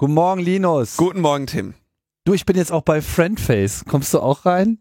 Guten 0.00 0.14
Morgen, 0.14 0.40
Linus. 0.40 0.96
Guten 0.96 1.20
Morgen, 1.20 1.48
Tim. 1.48 1.74
Du, 2.24 2.32
ich 2.32 2.46
bin 2.46 2.56
jetzt 2.56 2.70
auch 2.70 2.82
bei 2.82 3.02
Friendface. 3.02 3.84
Kommst 3.84 4.14
du 4.14 4.20
auch 4.20 4.46
rein? 4.46 4.78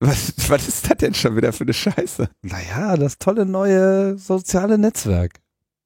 Was, 0.00 0.32
was 0.50 0.66
ist 0.66 0.90
das 0.90 0.96
denn 0.98 1.14
schon 1.14 1.36
wieder 1.36 1.52
für 1.52 1.62
eine 1.62 1.72
Scheiße? 1.72 2.28
Naja, 2.42 2.96
das 2.96 3.18
tolle 3.18 3.46
neue 3.46 4.18
soziale 4.18 4.76
Netzwerk. 4.76 5.40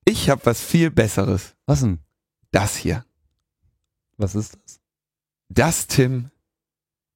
Ich 0.06 0.30
habe 0.30 0.46
was 0.46 0.62
viel 0.62 0.90
Besseres. 0.90 1.56
Was 1.66 1.80
denn? 1.80 1.98
Das 2.50 2.74
hier. 2.74 3.04
Was 4.16 4.34
ist 4.34 4.54
das? 4.54 4.80
Das, 5.50 5.86
Tim, 5.86 6.30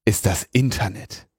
ist 0.05 0.27
das 0.27 0.46
Internet. 0.53 1.30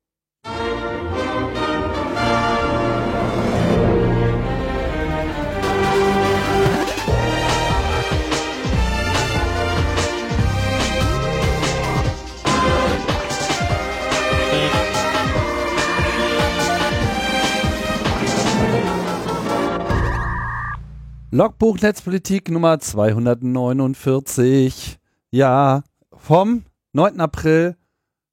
Logbuch 21.34 21.82
Netzpolitik 21.82 22.50
Nummer 22.52 22.80
249. 22.80 25.00
Ja, 25.32 25.82
vom 26.16 26.64
9. 26.92 27.20
April 27.22 27.76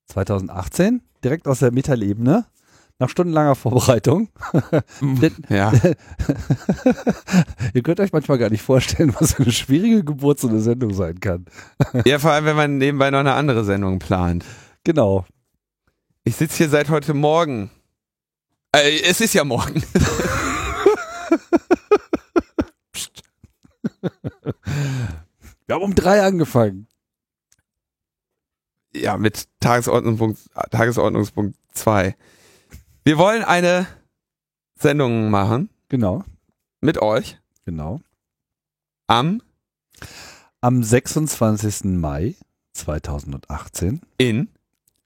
2018, 0.08 1.00
direkt 1.24 1.48
aus 1.48 1.60
der 1.60 1.72
Mitteilebene, 1.72 2.44
nach 2.98 3.08
stundenlanger 3.08 3.54
Vorbereitung. 3.54 4.28
Ja. 5.48 5.72
Ihr 7.72 7.82
könnt 7.82 8.00
euch 8.00 8.12
manchmal 8.12 8.36
gar 8.36 8.50
nicht 8.50 8.60
vorstellen, 8.60 9.16
was 9.18 9.40
eine 9.40 9.50
schwierige 9.50 10.04
Geburt 10.04 10.38
so 10.38 10.48
eine 10.48 10.60
Sendung 10.60 10.92
sein 10.92 11.20
kann. 11.20 11.46
ja, 12.04 12.18
vor 12.18 12.32
allem, 12.32 12.44
wenn 12.44 12.56
man 12.56 12.76
nebenbei 12.76 13.10
noch 13.10 13.20
eine 13.20 13.32
andere 13.32 13.64
Sendung 13.64 13.98
plant. 13.98 14.44
Genau. 14.84 15.24
Ich 16.24 16.36
sitze 16.36 16.58
hier 16.58 16.68
seit 16.68 16.90
heute 16.90 17.14
Morgen. 17.14 17.70
Äh, 18.76 19.00
es 19.04 19.22
ist 19.22 19.32
ja 19.32 19.44
morgen. 19.44 19.82
Wir 25.66 25.74
haben 25.74 25.82
um 25.82 25.94
drei 25.94 26.22
angefangen. 26.22 26.88
Ja, 28.94 29.16
mit 29.16 29.48
Tagesordnungspunkt, 29.60 30.40
Tagesordnungspunkt 30.70 31.56
2. 31.74 32.16
Wir 33.04 33.18
wollen 33.18 33.44
eine 33.44 33.86
Sendung 34.74 35.30
machen 35.30 35.70
Genau, 35.88 36.24
mit 36.80 36.98
euch 37.02 37.38
genau. 37.64 38.00
am 39.06 39.42
Am 40.60 40.82
26. 40.82 41.84
Mai 41.84 42.36
2018 42.74 44.00
in 44.18 44.48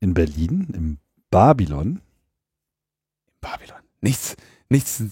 in 0.00 0.12
Berlin 0.14 0.68
im 0.74 0.98
Babylon. 1.30 2.00
Babylon. 3.40 3.80
Nichts, 4.02 4.36
nichts, 4.68 5.02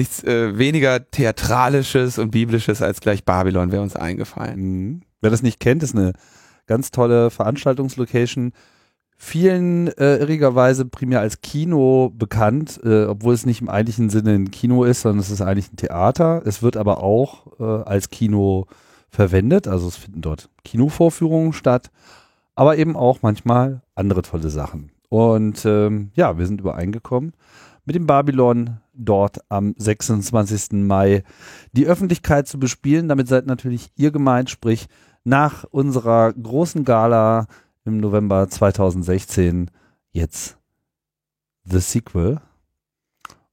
nichts 0.00 0.24
äh, 0.24 0.56
weniger 0.58 1.10
theatralisches 1.10 2.18
und 2.18 2.30
biblisches 2.30 2.80
als 2.82 3.00
gleich 3.00 3.24
Babylon 3.24 3.70
wäre 3.70 3.82
uns 3.82 3.96
eingefallen. 3.96 4.60
Mhm. 4.60 5.02
Wer 5.20 5.30
das 5.30 5.42
nicht 5.42 5.60
kennt, 5.60 5.82
ist 5.82 5.94
eine 5.94 6.14
ganz 6.66 6.90
tolle 6.90 7.30
Veranstaltungslocation. 7.30 8.52
Vielen 9.16 9.88
äh, 9.98 10.16
irrigerweise 10.16 10.86
primär 10.86 11.20
als 11.20 11.42
Kino 11.42 12.10
bekannt, 12.16 12.80
äh, 12.82 13.04
obwohl 13.04 13.34
es 13.34 13.44
nicht 13.44 13.60
im 13.60 13.68
eigentlichen 13.68 14.08
Sinne 14.08 14.32
ein 14.32 14.50
Kino 14.50 14.84
ist, 14.84 15.02
sondern 15.02 15.20
es 15.20 15.30
ist 15.30 15.42
eigentlich 15.42 15.70
ein 15.70 15.76
Theater. 15.76 16.40
Es 16.46 16.62
wird 16.62 16.78
aber 16.78 17.02
auch 17.02 17.60
äh, 17.60 17.82
als 17.86 18.08
Kino 18.08 18.66
verwendet, 19.10 19.68
also 19.68 19.88
es 19.88 19.96
finden 19.96 20.22
dort 20.22 20.48
Kinovorführungen 20.64 21.52
statt, 21.52 21.90
aber 22.54 22.78
eben 22.78 22.96
auch 22.96 23.18
manchmal 23.20 23.82
andere 23.94 24.22
tolle 24.22 24.48
Sachen. 24.48 24.90
Und 25.10 25.66
ähm, 25.66 26.12
ja, 26.14 26.38
wir 26.38 26.46
sind 26.46 26.60
übereingekommen, 26.60 27.34
mit 27.90 27.96
dem 27.96 28.06
Babylon 28.06 28.78
dort 28.94 29.40
am 29.48 29.74
26. 29.76 30.74
Mai 30.74 31.24
die 31.72 31.88
Öffentlichkeit 31.88 32.46
zu 32.46 32.60
bespielen. 32.60 33.08
Damit 33.08 33.26
seid 33.26 33.46
natürlich 33.46 33.90
ihr 33.96 34.12
gemeint, 34.12 34.48
sprich 34.48 34.86
nach 35.24 35.64
unserer 35.64 36.32
großen 36.32 36.84
Gala 36.84 37.48
im 37.84 37.98
November 37.98 38.48
2016 38.48 39.72
jetzt 40.12 40.56
The 41.64 41.80
Sequel. 41.80 42.40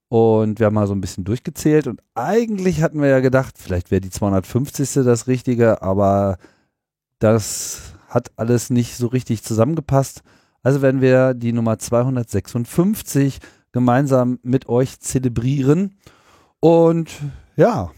Und 0.08 0.60
wir 0.60 0.68
haben 0.68 0.76
mal 0.76 0.86
so 0.86 0.94
ein 0.94 1.02
bisschen 1.02 1.24
durchgezählt 1.24 1.88
und 1.88 2.04
eigentlich 2.14 2.84
hatten 2.84 3.02
wir 3.02 3.10
ja 3.10 3.22
gedacht, 3.22 3.56
vielleicht 3.58 3.90
wäre 3.90 4.02
die 4.02 4.12
250. 4.12 5.04
das 5.04 5.26
Richtige, 5.26 5.82
aber 5.82 6.38
das 7.18 7.94
hat 8.08 8.30
alles 8.36 8.70
nicht 8.70 8.98
so 8.98 9.08
richtig 9.08 9.42
zusammengepasst. 9.42 10.22
Also 10.62 10.84
werden 10.84 11.02
wir 11.02 11.34
die 11.34 11.54
Nummer 11.54 11.80
256 11.80 13.40
gemeinsam 13.78 14.40
mit 14.42 14.68
euch 14.68 15.00
zelebrieren. 15.00 16.00
Und 16.60 17.12
ja, 17.56 17.92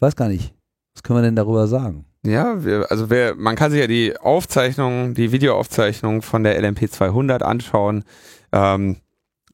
weiß 0.00 0.16
gar 0.16 0.28
nicht, 0.28 0.54
was 0.92 1.02
können 1.02 1.20
wir 1.20 1.22
denn 1.22 1.34
darüber 1.34 1.66
sagen? 1.66 2.04
Ja, 2.26 2.62
wir, 2.62 2.90
also 2.90 3.08
wer, 3.08 3.34
man 3.36 3.56
kann 3.56 3.70
sich 3.70 3.80
ja 3.80 3.86
die 3.86 4.18
Aufzeichnung, 4.18 5.14
die 5.14 5.32
Videoaufzeichnung 5.32 6.20
von 6.20 6.42
der 6.42 6.60
LMP 6.60 6.90
200 6.90 7.42
anschauen. 7.42 8.04
Ähm, 8.52 8.98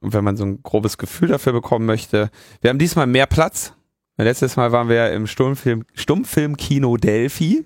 und 0.01 0.13
wenn 0.13 0.25
man 0.25 0.37
so 0.37 0.45
ein 0.45 0.61
grobes 0.65 0.99
Gefühl 0.99 1.29
dafür 1.29 1.53
bekommen 1.53 1.87
möchte. 1.87 2.31
Wir 2.61 2.71
haben 2.71 2.79
diesmal 2.81 3.07
mehr 3.07 3.27
Platz. 3.27 3.75
Letztes 4.17 4.57
Mal 4.57 4.73
waren 4.73 4.89
wir 4.89 5.13
im 5.13 5.29
Stummfilm, 5.29 5.85
Stummfilmkino 5.95 6.97
Delphi 6.97 7.65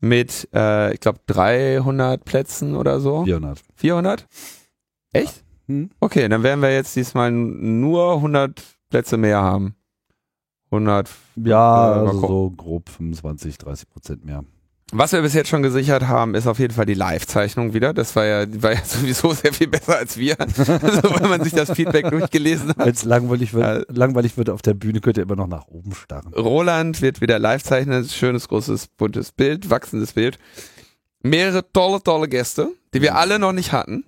mit, 0.00 0.48
äh, 0.52 0.92
ich 0.92 1.00
glaube, 1.00 1.20
300 1.26 2.24
Plätzen 2.24 2.74
oder 2.74 2.98
so. 2.98 3.24
400. 3.24 3.60
400? 3.76 4.26
Echt? 5.12 5.41
Hm? 5.66 5.90
Okay, 6.00 6.28
dann 6.28 6.42
werden 6.42 6.60
wir 6.62 6.72
jetzt 6.72 6.94
diesmal 6.96 7.30
nur 7.30 8.14
100 8.14 8.62
Plätze 8.90 9.16
mehr 9.16 9.40
haben. 9.42 9.74
100. 10.70 11.08
Ja, 11.36 11.96
Äh, 11.96 12.06
also 12.06 12.20
so 12.20 12.50
grob 12.50 12.88
25, 12.88 13.58
30 13.58 13.88
Prozent 13.90 14.24
mehr. 14.24 14.44
Was 14.94 15.12
wir 15.12 15.22
bis 15.22 15.32
jetzt 15.32 15.48
schon 15.48 15.62
gesichert 15.62 16.06
haben, 16.06 16.34
ist 16.34 16.46
auf 16.46 16.58
jeden 16.58 16.74
Fall 16.74 16.84
die 16.84 16.92
Live-Zeichnung 16.92 17.72
wieder. 17.72 17.94
Das 17.94 18.14
war 18.14 18.26
ja, 18.26 18.44
war 18.62 18.72
ja 18.74 18.80
sowieso 18.84 19.32
sehr 19.32 19.52
viel 19.54 19.68
besser 19.68 19.96
als 19.96 20.18
wir. 20.18 20.36
Also 20.38 21.14
wenn 21.18 21.30
man 21.30 21.42
sich 21.42 21.54
das 21.54 21.72
Feedback 21.72 22.10
durchgelesen 22.10 22.70
hat. 22.70 22.78
Wenn 22.78 22.88
es 22.90 23.04
langweilig 23.04 23.54
wird, 23.54 23.86
langweilig 23.96 24.36
wird 24.36 24.50
auf 24.50 24.60
der 24.60 24.74
Bühne, 24.74 25.00
könnt 25.00 25.16
ihr 25.16 25.22
immer 25.22 25.36
noch 25.36 25.46
nach 25.46 25.66
oben 25.68 25.94
starren. 25.94 26.34
Roland 26.34 27.00
wird 27.00 27.22
wieder 27.22 27.38
live 27.38 27.62
zeichnen. 27.62 28.04
Schönes, 28.06 28.48
großes, 28.48 28.88
buntes 28.88 29.32
Bild, 29.32 29.70
wachsendes 29.70 30.12
Bild. 30.12 30.38
Mehrere 31.22 31.64
tolle, 31.72 32.02
tolle 32.02 32.28
Gäste, 32.28 32.68
die 32.92 33.00
wir 33.00 33.14
alle 33.16 33.38
noch 33.38 33.52
nicht 33.52 33.72
hatten. 33.72 34.04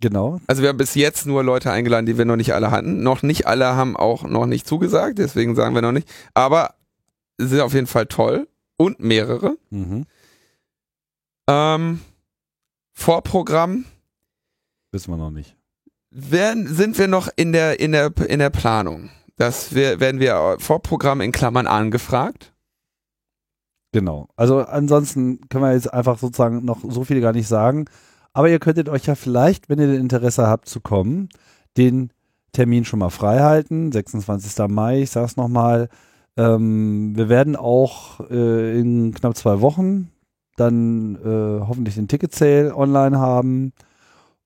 Genau. 0.00 0.40
Also 0.46 0.62
wir 0.62 0.68
haben 0.68 0.78
bis 0.78 0.94
jetzt 0.94 1.26
nur 1.26 1.42
Leute 1.42 1.72
eingeladen, 1.72 2.06
die 2.06 2.18
wir 2.18 2.24
noch 2.24 2.36
nicht 2.36 2.54
alle 2.54 2.70
hatten. 2.70 3.02
Noch 3.02 3.22
nicht 3.22 3.46
alle 3.46 3.74
haben 3.74 3.96
auch 3.96 4.22
noch 4.22 4.46
nicht 4.46 4.66
zugesagt, 4.66 5.18
deswegen 5.18 5.56
sagen 5.56 5.74
wir 5.74 5.82
noch 5.82 5.92
nicht. 5.92 6.08
Aber 6.34 6.74
sie 7.36 7.48
sind 7.48 7.60
auf 7.60 7.74
jeden 7.74 7.86
Fall 7.88 8.06
toll. 8.06 8.48
Und 8.80 9.00
mehrere. 9.00 9.56
Mhm. 9.70 10.06
Ähm, 11.48 12.00
Vorprogramm 12.92 13.86
Wissen 14.92 15.10
wir 15.10 15.16
noch 15.16 15.32
nicht. 15.32 15.56
werden, 16.10 16.68
sind 16.68 16.96
wir 16.96 17.08
noch 17.08 17.28
in 17.34 17.52
der, 17.52 17.80
in 17.80 17.90
der, 17.90 18.16
in 18.28 18.38
der 18.38 18.50
Planung. 18.50 19.10
Das 19.36 19.74
wir, 19.74 19.98
werden 19.98 20.20
wir 20.20 20.56
Vorprogramm 20.60 21.20
in 21.20 21.32
Klammern 21.32 21.66
angefragt. 21.66 22.54
Genau. 23.92 24.28
Also 24.36 24.60
ansonsten 24.60 25.48
können 25.48 25.64
wir 25.64 25.72
jetzt 25.72 25.92
einfach 25.92 26.18
sozusagen 26.18 26.64
noch 26.64 26.80
so 26.88 27.04
viel 27.04 27.20
gar 27.20 27.32
nicht 27.32 27.48
sagen. 27.48 27.86
Aber 28.38 28.48
ihr 28.48 28.60
könntet 28.60 28.88
euch 28.88 29.04
ja 29.06 29.16
vielleicht, 29.16 29.68
wenn 29.68 29.80
ihr 29.80 29.88
das 29.88 29.96
Interesse 29.96 30.46
habt 30.46 30.68
zu 30.68 30.78
kommen, 30.78 31.28
den 31.76 32.10
Termin 32.52 32.84
schon 32.84 33.00
mal 33.00 33.10
frei 33.10 33.40
halten. 33.40 33.90
26. 33.90 34.68
Mai, 34.68 35.02
ich 35.02 35.10
sag's 35.10 35.36
nochmal. 35.36 35.88
Ähm, 36.36 37.16
wir 37.16 37.28
werden 37.28 37.56
auch 37.56 38.20
äh, 38.30 38.78
in 38.78 39.12
knapp 39.12 39.36
zwei 39.36 39.60
Wochen 39.60 40.12
dann 40.54 41.16
äh, 41.16 41.66
hoffentlich 41.66 41.96
den 41.96 42.06
Ticket 42.06 42.32
Sale 42.32 42.76
online 42.76 43.18
haben. 43.18 43.72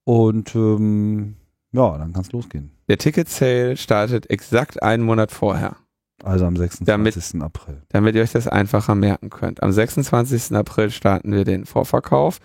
Und 0.04 0.54
ähm, 0.54 1.36
ja, 1.72 1.98
dann 1.98 2.14
kann's 2.14 2.32
losgehen. 2.32 2.70
Der 2.88 2.96
Ticket 2.96 3.28
Sale 3.28 3.76
startet 3.76 4.30
exakt 4.30 4.82
einen 4.82 5.02
Monat 5.02 5.32
vorher, 5.32 5.76
Also 6.24 6.46
am 6.46 6.56
26. 6.56 7.42
April. 7.42 7.82
damit 7.90 8.14
ihr 8.14 8.22
euch 8.22 8.32
das 8.32 8.48
einfacher 8.48 8.94
merken 8.94 9.28
könnt. 9.28 9.62
Am 9.62 9.70
26. 9.70 10.56
April 10.56 10.90
starten 10.90 11.32
wir 11.32 11.44
den 11.44 11.66
Vorverkauf. 11.66 12.38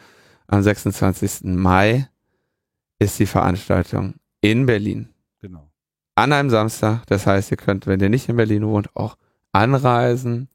Am 0.47 0.61
26. 0.61 1.44
Mai 1.44 2.09
ist 2.99 3.19
die 3.19 3.25
Veranstaltung 3.25 4.15
in 4.41 4.65
Berlin. 4.65 5.09
Genau. 5.39 5.69
An 6.15 6.31
einem 6.31 6.49
Samstag. 6.49 7.05
Das 7.07 7.27
heißt, 7.27 7.51
ihr 7.51 7.57
könnt, 7.57 7.85
wenn 7.85 7.99
ihr 7.99 8.09
nicht 8.09 8.29
in 8.29 8.38
Berlin 8.38 8.65
wohnt, 8.65 8.95
auch 8.95 9.17
anreisen, 9.51 10.47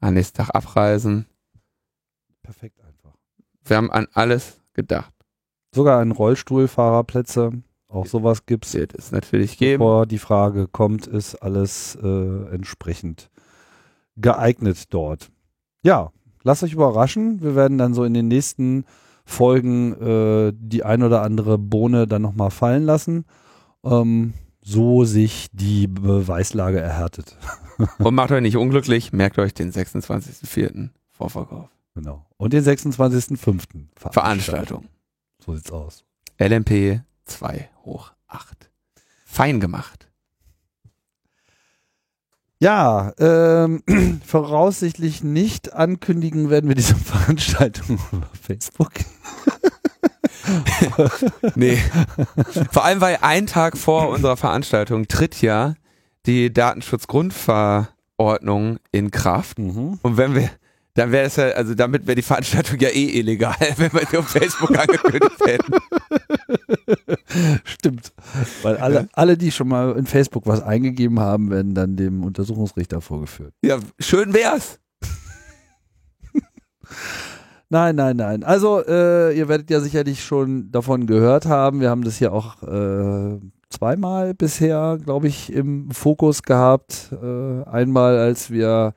am 0.00 0.14
nächsten 0.14 0.38
Tag 0.38 0.54
abreisen. 0.54 1.26
Perfekt 2.42 2.80
einfach. 2.80 3.16
Wir 3.64 3.76
haben 3.76 3.90
an 3.90 4.06
alles 4.12 4.60
gedacht. 4.74 5.12
Sogar 5.74 6.00
an 6.00 6.12
Rollstuhlfahrerplätze. 6.12 7.62
Auch 7.88 8.06
sowas 8.06 8.46
gibt's. 8.46 8.74
Wird 8.74 8.94
es 8.94 9.10
natürlich 9.10 9.58
geben. 9.58 9.80
Bevor 9.80 10.06
die 10.06 10.18
Frage 10.18 10.68
kommt, 10.68 11.06
ist 11.06 11.34
alles 11.36 11.96
äh, 12.00 12.54
entsprechend 12.54 13.30
geeignet 14.16 14.94
dort. 14.94 15.30
Ja, 15.82 16.12
lasst 16.42 16.62
euch 16.62 16.72
überraschen. 16.72 17.42
Wir 17.42 17.56
werden 17.56 17.78
dann 17.78 17.94
so 17.94 18.04
in 18.04 18.14
den 18.14 18.28
nächsten 18.28 18.84
Folgen 19.26 19.92
äh, 20.00 20.52
die 20.56 20.84
ein 20.84 21.02
oder 21.02 21.22
andere 21.22 21.58
Bohne 21.58 22.06
dann 22.06 22.22
nochmal 22.22 22.50
fallen 22.50 22.84
lassen. 22.84 23.26
Ähm, 23.84 24.32
so 24.62 25.04
sich 25.04 25.48
die 25.52 25.88
Beweislage 25.88 26.80
erhärtet. 26.80 27.36
Und 27.98 28.14
macht 28.14 28.32
euch 28.32 28.40
nicht 28.40 28.56
unglücklich, 28.56 29.12
merkt 29.12 29.38
euch 29.38 29.52
den 29.52 29.70
26.04. 29.70 30.88
Vorverkauf. 31.10 31.68
Genau. 31.94 32.26
Und 32.36 32.52
den 32.52 32.64
26.05. 32.64 33.36
Veranstaltung. 33.96 34.12
Veranstaltung. 34.12 34.88
So 35.44 35.54
sieht's 35.54 35.70
aus. 35.70 36.04
LMP 36.38 37.00
2 37.24 37.68
hoch 37.84 38.12
8. 38.28 38.70
Fein 39.24 39.60
gemacht. 39.60 40.05
Ja, 42.58 43.12
ähm, 43.18 43.82
voraussichtlich 44.24 45.22
nicht 45.22 45.74
ankündigen 45.74 46.48
werden 46.48 46.68
wir 46.68 46.74
diese 46.74 46.94
Veranstaltung 46.96 47.98
über 48.12 48.30
Facebook. 48.40 48.92
nee. 51.54 51.78
Vor 52.70 52.84
allem, 52.84 53.00
weil 53.00 53.18
ein 53.20 53.46
Tag 53.46 53.76
vor 53.76 54.08
unserer 54.08 54.36
Veranstaltung 54.36 55.08
tritt 55.08 55.42
ja 55.42 55.74
die 56.26 56.52
Datenschutzgrundverordnung 56.52 58.78
in 58.92 59.10
Kraft. 59.10 59.58
Mhm. 59.58 59.98
Und 60.02 60.16
wenn 60.16 60.34
wir, 60.34 60.50
dann 60.96 61.12
wäre 61.12 61.26
es 61.26 61.36
ja, 61.36 61.48
also 61.50 61.74
damit 61.74 62.06
wäre 62.06 62.16
die 62.16 62.22
Veranstaltung 62.22 62.78
ja 62.80 62.88
eh 62.88 63.18
illegal, 63.18 63.54
wenn 63.76 63.92
wir 63.92 64.02
die 64.10 64.16
auf 64.16 64.28
Facebook 64.28 64.76
angekündigt 64.76 65.40
hätten. 65.44 65.74
Stimmt. 67.64 68.12
Weil 68.62 68.76
alle, 68.78 69.08
alle, 69.12 69.36
die 69.36 69.50
schon 69.50 69.68
mal 69.68 69.96
in 69.96 70.06
Facebook 70.06 70.46
was 70.46 70.62
eingegeben 70.62 71.20
haben, 71.20 71.50
werden 71.50 71.74
dann 71.74 71.96
dem 71.96 72.24
Untersuchungsrichter 72.24 73.00
vorgeführt. 73.00 73.52
Ja, 73.62 73.78
schön 73.98 74.32
wär's. 74.32 74.78
Nein, 77.68 77.96
nein, 77.96 78.16
nein. 78.16 78.44
Also, 78.44 78.80
äh, 78.86 79.36
ihr 79.36 79.48
werdet 79.48 79.70
ja 79.70 79.80
sicherlich 79.80 80.24
schon 80.24 80.70
davon 80.70 81.06
gehört 81.06 81.46
haben. 81.46 81.80
Wir 81.80 81.90
haben 81.90 82.04
das 82.04 82.16
hier 82.16 82.32
auch 82.32 82.62
äh, 82.62 83.40
zweimal 83.70 84.34
bisher, 84.34 84.98
glaube 85.04 85.26
ich, 85.26 85.52
im 85.52 85.90
Fokus 85.90 86.42
gehabt. 86.44 87.10
Äh, 87.12 87.64
einmal, 87.68 88.18
als 88.18 88.50
wir 88.52 88.94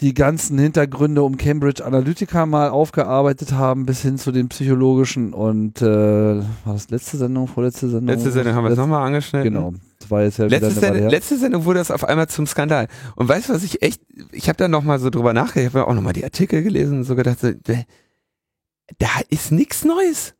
die 0.00 0.14
ganzen 0.14 0.58
Hintergründe 0.58 1.22
um 1.22 1.36
Cambridge 1.36 1.84
Analytica 1.84 2.46
mal 2.46 2.70
aufgearbeitet 2.70 3.52
haben, 3.52 3.84
bis 3.84 4.00
hin 4.00 4.16
zu 4.16 4.32
den 4.32 4.48
psychologischen 4.48 5.34
und 5.34 5.82
äh, 5.82 5.84
war 5.84 6.72
das 6.72 6.88
letzte 6.88 7.18
Sendung, 7.18 7.46
vorletzte 7.46 7.88
Sendung? 7.90 8.16
Letzte 8.16 8.30
Sendung 8.30 8.54
haben 8.54 8.64
wir 8.64 8.70
es 8.70 8.78
nochmal 8.78 9.06
angeschnitten. 9.06 9.52
Genau. 9.52 9.74
Das 9.98 10.10
war 10.10 10.22
jetzt 10.22 10.38
ja 10.38 10.46
Letzte, 10.46 10.70
Sendung, 10.70 11.08
letzte 11.08 11.36
Sendung 11.36 11.64
wurde 11.66 11.80
das 11.80 11.90
auf 11.90 12.04
einmal 12.04 12.28
zum 12.28 12.46
Skandal. 12.46 12.88
Und 13.14 13.28
weißt 13.28 13.50
du, 13.50 13.52
was 13.52 13.62
ich 13.62 13.82
echt, 13.82 14.00
ich 14.32 14.48
habe 14.48 14.56
da 14.56 14.68
nochmal 14.68 14.98
so 14.98 15.10
drüber 15.10 15.34
nachgedacht, 15.34 15.68
ich 15.68 15.74
habe 15.74 15.86
auch 15.86 15.94
nochmal 15.94 16.14
die 16.14 16.24
Artikel 16.24 16.62
gelesen 16.62 16.98
und 16.98 17.04
so 17.04 17.14
gedacht, 17.14 17.38
da 17.42 19.08
ist 19.28 19.52
nichts 19.52 19.84
Neues. 19.84 20.34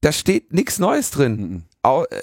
Da 0.00 0.10
steht 0.10 0.52
nichts 0.52 0.80
Neues 0.80 1.12
drin. 1.12 1.36
Mhm. 1.36 1.62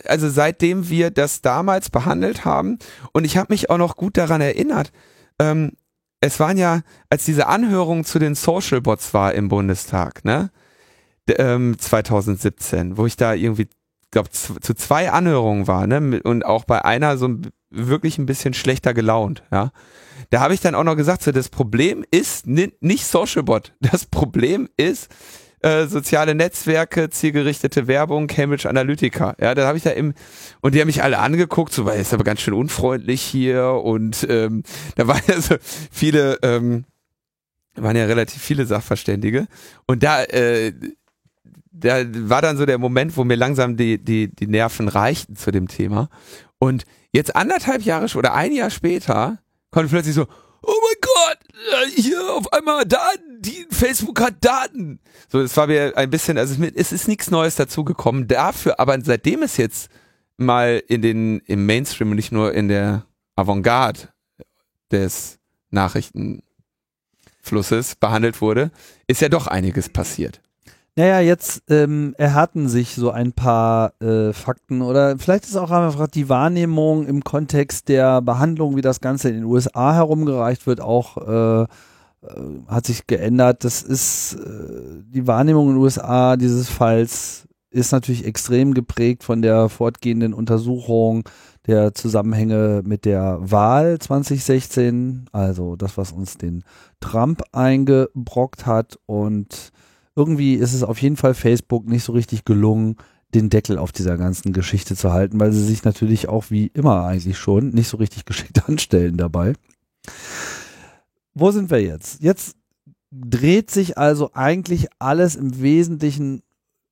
Also 0.05 0.29
seitdem 0.29 0.89
wir 0.89 1.11
das 1.11 1.41
damals 1.41 1.89
behandelt 1.89 2.43
haben 2.43 2.79
und 3.13 3.25
ich 3.25 3.37
habe 3.37 3.53
mich 3.53 3.69
auch 3.69 3.77
noch 3.77 3.95
gut 3.95 4.17
daran 4.17 4.41
erinnert, 4.41 4.91
ähm, 5.39 5.73
es 6.21 6.39
waren 6.39 6.57
ja, 6.57 6.81
als 7.09 7.25
diese 7.25 7.47
Anhörung 7.47 8.03
zu 8.03 8.19
den 8.19 8.35
Social 8.35 8.81
Bots 8.81 9.13
war 9.13 9.33
im 9.33 9.47
Bundestag, 9.47 10.25
ne? 10.25 10.51
D 11.27 11.33
ähm, 11.33 11.77
2017, 11.77 12.97
wo 12.97 13.05
ich 13.05 13.15
da 13.15 13.33
irgendwie, 13.33 13.67
glaube 14.11 14.29
zu 14.31 14.73
zwei 14.73 15.11
Anhörungen 15.11 15.67
war, 15.67 15.87
ne? 15.87 16.21
Und 16.23 16.45
auch 16.45 16.65
bei 16.65 16.83
einer 16.83 17.17
so 17.17 17.37
wirklich 17.69 18.17
ein 18.17 18.25
bisschen 18.25 18.53
schlechter 18.53 18.93
gelaunt, 18.93 19.43
ja. 19.51 19.71
Da 20.31 20.41
habe 20.41 20.53
ich 20.53 20.59
dann 20.59 20.75
auch 20.75 20.83
noch 20.83 20.95
gesagt, 20.95 21.23
so 21.23 21.31
das 21.31 21.49
Problem 21.49 22.03
ist 22.11 22.45
ni 22.45 22.73
nicht 22.81 23.05
Social 23.05 23.43
Bot, 23.43 23.73
das 23.79 24.05
Problem 24.05 24.67
ist 24.75 25.09
äh, 25.61 25.87
soziale 25.87 26.35
Netzwerke, 26.35 27.09
zielgerichtete 27.09 27.87
Werbung, 27.87 28.27
Cambridge 28.27 28.69
Analytica. 28.69 29.35
Ja, 29.39 29.55
da 29.55 29.67
habe 29.67 29.77
ich 29.77 29.83
da 29.83 29.91
im 29.91 30.13
und 30.61 30.73
die 30.73 30.79
haben 30.79 30.87
mich 30.87 31.03
alle 31.03 31.19
angeguckt, 31.19 31.73
so 31.73 31.85
weil 31.85 31.99
ist 31.99 32.13
aber 32.13 32.23
ganz 32.23 32.41
schön 32.41 32.53
unfreundlich 32.53 33.21
hier 33.21 33.65
und 33.83 34.25
ähm, 34.29 34.63
da 34.95 35.07
waren 35.07 35.21
ja 35.27 35.41
so 35.41 35.55
viele, 35.91 36.37
ähm, 36.43 36.85
waren 37.75 37.95
ja 37.95 38.05
relativ 38.05 38.41
viele 38.41 38.65
Sachverständige 38.65 39.47
und 39.85 40.03
da 40.03 40.23
äh, 40.23 40.73
da 41.71 42.03
war 42.29 42.41
dann 42.41 42.57
so 42.57 42.65
der 42.65 42.77
Moment, 42.77 43.15
wo 43.17 43.23
mir 43.23 43.35
langsam 43.35 43.75
die 43.77 43.97
die 43.97 44.33
die 44.33 44.47
Nerven 44.47 44.87
reichten 44.87 45.35
zu 45.35 45.51
dem 45.51 45.67
Thema 45.67 46.09
und 46.57 46.83
jetzt 47.11 47.35
anderthalb 47.35 47.83
Jahre 47.83 48.05
oder 48.17 48.33
ein 48.33 48.53
Jahr 48.53 48.69
später 48.69 49.39
kommt 49.71 49.89
plötzlich 49.89 50.15
so 50.15 50.27
Oh 50.61 50.73
mein 50.81 50.97
Gott, 51.01 51.37
äh, 51.73 52.01
hier 52.01 52.33
auf 52.33 52.51
einmal 52.51 52.85
Daten, 52.85 53.41
die 53.41 53.65
Facebook 53.71 54.19
hat 54.19 54.35
Daten. 54.41 54.99
So, 55.31 55.39
das 55.41 55.55
war 55.55 55.67
mir 55.67 55.95
ein 55.95 56.09
bisschen, 56.09 56.39
also 56.39 56.63
es, 56.63 56.71
es 56.73 56.91
ist 56.91 57.07
nichts 57.07 57.29
Neues 57.29 57.55
dazugekommen. 57.55 58.27
Dafür, 58.27 58.79
aber 58.79 58.99
seitdem 59.01 59.43
es 59.43 59.57
jetzt 59.57 59.91
mal 60.37 60.81
in 60.87 61.03
den, 61.03 61.39
im 61.45 61.65
Mainstream 61.65 62.09
und 62.09 62.15
nicht 62.15 62.31
nur 62.31 62.53
in 62.53 62.67
der 62.67 63.05
Avantgarde 63.35 64.09
des 64.91 65.37
Nachrichtenflusses 65.69 67.95
behandelt 67.99 68.41
wurde, 68.41 68.71
ist 69.07 69.21
ja 69.21 69.29
doch 69.29 69.45
einiges 69.47 69.89
passiert. 69.89 70.41
Naja, 70.95 71.19
jetzt 71.21 71.61
ähm, 71.69 72.15
erhärten 72.17 72.67
sich 72.67 72.95
so 72.95 73.11
ein 73.11 73.31
paar 73.31 73.93
äh, 74.01 74.33
Fakten 74.33 74.81
oder 74.81 75.17
vielleicht 75.17 75.45
ist 75.45 75.55
auch 75.55 75.71
einfach 75.71 76.07
die 76.07 76.27
Wahrnehmung 76.27 77.07
im 77.07 77.23
Kontext 77.23 77.87
der 77.87 78.21
Behandlung, 78.21 78.75
wie 78.75 78.81
das 78.81 78.99
Ganze 78.99 79.29
in 79.29 79.35
den 79.35 79.45
USA 79.45 79.93
herumgereicht 79.93 80.67
wird, 80.67 80.81
auch 80.81 81.15
äh, 81.17 81.67
hat 82.67 82.85
sich 82.85 83.07
geändert. 83.07 83.63
Das 83.63 83.81
ist 83.81 84.33
äh, 84.35 85.03
die 85.07 85.27
Wahrnehmung 85.27 85.69
in 85.69 85.75
den 85.75 85.81
USA 85.81 86.35
dieses 86.35 86.69
Falls 86.69 87.47
ist 87.71 87.91
natürlich 87.91 88.25
extrem 88.25 88.73
geprägt 88.73 89.23
von 89.23 89.41
der 89.41 89.69
fortgehenden 89.69 90.33
Untersuchung 90.33 91.23
der 91.67 91.93
Zusammenhänge 91.93 92.81
mit 92.83 93.05
der 93.05 93.37
Wahl 93.41 93.99
2016, 93.99 95.25
also 95.31 95.75
das, 95.75 95.97
was 95.97 96.11
uns 96.11 96.37
den 96.37 96.63
Trump 96.99 97.43
eingebrockt 97.51 98.65
hat 98.65 98.97
und 99.05 99.71
irgendwie 100.15 100.55
ist 100.55 100.73
es 100.73 100.83
auf 100.83 100.99
jeden 101.01 101.15
Fall 101.15 101.35
Facebook 101.35 101.87
nicht 101.87 102.03
so 102.03 102.13
richtig 102.13 102.43
gelungen, 102.43 102.95
den 103.35 103.49
Deckel 103.49 103.77
auf 103.77 103.91
dieser 103.91 104.17
ganzen 104.17 104.53
Geschichte 104.53 104.95
zu 104.95 105.13
halten, 105.13 105.39
weil 105.39 105.51
sie 105.51 105.63
sich 105.63 105.83
natürlich 105.83 106.27
auch 106.27 106.45
wie 106.49 106.67
immer 106.73 107.05
eigentlich 107.05 107.37
schon 107.37 107.69
nicht 107.69 107.87
so 107.87 107.97
richtig 107.97 108.25
geschickt 108.25 108.63
anstellen 108.67 109.17
dabei. 109.17 109.53
Wo 111.33 111.51
sind 111.51 111.69
wir 111.69 111.81
jetzt? 111.81 112.21
Jetzt 112.21 112.55
dreht 113.11 113.71
sich 113.71 113.97
also 113.97 114.31
eigentlich 114.33 114.87
alles 114.99 115.35
im 115.35 115.61
Wesentlichen 115.61 116.41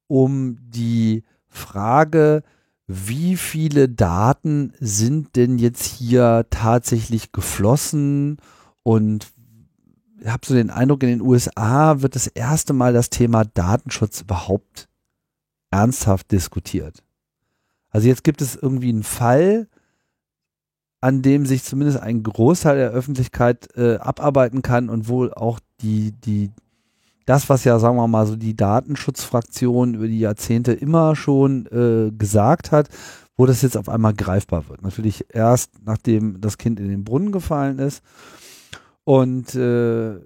um 0.07 0.57
die 0.61 1.23
Frage, 1.47 2.43
wie 2.87 3.35
viele 3.35 3.89
Daten 3.89 4.73
sind 4.79 5.35
denn 5.35 5.57
jetzt 5.59 5.83
hier 5.83 6.45
tatsächlich 6.49 7.33
geflossen 7.33 8.37
und 8.83 9.27
ich 10.19 10.27
habe 10.27 10.45
so 10.45 10.55
den 10.55 10.71
Eindruck, 10.71 11.03
in 11.03 11.09
den 11.09 11.21
USA 11.21 12.01
wird 12.01 12.15
das 12.15 12.27
erste 12.27 12.73
Mal 12.73 12.93
das 12.93 13.09
Thema 13.09 13.45
Datenschutz 13.45 14.21
überhaupt 14.21 14.87
ernsthaft 15.69 16.31
diskutiert. 16.31 17.03
Also 17.89 18.07
jetzt 18.07 18.23
gibt 18.23 18.41
es 18.41 18.55
irgendwie 18.55 18.89
einen 18.89 19.03
Fall, 19.03 19.67
an 21.01 21.21
dem 21.21 21.45
sich 21.45 21.63
zumindest 21.63 21.99
ein 21.99 22.23
Großteil 22.23 22.77
der 22.77 22.91
Öffentlichkeit 22.91 23.69
äh, 23.75 23.97
abarbeiten 23.97 24.61
kann 24.61 24.89
und 24.89 25.07
wohl 25.07 25.33
auch 25.33 25.59
die, 25.81 26.11
die, 26.11 26.51
das, 27.25 27.49
was 27.49 27.63
ja, 27.63 27.77
sagen 27.79 27.97
wir 27.97 28.07
mal, 28.07 28.25
so 28.25 28.35
die 28.35 28.55
Datenschutzfraktion 28.55 29.93
über 29.93 30.07
die 30.07 30.19
Jahrzehnte 30.19 30.73
immer 30.73 31.15
schon 31.15 31.67
äh, 31.67 32.11
gesagt 32.11 32.71
hat, 32.71 32.89
wo 33.35 33.45
das 33.45 33.61
jetzt 33.61 33.77
auf 33.77 33.89
einmal 33.89 34.13
greifbar 34.13 34.67
wird. 34.69 34.81
Natürlich 34.81 35.25
erst, 35.29 35.71
nachdem 35.85 36.41
das 36.41 36.57
Kind 36.57 36.79
in 36.79 36.89
den 36.89 37.03
Brunnen 37.03 37.31
gefallen 37.31 37.77
ist. 37.77 38.01
Und 39.03 39.53
äh, 39.53 40.19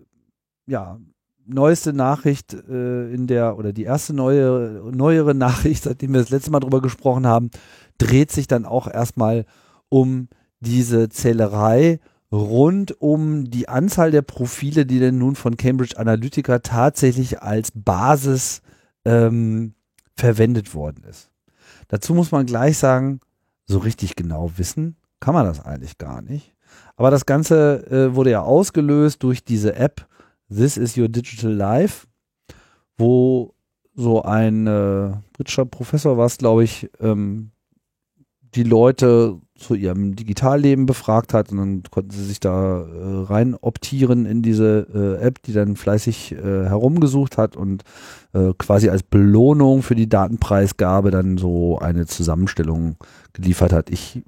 ja, 0.68 0.98
neueste 1.46 1.92
Nachricht 1.92 2.54
äh, 2.54 3.14
in 3.14 3.28
der, 3.28 3.58
oder 3.58 3.74
die 3.74 3.84
erste 3.84 4.14
neue, 4.14 4.82
neuere 4.92 5.36
Nachricht, 5.36 5.84
seitdem 5.84 6.14
wir 6.14 6.22
das 6.22 6.30
letzte 6.30 6.52
Mal 6.52 6.62
drüber 6.62 6.82
gesprochen 6.82 7.28
haben, 7.28 7.52
dreht 7.98 8.32
sich 8.32 8.48
dann 8.48 8.66
auch 8.66 8.88
erstmal 8.88 9.46
um 9.90 10.30
diese 10.62 11.10
Zählerei 11.10 12.00
rund 12.32 13.00
um 13.02 13.50
die 13.52 13.68
Anzahl 13.68 14.12
der 14.12 14.22
Profile, 14.22 14.86
die 14.86 15.00
denn 15.00 15.18
nun 15.18 15.36
von 15.36 15.58
Cambridge 15.58 15.98
Analytica 15.98 16.60
tatsächlich 16.60 17.42
als 17.42 17.72
Basis 17.76 18.62
ähm, 19.04 19.74
verwendet 20.16 20.74
worden 20.74 21.04
ist. 21.10 21.30
Dazu 21.90 22.14
muss 22.14 22.32
man 22.32 22.46
gleich 22.46 22.78
sagen, 22.78 23.20
so 23.66 23.80
richtig 23.80 24.16
genau 24.16 24.54
wissen 24.56 24.96
kann 25.20 25.34
man 25.34 25.46
das 25.46 25.64
eigentlich 25.64 25.98
gar 25.98 26.22
nicht. 26.22 26.54
Aber 26.96 27.12
das 27.12 27.26
Ganze 27.26 27.86
äh, 27.92 28.16
wurde 28.16 28.32
ja 28.32 28.42
ausgelöst 28.42 29.24
durch 29.24 29.44
diese 29.44 29.76
App 29.76 30.08
This 30.50 30.78
is 30.78 30.98
Your 30.98 31.10
Digital 31.10 31.52
Life, 31.52 32.08
wo 32.98 33.54
so 33.96 34.24
ein 34.24 34.68
äh, 34.68 35.14
britischer 35.34 35.66
Professor 35.66 36.18
war 36.18 36.26
es, 36.26 36.38
glaube 36.38 36.64
ich, 36.64 36.90
ähm, 37.00 37.52
die 38.56 38.64
Leute 38.64 39.38
zu 39.56 39.76
ihrem 39.76 40.16
Digitalleben 40.16 40.86
befragt 40.86 41.34
hat 41.34 41.52
und 41.52 41.58
dann 41.58 41.84
konnten 41.90 42.12
sie 42.12 42.26
sich 42.26 42.40
da 42.40 42.82
äh, 42.82 43.24
rein 43.26 43.56
optieren 43.60 44.26
in 44.26 44.42
diese 44.42 44.88
äh, 44.94 45.24
App, 45.26 45.42
die 45.44 45.54
dann 45.54 45.76
fleißig 45.76 46.34
äh, 46.34 46.36
herumgesucht 46.38 47.38
hat 47.38 47.56
und 47.56 47.84
äh, 48.34 48.54
quasi 48.58 48.90
als 48.90 49.04
Belohnung 49.04 49.84
für 49.84 49.96
die 49.96 50.10
Datenpreisgabe 50.10 51.12
dann 51.12 51.38
so 51.38 51.78
eine 51.80 52.08
Zusammenstellung 52.08 52.96
geliefert 53.34 53.72
hat. 53.72 53.90
Ich 53.90 54.22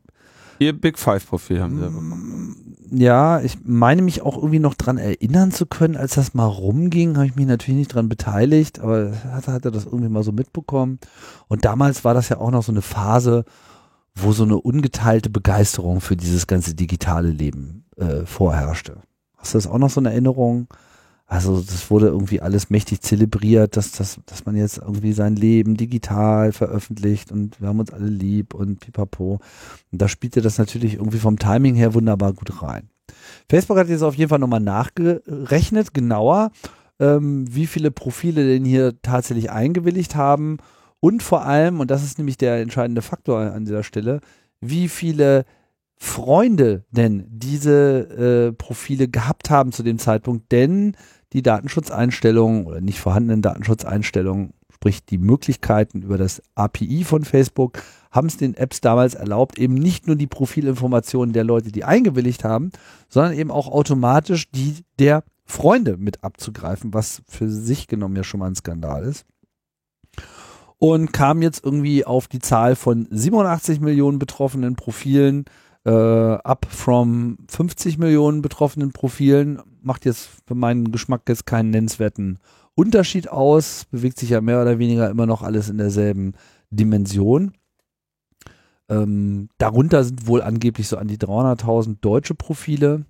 Ihr 0.60 0.80
Big 0.80 1.00
Five 1.00 1.28
Profil 1.28 1.62
haben 1.62 1.78
sie 1.78 1.86
bekommen. 1.86 2.76
ja, 2.92 3.42
ich 3.42 3.58
meine 3.66 4.02
mich 4.02 4.22
auch 4.22 4.38
irgendwie 4.38 4.60
noch 4.60 4.76
dran 4.76 4.98
erinnern 4.98 5.52
zu 5.52 5.66
können, 5.66 5.98
als 5.98 6.14
das 6.14 6.36
mal 6.36 6.46
rumging, 6.46 7.18
habe 7.18 7.26
ich 7.26 7.36
mich 7.36 7.48
natürlich 7.48 7.80
nicht 7.80 7.94
dran 7.94 8.08
beteiligt, 8.08 8.80
aber 8.80 9.12
hat 9.32 9.66
er 9.66 9.72
das 9.72 9.86
irgendwie 9.86 10.10
mal 10.10 10.24
so 10.24 10.32
mitbekommen. 10.32 11.00
Und 11.48 11.66
damals 11.66 12.06
war 12.06 12.14
das 12.14 12.30
ja 12.30 12.38
auch 12.38 12.52
noch 12.52 12.64
so 12.64 12.72
eine 12.72 12.84
Phase, 12.84 13.46
wo 14.16 14.32
so 14.32 14.44
eine 14.44 14.58
ungeteilte 14.58 15.30
Begeisterung 15.30 16.02
für 16.02 16.16
dieses 16.16 16.48
ganze 16.48 16.76
digitale 16.76 17.30
Leben 17.30 17.86
äh, 17.98 18.26
vorherrschte. 18.26 18.98
Hast 19.38 19.54
du 19.54 19.58
das 19.58 19.68
auch 19.68 19.78
noch 19.78 19.90
so 19.90 20.00
eine 20.00 20.12
Erinnerung? 20.12 20.68
Also 21.26 21.62
das 21.62 21.90
wurde 21.90 22.08
irgendwie 22.08 22.42
alles 22.42 22.70
mächtig 22.70 23.02
zelebriert, 23.02 23.76
dass, 23.76 23.92
dass, 23.92 24.20
dass 24.26 24.46
man 24.46 24.56
jetzt 24.56 24.78
irgendwie 24.78 25.14
sein 25.14 25.36
Leben 25.36 25.78
digital 25.78 26.52
veröffentlicht 26.52 27.32
und 27.32 27.60
wir 27.60 27.70
haben 27.70 27.80
uns 27.80 27.92
alle 27.92 28.08
lieb 28.08 28.54
und 28.54 28.80
pipapo. 28.80 29.40
Und 29.92 30.02
da 30.02 30.08
spielte 30.08 30.42
das 30.42 30.58
natürlich 30.58 30.96
irgendwie 30.96 31.18
vom 31.18 31.40
Timing 31.40 31.76
her 31.76 31.94
wunderbar 31.94 32.34
gut 32.34 32.62
rein. 32.62 32.90
Facebook 33.50 33.78
hat 33.78 33.90
jetzt 33.90 34.04
auf 34.04 34.16
jeden 34.16 34.30
Fall 34.30 34.40
nochmal 34.40 34.60
nachgerechnet, 34.60 35.94
genauer, 35.94 36.52
ähm, 37.00 37.46
wie 37.50 37.68
viele 37.68 37.90
Profile 37.90 38.46
denn 38.46 38.66
hier 38.66 39.02
tatsächlich 39.02 39.50
eingewilligt 39.50 40.16
haben 40.16 40.58
und 41.04 41.22
vor 41.22 41.46
allem, 41.46 41.82
und 41.82 41.92
das 41.92 42.02
ist 42.02 42.18
nämlich 42.18 42.38
der 42.38 42.62
entscheidende 42.62 43.02
Faktor 43.02 43.38
an 43.38 43.66
dieser 43.66 43.84
Stelle, 43.84 44.22
wie 44.62 44.88
viele 44.88 45.44
Freunde 45.98 46.86
denn 46.92 47.26
diese 47.28 48.48
äh, 48.48 48.54
Profile 48.54 49.10
gehabt 49.10 49.50
haben 49.50 49.74
zu 49.74 49.84
dem 49.84 50.00
Zeitpunkt, 50.00 50.50
denn 50.54 50.96
die 51.34 51.42
Datenschutzeinstellungen 51.42 52.66
oder 52.66 52.80
nicht 52.80 53.02
vorhandenen 53.02 53.42
Datenschutzeinstellungen, 53.42 54.54
sprich 54.74 55.04
die 55.04 55.18
Möglichkeiten 55.18 56.04
über 56.04 56.18
das 56.18 56.42
API 56.56 57.04
von 57.04 57.26
Facebook, 57.26 57.84
haben 58.10 58.28
es 58.28 58.38
den 58.38 58.56
Apps 58.56 58.80
damals 58.80 59.14
erlaubt, 59.14 59.60
eben 59.60 59.74
nicht 59.74 60.08
nur 60.08 60.16
die 60.16 60.28
Profilinformationen 60.28 61.34
der 61.34 61.44
Leute, 61.44 61.74
die 61.74 61.84
eingewilligt 61.84 62.46
haben, 62.46 62.72
sondern 63.10 63.34
eben 63.34 63.52
auch 63.52 63.68
automatisch 63.68 64.50
die 64.52 64.86
der 65.00 65.26
Freunde 65.44 65.98
mit 65.98 66.24
abzugreifen, 66.24 66.94
was 66.94 67.24
für 67.28 67.50
sich 67.50 67.88
genommen 67.88 68.16
ja 68.16 68.24
schon 68.24 68.40
mal 68.40 68.48
ein 68.48 68.56
Skandal 68.56 69.04
ist. 69.04 69.26
Und 70.84 71.14
kam 71.14 71.42
jetzt 71.42 71.64
irgendwie 71.64 72.04
auf 72.04 72.28
die 72.28 72.40
Zahl 72.40 72.76
von 72.76 73.08
87 73.10 73.80
Millionen 73.80 74.20
betroffenen 74.20 74.76
Profilen, 74.76 75.46
äh, 75.86 75.90
up 75.90 76.68
from 76.70 77.38
50 77.48 77.98
Millionen 77.98 78.42
betroffenen 78.42 78.92
Profilen. 78.92 79.62
Macht 79.82 80.04
jetzt 80.04 80.28
für 80.46 80.56
meinen 80.56 80.92
Geschmack 80.92 81.22
jetzt 81.30 81.46
keinen 81.46 81.70
nennenswerten 81.70 82.38
Unterschied 82.76 83.30
aus. 83.30 83.86
Bewegt 83.92 84.20
sich 84.20 84.32
ja 84.32 84.42
mehr 84.42 84.62
oder 84.62 84.78
weniger 84.78 85.10
immer 85.10 85.26
noch 85.26 85.42
alles 85.42 85.70
in 85.70 85.78
derselben 85.78 86.34
Dimension. 86.70 87.54
Ähm, 88.90 89.48
darunter 89.60 90.04
sind 90.04 90.28
wohl 90.28 90.42
angeblich 90.42 90.90
so 90.90 90.98
an 90.98 91.08
die 91.08 91.18
300.000 91.18 92.00
deutsche 92.02 92.36
Profile, 92.36 93.06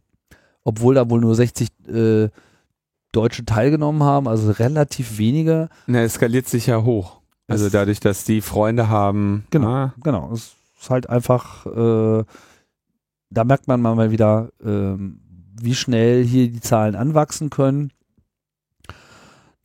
obwohl 0.64 0.94
da 0.94 1.10
wohl 1.10 1.22
nur 1.22 1.34
60 1.34 1.70
äh, 1.88 2.30
Deutsche 3.12 3.46
teilgenommen 3.46 4.04
haben, 4.04 4.28
also 4.28 4.52
relativ 4.52 5.18
wenige. 5.18 5.70
Na, 5.88 6.04
es 6.04 6.14
skaliert 6.14 6.48
sich 6.48 6.68
ja 6.68 6.84
hoch. 6.84 7.23
Also 7.48 7.70
dadurch, 7.70 8.00
dass 8.00 8.24
die 8.24 8.42
Freunde 8.42 8.90
haben. 8.90 9.46
Genau. 9.52 9.68
Ah, 9.68 9.94
Genau, 10.04 10.32
es 10.32 10.56
ist 10.80 10.90
halt 10.90 11.10
einfach, 11.10 11.66
äh, 11.66 12.24
da 13.30 13.44
merkt 13.44 13.68
man 13.68 13.82
mal 13.82 14.12
wieder, 14.12 14.50
ähm, 14.64 15.20
wie 15.62 15.76
schnell 15.76 16.24
hier 16.24 16.50
die 16.50 16.62
Zahlen 16.62 16.96
anwachsen 16.96 17.50
können. 17.50 17.92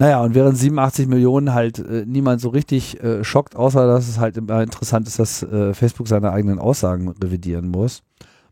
Naja, 0.00 0.22
und 0.22 0.34
während 0.34 0.56
87 0.56 1.08
Millionen 1.08 1.54
halt 1.54 1.80
äh, 1.80 2.04
niemand 2.06 2.40
so 2.40 2.50
richtig 2.50 3.02
äh, 3.02 3.24
schockt, 3.24 3.56
außer 3.56 3.86
dass 3.88 4.08
es 4.08 4.18
halt 4.20 4.36
immer 4.36 4.62
interessant 4.62 5.08
ist, 5.08 5.18
dass 5.18 5.42
äh, 5.42 5.74
Facebook 5.74 6.06
seine 6.06 6.30
eigenen 6.30 6.60
Aussagen 6.60 7.08
revidieren 7.08 7.68
muss, 7.68 8.02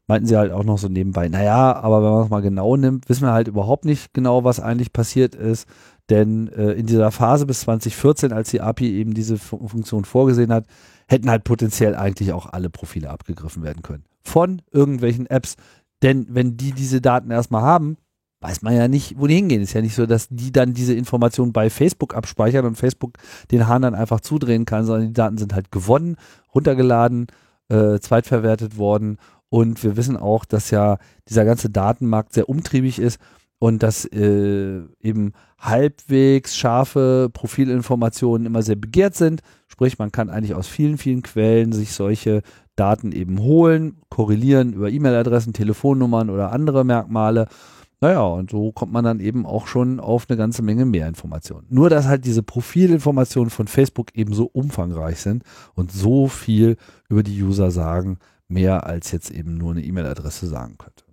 meinten 0.08 0.26
sie 0.26 0.36
halt 0.36 0.50
auch 0.50 0.64
noch 0.64 0.78
so 0.78 0.88
nebenbei, 0.88 1.28
naja, 1.28 1.76
aber 1.76 2.02
wenn 2.02 2.10
man 2.10 2.24
es 2.24 2.30
mal 2.30 2.42
genau 2.42 2.76
nimmt, 2.76 3.08
wissen 3.08 3.22
wir 3.22 3.32
halt 3.32 3.46
überhaupt 3.46 3.84
nicht 3.84 4.12
genau, 4.12 4.42
was 4.42 4.58
eigentlich 4.58 4.92
passiert 4.92 5.36
ist. 5.36 5.68
Denn 6.10 6.48
äh, 6.48 6.72
in 6.72 6.86
dieser 6.86 7.10
Phase 7.10 7.46
bis 7.46 7.60
2014, 7.60 8.32
als 8.32 8.50
die 8.50 8.60
API 8.60 8.92
eben 8.92 9.14
diese 9.14 9.38
Fu- 9.38 9.66
Funktion 9.66 10.04
vorgesehen 10.04 10.52
hat, 10.52 10.66
hätten 11.08 11.30
halt 11.30 11.44
potenziell 11.44 11.94
eigentlich 11.96 12.32
auch 12.32 12.46
alle 12.52 12.70
Profile 12.70 13.10
abgegriffen 13.10 13.62
werden 13.62 13.82
können. 13.82 14.04
Von 14.22 14.62
irgendwelchen 14.70 15.26
Apps. 15.26 15.56
Denn 16.02 16.26
wenn 16.30 16.56
die 16.56 16.72
diese 16.72 17.00
Daten 17.00 17.30
erstmal 17.30 17.62
haben, 17.62 17.96
weiß 18.40 18.62
man 18.62 18.74
ja 18.74 18.86
nicht, 18.86 19.18
wo 19.18 19.26
die 19.26 19.34
hingehen. 19.34 19.62
Ist 19.62 19.72
ja 19.72 19.80
nicht 19.80 19.94
so, 19.94 20.06
dass 20.06 20.28
die 20.28 20.52
dann 20.52 20.74
diese 20.74 20.94
Informationen 20.94 21.52
bei 21.52 21.70
Facebook 21.70 22.14
abspeichern 22.14 22.66
und 22.66 22.76
Facebook 22.76 23.14
den 23.50 23.66
Hahn 23.66 23.82
dann 23.82 23.94
einfach 23.94 24.20
zudrehen 24.20 24.64
kann, 24.64 24.84
sondern 24.84 25.08
die 25.08 25.14
Daten 25.14 25.38
sind 25.38 25.54
halt 25.54 25.72
gewonnen, 25.72 26.16
runtergeladen, 26.54 27.26
äh, 27.68 27.98
zweitverwertet 27.98 28.76
worden. 28.76 29.18
Und 29.48 29.82
wir 29.82 29.96
wissen 29.96 30.16
auch, 30.16 30.44
dass 30.44 30.70
ja 30.70 30.98
dieser 31.28 31.44
ganze 31.44 31.70
Datenmarkt 31.70 32.32
sehr 32.34 32.48
umtriebig 32.48 32.98
ist 32.98 33.18
und 33.58 33.82
dass 33.82 34.04
äh, 34.04 34.82
eben 35.00 35.32
halbwegs 35.58 36.56
scharfe 36.56 37.30
Profilinformationen 37.32 38.46
immer 38.46 38.62
sehr 38.62 38.76
begehrt 38.76 39.14
sind. 39.14 39.40
Sprich, 39.68 39.98
man 39.98 40.12
kann 40.12 40.30
eigentlich 40.30 40.54
aus 40.54 40.68
vielen, 40.68 40.98
vielen 40.98 41.22
Quellen 41.22 41.72
sich 41.72 41.92
solche 41.92 42.42
Daten 42.76 43.12
eben 43.12 43.38
holen, 43.40 43.96
korrelieren 44.10 44.74
über 44.74 44.90
E-Mail-Adressen, 44.90 45.54
Telefonnummern 45.54 46.28
oder 46.28 46.52
andere 46.52 46.84
Merkmale. 46.84 47.48
Naja, 48.02 48.22
und 48.22 48.50
so 48.50 48.72
kommt 48.72 48.92
man 48.92 49.04
dann 49.04 49.20
eben 49.20 49.46
auch 49.46 49.66
schon 49.66 50.00
auf 50.00 50.26
eine 50.28 50.36
ganze 50.36 50.60
Menge 50.60 50.84
mehr 50.84 51.08
Informationen. 51.08 51.66
Nur, 51.70 51.88
dass 51.88 52.06
halt 52.06 52.26
diese 52.26 52.42
Profilinformationen 52.42 53.48
von 53.48 53.68
Facebook 53.68 54.14
eben 54.14 54.34
so 54.34 54.50
umfangreich 54.52 55.18
sind 55.18 55.44
und 55.74 55.90
so 55.90 56.28
viel 56.28 56.76
über 57.08 57.22
die 57.22 57.42
User 57.42 57.70
sagen, 57.70 58.18
mehr 58.48 58.86
als 58.86 59.12
jetzt 59.12 59.30
eben 59.30 59.56
nur 59.56 59.72
eine 59.72 59.82
E-Mail-Adresse 59.82 60.46
sagen 60.46 60.76
könnte. 60.76 61.05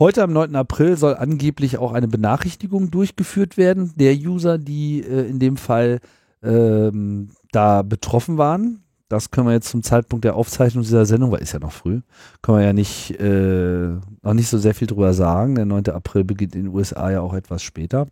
Heute 0.00 0.22
am 0.22 0.32
9. 0.32 0.56
April 0.56 0.96
soll 0.96 1.14
angeblich 1.14 1.76
auch 1.76 1.92
eine 1.92 2.08
Benachrichtigung 2.08 2.90
durchgeführt 2.90 3.58
werden 3.58 3.92
der 3.96 4.14
User, 4.14 4.56
die 4.56 5.02
äh, 5.02 5.28
in 5.28 5.38
dem 5.38 5.58
Fall 5.58 6.00
ähm, 6.42 7.32
da 7.52 7.82
betroffen 7.82 8.38
waren. 8.38 8.82
Das 9.10 9.30
können 9.30 9.48
wir 9.48 9.52
jetzt 9.52 9.68
zum 9.68 9.82
Zeitpunkt 9.82 10.24
der 10.24 10.36
Aufzeichnung 10.36 10.84
dieser 10.84 11.04
Sendung, 11.04 11.32
weil 11.32 11.42
ist 11.42 11.52
ja 11.52 11.58
noch 11.58 11.72
früh, 11.72 12.00
können 12.40 12.58
wir 12.58 12.64
ja 12.64 12.72
nicht, 12.72 13.20
äh, 13.20 13.88
noch 14.22 14.32
nicht 14.32 14.48
so 14.48 14.56
sehr 14.56 14.74
viel 14.74 14.86
drüber 14.86 15.12
sagen. 15.12 15.54
Der 15.54 15.66
9. 15.66 15.90
April 15.90 16.24
beginnt 16.24 16.54
in 16.54 16.64
den 16.64 16.74
USA 16.74 17.10
ja 17.10 17.20
auch 17.20 17.34
etwas 17.34 17.62
später. 17.62 18.06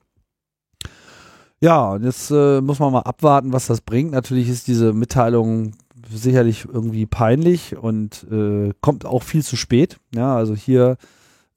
Ja, 1.59 1.93
und 1.93 2.05
jetzt 2.05 2.31
äh, 2.31 2.61
muss 2.61 2.81
man 2.81 2.93
mal 2.93 3.01
abwarten, 3.01 3.55
was 3.55 3.67
das 3.67 3.81
bringt. 3.81 4.11
Natürlich 4.11 4.51
ist 4.51 4.67
diese 4.69 4.93
Mitteilung 4.93 5.73
sicherlich 6.13 6.67
irgendwie 6.71 7.07
peinlich 7.07 7.79
und 7.79 8.27
äh, 8.31 8.75
kommt 8.83 9.07
auch 9.07 9.23
viel 9.23 9.43
zu 9.43 9.57
spät. 9.57 9.97
Ja, 10.15 10.37
also 10.37 10.55
hier 10.55 10.99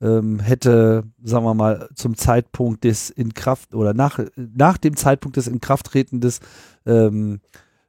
ähm, 0.01 0.39
hätte, 0.39 1.03
sagen 1.23 1.45
wir 1.45 1.53
mal, 1.53 1.89
zum 1.95 2.15
Zeitpunkt 2.17 2.83
des 2.83 3.09
Inkraft 3.09 3.75
oder 3.75 3.93
nach, 3.93 4.19
nach 4.35 4.77
dem 4.77 4.95
Zeitpunkt 4.95 5.37
des 5.37 5.47
Inkrafttreten 5.47 6.21
des 6.21 6.39
ähm, 6.85 7.39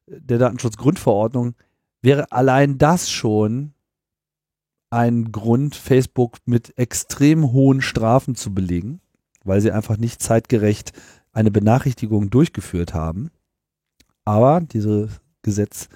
der 0.07 0.39
Datenschutzgrundverordnung 0.39 1.55
wäre 2.03 2.31
allein 2.33 2.79
das 2.79 3.11
schon 3.11 3.73
ein 4.91 5.33
Grund, 5.33 5.75
Facebook 5.75 6.37
mit 6.45 6.77
extrem 6.77 7.53
hohen 7.53 7.81
Strafen 7.81 8.35
zu 8.35 8.53
belegen, 8.53 9.01
weil 9.45 9.61
sie 9.61 9.73
einfach 9.73 9.97
nicht 9.97 10.21
zeitgerecht 10.21 10.93
eine 11.33 11.51
Benachrichtigung 11.51 12.29
durchgeführt 12.29 12.93
haben. 12.93 13.31
Aber 14.25 14.61
dieses 14.61 15.21
Gesetz 15.41 15.89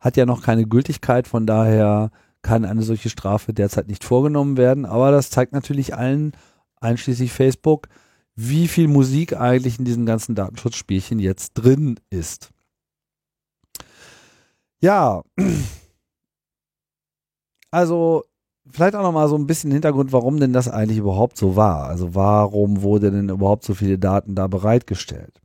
hat 0.00 0.16
ja 0.16 0.24
noch 0.24 0.42
keine 0.42 0.66
Gültigkeit, 0.66 1.28
von 1.28 1.46
daher 1.46 2.10
kann 2.42 2.64
eine 2.64 2.82
solche 2.82 3.10
Strafe 3.10 3.52
derzeit 3.52 3.88
nicht 3.88 4.04
vorgenommen 4.04 4.56
werden. 4.56 4.86
Aber 4.86 5.10
das 5.10 5.30
zeigt 5.30 5.52
natürlich 5.52 5.94
allen, 5.94 6.32
einschließlich 6.80 7.32
Facebook, 7.32 7.88
wie 8.34 8.68
viel 8.68 8.88
Musik 8.88 9.36
eigentlich 9.36 9.78
in 9.78 9.84
diesen 9.84 10.06
ganzen 10.06 10.34
Datenschutzspielchen 10.34 11.18
jetzt 11.18 11.54
drin 11.54 11.98
ist. 12.10 12.50
Ja, 14.80 15.22
also 17.70 18.24
vielleicht 18.70 18.94
auch 18.94 19.02
noch 19.02 19.12
mal 19.12 19.28
so 19.28 19.36
ein 19.36 19.46
bisschen 19.46 19.70
Hintergrund, 19.72 20.12
warum 20.12 20.38
denn 20.38 20.52
das 20.52 20.68
eigentlich 20.68 20.98
überhaupt 20.98 21.36
so 21.36 21.56
war. 21.56 21.88
Also 21.88 22.14
warum 22.14 22.82
wurde 22.82 23.10
denn 23.10 23.28
überhaupt 23.28 23.64
so 23.64 23.74
viele 23.74 23.98
Daten 23.98 24.34
da 24.34 24.46
bereitgestellt? 24.46 25.40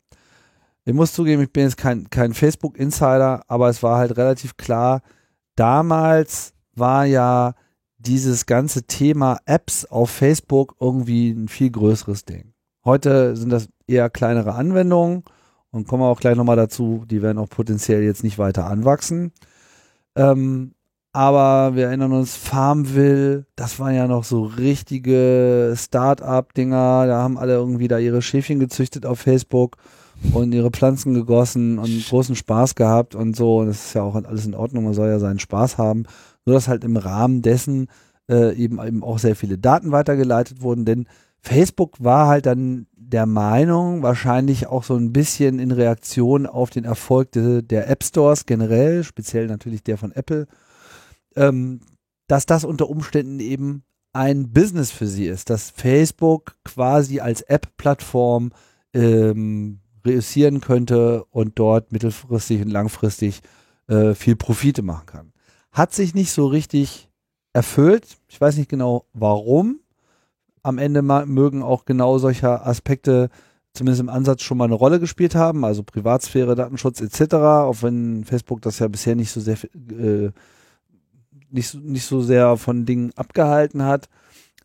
Ich 0.85 0.93
muss 0.93 1.13
zugeben, 1.13 1.41
ich 1.41 1.51
bin 1.51 1.63
jetzt 1.63 1.77
kein, 1.77 2.09
kein 2.09 2.33
Facebook-Insider, 2.33 3.41
aber 3.47 3.69
es 3.69 3.81
war 3.81 3.97
halt 3.97 4.17
relativ 4.17 4.57
klar, 4.57 5.01
damals 5.55 6.52
war 6.75 7.05
ja 7.05 7.53
dieses 7.97 8.45
ganze 8.45 8.83
Thema 8.83 9.37
Apps 9.45 9.85
auf 9.85 10.09
Facebook 10.09 10.75
irgendwie 10.79 11.31
ein 11.31 11.47
viel 11.47 11.71
größeres 11.71 12.25
Ding. 12.25 12.53
Heute 12.85 13.35
sind 13.35 13.49
das 13.49 13.69
eher 13.87 14.09
kleinere 14.09 14.55
Anwendungen 14.55 15.23
und 15.71 15.87
kommen 15.87 16.03
wir 16.03 16.07
auch 16.07 16.19
gleich 16.19 16.35
nochmal 16.35 16.57
dazu, 16.57 17.05
die 17.09 17.21
werden 17.21 17.37
auch 17.37 17.49
potenziell 17.49 18.03
jetzt 18.03 18.23
nicht 18.23 18.37
weiter 18.37 18.65
anwachsen. 18.67 19.31
Ähm, 20.15 20.73
Aber 21.15 21.75
wir 21.75 21.85
erinnern 21.85 22.11
uns, 22.11 22.35
Farmville, 22.35 23.45
das 23.55 23.79
waren 23.79 23.93
ja 23.93 24.07
noch 24.07 24.23
so 24.23 24.43
richtige 24.43 25.75
Start-up-Dinger. 25.77 27.05
Da 27.05 27.21
haben 27.21 27.37
alle 27.37 27.53
irgendwie 27.53 27.87
da 27.87 27.99
ihre 27.99 28.23
Schäfchen 28.23 28.59
gezüchtet 28.59 29.05
auf 29.05 29.19
Facebook 29.19 29.77
und 30.33 30.53
ihre 30.53 30.71
Pflanzen 30.71 31.13
gegossen 31.13 31.77
und 31.77 32.05
großen 32.07 32.35
Spaß 32.35 32.73
gehabt 32.73 33.13
und 33.13 33.35
so. 33.35 33.59
Und 33.59 33.67
das 33.67 33.85
ist 33.85 33.93
ja 33.93 34.01
auch 34.01 34.15
alles 34.15 34.45
in 34.47 34.55
Ordnung, 34.55 34.85
man 34.85 34.93
soll 34.95 35.09
ja 35.09 35.19
seinen 35.19 35.39
Spaß 35.39 35.77
haben. 35.77 36.05
Nur 36.45 36.55
dass 36.55 36.67
halt 36.67 36.83
im 36.83 36.97
Rahmen 36.97 37.41
dessen 37.41 37.87
äh, 38.29 38.55
eben, 38.55 38.81
eben 38.85 39.03
auch 39.03 39.19
sehr 39.19 39.35
viele 39.35 39.57
Daten 39.57 39.91
weitergeleitet 39.91 40.61
wurden, 40.61 40.85
denn 40.85 41.07
Facebook 41.39 42.01
war 42.01 42.27
halt 42.27 42.45
dann 42.45 42.87
der 42.95 43.25
Meinung, 43.25 44.01
wahrscheinlich 44.01 44.67
auch 44.67 44.83
so 44.83 44.95
ein 44.95 45.11
bisschen 45.11 45.59
in 45.59 45.71
Reaktion 45.71 46.45
auf 46.45 46.69
den 46.69 46.85
Erfolg 46.85 47.31
de, 47.33 47.61
der 47.61 47.89
App 47.89 48.03
Stores 48.03 48.45
generell, 48.45 49.03
speziell 49.03 49.47
natürlich 49.47 49.83
der 49.83 49.97
von 49.97 50.13
Apple, 50.13 50.47
ähm, 51.35 51.81
dass 52.27 52.45
das 52.45 52.63
unter 52.63 52.89
Umständen 52.89 53.41
eben 53.41 53.83
ein 54.13 54.53
Business 54.53 54.91
für 54.91 55.07
sie 55.07 55.25
ist, 55.25 55.49
dass 55.49 55.71
Facebook 55.71 56.55
quasi 56.63 57.19
als 57.19 57.41
App-Plattform 57.41 58.51
ähm, 58.93 59.79
reüssieren 60.05 60.61
könnte 60.61 61.25
und 61.25 61.59
dort 61.59 61.91
mittelfristig 61.91 62.61
und 62.61 62.69
langfristig 62.69 63.41
äh, 63.87 64.13
viel 64.13 64.35
Profite 64.35 64.81
machen 64.81 65.05
kann. 65.07 65.33
Hat 65.73 65.93
sich 65.93 66.15
nicht 66.15 66.31
so 66.31 66.47
richtig 66.47 67.09
erfüllt. 67.51 68.17
Ich 68.29 68.39
weiß 68.39 68.57
nicht 68.57 68.69
genau 68.69 69.05
warum. 69.13 69.79
Am 70.61 70.77
Ende 70.77 71.01
mögen 71.01 71.61
auch 71.61 71.83
genau 71.83 72.17
solche 72.19 72.65
Aspekte 72.65 73.29
zumindest 73.73 74.01
im 74.01 74.09
Ansatz 74.09 74.43
schon 74.43 74.57
mal 74.57 74.65
eine 74.65 74.75
Rolle 74.75 74.99
gespielt 74.99 75.35
haben, 75.35 75.65
also 75.65 75.83
Privatsphäre, 75.83 76.55
Datenschutz 76.55 77.01
etc., 77.01 77.33
auch 77.33 77.81
wenn 77.81 78.23
Facebook 78.23 78.61
das 78.61 78.79
ja 78.79 78.87
bisher 78.87 79.15
nicht 79.15 79.31
so 79.31 79.41
sehr 79.41 79.57
äh, 79.73 80.29
nicht, 81.49 81.73
nicht 81.75 82.05
so 82.05 82.21
sehr 82.21 82.57
von 82.57 82.85
Dingen 82.85 83.11
abgehalten 83.15 83.83
hat. 83.83 84.09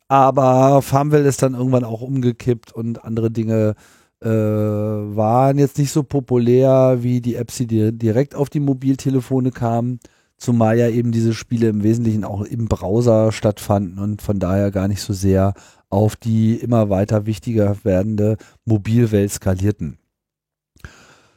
Aber 0.08 0.82
Farmville 0.82 1.28
ist 1.28 1.42
dann 1.42 1.54
irgendwann 1.54 1.84
auch 1.84 2.00
umgekippt 2.00 2.72
und 2.72 3.04
andere 3.04 3.30
Dinge 3.30 3.74
äh, 4.20 4.28
waren 4.28 5.58
jetzt 5.58 5.78
nicht 5.78 5.92
so 5.92 6.02
populär 6.02 6.98
wie 7.00 7.20
die 7.20 7.34
Apps, 7.34 7.58
die 7.58 7.92
direkt 7.92 8.34
auf 8.34 8.50
die 8.50 8.60
Mobiltelefone 8.60 9.50
kamen. 9.50 10.00
Zumal 10.38 10.78
ja 10.78 10.88
eben 10.88 11.10
diese 11.10 11.34
Spiele 11.34 11.68
im 11.68 11.82
Wesentlichen 11.82 12.24
auch 12.24 12.42
im 12.42 12.66
Browser 12.66 13.32
stattfanden 13.32 13.98
und 13.98 14.22
von 14.22 14.38
daher 14.38 14.70
gar 14.70 14.88
nicht 14.88 15.02
so 15.02 15.12
sehr 15.12 15.52
auf 15.90 16.16
die 16.16 16.54
immer 16.54 16.90
weiter 16.90 17.26
wichtiger 17.26 17.76
werdende 17.82 18.36
Mobilwelt 18.64 19.32
skalierten. 19.32 19.98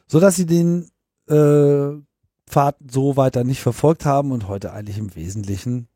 So 0.06 0.20
dass 0.20 0.36
sie 0.36 0.46
den 0.46 0.88
äh, 1.28 1.98
Pfad 2.48 2.76
so 2.88 3.16
weiter 3.16 3.44
nicht 3.44 3.60
verfolgt 3.60 4.04
haben 4.04 4.30
und 4.30 4.46
heute 4.46 4.72
eigentlich 4.72 4.98
im 4.98 5.14
Wesentlichen 5.16 5.88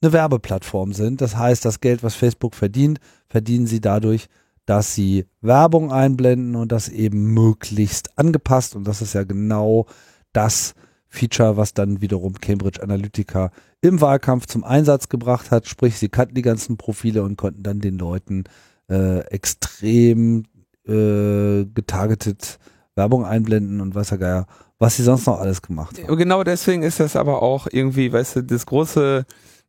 eine 0.00 0.12
Werbeplattform 0.12 0.92
sind. 0.92 1.20
Das 1.20 1.36
heißt, 1.36 1.64
das 1.64 1.80
Geld, 1.80 2.02
was 2.02 2.14
Facebook 2.14 2.54
verdient, 2.54 3.00
verdienen 3.28 3.66
sie 3.66 3.80
dadurch, 3.80 4.28
dass 4.66 4.94
sie 4.94 5.26
Werbung 5.40 5.92
einblenden 5.92 6.56
und 6.56 6.72
das 6.72 6.88
eben 6.88 7.34
möglichst 7.34 8.18
angepasst. 8.18 8.76
Und 8.76 8.84
das 8.84 9.02
ist 9.02 9.14
ja 9.14 9.24
genau 9.24 9.86
das 10.32 10.74
Feature, 11.16 11.56
was 11.56 11.74
dann 11.74 12.00
wiederum 12.00 12.34
Cambridge 12.34 12.82
Analytica 12.82 13.50
im 13.80 14.00
Wahlkampf 14.00 14.46
zum 14.46 14.64
Einsatz 14.64 15.08
gebracht 15.08 15.50
hat. 15.50 15.66
Sprich, 15.66 15.98
sie 15.98 16.08
kannten 16.08 16.34
die 16.34 16.42
ganzen 16.42 16.76
Profile 16.76 17.22
und 17.22 17.36
konnten 17.36 17.62
dann 17.62 17.80
den 17.80 17.98
Leuten 17.98 18.44
äh, 18.90 19.20
extrem 19.28 20.44
äh, 20.86 21.64
getargetet 21.64 22.58
Werbung 22.94 23.24
einblenden 23.24 23.80
und 23.80 23.94
was 23.94 24.10
ja 24.10 24.16
geil 24.16 24.46
was 24.78 24.96
sie 24.96 25.02
sonst 25.02 25.26
noch 25.26 25.40
alles 25.40 25.62
gemacht 25.62 25.98
haben. 26.02 26.16
Genau 26.16 26.44
deswegen 26.44 26.82
ist 26.82 27.00
das 27.00 27.16
aber 27.16 27.42
auch 27.42 27.66
irgendwie, 27.70 28.12
weißt 28.12 28.36
du, 28.36 28.42
das 28.42 28.66
große 28.66 29.24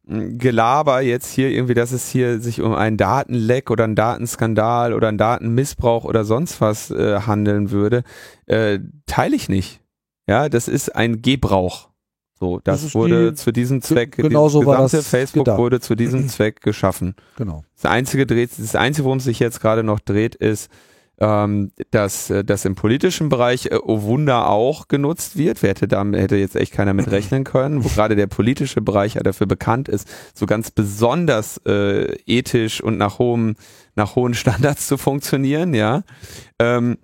hm, 0.05 0.37
Gelaber 0.37 1.01
jetzt 1.01 1.31
hier 1.31 1.49
irgendwie, 1.49 1.73
dass 1.73 1.91
es 1.91 2.09
hier 2.09 2.39
sich 2.39 2.61
um 2.61 2.73
einen 2.73 2.97
Datenleck 2.97 3.71
oder 3.71 3.85
einen 3.85 3.95
Datenskandal 3.95 4.93
oder 4.93 5.07
einen 5.07 5.17
Datenmissbrauch 5.17 6.03
oder 6.03 6.25
sonst 6.25 6.61
was 6.61 6.91
äh, 6.91 7.21
handeln 7.21 7.71
würde, 7.71 8.03
äh, 8.47 8.79
teile 9.05 9.35
ich 9.35 9.49
nicht. 9.49 9.81
Ja, 10.27 10.49
das 10.49 10.67
ist 10.67 10.95
ein 10.95 11.21
Gebrauch. 11.21 11.89
So, 12.39 12.59
das, 12.63 12.83
das 12.83 12.93
wurde 12.93 13.31
die, 13.31 13.35
zu 13.35 13.51
diesem 13.51 13.81
Zweck, 13.81 14.15
genau 14.15 14.47
so 14.47 14.63
war 14.65 14.87
das 14.87 15.07
Facebook 15.07 15.45
gedacht. 15.45 15.57
wurde 15.57 15.79
zu 15.79 15.95
diesem 15.95 16.27
Zweck 16.29 16.61
geschaffen. 16.61 17.15
Genau. 17.35 17.63
Das 17.75 17.89
einzige 17.89 18.27
dreht, 18.27 18.51
das 18.57 18.75
einzige, 18.75 19.05
worum 19.05 19.17
es 19.17 19.23
sich 19.23 19.39
jetzt 19.39 19.59
gerade 19.59 19.83
noch 19.83 19.99
dreht, 19.99 20.35
ist, 20.35 20.69
ähm, 21.19 21.71
dass 21.89 22.29
äh, 22.29 22.43
das 22.43 22.65
im 22.65 22.75
politischen 22.75 23.29
Bereich, 23.29 23.67
äh, 23.67 23.79
oh 23.81 24.03
Wunder, 24.03 24.49
auch 24.49 24.87
genutzt 24.87 25.35
wird. 25.35 25.63
Wer 25.63 25.71
hätte, 25.71 25.87
da, 25.87 26.05
hätte 26.05 26.35
jetzt 26.35 26.55
echt 26.55 26.73
keiner 26.73 26.93
mit 26.93 27.09
rechnen 27.11 27.43
können, 27.43 27.83
wo 27.83 27.89
gerade 27.89 28.15
der 28.15 28.27
politische 28.27 28.81
Bereich 28.81 29.15
ja 29.15 29.23
dafür 29.23 29.47
bekannt 29.47 29.89
ist, 29.89 30.07
so 30.35 30.45
ganz 30.45 30.69
besonders 30.69 31.59
äh, 31.65 32.17
ethisch 32.27 32.81
und 32.81 32.97
nach 32.97 33.17
hohem, 33.17 33.55
nach 33.95 34.15
hohen 34.15 34.35
Standards 34.35 34.85
zu 34.87 34.97
funktionieren, 34.99 35.73
ja. 35.73 36.03
Ähm, 36.59 36.99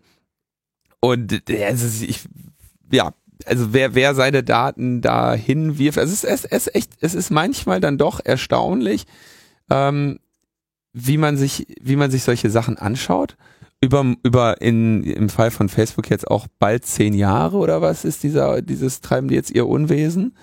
und 1.00 1.44
also 1.50 2.06
ich, 2.06 2.22
ja, 2.94 3.14
also 3.46 3.74
wer, 3.74 3.96
wer 3.96 4.16
seine 4.16 4.44
Daten 4.44 5.02
da 5.02 5.34
hinwirft, 5.34 5.98
also 5.98 6.14
es 6.14 6.24
ist, 6.24 6.46
es 6.46 6.68
ist 6.68 6.76
echt, 6.76 6.92
es 7.02 7.14
ist 7.16 7.32
manchmal 7.32 7.82
dann 7.82 7.98
doch 7.98 8.22
erstaunlich, 8.24 9.06
ähm, 9.70 10.20
wie 10.94 11.18
man 11.18 11.38
sich, 11.38 11.68
wie 11.82 11.96
man 11.96 12.12
sich 12.12 12.24
solche 12.24 12.50
Sachen 12.50 12.78
anschaut 12.78 13.36
über, 13.84 14.16
über 14.24 14.62
in, 14.62 15.04
im 15.04 15.28
Fall 15.28 15.52
von 15.52 15.68
Facebook 15.68 16.10
jetzt 16.10 16.30
auch 16.30 16.48
bald 16.58 16.86
zehn 16.86 17.14
Jahre 17.14 17.58
oder 17.58 17.82
was 17.82 18.06
ist 18.06 18.24
dieser, 18.24 18.62
dieses 18.62 19.02
treiben 19.02 19.28
die 19.28 19.36
jetzt 19.36 19.52
ihr 19.52 19.68
Unwesen? 19.68 20.36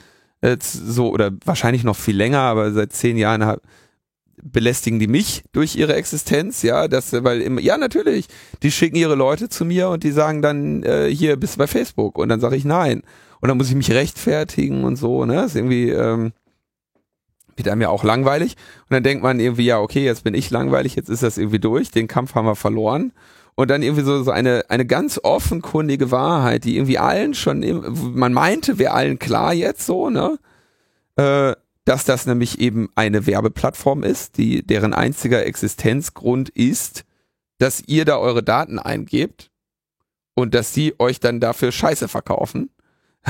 Jetzt 0.42 0.72
so, 0.72 1.10
oder 1.10 1.30
wahrscheinlich 1.44 1.82
noch 1.82 1.96
viel 1.96 2.16
länger, 2.16 2.40
aber 2.40 2.72
seit 2.72 2.92
zehn 2.92 3.16
Jahren 3.16 3.44
hab, 3.44 3.62
belästigen 4.42 4.98
die 4.98 5.06
mich 5.06 5.44
durch 5.52 5.76
ihre 5.76 5.94
Existenz, 5.94 6.62
ja, 6.62 6.88
das, 6.88 7.12
weil 7.12 7.40
im, 7.42 7.58
ja 7.58 7.76
natürlich, 7.76 8.26
die 8.62 8.70
schicken 8.70 8.96
ihre 8.96 9.14
Leute 9.14 9.48
zu 9.48 9.64
mir 9.64 9.88
und 9.88 10.02
die 10.02 10.10
sagen 10.10 10.42
dann, 10.42 10.82
äh, 10.82 11.08
hier 11.08 11.36
bist 11.36 11.54
du 11.54 11.58
bei 11.58 11.66
Facebook 11.66 12.18
und 12.18 12.28
dann 12.28 12.40
sage 12.40 12.56
ich 12.56 12.64
nein. 12.64 13.02
Und 13.40 13.48
dann 13.48 13.56
muss 13.56 13.70
ich 13.70 13.74
mich 13.74 13.90
rechtfertigen 13.90 14.84
und 14.84 14.96
so, 14.96 15.24
ne? 15.24 15.44
Ist 15.44 15.56
irgendwie, 15.56 15.88
ähm, 15.88 16.32
wird 17.56 17.68
einem 17.68 17.82
ja 17.82 17.88
auch 17.88 18.04
langweilig. 18.04 18.56
Und 18.82 18.94
dann 18.94 19.02
denkt 19.02 19.22
man 19.22 19.40
irgendwie, 19.40 19.64
ja, 19.64 19.80
okay, 19.80 20.04
jetzt 20.04 20.24
bin 20.24 20.34
ich 20.34 20.50
langweilig, 20.50 20.94
jetzt 20.96 21.08
ist 21.08 21.22
das 21.22 21.38
irgendwie 21.38 21.58
durch, 21.58 21.90
den 21.90 22.08
Kampf 22.08 22.34
haben 22.34 22.46
wir 22.46 22.56
verloren. 22.56 23.12
Und 23.54 23.70
dann 23.70 23.82
irgendwie 23.82 24.04
so, 24.04 24.22
so 24.22 24.30
eine, 24.30 24.64
eine 24.68 24.86
ganz 24.86 25.20
offenkundige 25.22 26.10
Wahrheit, 26.10 26.64
die 26.64 26.76
irgendwie 26.76 26.98
allen 26.98 27.34
schon, 27.34 27.64
man 28.14 28.32
meinte, 28.32 28.78
wäre 28.78 28.92
allen 28.92 29.18
klar 29.18 29.52
jetzt 29.52 29.84
so, 29.84 30.08
ne? 30.10 30.38
Äh, 31.16 31.54
dass 31.84 32.04
das 32.04 32.26
nämlich 32.26 32.60
eben 32.60 32.88
eine 32.94 33.26
Werbeplattform 33.26 34.02
ist, 34.02 34.36
die, 34.36 34.64
deren 34.64 34.94
einziger 34.94 35.44
Existenzgrund 35.44 36.48
ist, 36.50 37.04
dass 37.58 37.82
ihr 37.86 38.04
da 38.04 38.18
eure 38.18 38.42
Daten 38.42 38.78
eingebt 38.78 39.50
und 40.34 40.54
dass 40.54 40.72
sie 40.74 40.94
euch 40.98 41.20
dann 41.20 41.40
dafür 41.40 41.72
Scheiße 41.72 42.08
verkaufen. 42.08 42.70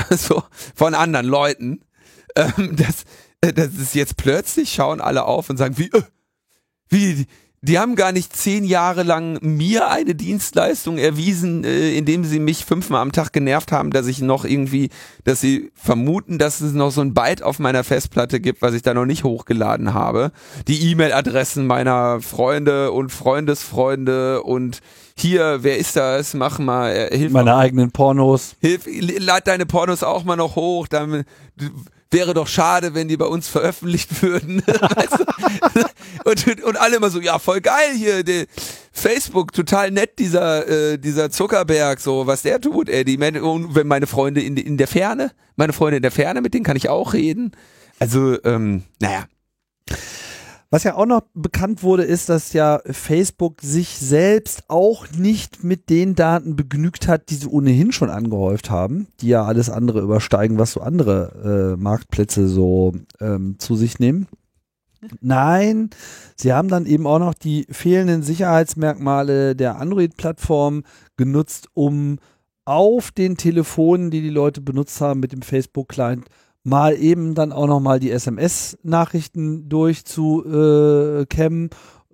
Also 0.09 0.41
von 0.73 0.95
anderen 0.95 1.25
Leuten. 1.25 1.81
Ähm, 2.37 2.77
das, 2.77 3.03
äh, 3.41 3.51
das 3.51 3.73
ist 3.73 3.93
jetzt 3.93 4.15
plötzlich, 4.15 4.71
schauen 4.71 5.01
alle 5.01 5.25
auf 5.25 5.49
und 5.49 5.57
sagen, 5.57 5.77
wie, 5.77 5.91
äh, 5.91 6.03
wie, 6.87 7.25
die 7.63 7.77
haben 7.77 7.95
gar 7.95 8.11
nicht 8.11 8.35
zehn 8.35 8.63
Jahre 8.63 9.03
lang 9.03 9.37
mir 9.41 9.89
eine 9.91 10.15
Dienstleistung 10.15 10.97
erwiesen, 10.97 11.63
äh, 11.63 11.95
indem 11.95 12.23
sie 12.23 12.39
mich 12.39 12.65
fünfmal 12.65 13.01
am 13.01 13.11
Tag 13.11 13.33
genervt 13.33 13.71
haben, 13.71 13.91
dass 13.91 14.07
ich 14.07 14.19
noch 14.19 14.45
irgendwie, 14.45 14.89
dass 15.25 15.41
sie 15.41 15.71
vermuten, 15.75 16.39
dass 16.39 16.59
es 16.61 16.73
noch 16.73 16.89
so 16.89 17.01
ein 17.01 17.13
Byte 17.13 17.43
auf 17.43 17.59
meiner 17.59 17.83
Festplatte 17.83 18.39
gibt, 18.39 18.63
was 18.63 18.73
ich 18.73 18.81
da 18.81 18.95
noch 18.95 19.05
nicht 19.05 19.23
hochgeladen 19.23 19.93
habe. 19.93 20.31
Die 20.67 20.89
E-Mail-Adressen 20.91 21.67
meiner 21.67 22.19
Freunde 22.19 22.91
und 22.91 23.11
Freundesfreunde 23.11 24.41
und 24.41 24.79
hier, 25.15 25.59
wer 25.61 25.77
ist 25.77 25.95
das? 25.95 26.33
Mach 26.33 26.57
mal, 26.57 26.91
äh, 26.91 27.15
hilf 27.15 27.31
Meine 27.31 27.51
mal. 27.51 27.59
eigenen 27.59 27.91
Pornos. 27.91 28.55
Hilf, 28.59 28.87
lad 29.19 29.45
deine 29.45 29.67
Pornos 29.67 30.01
auch 30.01 30.23
mal 30.23 30.35
noch 30.35 30.55
hoch, 30.55 30.87
dann 30.87 31.25
wäre 32.11 32.33
doch 32.33 32.47
schade, 32.47 32.93
wenn 32.93 33.07
die 33.07 33.17
bei 33.17 33.25
uns 33.25 33.47
veröffentlicht 33.47 34.21
würden. 34.21 34.61
weißt 34.65 35.19
du? 35.19 36.29
und, 36.29 36.63
und 36.63 36.77
alle 36.77 36.97
immer 36.97 37.09
so, 37.09 37.19
ja, 37.19 37.39
voll 37.39 37.61
geil 37.61 37.93
hier, 37.95 38.23
die 38.23 38.45
Facebook, 38.91 39.53
total 39.53 39.91
nett, 39.91 40.19
dieser, 40.19 40.67
äh, 40.67 40.97
dieser 40.97 41.31
Zuckerberg, 41.31 41.99
so, 41.99 42.27
was 42.27 42.41
der 42.41 42.59
tut, 42.59 42.89
ey, 42.89 43.05
die, 43.05 43.17
und 43.17 43.75
wenn 43.75 43.87
meine 43.87 44.07
Freunde 44.07 44.41
in, 44.41 44.57
in 44.57 44.77
der 44.77 44.87
Ferne, 44.87 45.31
meine 45.55 45.73
Freunde 45.73 45.97
in 45.97 46.03
der 46.03 46.11
Ferne, 46.11 46.41
mit 46.41 46.53
denen 46.53 46.65
kann 46.65 46.77
ich 46.77 46.89
auch 46.89 47.13
reden. 47.13 47.51
Also, 47.99 48.37
ähm, 48.43 48.83
naja. 48.99 49.25
Was 50.73 50.85
ja 50.85 50.95
auch 50.95 51.05
noch 51.05 51.23
bekannt 51.33 51.83
wurde, 51.83 52.03
ist, 52.03 52.29
dass 52.29 52.53
ja 52.53 52.79
Facebook 52.85 53.61
sich 53.61 53.97
selbst 53.97 54.63
auch 54.69 55.05
nicht 55.11 55.65
mit 55.65 55.89
den 55.89 56.15
Daten 56.15 56.55
begnügt 56.55 57.09
hat, 57.09 57.29
die 57.29 57.35
sie 57.35 57.47
ohnehin 57.47 57.91
schon 57.91 58.09
angehäuft 58.09 58.69
haben, 58.69 59.07
die 59.19 59.27
ja 59.27 59.43
alles 59.43 59.69
andere 59.69 59.99
übersteigen, 59.99 60.57
was 60.57 60.71
so 60.71 60.79
andere 60.79 61.73
äh, 61.75 61.81
Marktplätze 61.81 62.47
so 62.47 62.93
ähm, 63.19 63.57
zu 63.59 63.75
sich 63.75 63.99
nehmen. 63.99 64.27
Nein, 65.19 65.89
sie 66.37 66.53
haben 66.53 66.69
dann 66.69 66.85
eben 66.85 67.05
auch 67.05 67.19
noch 67.19 67.33
die 67.33 67.67
fehlenden 67.69 68.23
Sicherheitsmerkmale 68.23 69.57
der 69.57 69.77
Android-Plattform 69.77 70.83
genutzt, 71.17 71.67
um 71.73 72.19
auf 72.63 73.11
den 73.11 73.35
Telefonen, 73.35 74.09
die 74.09 74.21
die 74.21 74.29
Leute 74.29 74.61
benutzt 74.61 75.01
haben 75.01 75.19
mit 75.19 75.33
dem 75.33 75.41
Facebook-Client, 75.41 76.27
mal 76.63 76.95
eben 76.95 77.35
dann 77.35 77.51
auch 77.51 77.67
nochmal 77.67 77.99
die 77.99 78.11
SMS-Nachrichten 78.11 79.69
durchzukämmen. 79.69 81.69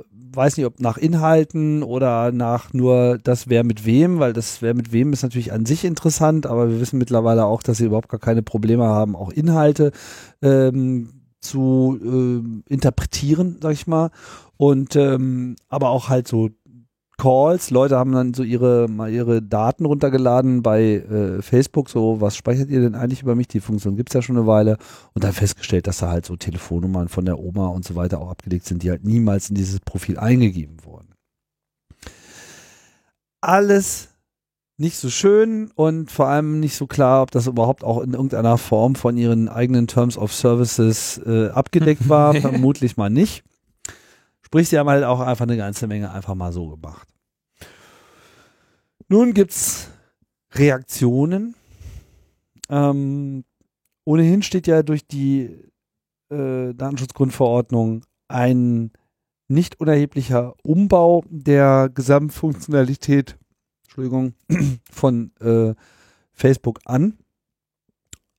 Weiß 0.10 0.57
nicht, 0.57 0.65
ob 0.65 0.79
nach 0.79 0.97
Inhalten 0.97 1.83
oder 1.83 2.31
nach 2.31 2.73
nur 2.73 3.17
das 3.17 3.49
wer 3.49 3.63
mit 3.63 3.86
wem, 3.86 4.19
weil 4.19 4.33
das 4.33 4.62
wer 4.62 4.73
mit 4.73 4.91
wem 4.91 5.13
ist 5.13 5.23
natürlich 5.23 5.51
an 5.51 5.65
sich 5.65 5.83
interessant, 5.83 6.45
aber 6.45 6.69
wir 6.69 6.79
wissen 6.79 6.99
mittlerweile 6.99 7.45
auch, 7.45 7.63
dass 7.63 7.77
sie 7.77 7.86
überhaupt 7.86 8.10
gar 8.10 8.19
keine 8.19 8.43
Probleme 8.43 8.86
haben, 8.86 9.15
auch 9.15 9.31
Inhalte 9.31 9.91
ähm, 10.41 11.10
zu 11.39 11.99
äh, 12.03 12.73
interpretieren, 12.73 13.57
sag 13.62 13.73
ich 13.73 13.88
mal. 13.88 14.12
Und 14.57 14.95
ähm, 14.95 15.55
aber 15.69 15.89
auch 15.89 16.10
halt 16.10 16.27
so 16.27 16.49
Calls. 17.17 17.71
Leute 17.71 17.97
haben 17.97 18.12
dann 18.12 18.34
so 18.34 18.43
ihre 18.43 18.88
mal 18.88 19.12
ihre 19.12 19.41
Daten 19.41 19.86
runtergeladen 19.86 20.62
bei 20.62 20.95
äh, 20.95 21.41
Facebook. 21.41 21.89
So, 21.89 22.21
was 22.21 22.36
speichert 22.36 22.69
ihr 22.69 22.82
denn 22.82 22.95
eigentlich 22.95 23.23
über 23.23 23.36
mich? 23.36 23.47
Die 23.47 23.60
Funktion 23.60 23.95
gibt's 23.95 24.13
ja 24.13 24.21
schon 24.21 24.38
eine 24.38 24.47
Weile. 24.47 24.77
Und 25.13 25.23
dann 25.23 25.34
festgestellt, 25.34 25.88
dass 25.88 25.97
da 25.97 26.10
halt 26.10 26.25
so 26.25 26.36
Telefonnummern 26.36 27.10
von 27.10 27.25
der 27.25 27.39
Oma 27.39 27.67
und 27.67 27.86
so 27.86 27.95
weiter 27.95 28.21
auch 28.21 28.30
abgelegt 28.30 28.65
sind, 28.65 28.84
die 28.84 28.91
halt 28.91 29.03
niemals 29.03 29.49
in 29.49 29.56
dieses 29.56 29.80
Profil 29.80 30.19
eingegeben 30.19 30.77
wurden. 30.84 31.13
Alles 33.41 34.10
nicht 34.77 34.97
so 34.97 35.10
schön 35.10 35.71
und 35.73 36.12
vor 36.12 36.27
allem 36.27 36.60
nicht 36.60 36.75
so 36.75 36.86
klar, 36.86 37.23
ob 37.23 37.32
das 37.32 37.47
überhaupt 37.47 37.84
auch 37.84 37.99
in 38.01 38.13
irgendeiner 38.13 38.60
Form 38.60 38.93
von 38.93 39.17
ihren 39.17 39.49
eigenen 39.49 39.88
Terms 39.88 40.17
of 40.17 40.34
Services 40.34 41.19
äh, 41.25 41.49
abgedeckt 41.49 42.08
war. 42.08 42.34
Vermutlich 42.41 42.95
mal 42.95 43.10
nicht. 43.10 43.43
Sprich, 44.47 44.69
sie 44.69 44.79
haben 44.79 44.88
halt 44.88 45.03
auch 45.03 45.19
einfach 45.19 45.43
eine 45.43 45.57
ganze 45.57 45.88
Menge 45.88 46.10
einfach 46.10 46.33
mal 46.33 46.53
so 46.53 46.69
gemacht. 46.69 47.05
Nun 49.10 49.33
gibt's 49.33 49.89
Reaktionen. 50.53 51.53
Ähm, 52.69 53.43
ohnehin 54.05 54.43
steht 54.43 54.65
ja 54.67 54.83
durch 54.83 55.05
die 55.05 55.69
äh, 56.31 56.73
Datenschutzgrundverordnung 56.73 58.05
ein 58.29 58.91
nicht 59.49 59.81
unerheblicher 59.81 60.55
Umbau 60.63 61.25
der 61.29 61.89
Gesamtfunktionalität 61.93 63.38
Entschuldigung, 63.83 64.33
von 64.89 65.31
äh, 65.41 65.73
Facebook 66.31 66.79
an. 66.86 67.17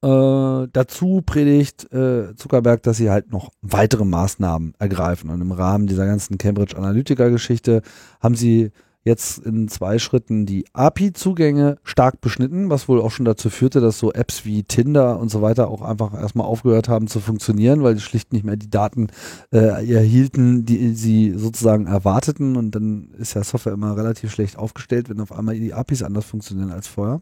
Äh, 0.00 0.68
dazu 0.72 1.22
predigt 1.26 1.92
äh, 1.92 2.34
Zuckerberg, 2.36 2.82
dass 2.84 2.98
sie 2.98 3.10
halt 3.10 3.32
noch 3.32 3.50
weitere 3.62 4.04
Maßnahmen 4.04 4.74
ergreifen. 4.78 5.30
Und 5.30 5.40
im 5.40 5.52
Rahmen 5.52 5.88
dieser 5.88 6.06
ganzen 6.06 6.38
Cambridge 6.38 6.76
Analytica-Geschichte 6.76 7.82
haben 8.20 8.36
sie 8.36 8.70
jetzt 9.02 9.38
in 9.38 9.66
zwei 9.68 9.98
Schritten 9.98 10.46
die 10.46 10.66
API-Zugänge 10.72 11.78
stark 11.82 12.20
beschnitten, 12.20 12.70
was 12.70 12.88
wohl 12.88 13.00
auch 13.00 13.10
schon 13.10 13.24
dazu 13.24 13.50
führte, 13.50 13.80
dass 13.80 13.98
so 13.98 14.12
Apps 14.12 14.44
wie 14.44 14.62
Tinder 14.62 15.18
und 15.18 15.30
so 15.30 15.42
weiter 15.42 15.68
auch 15.68 15.82
einfach 15.82 16.14
erstmal 16.14 16.46
aufgehört 16.46 16.88
haben 16.88 17.08
zu 17.08 17.18
funktionieren, 17.18 17.82
weil 17.82 17.94
die 17.94 18.00
schlicht 18.00 18.32
nicht 18.32 18.44
mehr 18.44 18.56
die 18.56 18.70
Daten 18.70 19.08
äh, 19.50 19.58
erhielten, 19.92 20.64
die 20.64 20.94
sie 20.94 21.32
sozusagen 21.36 21.86
erwarteten. 21.86 22.56
Und 22.56 22.72
dann 22.72 23.10
ist 23.18 23.34
ja 23.34 23.42
Software 23.42 23.72
immer 23.72 23.96
relativ 23.96 24.30
schlecht 24.30 24.56
aufgestellt, 24.56 25.08
wenn 25.08 25.20
auf 25.20 25.32
einmal 25.32 25.58
die 25.58 25.74
APIs 25.74 26.02
anders 26.02 26.26
funktionieren 26.26 26.70
als 26.70 26.86
vorher. 26.86 27.20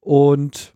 Und 0.00 0.75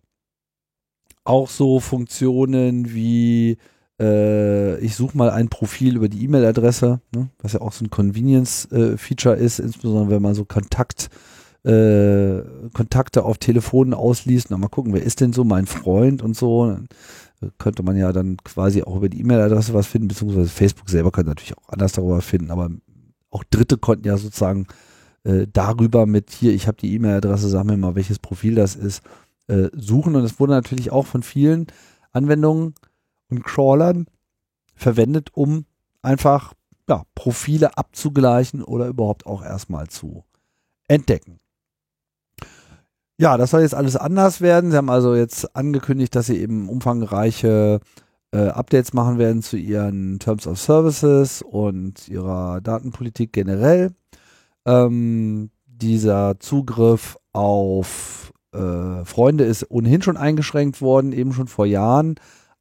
auch 1.23 1.49
so 1.49 1.79
Funktionen 1.79 2.93
wie 2.93 3.57
äh, 3.99 4.79
ich 4.79 4.95
suche 4.95 5.17
mal 5.17 5.29
ein 5.29 5.49
Profil 5.49 5.95
über 5.95 6.09
die 6.09 6.23
E-Mail-Adresse, 6.23 7.01
ne, 7.15 7.29
was 7.39 7.53
ja 7.53 7.61
auch 7.61 7.73
so 7.73 7.85
ein 7.85 7.89
Convenience-Feature 7.89 9.35
ist, 9.35 9.59
insbesondere 9.59 10.15
wenn 10.15 10.21
man 10.21 10.33
so 10.33 10.45
Kontakt 10.45 11.09
äh, 11.63 12.41
Kontakte 12.73 13.23
auf 13.23 13.37
Telefonen 13.37 13.93
ausliest, 13.93 14.47
na 14.49 14.57
mal 14.57 14.67
gucken, 14.67 14.93
wer 14.93 15.03
ist 15.03 15.21
denn 15.21 15.31
so 15.31 15.43
mein 15.43 15.67
Freund 15.67 16.23
und 16.23 16.35
so, 16.35 16.65
dann 16.65 16.87
äh, 17.41 17.49
könnte 17.59 17.83
man 17.83 17.95
ja 17.97 18.11
dann 18.11 18.37
quasi 18.37 18.81
auch 18.81 18.95
über 18.95 19.09
die 19.09 19.19
E-Mail-Adresse 19.19 19.73
was 19.75 19.85
finden, 19.85 20.07
beziehungsweise 20.07 20.49
Facebook 20.49 20.89
selber 20.89 21.11
könnte 21.11 21.29
natürlich 21.29 21.55
auch 21.55 21.69
anders 21.69 21.91
darüber 21.91 22.21
finden, 22.21 22.49
aber 22.49 22.71
auch 23.29 23.43
Dritte 23.43 23.77
konnten 23.77 24.07
ja 24.07 24.17
sozusagen 24.17 24.65
äh, 25.23 25.45
darüber 25.53 26.07
mit 26.07 26.31
hier, 26.31 26.51
ich 26.51 26.67
habe 26.67 26.77
die 26.77 26.95
E-Mail-Adresse, 26.95 27.47
sag 27.47 27.65
mir 27.65 27.77
mal, 27.77 27.93
welches 27.93 28.17
Profil 28.17 28.55
das 28.55 28.75
ist, 28.75 29.03
äh, 29.47 29.69
suchen. 29.73 30.15
Und 30.15 30.23
es 30.23 30.39
wurde 30.39 30.53
natürlich 30.53 30.91
auch 30.91 31.05
von 31.05 31.23
vielen 31.23 31.67
Anwendungen 32.11 32.75
und 33.29 33.43
Crawlern 33.43 34.07
verwendet, 34.75 35.29
um 35.33 35.65
einfach 36.01 36.53
ja, 36.89 37.03
Profile 37.15 37.77
abzugleichen 37.77 38.63
oder 38.63 38.87
überhaupt 38.87 39.25
auch 39.25 39.43
erstmal 39.43 39.87
zu 39.87 40.25
entdecken. 40.87 41.39
Ja, 43.17 43.37
das 43.37 43.51
soll 43.51 43.61
jetzt 43.61 43.75
alles 43.75 43.95
anders 43.95 44.41
werden. 44.41 44.71
Sie 44.71 44.77
haben 44.77 44.89
also 44.89 45.15
jetzt 45.15 45.55
angekündigt, 45.55 46.15
dass 46.15 46.25
sie 46.25 46.37
eben 46.39 46.67
umfangreiche 46.67 47.79
äh, 48.31 48.47
Updates 48.47 48.93
machen 48.93 49.19
werden 49.19 49.43
zu 49.43 49.57
ihren 49.57 50.17
Terms 50.19 50.47
of 50.47 50.59
Services 50.59 51.41
und 51.43 52.07
ihrer 52.07 52.61
Datenpolitik 52.61 53.31
generell. 53.31 53.91
Ähm, 54.65 55.51
dieser 55.67 56.39
Zugriff 56.39 57.17
auf 57.31 58.30
äh, 58.53 59.05
Freunde 59.05 59.45
ist 59.45 59.69
ohnehin 59.69 60.01
schon 60.01 60.17
eingeschränkt 60.17 60.81
worden, 60.81 61.13
eben 61.13 61.33
schon 61.33 61.47
vor 61.47 61.65
Jahren. 61.65 62.15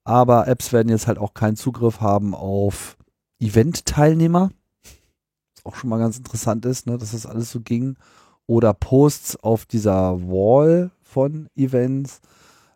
Aber 0.05 0.49
Apps 0.49 0.73
werden 0.73 0.89
jetzt 0.89 1.07
halt 1.07 1.19
auch 1.19 1.35
keinen 1.35 1.57
Zugriff 1.57 2.01
haben 2.01 2.35
auf 2.35 2.97
Event-Teilnehmer. 3.41 4.51
Was 5.55 5.67
auch 5.67 5.77
schon 5.77 5.91
mal 5.91 5.99
ganz 5.99 6.17
interessant 6.17 6.65
ist, 6.65 6.87
ne, 6.87 6.99
dass 6.99 7.13
das 7.13 7.27
alles 7.27 7.51
so 7.51 7.61
ging. 7.61 7.97
Oder 8.47 8.75
Posts 8.75 9.37
auf 9.37 9.67
dieser 9.67 10.21
Wall 10.23 10.91
von 11.03 11.49
Events. 11.55 12.21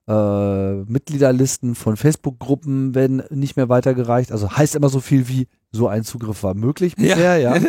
Äh, 0.06 0.74
Mitgliederlisten 0.84 1.74
von 1.74 1.96
Facebook-Gruppen 1.96 2.94
werden 2.94 3.22
nicht 3.30 3.56
mehr 3.56 3.70
weitergereicht. 3.70 4.32
Also 4.32 4.50
heißt 4.50 4.74
immer 4.74 4.90
so 4.90 5.00
viel 5.00 5.28
wie 5.28 5.48
so 5.72 5.88
ein 5.88 6.04
Zugriff 6.04 6.42
war 6.42 6.54
möglich 6.54 6.96
bisher, 6.96 7.38
ja. 7.38 7.56
ja. 7.56 7.64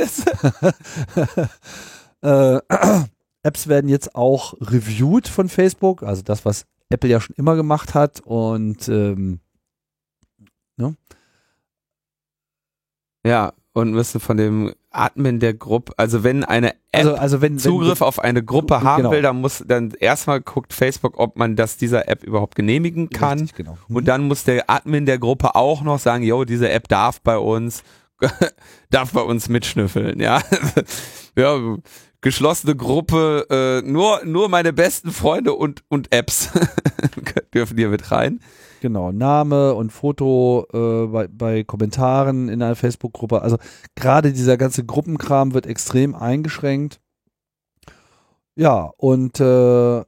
äh, 2.62 2.62
Apps 3.45 3.67
werden 3.67 3.89
jetzt 3.89 4.15
auch 4.15 4.53
reviewed 4.60 5.27
von 5.27 5.49
Facebook, 5.49 6.03
also 6.03 6.21
das, 6.23 6.45
was 6.45 6.65
Apple 6.89 7.10
ja 7.10 7.19
schon 7.19 7.36
immer 7.36 7.55
gemacht 7.55 7.93
hat 7.93 8.21
und 8.21 8.88
ähm, 8.89 9.39
ne? 10.77 10.95
Ja, 13.25 13.53
und 13.73 13.91
müssen 13.91 14.19
von 14.19 14.38
dem 14.38 14.73
Admin 14.89 15.39
der 15.39 15.53
Gruppe, 15.53 15.93
also 15.97 16.23
wenn 16.23 16.43
eine 16.43 16.71
App 16.91 17.05
also, 17.05 17.15
also 17.15 17.41
wenn, 17.41 17.60
Zugriff 17.60 17.99
wenn, 17.99 18.08
auf 18.08 18.19
eine 18.19 18.43
Gruppe 18.43 18.81
haben 18.81 19.03
genau. 19.03 19.12
will, 19.12 19.21
dann 19.21 19.41
muss 19.41 19.63
dann 19.67 19.91
erstmal 19.99 20.41
guckt 20.41 20.73
Facebook, 20.73 21.19
ob 21.19 21.38
man 21.38 21.55
das 21.55 21.77
dieser 21.77 22.08
App 22.08 22.23
überhaupt 22.23 22.55
genehmigen 22.55 23.10
kann. 23.10 23.39
Richtig, 23.39 23.58
genau. 23.58 23.77
Und 23.89 24.03
mhm. 24.03 24.05
dann 24.05 24.27
muss 24.27 24.43
der 24.43 24.69
Admin 24.69 25.05
der 25.05 25.19
Gruppe 25.19 25.55
auch 25.55 25.81
noch 25.81 25.99
sagen, 25.99 26.23
yo, 26.23 26.45
diese 26.45 26.69
App 26.69 26.88
darf 26.88 27.19
bei 27.21 27.38
uns 27.38 27.84
darf 28.89 29.12
bei 29.12 29.21
uns 29.21 29.49
mitschnüffeln, 29.49 30.19
ja. 30.19 30.41
ja, 31.36 31.77
geschlossene 32.26 32.76
Gruppe, 32.76 33.46
äh, 33.52 33.88
nur 33.88 34.26
nur 34.26 34.50
meine 34.50 34.74
besten 34.74 35.12
Freunde 35.12 35.54
und 35.54 35.84
und 35.90 36.12
Apps 36.12 36.50
dürfen 37.54 37.78
hier 37.78 37.90
mit 37.90 38.12
rein. 38.12 38.40
Genau, 38.82 39.12
Name 39.12 39.76
und 39.76 39.92
Foto 39.92 40.66
äh, 40.74 41.06
bei, 41.06 41.28
bei 41.28 41.64
Kommentaren 41.64 42.50
in 42.50 42.64
einer 42.64 42.76
Facebook-Gruppe. 42.76 43.44
Also 43.44 43.58
gerade 43.94 44.34
dieser 44.34 44.58
ganze 44.58 44.84
Gruppenkram 44.84 45.54
wird 45.54 45.68
extrem 45.68 46.16
eingeschränkt. 46.16 47.00
Ja, 48.56 48.92
und 48.98 49.40
äh, 49.40 50.04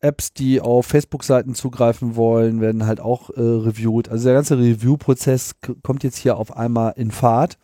Apps, 0.00 0.32
die 0.32 0.60
auf 0.60 0.86
Facebook-Seiten 0.86 1.56
zugreifen 1.56 2.14
wollen, 2.14 2.60
werden 2.60 2.86
halt 2.86 3.00
auch 3.00 3.30
äh, 3.30 3.40
reviewed. 3.40 4.08
Also 4.08 4.26
der 4.26 4.34
ganze 4.34 4.58
Review-Prozess 4.58 5.56
kommt 5.82 6.04
jetzt 6.04 6.18
hier 6.18 6.36
auf 6.36 6.56
einmal 6.56 6.92
in 6.96 7.10
Fahrt. 7.10 7.58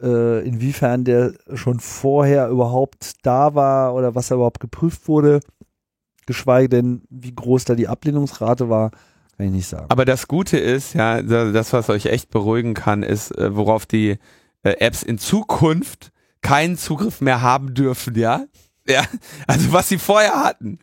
Äh, 0.00 0.46
inwiefern 0.46 1.04
der 1.04 1.32
schon 1.54 1.80
vorher 1.80 2.48
überhaupt 2.48 3.14
da 3.22 3.54
war 3.54 3.94
oder 3.94 4.14
was 4.14 4.28
da 4.28 4.36
überhaupt 4.36 4.60
geprüft 4.60 5.08
wurde, 5.08 5.40
geschweige 6.26 6.68
denn, 6.68 7.02
wie 7.10 7.34
groß 7.34 7.64
da 7.64 7.74
die 7.74 7.88
Ablehnungsrate 7.88 8.68
war, 8.68 8.92
kann 9.36 9.46
ich 9.46 9.52
nicht 9.52 9.68
sagen. 9.68 9.86
Aber 9.88 10.04
das 10.04 10.28
Gute 10.28 10.58
ist, 10.58 10.94
ja, 10.94 11.22
das, 11.22 11.72
was 11.72 11.88
euch 11.90 12.06
echt 12.06 12.30
beruhigen 12.30 12.74
kann, 12.74 13.02
ist, 13.02 13.36
äh, 13.38 13.56
worauf 13.56 13.86
die 13.86 14.18
äh, 14.62 14.70
Apps 14.78 15.02
in 15.02 15.18
Zukunft 15.18 16.12
keinen 16.42 16.76
Zugriff 16.76 17.20
mehr 17.20 17.42
haben 17.42 17.74
dürfen, 17.74 18.14
ja? 18.14 18.44
Ja, 18.86 19.04
also 19.46 19.72
was 19.72 19.88
sie 19.88 19.98
vorher 19.98 20.44
hatten. 20.44 20.78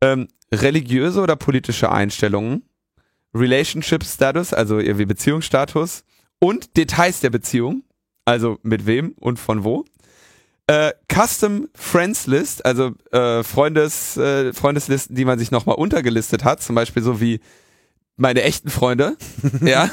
Ähm, 0.00 0.28
religiöse 0.52 1.20
oder 1.20 1.36
politische 1.36 1.90
Einstellungen, 1.90 2.62
Relationship 3.34 4.04
Status, 4.04 4.52
also 4.52 4.78
irgendwie 4.78 5.06
Beziehungsstatus 5.06 6.04
und 6.38 6.76
Details 6.76 7.20
der 7.20 7.30
Beziehung, 7.30 7.82
also 8.26 8.58
mit 8.62 8.84
wem 8.86 9.14
und 9.18 9.38
von 9.38 9.64
wo. 9.64 9.86
Äh, 10.66 10.92
Custom 11.10 11.68
Friends 11.74 12.26
List, 12.26 12.66
also 12.66 12.90
äh, 13.12 13.42
Freundes, 13.44 14.16
äh, 14.16 14.52
Freundeslisten, 14.52 15.16
die 15.16 15.24
man 15.24 15.38
sich 15.38 15.50
nochmal 15.50 15.76
untergelistet 15.76 16.44
hat, 16.44 16.60
zum 16.60 16.74
Beispiel 16.74 17.02
so 17.02 17.20
wie 17.20 17.40
meine 18.16 18.42
echten 18.42 18.68
Freunde, 18.68 19.16
ja. 19.62 19.90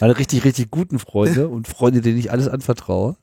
Meine 0.00 0.18
richtig, 0.18 0.44
richtig 0.44 0.70
guten 0.70 0.98
Freunde 0.98 1.48
und 1.48 1.66
Freunde, 1.68 2.00
denen 2.00 2.18
ich 2.18 2.30
alles 2.30 2.48
anvertraue. 2.48 3.16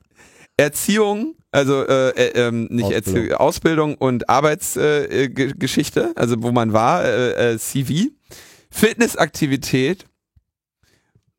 Erziehung, 0.56 1.36
also 1.50 1.86
äh, 1.86 2.10
äh, 2.10 2.48
ähm, 2.48 2.68
nicht 2.70 2.86
Ausbildung, 2.86 3.24
Erzie 3.24 3.34
Ausbildung 3.34 3.94
und 3.96 4.28
Arbeitsgeschichte, 4.28 6.00
äh, 6.00 6.18
also 6.18 6.42
wo 6.42 6.50
man 6.50 6.72
war, 6.72 7.04
äh, 7.04 7.52
äh, 7.54 7.58
CV. 7.58 8.10
Fitnessaktivität, 8.70 10.06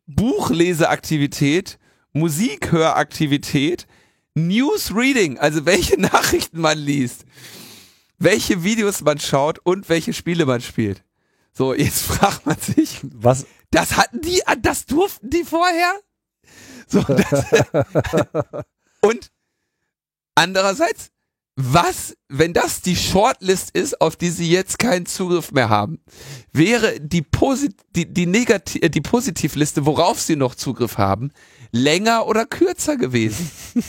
Buchleseaktivität, 0.06 1.78
Musikhöraktivität, 2.18 3.88
Newsreading, 4.36 5.40
also 5.40 5.66
welche 5.66 6.00
Nachrichten 6.02 6.62
man 6.62 6.78
liest, 6.78 7.26
welche 8.18 8.64
Videos 8.64 9.02
man 9.02 9.20
schaut 9.20 9.60
und 9.60 9.90
welche 9.90 10.14
Spiele 10.14 10.46
man 10.46 10.62
spielt. 10.62 11.04
So, 11.54 11.74
jetzt 11.74 12.02
fragt 12.06 12.46
man 12.46 12.58
sich, 12.58 13.00
Was? 13.04 13.46
das 13.72 13.98
hatten 13.98 14.22
die, 14.22 14.42
das 14.62 14.86
durften 14.86 15.30
die 15.30 15.44
vorher? 15.44 15.94
So, 16.88 17.02
das, 17.02 17.46
und 19.02 19.32
andererseits, 20.36 21.12
was, 21.56 22.16
wenn 22.30 22.54
das 22.54 22.82
die 22.82 22.96
Shortlist 22.96 23.72
ist, 23.72 24.00
auf 24.00 24.16
die 24.16 24.30
sie 24.30 24.50
jetzt 24.50 24.78
keinen 24.78 25.08
Zugriff 25.08 25.52
mehr 25.52 25.70
haben, 25.70 26.00
wäre 26.54 27.00
die, 27.00 27.24
Posit 27.24 27.76
die, 27.96 28.06
die, 28.14 28.28
Negati 28.28 28.80
äh, 28.80 28.90
die 28.90 29.02
Positivliste, 29.02 29.86
worauf 29.88 30.22
sie 30.22 30.36
noch 30.36 30.54
Zugriff 30.54 31.00
haben, 31.00 31.32
länger 31.72 32.28
oder 32.28 32.46
kürzer 32.46 32.98
gewesen? 32.98 33.50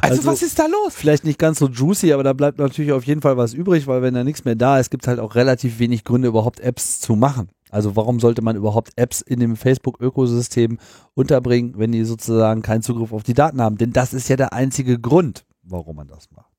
Also, 0.00 0.16
Also- 0.18 0.30
was 0.32 0.42
ist 0.42 0.58
da 0.58 0.66
los? 0.66 0.92
Vielleicht 0.94 1.24
nicht 1.24 1.38
ganz 1.38 1.58
so 1.58 1.66
juicy, 1.66 2.12
aber 2.12 2.22
da 2.22 2.34
bleibt 2.34 2.58
natürlich 2.58 2.92
auf 2.92 3.04
jeden 3.04 3.22
Fall 3.22 3.38
was 3.38 3.54
übrig, 3.54 3.86
weil 3.86 4.02
wenn 4.02 4.12
da 4.12 4.22
nichts 4.22 4.44
mehr 4.44 4.54
da 4.54 4.78
ist, 4.78 4.90
gibt 4.90 5.04
es 5.04 5.08
halt 5.08 5.18
auch 5.18 5.34
relativ 5.34 5.78
wenig 5.78 6.04
Gründe, 6.04 6.28
überhaupt 6.28 6.60
Apps 6.60 7.00
zu 7.00 7.16
machen. 7.16 7.48
Also 7.70 7.96
warum 7.96 8.20
sollte 8.20 8.42
man 8.42 8.54
überhaupt 8.54 8.90
Apps 8.96 9.22
in 9.22 9.40
dem 9.40 9.56
Facebook-Ökosystem 9.56 10.78
unterbringen, 11.14 11.78
wenn 11.78 11.90
die 11.92 12.04
sozusagen 12.04 12.60
keinen 12.60 12.82
Zugriff 12.82 13.14
auf 13.14 13.22
die 13.22 13.32
Daten 13.32 13.62
haben? 13.62 13.78
Denn 13.78 13.94
das 13.94 14.12
ist 14.12 14.28
ja 14.28 14.36
der 14.36 14.52
einzige 14.52 14.98
Grund, 15.00 15.46
warum 15.62 15.96
man 15.96 16.08
das 16.08 16.30
macht. 16.32 16.50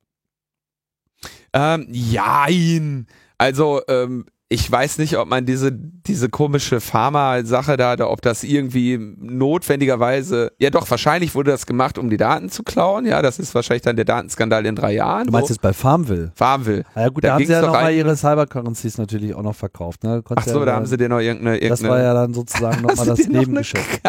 Ähm, 1.53 1.87
jein. 1.91 3.05
Also, 3.37 3.81
ähm, 3.87 4.25
ich 4.47 4.71
weiß 4.71 4.99
nicht, 4.99 5.17
ob 5.17 5.27
man 5.27 5.47
diese, 5.47 5.71
diese 5.71 6.29
komische 6.29 6.79
Pharma-Sache 6.79 7.77
da, 7.77 7.95
da, 7.95 8.07
ob 8.07 8.21
das 8.21 8.43
irgendwie 8.43 8.99
notwendigerweise, 9.17 10.51
ja 10.59 10.69
doch, 10.69 10.89
wahrscheinlich 10.89 11.33
wurde 11.33 11.49
das 11.49 11.65
gemacht, 11.65 11.97
um 11.97 12.11
die 12.11 12.17
Daten 12.17 12.49
zu 12.49 12.61
klauen. 12.61 13.07
Ja, 13.07 13.23
das 13.23 13.39
ist 13.39 13.55
wahrscheinlich 13.55 13.81
dann 13.81 13.95
der 13.95 14.05
Datenskandal 14.05 14.63
in 14.67 14.75
drei 14.75 14.93
Jahren. 14.93 15.25
Du 15.25 15.31
meinst 15.31 15.49
jetzt 15.49 15.63
bei 15.63 15.73
Farmville? 15.73 16.31
Farmville. 16.35 16.83
Ah 16.93 17.01
ja 17.01 17.09
gut, 17.09 17.23
Da 17.23 17.29
da, 17.29 17.33
haben 17.33 17.45
sie 17.45 17.51
ja 17.51 17.61
doch 17.61 17.73
nochmal 17.73 17.93
ihre 17.95 18.15
Cybercurrencies 18.15 18.99
natürlich 18.99 19.33
auch 19.33 19.41
noch 19.41 19.55
verkauft. 19.55 20.03
Ne? 20.03 20.21
Ach 20.35 20.45
so, 20.45 20.59
ja 20.59 20.65
da 20.65 20.75
haben 20.75 20.85
sie 20.85 20.97
dir 20.97 21.09
noch 21.09 21.19
irgendeine, 21.19 21.59
Das 21.59 21.81
irgendeine 21.81 21.89
war 21.89 22.03
ja 22.03 22.13
dann 22.13 22.33
sozusagen 22.35 22.81
nochmal 22.83 23.05
das 23.07 23.27
Nebengeschäft. 23.27 24.01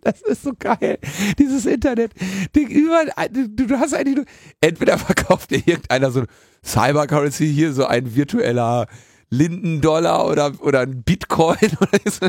Das 0.00 0.22
ist 0.22 0.42
so 0.42 0.52
geil. 0.58 0.98
Dieses 1.38 1.66
Internet. 1.66 2.12
Ding, 2.56 2.68
überall, 2.68 3.10
du, 3.30 3.66
du 3.66 3.78
hast 3.78 3.92
eigentlich 3.92 4.16
nur, 4.16 4.24
entweder 4.62 4.96
verkauft 4.96 5.50
dir 5.50 5.58
irgendeiner 5.58 6.10
so 6.10 6.20
ein 6.20 6.26
Cybercurrency 6.64 7.52
hier, 7.52 7.74
so 7.74 7.84
ein 7.84 8.14
virtueller 8.14 8.86
Lindendollar 9.36 10.26
oder, 10.26 10.52
oder 10.60 10.80
ein 10.80 11.02
Bitcoin 11.02 11.56
oder 11.80 12.10
so. 12.10 12.26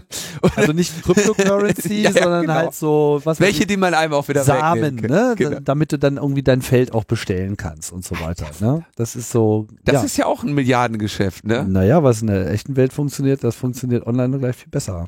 Also 0.55 0.73
nicht 0.73 1.03
Cryptocurrency, 1.03 1.93
Ja, 2.01 2.11
ja, 2.11 2.23
sondern 2.23 2.41
genau. 2.41 2.53
halt 2.53 2.73
so, 2.73 3.21
was 3.23 3.39
welche, 3.39 3.65
die 3.65 3.77
man 3.77 3.93
einem 3.93 4.13
auch 4.13 4.27
wieder 4.27 4.43
Samen, 4.43 4.95
ne? 4.95 5.35
Genau. 5.37 5.55
Da- 5.55 5.59
damit 5.59 5.91
du 5.91 5.99
dann 5.99 6.17
irgendwie 6.17 6.43
dein 6.43 6.61
Feld 6.61 6.93
auch 6.93 7.03
bestellen 7.03 7.57
kannst 7.57 7.91
und 7.91 8.03
so 8.03 8.19
weiter. 8.19 8.49
Ne? 8.59 8.85
Das 8.95 9.15
ist 9.15 9.31
so. 9.31 9.67
Das 9.83 9.95
ja. 9.95 10.03
ist 10.03 10.17
ja 10.17 10.25
auch 10.25 10.43
ein 10.43 10.53
Milliardengeschäft, 10.53 11.45
ne? 11.45 11.65
Naja, 11.67 12.03
was 12.03 12.21
in 12.21 12.27
der 12.27 12.49
echten 12.51 12.75
Welt 12.75 12.93
funktioniert, 12.93 13.43
das 13.43 13.55
funktioniert 13.55 14.05
online 14.05 14.29
nur 14.29 14.39
gleich 14.39 14.55
viel 14.55 14.69
besser. 14.69 15.07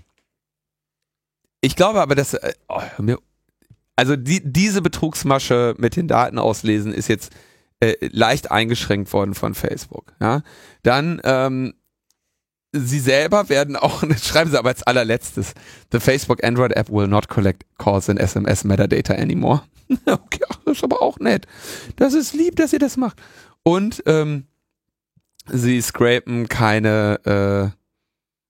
Ich 1.61 1.75
glaube 1.75 2.01
aber, 2.01 2.15
dass, 2.15 2.33
äh, 2.33 2.53
oh, 2.69 2.81
also 3.95 4.15
die, 4.15 4.41
diese 4.43 4.81
Betrugsmasche 4.81 5.75
mit 5.77 5.95
den 5.95 6.07
Daten 6.07 6.37
auslesen 6.37 6.93
ist 6.93 7.07
jetzt 7.09 7.31
äh, 7.79 7.95
leicht 8.11 8.51
eingeschränkt 8.51 9.11
worden 9.11 9.33
von 9.33 9.53
Facebook. 9.53 10.13
Ja, 10.21 10.43
dann 10.83 11.19
ähm, 11.23 11.73
sie 12.85 12.99
selber 12.99 13.49
werden 13.49 13.75
auch, 13.75 14.03
schreiben 14.21 14.51
sie 14.51 14.57
aber 14.57 14.69
als 14.69 14.83
allerletztes, 14.83 15.53
the 15.91 15.99
Facebook 15.99 16.43
Android 16.43 16.73
App 16.73 16.89
will 16.89 17.07
not 17.07 17.27
collect 17.27 17.63
calls 17.77 18.09
and 18.09 18.19
SMS 18.19 18.63
metadata 18.63 19.13
anymore. 19.13 19.63
okay, 20.05 20.41
ach, 20.49 20.59
das 20.65 20.77
ist 20.77 20.83
aber 20.83 21.01
auch 21.01 21.19
nett. 21.19 21.45
Das 21.95 22.13
ist 22.13 22.33
lieb, 22.33 22.55
dass 22.55 22.73
ihr 22.73 22.79
das 22.79 22.97
macht. 22.97 23.21
Und 23.63 24.03
ähm, 24.05 24.45
sie 25.47 25.81
scrapen 25.81 26.47
keine 26.47 27.73
äh, 27.73 27.77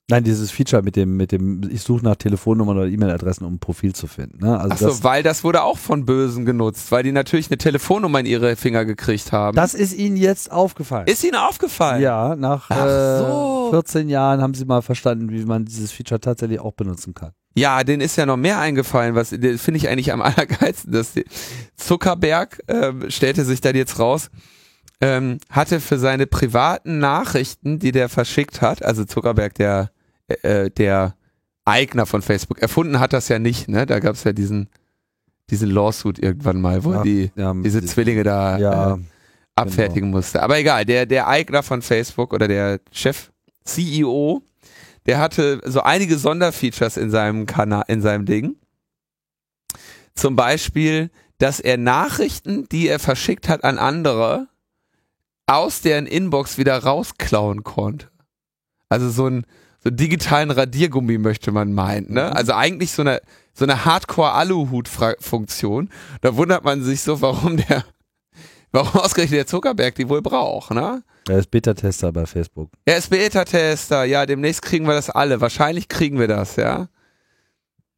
Nein, 0.09 0.23
dieses 0.23 0.51
Feature 0.51 0.83
mit 0.83 0.95
dem, 0.95 1.17
mit 1.17 1.33
dem, 1.33 1.69
ich 1.69 1.81
suche 1.81 2.01
nach 2.05 2.15
Telefonnummern 2.15 2.77
oder 2.77 2.87
E-Mail-Adressen, 2.87 3.45
um 3.45 3.55
ein 3.55 3.59
Profil 3.59 3.93
zu 3.93 4.07
finden. 4.07 4.45
Ne? 4.45 4.57
Also 4.57 4.87
Achso, 4.87 5.03
weil 5.03 5.21
das 5.21 5.43
wurde 5.43 5.63
auch 5.63 5.77
von 5.77 6.05
Bösen 6.05 6.45
genutzt, 6.45 6.93
weil 6.93 7.03
die 7.03 7.11
natürlich 7.11 7.51
eine 7.51 7.57
Telefonnummer 7.57 8.21
in 8.21 8.25
ihre 8.25 8.55
Finger 8.55 8.85
gekriegt 8.85 9.33
haben. 9.33 9.57
das 9.57 9.73
ist 9.73 9.93
Ihnen 9.93 10.15
jetzt 10.15 10.49
aufgefallen. 10.49 11.07
ist 11.07 11.25
ihnen 11.25 11.35
aufgefallen. 11.35 12.01
ja, 12.01 12.37
nach 12.37 12.69
Ach 12.69 12.85
äh, 12.85 13.17
so. 13.19 13.67
14 13.71 14.07
Jahren 14.07 14.41
haben 14.41 14.53
Sie 14.53 14.63
mal 14.63 14.81
verstanden, 14.81 15.29
wie 15.29 15.43
man 15.43 15.65
dieses 15.65 15.91
Feature 15.91 16.21
tatsächlich 16.21 16.61
auch 16.61 16.71
benutzen 16.71 17.13
kann. 17.13 17.31
Ja, 17.53 17.83
denen 17.83 18.01
ist 18.01 18.15
ja 18.15 18.25
noch 18.25 18.37
mehr 18.37 18.59
eingefallen, 18.59 19.13
was 19.13 19.31
finde 19.31 19.75
ich 19.75 19.89
eigentlich 19.89 20.13
am 20.13 20.21
allergeilsten, 20.21 20.93
dass 20.93 21.11
die 21.13 21.25
Zuckerberg 21.75 22.63
ähm, 22.69 23.09
stellte 23.11 23.43
sich 23.43 23.59
dann 23.59 23.75
jetzt 23.75 23.99
raus, 23.99 24.29
ähm, 25.01 25.39
hatte 25.49 25.81
für 25.81 25.99
seine 25.99 26.27
privaten 26.27 26.99
Nachrichten, 26.99 27.77
die 27.79 27.91
der 27.91 28.07
verschickt 28.07 28.61
hat, 28.61 28.85
also 28.85 29.03
Zuckerberg, 29.03 29.53
der 29.55 29.91
äh, 30.27 30.69
der 30.69 31.15
Eigner 31.65 32.05
von 32.05 32.21
Facebook, 32.21 32.59
erfunden 32.59 32.99
hat 32.99 33.13
das 33.13 33.27
ja 33.27 33.39
nicht, 33.39 33.67
ne? 33.67 33.85
Da 33.85 33.99
gab 33.99 34.15
es 34.15 34.23
ja 34.23 34.33
diesen 34.33 34.69
diesen 35.49 35.69
Lawsuit 35.69 36.19
irgendwann 36.19 36.61
mal, 36.61 36.83
wo 36.83 36.93
Ach, 36.93 37.03
die 37.03 37.31
Ja, 37.35 37.53
diese 37.53 37.83
Zwillinge 37.83 38.23
da 38.23 38.57
ja, 38.57 38.95
äh, 38.95 38.97
abfertigen 39.55 40.09
musste. 40.09 40.41
Aber 40.43 40.57
egal, 40.57 40.85
der, 40.85 41.05
der 41.05 41.27
Eigner 41.27 41.63
von 41.63 41.81
Facebook 41.81 42.33
oder 42.33 42.47
der 42.47 42.79
Chef, 42.91 43.31
CEO, 43.63 44.43
der 45.05 45.19
hatte 45.19 45.61
so 45.65 45.81
einige 45.81 46.17
Sonderfeatures 46.17 46.97
in 46.97 47.09
seinem 47.09 47.45
Kanal, 47.45 47.83
in 47.87 48.01
seinem 48.01 48.25
Ding. 48.25 48.55
Zum 50.15 50.35
Beispiel, 50.35 51.09
dass 51.37 51.59
er 51.59 51.77
Nachrichten, 51.77 52.67
die 52.69 52.87
er 52.87 52.99
verschickt 52.99 53.47
hat 53.47 53.63
an 53.63 53.77
andere, 53.77 54.47
aus 55.45 55.81
deren 55.81 56.07
Inbox 56.07 56.57
wieder 56.57 56.77
rausklauen 56.83 57.63
konnte. 57.63 58.07
Also 58.89 59.09
so 59.09 59.27
ein 59.27 59.45
so 59.83 59.89
einen 59.89 59.97
digitalen 59.97 60.51
Radiergummi 60.51 61.17
möchte 61.17 61.51
man 61.51 61.73
meinen, 61.73 62.13
ne? 62.13 62.35
Also 62.35 62.53
eigentlich 62.53 62.91
so 62.91 63.01
eine 63.01 63.21
so 63.53 63.65
eine 63.65 63.85
Hardcore-Aluhut-Funktion. 63.85 65.89
Da 66.21 66.35
wundert 66.35 66.63
man 66.63 66.83
sich 66.83 67.01
so, 67.01 67.21
warum 67.21 67.57
der, 67.57 67.83
warum 68.71 69.01
ausgerechnet 69.01 69.39
der 69.39 69.47
Zuckerberg 69.47 69.95
die 69.95 70.09
wohl 70.09 70.21
braucht, 70.21 70.71
ne? 70.71 71.01
er 71.27 71.39
ist 71.39 71.51
Beta-Tester 71.51 72.11
bei 72.11 72.25
Facebook. 72.25 72.71
Er 72.85 72.97
ist 72.97 73.09
Beta-Tester, 73.09 74.05
ja, 74.05 74.25
demnächst 74.25 74.61
kriegen 74.61 74.87
wir 74.87 74.93
das 74.93 75.09
alle. 75.09 75.41
Wahrscheinlich 75.41 75.89
kriegen 75.89 76.19
wir 76.19 76.27
das, 76.27 76.55
ja. 76.55 76.87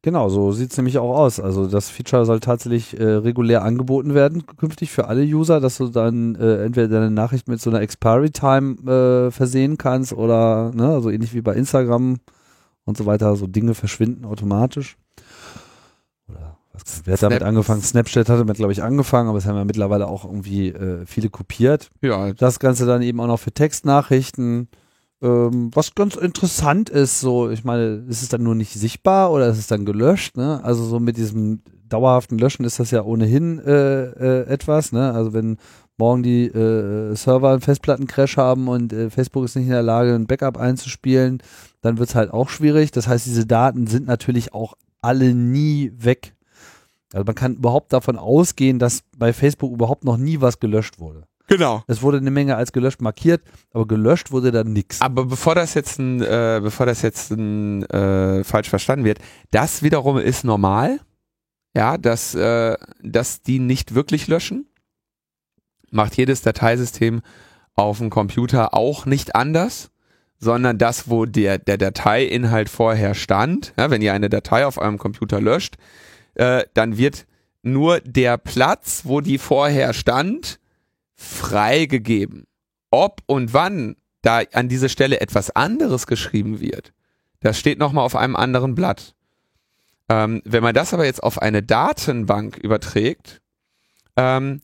Genau, 0.02 0.30
so 0.30 0.50
sieht's 0.52 0.78
nämlich 0.78 0.96
auch 0.96 1.14
aus. 1.14 1.40
Also 1.40 1.66
das 1.66 1.90
Feature 1.90 2.24
soll 2.24 2.40
tatsächlich 2.40 2.98
äh, 2.98 3.04
regulär 3.04 3.62
angeboten 3.62 4.14
werden, 4.14 4.46
künftig 4.46 4.90
für 4.90 5.08
alle 5.08 5.22
User, 5.22 5.60
dass 5.60 5.76
du 5.76 5.88
dann 5.88 6.36
äh, 6.36 6.64
entweder 6.64 6.88
deine 6.88 7.10
Nachricht 7.10 7.48
mit 7.48 7.60
so 7.60 7.68
einer 7.68 7.82
Expiry-Time 7.82 9.26
äh, 9.28 9.30
versehen 9.30 9.76
kannst 9.76 10.14
oder, 10.14 10.70
ne, 10.74 10.88
also 10.88 11.10
ähnlich 11.10 11.34
wie 11.34 11.42
bei 11.42 11.54
Instagram 11.54 12.16
und 12.86 12.96
so 12.96 13.04
weiter, 13.04 13.36
so 13.36 13.46
Dinge 13.46 13.74
verschwinden 13.74 14.24
automatisch. 14.24 14.96
Oder 16.28 16.56
was, 16.72 17.02
wer 17.04 17.12
hat 17.12 17.22
damit 17.22 17.38
Snap- 17.40 17.48
angefangen? 17.48 17.82
Snapchat 17.82 18.30
hat 18.30 18.40
damit, 18.40 18.56
glaube 18.56 18.72
ich, 18.72 18.82
angefangen, 18.82 19.28
aber 19.28 19.36
es 19.36 19.44
haben 19.44 19.56
ja 19.56 19.66
mittlerweile 19.66 20.06
auch 20.08 20.24
irgendwie 20.24 20.68
äh, 20.68 21.04
viele 21.04 21.28
kopiert. 21.28 21.90
Ja, 22.00 22.32
Das 22.32 22.58
Ganze 22.58 22.86
dann 22.86 23.02
eben 23.02 23.20
auch 23.20 23.26
noch 23.26 23.38
für 23.38 23.52
Textnachrichten. 23.52 24.68
Ähm, 25.22 25.70
was 25.74 25.94
ganz 25.94 26.16
interessant 26.16 26.88
ist, 26.88 27.20
so, 27.20 27.50
ich 27.50 27.64
meine, 27.64 28.04
ist 28.08 28.22
es 28.22 28.28
dann 28.28 28.42
nur 28.42 28.54
nicht 28.54 28.72
sichtbar 28.72 29.30
oder 29.32 29.48
ist 29.48 29.58
es 29.58 29.66
dann 29.66 29.84
gelöscht, 29.84 30.36
ne? 30.36 30.60
Also 30.64 30.84
so 30.84 30.98
mit 30.98 31.18
diesem 31.18 31.62
dauerhaften 31.88 32.38
Löschen 32.38 32.64
ist 32.64 32.80
das 32.80 32.90
ja 32.90 33.02
ohnehin 33.02 33.58
äh, 33.58 34.04
äh, 34.04 34.46
etwas, 34.46 34.92
ne? 34.92 35.12
Also 35.12 35.34
wenn 35.34 35.58
morgen 35.98 36.22
die 36.22 36.46
äh, 36.46 37.14
Server 37.14 37.50
einen 37.50 37.60
Festplattencrash 37.60 38.38
haben 38.38 38.68
und 38.68 38.92
äh, 38.94 39.10
Facebook 39.10 39.44
ist 39.44 39.56
nicht 39.56 39.66
in 39.66 39.72
der 39.72 39.82
Lage, 39.82 40.14
ein 40.14 40.26
Backup 40.26 40.56
einzuspielen, 40.56 41.42
dann 41.82 41.98
wird's 41.98 42.14
halt 42.14 42.32
auch 42.32 42.48
schwierig. 42.48 42.90
Das 42.90 43.06
heißt, 43.06 43.26
diese 43.26 43.46
Daten 43.46 43.86
sind 43.86 44.06
natürlich 44.06 44.54
auch 44.54 44.74
alle 45.02 45.34
nie 45.34 45.92
weg. 45.98 46.34
Also 47.12 47.24
man 47.24 47.34
kann 47.34 47.56
überhaupt 47.56 47.92
davon 47.92 48.16
ausgehen, 48.16 48.78
dass 48.78 49.02
bei 49.16 49.32
Facebook 49.32 49.72
überhaupt 49.72 50.04
noch 50.04 50.16
nie 50.16 50.40
was 50.40 50.60
gelöscht 50.60 50.98
wurde. 50.98 51.24
Genau. 51.50 51.84
Es 51.86 52.00
wurde 52.00 52.16
eine 52.16 52.30
Menge 52.30 52.56
als 52.56 52.72
gelöscht 52.72 53.02
markiert, 53.02 53.42
aber 53.72 53.86
gelöscht 53.86 54.32
wurde 54.32 54.50
dann 54.50 54.72
nichts. 54.72 55.02
Aber 55.02 55.26
bevor 55.26 55.54
das 55.54 55.74
jetzt 55.74 55.98
ein, 55.98 56.22
äh, 56.22 56.60
bevor 56.62 56.86
das 56.86 57.02
jetzt 57.02 57.30
ein, 57.30 57.82
äh, 57.90 58.42
falsch 58.44 58.70
verstanden 58.70 59.04
wird, 59.04 59.18
das 59.50 59.82
wiederum 59.82 60.16
ist 60.16 60.44
normal. 60.44 61.00
Ja, 61.72 61.98
dass, 61.98 62.34
äh, 62.34 62.76
dass 63.00 63.42
die 63.42 63.60
nicht 63.60 63.94
wirklich 63.94 64.26
löschen. 64.26 64.66
Macht 65.92 66.16
jedes 66.16 66.42
Dateisystem 66.42 67.20
auf 67.74 67.98
dem 67.98 68.10
Computer 68.10 68.74
auch 68.74 69.06
nicht 69.06 69.36
anders, 69.36 69.90
sondern 70.38 70.78
das, 70.78 71.08
wo 71.08 71.26
der, 71.26 71.58
der 71.58 71.78
Dateiinhalt 71.78 72.68
vorher 72.68 73.14
stand, 73.14 73.72
ja, 73.78 73.90
wenn 73.90 74.02
ihr 74.02 74.14
eine 74.14 74.28
Datei 74.28 74.66
auf 74.66 74.78
eurem 74.78 74.98
Computer 74.98 75.40
löscht, 75.40 75.76
äh, 76.34 76.64
dann 76.74 76.96
wird 76.96 77.26
nur 77.62 78.00
der 78.00 78.38
Platz, 78.38 79.02
wo 79.04 79.20
die 79.20 79.38
vorher 79.38 79.92
stand, 79.92 80.58
freigegeben. 81.20 82.46
Ob 82.90 83.20
und 83.26 83.52
wann 83.52 83.96
da 84.22 84.40
an 84.52 84.68
diese 84.68 84.88
Stelle 84.88 85.20
etwas 85.20 85.50
anderes 85.50 86.06
geschrieben 86.06 86.60
wird, 86.60 86.92
das 87.40 87.58
steht 87.58 87.78
nochmal 87.78 88.04
auf 88.04 88.16
einem 88.16 88.36
anderen 88.36 88.74
Blatt. 88.74 89.14
Ähm, 90.08 90.40
wenn 90.44 90.62
man 90.62 90.74
das 90.74 90.94
aber 90.94 91.04
jetzt 91.04 91.22
auf 91.22 91.40
eine 91.40 91.62
Datenbank 91.62 92.56
überträgt, 92.56 93.42
ähm, 94.16 94.62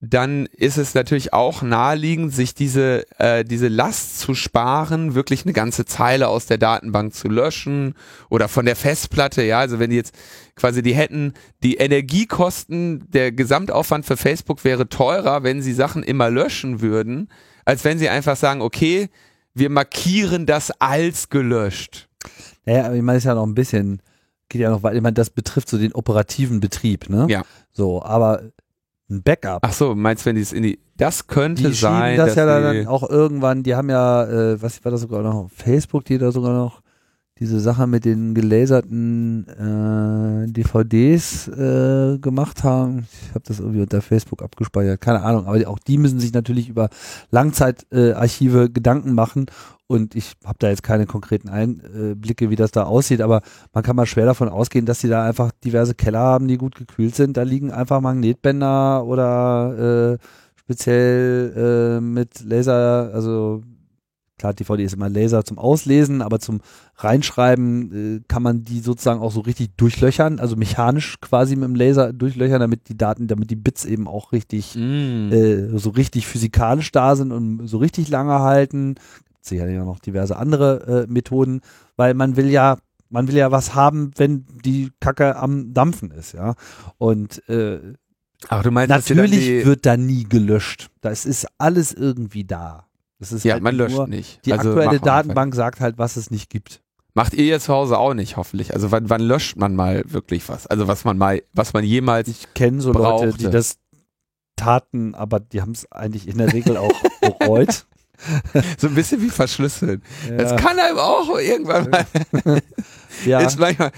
dann 0.00 0.46
ist 0.46 0.76
es 0.76 0.94
natürlich 0.94 1.32
auch 1.32 1.62
naheliegend, 1.62 2.32
sich 2.32 2.54
diese, 2.54 3.06
äh, 3.18 3.44
diese 3.44 3.68
Last 3.68 4.18
zu 4.18 4.34
sparen, 4.34 5.14
wirklich 5.14 5.44
eine 5.44 5.54
ganze 5.54 5.86
Zeile 5.86 6.28
aus 6.28 6.46
der 6.46 6.58
Datenbank 6.58 7.14
zu 7.14 7.28
löschen 7.28 7.94
oder 8.28 8.48
von 8.48 8.66
der 8.66 8.76
Festplatte, 8.76 9.42
ja, 9.42 9.58
also 9.58 9.78
wenn 9.78 9.90
die 9.90 9.96
jetzt 9.96 10.14
quasi 10.54 10.82
die 10.82 10.94
hätten, 10.94 11.32
die 11.62 11.76
Energiekosten, 11.76 13.10
der 13.10 13.32
Gesamtaufwand 13.32 14.04
für 14.04 14.18
Facebook 14.18 14.64
wäre 14.64 14.88
teurer, 14.88 15.42
wenn 15.42 15.62
sie 15.62 15.72
Sachen 15.72 16.02
immer 16.02 16.28
löschen 16.28 16.82
würden, 16.82 17.28
als 17.64 17.84
wenn 17.84 17.98
sie 17.98 18.10
einfach 18.10 18.36
sagen, 18.36 18.60
okay, 18.60 19.08
wir 19.54 19.70
markieren 19.70 20.44
das 20.44 20.70
als 20.78 21.30
gelöscht. 21.30 22.08
Naja, 22.66 22.92
ich 22.92 23.02
meine, 23.02 23.16
es 23.16 23.24
ist 23.24 23.28
ja 23.28 23.34
noch 23.34 23.46
ein 23.46 23.54
bisschen, 23.54 24.02
geht 24.50 24.60
ja 24.60 24.70
noch, 24.70 24.82
weil 24.82 24.96
ich 24.96 25.02
meine, 25.02 25.14
das 25.14 25.30
betrifft 25.30 25.70
so 25.70 25.78
den 25.78 25.94
operativen 25.94 26.60
Betrieb, 26.60 27.08
ne? 27.08 27.26
Ja. 27.30 27.44
So, 27.72 28.02
aber 28.02 28.50
ein 29.08 29.22
Backup. 29.22 29.60
Ach 29.62 29.72
so, 29.72 29.94
meinst 29.94 30.24
du, 30.24 30.28
wenn 30.28 30.36
die 30.36 30.42
es 30.42 30.52
in 30.52 30.62
die, 30.62 30.78
das 30.96 31.26
könnte 31.26 31.68
die 31.68 31.74
sein, 31.74 32.16
das 32.16 32.28
dass 32.28 32.36
ja 32.36 32.72
die, 32.72 32.78
dann 32.78 32.86
auch 32.88 33.08
irgendwann, 33.08 33.62
die 33.62 33.74
haben 33.74 33.90
ja, 33.90 34.24
äh, 34.24 34.60
was 34.60 34.84
war 34.84 34.92
das 34.92 35.02
sogar 35.02 35.22
noch, 35.22 35.48
Facebook, 35.50 36.04
die 36.04 36.18
da 36.18 36.32
sogar 36.32 36.52
noch 36.52 36.82
diese 37.38 37.60
Sache 37.60 37.86
mit 37.86 38.04
den 38.06 38.34
gelaserten 38.34 39.46
äh, 39.48 40.50
DVDs 40.50 41.48
äh, 41.48 42.18
gemacht 42.18 42.64
haben. 42.64 43.06
Ich 43.22 43.34
habe 43.34 43.44
das 43.46 43.60
irgendwie 43.60 43.82
unter 43.82 44.00
Facebook 44.00 44.42
abgespeichert, 44.42 45.00
keine 45.00 45.22
Ahnung, 45.22 45.46
aber 45.46 45.68
auch 45.68 45.78
die 45.78 45.98
müssen 45.98 46.18
sich 46.18 46.32
natürlich 46.32 46.68
über 46.68 46.88
Langzeitarchive 47.30 48.64
äh, 48.64 48.68
Gedanken 48.70 49.12
machen 49.12 49.46
und 49.86 50.14
ich 50.16 50.32
habe 50.44 50.58
da 50.58 50.68
jetzt 50.68 50.82
keine 50.82 51.06
konkreten 51.06 51.48
Einblicke, 51.48 52.50
wie 52.50 52.56
das 52.56 52.72
da 52.72 52.84
aussieht, 52.84 53.20
aber 53.20 53.42
man 53.72 53.84
kann 53.84 53.96
mal 53.96 54.06
schwer 54.06 54.26
davon 54.26 54.48
ausgehen, 54.48 54.86
dass 54.86 55.00
sie 55.00 55.08
da 55.08 55.24
einfach 55.24 55.52
diverse 55.62 55.94
Keller 55.94 56.18
haben, 56.18 56.48
die 56.48 56.56
gut 56.56 56.74
gekühlt 56.74 57.14
sind. 57.14 57.36
Da 57.36 57.42
liegen 57.42 57.70
einfach 57.70 58.00
Magnetbänder 58.00 59.04
oder 59.04 60.14
äh, 60.14 60.18
speziell 60.56 61.98
äh, 61.98 62.00
mit 62.00 62.40
Laser, 62.40 63.10
also 63.14 63.62
klar, 64.38 64.54
DVD 64.54 64.84
ist 64.84 64.94
immer 64.94 65.08
Laser 65.08 65.44
zum 65.44 65.58
Auslesen, 65.58 66.22
aber 66.22 66.38
zum 66.40 66.60
Reinschreiben 66.96 68.16
äh, 68.18 68.20
kann 68.28 68.42
man 68.42 68.64
die 68.64 68.80
sozusagen 68.80 69.20
auch 69.20 69.32
so 69.32 69.40
richtig 69.40 69.70
durchlöchern, 69.76 70.38
also 70.38 70.56
mechanisch 70.56 71.20
quasi 71.20 71.56
mit 71.56 71.64
dem 71.64 71.74
Laser 71.74 72.12
durchlöchern, 72.12 72.60
damit 72.60 72.88
die 72.88 72.96
Daten, 72.96 73.26
damit 73.26 73.50
die 73.50 73.56
Bits 73.56 73.84
eben 73.84 74.06
auch 74.08 74.32
richtig, 74.32 74.74
Mm. 74.76 75.32
äh, 75.32 75.78
so 75.78 75.90
richtig 75.90 76.26
physikalisch 76.26 76.92
da 76.92 77.16
sind 77.16 77.32
und 77.32 77.66
so 77.66 77.78
richtig 77.78 78.08
lange 78.08 78.40
halten. 78.40 78.94
Gibt 78.94 79.44
sicherlich 79.44 79.78
auch 79.80 79.86
noch 79.86 80.00
diverse 80.00 80.36
andere 80.36 81.06
äh, 81.06 81.12
Methoden, 81.12 81.60
weil 81.96 82.14
man 82.14 82.36
will 82.36 82.48
ja 82.50 82.78
man 83.08 83.28
will 83.28 83.36
ja 83.36 83.52
was 83.52 83.74
haben, 83.74 84.10
wenn 84.16 84.46
die 84.64 84.90
Kacke 84.98 85.36
am 85.36 85.72
Dampfen 85.72 86.10
ist, 86.10 86.32
ja. 86.32 86.54
Und 86.98 87.48
äh, 87.48 87.78
Ach, 88.48 88.62
du 88.62 88.70
meinst, 88.70 88.90
dann 88.90 89.16
natürlich 89.16 89.46
die, 89.46 89.64
wird 89.64 89.86
da 89.86 89.96
nie 89.96 90.24
gelöscht. 90.24 90.90
Das 91.00 91.24
ist 91.24 91.46
alles 91.56 91.92
irgendwie 91.92 92.44
da. 92.44 92.85
Das 93.18 93.32
ist 93.32 93.44
ja, 93.44 93.54
halt 93.54 93.62
man 93.62 93.74
löscht 93.74 94.08
nicht. 94.08 94.44
Die 94.44 94.52
Also 94.52 94.70
aktuelle 94.70 95.00
Datenbank 95.00 95.54
sagt 95.54 95.80
halt, 95.80 95.98
was 95.98 96.16
es 96.16 96.30
nicht 96.30 96.50
gibt. 96.50 96.82
Macht 97.14 97.32
ihr 97.32 97.46
jetzt 97.46 97.64
zu 97.64 97.72
Hause 97.72 97.96
auch 97.98 98.12
nicht, 98.12 98.36
hoffentlich. 98.36 98.74
Also 98.74 98.90
wann, 98.92 99.08
wann 99.08 99.22
löscht 99.22 99.56
man 99.56 99.74
mal 99.74 100.02
wirklich 100.06 100.48
was? 100.50 100.66
Also 100.66 100.86
was 100.86 101.04
man 101.04 101.16
mal, 101.16 101.42
was 101.54 101.72
man 101.72 101.82
jemals. 101.82 102.28
Ich 102.28 102.52
kenne 102.52 102.82
so 102.82 102.92
Leute, 102.92 103.28
die 103.28 103.44
Brauchte. 103.44 103.50
das 103.50 103.78
taten, 104.56 105.14
aber 105.14 105.40
die 105.40 105.62
haben 105.62 105.72
es 105.72 105.90
eigentlich 105.90 106.28
in 106.28 106.36
der 106.36 106.52
Regel 106.52 106.76
auch 106.76 106.92
bereut. 107.20 107.86
So 108.78 108.86
ein 108.86 108.94
bisschen 108.94 109.20
wie 109.20 109.28
verschlüsseln. 109.28 110.02
Ja. 110.26 110.36
Das 110.38 110.56
kann 110.56 110.78
einem 110.78 110.96
auch 110.96 111.38
irgendwann 111.38 111.90
mal. 111.90 112.06
ja. 113.26 113.40
Ist 113.40 113.58
manchmal, 113.58 113.92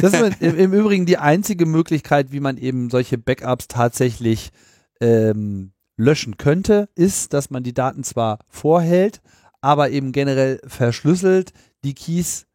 Das 0.00 0.14
ist 0.14 0.40
im, 0.40 0.56
im 0.56 0.72
Übrigen 0.72 1.04
die 1.04 1.18
einzige 1.18 1.66
Möglichkeit, 1.66 2.32
wie 2.32 2.40
man 2.40 2.56
eben 2.56 2.88
solche 2.88 3.18
Backups 3.18 3.68
tatsächlich 3.68 4.52
ähm, 5.02 5.72
löschen 6.02 6.36
könnte, 6.36 6.88
ist, 6.94 7.32
dass 7.32 7.50
man 7.50 7.62
die 7.62 7.74
Daten 7.74 8.04
zwar 8.04 8.40
vorhält, 8.48 9.20
aber 9.60 9.90
eben 9.90 10.12
generell 10.12 10.60
verschlüsselt, 10.66 11.52
die 11.84 11.94
Keys 11.94 12.46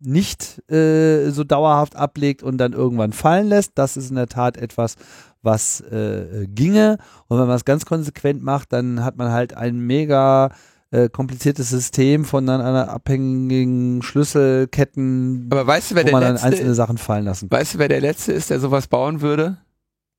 nicht 0.00 0.70
äh, 0.70 1.30
so 1.30 1.44
dauerhaft 1.44 1.96
ablegt 1.96 2.42
und 2.42 2.58
dann 2.58 2.72
irgendwann 2.72 3.12
fallen 3.12 3.48
lässt. 3.48 3.72
Das 3.76 3.96
ist 3.96 4.10
in 4.10 4.16
der 4.16 4.28
Tat 4.28 4.56
etwas, 4.56 4.96
was 5.42 5.80
äh, 5.80 6.46
ginge. 6.48 6.98
Und 7.28 7.38
wenn 7.38 7.46
man 7.46 7.56
es 7.56 7.64
ganz 7.64 7.86
konsequent 7.86 8.42
macht, 8.42 8.72
dann 8.72 9.04
hat 9.04 9.16
man 9.16 9.30
halt 9.30 9.56
ein 9.56 9.78
mega 9.78 10.50
äh, 10.90 11.08
kompliziertes 11.08 11.70
System 11.70 12.24
von 12.24 12.46
dann 12.46 12.60
einer 12.60 12.88
abhängigen 12.88 14.02
Schlüsselketten, 14.02 15.48
aber 15.50 15.66
weißt 15.66 15.90
du, 15.90 15.94
wer 15.96 16.02
wo 16.02 16.06
der 16.06 16.12
man 16.12 16.22
dann 16.22 16.32
letzte, 16.34 16.46
einzelne 16.46 16.74
Sachen 16.74 16.98
fallen 16.98 17.24
lassen 17.24 17.48
kann. 17.48 17.58
weißt 17.58 17.74
du, 17.74 17.78
wer 17.78 17.88
der 17.88 18.00
letzte 18.00 18.32
ist, 18.32 18.50
der 18.50 18.60
sowas 18.60 18.86
bauen 18.86 19.20
würde? 19.20 19.58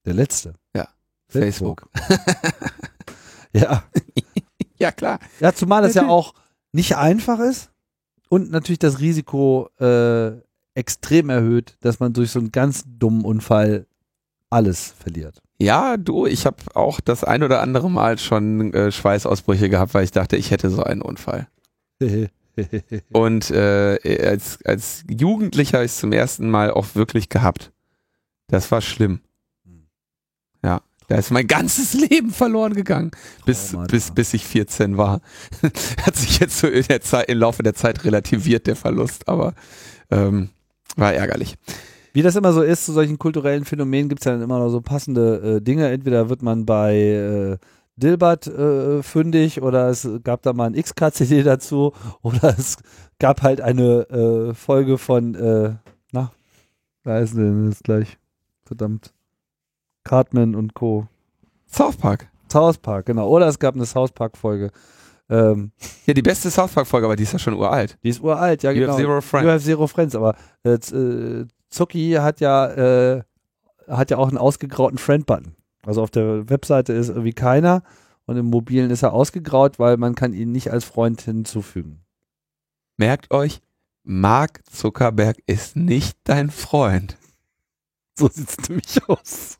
Der 0.05 0.13
letzte. 0.13 0.55
Facebook. 1.27 1.89
Ja. 3.55 3.83
Ja, 4.77 4.91
klar. 4.91 5.19
ja, 5.39 5.53
zumal 5.53 5.85
es 5.85 5.93
ja 5.93 6.09
auch 6.09 6.33
nicht 6.73 6.97
einfach 6.97 7.39
ist 7.39 7.71
und 8.27 8.51
natürlich 8.51 8.77
das 8.77 8.99
Risiko 8.99 9.69
äh, 9.79 10.33
extrem 10.73 11.29
erhöht, 11.29 11.77
dass 11.79 12.01
man 12.01 12.11
durch 12.11 12.31
so 12.31 12.39
einen 12.39 12.51
ganz 12.51 12.83
dummen 12.85 13.23
Unfall 13.23 13.87
alles 14.49 14.93
verliert. 14.99 15.41
Ja, 15.59 15.95
du, 15.95 16.25
ich 16.25 16.45
habe 16.45 16.57
auch 16.73 16.99
das 16.99 17.23
ein 17.23 17.41
oder 17.41 17.61
andere 17.61 17.89
Mal 17.89 18.17
schon 18.17 18.73
äh, 18.73 18.91
Schweißausbrüche 18.91 19.69
gehabt, 19.69 19.93
weil 19.93 20.03
ich 20.03 20.11
dachte, 20.11 20.35
ich 20.35 20.51
hätte 20.51 20.69
so 20.69 20.83
einen 20.83 21.01
Unfall. 21.01 21.47
Und 23.13 23.49
äh, 23.51 24.27
als, 24.27 24.59
als 24.65 25.05
Jugendlicher 25.09 25.77
habe 25.77 25.85
ich 25.85 25.93
es 25.93 25.99
zum 25.99 26.11
ersten 26.11 26.49
Mal 26.49 26.69
auch 26.71 26.95
wirklich 26.95 27.29
gehabt. 27.29 27.71
Das 28.47 28.69
war 28.73 28.81
schlimm. 28.81 29.21
Da 31.07 31.15
ist 31.15 31.31
mein 31.31 31.47
ganzes 31.47 31.93
Leben 32.09 32.31
verloren 32.31 32.73
gegangen, 32.73 33.11
bis, 33.45 33.71
Traumata. 33.71 33.91
bis, 33.91 34.11
bis 34.11 34.33
ich 34.33 34.45
14 34.45 34.97
war. 34.97 35.21
Hat 36.05 36.15
sich 36.15 36.39
jetzt 36.39 36.57
so 36.57 36.67
in 36.67 36.83
der 36.83 37.01
Zeit, 37.01 37.29
im 37.29 37.39
Laufe 37.39 37.63
der 37.63 37.75
Zeit 37.75 38.03
relativiert, 38.03 38.67
der 38.67 38.75
Verlust, 38.75 39.27
aber 39.27 39.53
ähm, 40.11 40.49
war 40.95 41.13
ärgerlich. 41.13 41.55
Wie 42.13 42.21
das 42.21 42.37
immer 42.37 42.53
so 42.53 42.61
ist, 42.61 42.85
zu 42.85 42.93
solchen 42.93 43.19
kulturellen 43.19 43.65
Phänomenen 43.65 44.07
gibt 44.07 44.21
es 44.21 44.25
ja 44.25 44.31
dann 44.31 44.41
immer 44.41 44.59
noch 44.59 44.69
so 44.69 44.79
passende 44.79 45.57
äh, 45.57 45.61
Dinge. 45.61 45.89
Entweder 45.89 46.29
wird 46.29 46.41
man 46.41 46.65
bei 46.65 46.95
äh, 46.95 47.57
Dilbert 47.97 48.47
äh, 48.47 49.03
fündig 49.03 49.61
oder 49.61 49.89
es 49.89 50.07
gab 50.23 50.41
da 50.41 50.53
mal 50.53 50.67
ein 50.67 50.81
XKCD 50.81 51.43
dazu 51.43 51.93
oder 52.21 52.55
es 52.57 52.77
gab 53.19 53.41
halt 53.41 53.61
eine 53.61 54.09
äh, 54.09 54.53
Folge 54.53 54.97
von, 54.97 55.35
äh, 55.35 55.75
na, 56.11 56.31
da 57.03 57.19
ist 57.19 57.35
denn 57.35 57.69
jetzt 57.69 57.83
gleich, 57.83 58.17
verdammt, 58.65 59.13
Cartman 60.05 60.55
und 60.55 60.73
Co. 60.73 61.07
South 61.67 61.97
Park. 61.97 62.29
South 62.49 62.77
Park, 62.77 63.07
genau. 63.07 63.27
Oder 63.27 63.47
es 63.47 63.59
gab 63.59 63.75
eine 63.75 63.85
South 63.85 64.13
Park 64.13 64.37
Folge. 64.37 64.71
Ähm, 65.29 65.71
Ja, 66.05 66.13
die 66.13 66.21
beste 66.21 66.49
South 66.49 66.71
Park 66.71 66.87
Folge, 66.87 67.07
aber 67.07 67.15
die 67.17 67.23
ist 67.23 67.33
ja 67.33 67.39
schon 67.39 67.55
uralt. 67.55 67.97
die 68.03 68.09
ist 68.09 68.21
uralt, 68.21 68.63
ja 68.63 68.71
You 68.71 68.81
genau. 68.81 68.93
have 68.93 69.01
zero 69.01 69.21
friends. 69.21 69.43
You 69.43 69.49
have 69.51 69.63
zero 69.65 69.87
friends, 69.87 70.15
aber 70.15 70.35
äh, 70.63 70.69
äh, 70.75 71.45
Zucki 71.69 72.11
hat 72.13 72.39
ja 72.39 72.67
äh, 73.15 73.23
hat 73.89 74.11
ja 74.11 74.17
auch 74.17 74.29
einen 74.29 74.37
ausgegrauten 74.37 74.97
Friend-Button. 74.97 75.55
Also 75.85 76.01
auf 76.01 76.11
der 76.11 76.49
Webseite 76.49 76.93
ist 76.93 77.09
irgendwie 77.09 77.33
keiner 77.33 77.83
und 78.25 78.37
im 78.37 78.45
Mobilen 78.47 78.89
ist 78.89 79.03
er 79.03 79.13
ausgegraut, 79.13 79.77
weil 79.79 79.97
man 79.97 80.15
kann 80.15 80.33
ihn 80.33 80.51
nicht 80.51 80.71
als 80.71 80.85
Freund 80.85 81.21
hinzufügen. 81.21 81.99
Merkt 82.97 83.31
euch, 83.31 83.61
Mark 84.03 84.61
Zuckerberg 84.71 85.37
ist 85.47 85.75
nicht 85.75 86.17
dein 86.23 86.49
Freund. 86.49 87.17
So 88.17 88.29
sieht's 88.29 88.69
nämlich 88.69 89.09
aus. 89.09 89.57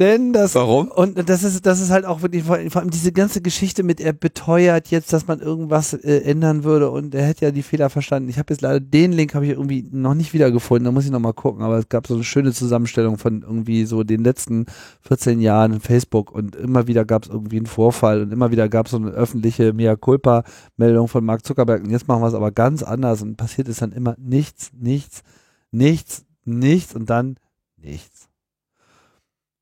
Denn 0.00 0.32
das 0.32 0.54
Warum? 0.54 0.88
Und 0.88 1.28
das 1.28 1.44
ist, 1.44 1.66
das 1.66 1.78
ist 1.78 1.90
halt 1.90 2.06
auch 2.06 2.22
wirklich, 2.22 2.44
vor 2.44 2.56
allem 2.56 2.88
diese 2.88 3.12
ganze 3.12 3.42
Geschichte 3.42 3.82
mit, 3.82 4.00
er 4.00 4.14
beteuert 4.14 4.88
jetzt, 4.88 5.12
dass 5.12 5.26
man 5.26 5.40
irgendwas 5.40 5.92
äh, 5.92 6.22
ändern 6.22 6.64
würde 6.64 6.90
und 6.90 7.14
er 7.14 7.26
hätte 7.26 7.44
ja 7.44 7.50
die 7.50 7.62
Fehler 7.62 7.90
verstanden. 7.90 8.30
Ich 8.30 8.38
habe 8.38 8.50
jetzt 8.50 8.62
leider 8.62 8.80
den 8.80 9.12
Link 9.12 9.34
habe 9.34 9.44
ich 9.44 9.50
irgendwie 9.52 9.86
noch 9.92 10.14
nicht 10.14 10.32
wiedergefunden, 10.32 10.86
da 10.86 10.90
muss 10.90 11.04
ich 11.04 11.10
noch 11.10 11.20
mal 11.20 11.34
gucken, 11.34 11.62
aber 11.62 11.76
es 11.76 11.90
gab 11.90 12.06
so 12.06 12.14
eine 12.14 12.24
schöne 12.24 12.54
Zusammenstellung 12.54 13.18
von 13.18 13.42
irgendwie 13.42 13.84
so 13.84 14.02
den 14.02 14.24
letzten 14.24 14.64
14 15.02 15.38
Jahren 15.38 15.74
in 15.74 15.80
Facebook 15.80 16.32
und 16.32 16.56
immer 16.56 16.86
wieder 16.86 17.04
gab 17.04 17.24
es 17.24 17.28
irgendwie 17.28 17.58
einen 17.58 17.66
Vorfall 17.66 18.22
und 18.22 18.32
immer 18.32 18.50
wieder 18.50 18.70
gab 18.70 18.86
es 18.86 18.92
so 18.92 18.96
eine 18.96 19.10
öffentliche 19.10 19.74
Mea 19.74 19.96
Culpa 19.96 20.44
Meldung 20.78 21.08
von 21.08 21.22
Mark 21.26 21.44
Zuckerberg 21.44 21.84
und 21.84 21.90
jetzt 21.90 22.08
machen 22.08 22.22
wir 22.22 22.28
es 22.28 22.34
aber 22.34 22.52
ganz 22.52 22.82
anders 22.82 23.20
und 23.20 23.36
passiert 23.36 23.68
ist 23.68 23.82
dann 23.82 23.92
immer 23.92 24.16
nichts, 24.18 24.70
nichts, 24.72 25.24
nichts, 25.70 26.24
nichts 26.46 26.94
und 26.94 27.10
dann 27.10 27.36
nichts. 27.76 28.29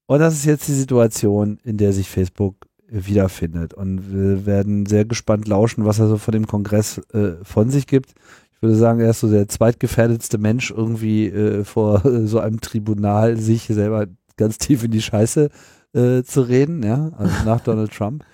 Und 0.09 0.21
das 0.21 0.35
ist 0.35 0.47
jetzt 0.47 0.67
die 0.69 0.73
Situation, 0.73 1.59
in 1.65 1.77
der 1.77 1.93
sich 1.93 2.09
Facebook 2.09 2.57
wiederfindet. 2.89 3.75
Und 3.75 4.13
wir 4.13 4.47
werden 4.47 4.87
sehr 4.87 5.05
gespannt 5.05 5.47
lauschen, 5.47 5.85
was 5.85 5.99
er 5.99 6.09
so 6.09 6.17
von 6.17 6.33
dem 6.33 6.47
Kongress 6.47 6.99
äh, 7.13 7.33
von 7.43 7.69
sich 7.69 7.87
gibt. 7.87 8.15
Ich 8.55 8.63
würde 8.63 8.75
sagen, 8.75 9.01
er 9.01 9.11
ist 9.11 9.21
so 9.21 9.31
der 9.31 9.49
zweitgefährdetste 9.49 10.39
Mensch 10.39 10.71
irgendwie 10.71 11.27
äh, 11.27 11.63
vor 11.65 12.05
äh, 12.07 12.27
so 12.27 12.41
einem 12.41 12.61
Tribunal, 12.61 13.37
sich 13.37 13.65
selber 13.65 14.07
ganz 14.39 14.57
tief 14.57 14.83
in 14.83 14.91
die 14.91 15.03
Scheiße 15.03 15.51
äh, 15.93 16.23
zu 16.23 16.41
reden, 16.41 16.83
ja, 16.83 17.11
also 17.19 17.45
nach 17.45 17.61
Donald 17.61 17.93
Trump. 17.93 18.25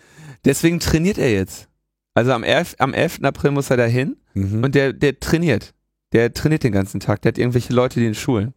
Deswegen 0.44 0.78
trainiert 0.78 1.18
er 1.18 1.32
jetzt. 1.32 1.68
Also 2.14 2.30
am 2.32 2.44
11. 2.44 2.76
Am 2.78 2.94
11. 2.94 3.20
April 3.24 3.50
muss 3.50 3.70
er 3.70 3.76
dahin 3.76 4.16
Mhm. 4.34 4.62
und 4.64 4.74
der, 4.74 4.92
der 4.92 5.18
trainiert. 5.18 5.74
Der 6.12 6.32
trainiert 6.32 6.62
den 6.62 6.72
ganzen 6.72 7.00
Tag. 7.00 7.22
Der 7.22 7.30
hat 7.30 7.38
irgendwelche 7.38 7.72
Leute, 7.72 7.98
die 8.00 8.06
ihn 8.06 8.14
schulen. 8.14 8.52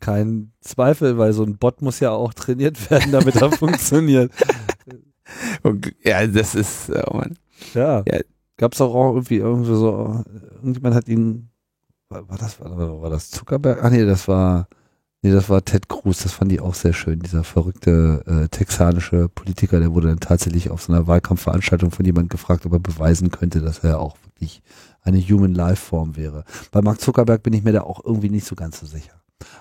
Kein 0.00 0.52
Zweifel, 0.60 1.18
weil 1.18 1.32
so 1.32 1.42
ein 1.42 1.56
Bot 1.58 1.82
muss 1.82 2.00
ja 2.00 2.10
auch 2.10 2.34
trainiert 2.34 2.90
werden, 2.90 3.12
damit 3.12 3.36
er 3.36 3.50
funktioniert. 3.52 4.30
Ja, 6.04 6.26
das 6.26 6.54
ist, 6.54 6.90
oh 6.90 7.16
Mann. 7.16 7.38
Ja. 7.74 8.04
Ja. 8.06 8.20
Gab's 8.58 8.78
doch 8.78 8.94
auch 8.94 9.12
irgendwie 9.12 9.36
irgendwie 9.36 9.74
so, 9.74 10.22
irgendjemand 10.54 10.94
hat 10.94 11.08
ihn, 11.08 11.50
war, 12.08 12.28
war 12.28 12.38
das, 12.38 12.58
war, 12.60 13.02
war 13.02 13.10
das 13.10 13.30
Zuckerberg? 13.30 13.84
Ah 13.84 13.90
nee, 13.90 14.04
das 14.06 14.28
war, 14.28 14.68
nee, 15.20 15.30
das 15.30 15.50
war 15.50 15.62
Ted 15.62 15.88
Cruz, 15.88 16.22
das 16.22 16.32
fand 16.32 16.52
ich 16.52 16.60
auch 16.60 16.74
sehr 16.74 16.94
schön, 16.94 17.20
dieser 17.20 17.44
verrückte 17.44 18.22
äh, 18.26 18.48
texanische 18.48 19.28
Politiker, 19.28 19.78
der 19.78 19.92
wurde 19.92 20.08
dann 20.08 20.20
tatsächlich 20.20 20.70
auf 20.70 20.82
so 20.82 20.92
einer 20.92 21.06
Wahlkampfveranstaltung 21.06 21.90
von 21.90 22.06
jemandem 22.06 22.30
gefragt, 22.30 22.64
ob 22.64 22.72
er 22.72 22.78
beweisen 22.78 23.30
könnte, 23.30 23.60
dass 23.60 23.80
er 23.80 24.00
auch 24.00 24.16
wirklich 24.24 24.62
eine 25.02 25.20
Human 25.20 25.54
Life 25.54 25.84
Form 25.84 26.16
wäre. 26.16 26.44
Bei 26.70 26.80
Mark 26.80 27.00
Zuckerberg 27.00 27.42
bin 27.42 27.52
ich 27.52 27.62
mir 27.62 27.72
da 27.72 27.82
auch 27.82 28.04
irgendwie 28.04 28.30
nicht 28.30 28.46
so 28.46 28.54
ganz 28.54 28.80
so 28.80 28.86
sicher. 28.86 29.15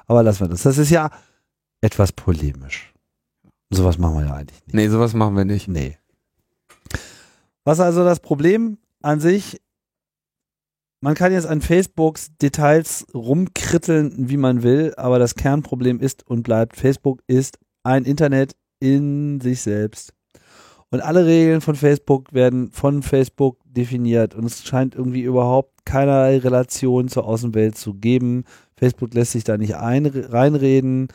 Aber 0.07 0.23
lassen 0.23 0.41
wir 0.41 0.49
das. 0.49 0.63
Das 0.63 0.77
ist 0.77 0.89
ja 0.89 1.09
etwas 1.81 2.11
polemisch. 2.11 2.93
Sowas 3.69 3.97
machen 3.97 4.17
wir 4.17 4.25
ja 4.25 4.33
eigentlich 4.33 4.65
nicht. 4.65 4.73
Nee, 4.73 4.87
sowas 4.89 5.13
machen 5.13 5.35
wir 5.35 5.45
nicht. 5.45 5.67
Nee. 5.67 5.97
Was 7.63 7.79
also 7.79 8.03
das 8.03 8.19
Problem 8.19 8.77
an 9.01 9.19
sich? 9.19 9.59
Man 11.01 11.15
kann 11.15 11.31
jetzt 11.31 11.47
an 11.47 11.61
Facebooks 11.61 12.31
Details 12.41 13.05
rumkritteln, 13.13 14.29
wie 14.29 14.37
man 14.37 14.63
will, 14.63 14.93
aber 14.97 15.19
das 15.19 15.35
Kernproblem 15.35 15.99
ist 15.99 16.27
und 16.27 16.43
bleibt, 16.43 16.77
Facebook 16.77 17.21
ist 17.27 17.59
ein 17.83 18.05
Internet 18.05 18.55
in 18.79 19.39
sich 19.41 19.61
selbst. 19.61 20.13
Und 20.89 21.01
alle 21.01 21.25
Regeln 21.25 21.61
von 21.61 21.75
Facebook 21.75 22.33
werden 22.33 22.71
von 22.71 23.03
Facebook 23.03 23.59
definiert 23.65 24.33
und 24.33 24.45
es 24.45 24.65
scheint 24.65 24.95
irgendwie 24.95 25.23
überhaupt 25.23 25.85
keinerlei 25.85 26.37
Relation 26.37 27.07
zur 27.07 27.25
Außenwelt 27.25 27.77
zu 27.77 27.95
geben. 27.95 28.45
Facebook 28.77 29.13
lässt 29.13 29.31
sich 29.31 29.43
da 29.43 29.57
nicht 29.57 29.75
ein, 29.75 30.05
reinreden 30.05 31.07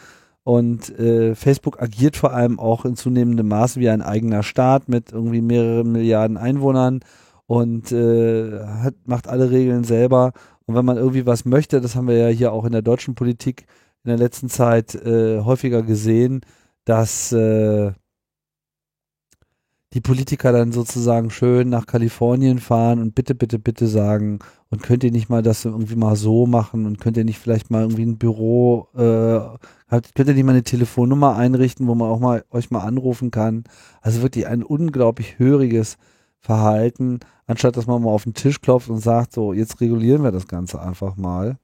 und 0.42 0.98
äh, 0.98 1.34
Facebook 1.34 1.82
agiert 1.82 2.16
vor 2.16 2.32
allem 2.32 2.58
auch 2.58 2.84
in 2.84 2.96
zunehmendem 2.96 3.48
Maße 3.48 3.78
wie 3.80 3.90
ein 3.90 4.02
eigener 4.02 4.42
Staat 4.42 4.88
mit 4.88 5.12
irgendwie 5.12 5.42
mehreren 5.42 5.92
Milliarden 5.92 6.36
Einwohnern 6.36 7.00
und 7.46 7.92
äh, 7.92 8.64
hat, 8.64 8.94
macht 9.04 9.28
alle 9.28 9.50
Regeln 9.50 9.84
selber. 9.84 10.32
Und 10.66 10.74
wenn 10.74 10.84
man 10.84 10.96
irgendwie 10.96 11.26
was 11.26 11.44
möchte, 11.44 11.80
das 11.80 11.96
haben 11.96 12.08
wir 12.08 12.16
ja 12.16 12.28
hier 12.28 12.52
auch 12.52 12.64
in 12.64 12.72
der 12.72 12.82
deutschen 12.82 13.14
Politik 13.14 13.66
in 14.04 14.08
der 14.08 14.18
letzten 14.18 14.48
Zeit 14.48 14.94
äh, 14.94 15.40
häufiger 15.40 15.82
gesehen, 15.82 16.40
dass 16.84 17.32
äh, 17.32 17.92
die 19.92 20.00
Politiker 20.00 20.52
dann 20.52 20.72
sozusagen 20.72 21.30
schön 21.30 21.68
nach 21.68 21.86
Kalifornien 21.86 22.60
fahren 22.60 23.00
und 23.00 23.14
bitte, 23.14 23.34
bitte, 23.34 23.58
bitte 23.58 23.88
sagen, 23.88 24.38
und 24.70 24.82
könnt 24.82 25.02
ihr 25.02 25.10
nicht 25.10 25.28
mal 25.28 25.42
das 25.42 25.64
irgendwie 25.64 25.96
mal 25.96 26.16
so 26.16 26.46
machen 26.46 26.86
und 26.86 27.00
könnt 27.00 27.16
ihr 27.16 27.24
nicht 27.24 27.38
vielleicht 27.38 27.70
mal 27.70 27.82
irgendwie 27.82 28.04
ein 28.04 28.18
Büro, 28.18 28.88
äh, 28.94 29.40
habt, 29.88 30.14
könnt 30.14 30.28
ihr 30.28 30.34
nicht 30.34 30.44
mal 30.44 30.52
eine 30.52 30.62
Telefonnummer 30.62 31.36
einrichten, 31.36 31.88
wo 31.88 31.94
man 31.96 32.08
auch 32.08 32.20
mal 32.20 32.44
euch 32.50 32.70
mal 32.70 32.80
anrufen 32.80 33.32
kann. 33.32 33.64
Also 34.00 34.22
wirklich 34.22 34.46
ein 34.46 34.62
unglaublich 34.62 35.38
höriges 35.38 35.98
Verhalten, 36.38 37.18
anstatt 37.46 37.76
dass 37.76 37.86
man 37.86 38.02
mal 38.02 38.10
auf 38.10 38.24
den 38.24 38.34
Tisch 38.34 38.60
klopft 38.60 38.88
und 38.88 39.00
sagt, 39.00 39.32
so, 39.32 39.52
jetzt 39.52 39.80
regulieren 39.80 40.22
wir 40.22 40.32
das 40.32 40.46
Ganze 40.46 40.80
einfach 40.80 41.16
mal. 41.16 41.58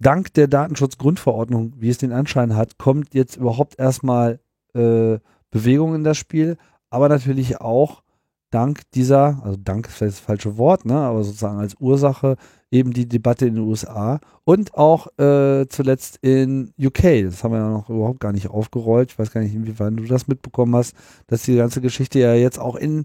Dank 0.00 0.32
der 0.34 0.48
Datenschutzgrundverordnung, 0.48 1.74
wie 1.76 1.90
es 1.90 1.98
den 1.98 2.12
Anschein 2.12 2.56
hat, 2.56 2.78
kommt 2.78 3.14
jetzt 3.14 3.36
überhaupt 3.36 3.78
erstmal 3.78 4.40
äh, 4.74 5.18
Bewegung 5.50 5.94
in 5.94 6.04
das 6.04 6.16
Spiel, 6.16 6.56
aber 6.88 7.08
natürlich 7.08 7.60
auch 7.60 8.02
dank 8.50 8.82
dieser, 8.94 9.40
also 9.44 9.58
dank 9.62 9.86
ist 9.86 9.96
vielleicht 9.96 10.16
das 10.16 10.24
falsche 10.24 10.56
Wort, 10.56 10.84
ne, 10.84 10.94
aber 10.94 11.24
sozusagen 11.24 11.58
als 11.58 11.74
Ursache 11.78 12.36
eben 12.70 12.92
die 12.92 13.08
Debatte 13.08 13.46
in 13.46 13.54
den 13.54 13.64
USA 13.64 14.20
und 14.44 14.74
auch 14.74 15.06
äh, 15.18 15.66
zuletzt 15.68 16.18
in 16.22 16.72
UK. 16.78 17.24
Das 17.24 17.44
haben 17.44 17.52
wir 17.52 17.58
ja 17.58 17.70
noch 17.70 17.88
überhaupt 17.88 18.20
gar 18.20 18.32
nicht 18.32 18.48
aufgerollt. 18.48 19.12
Ich 19.12 19.18
weiß 19.18 19.30
gar 19.30 19.40
nicht, 19.40 19.54
inwiefern 19.54 19.96
du 19.96 20.04
das 20.04 20.28
mitbekommen 20.28 20.76
hast, 20.76 20.94
dass 21.26 21.42
die 21.42 21.56
ganze 21.56 21.80
Geschichte 21.80 22.18
ja 22.18 22.34
jetzt 22.34 22.58
auch 22.58 22.76
in 22.76 23.04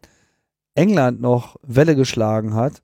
England 0.75 1.21
noch 1.21 1.57
Welle 1.61 1.95
geschlagen 1.95 2.55
hat. 2.55 2.81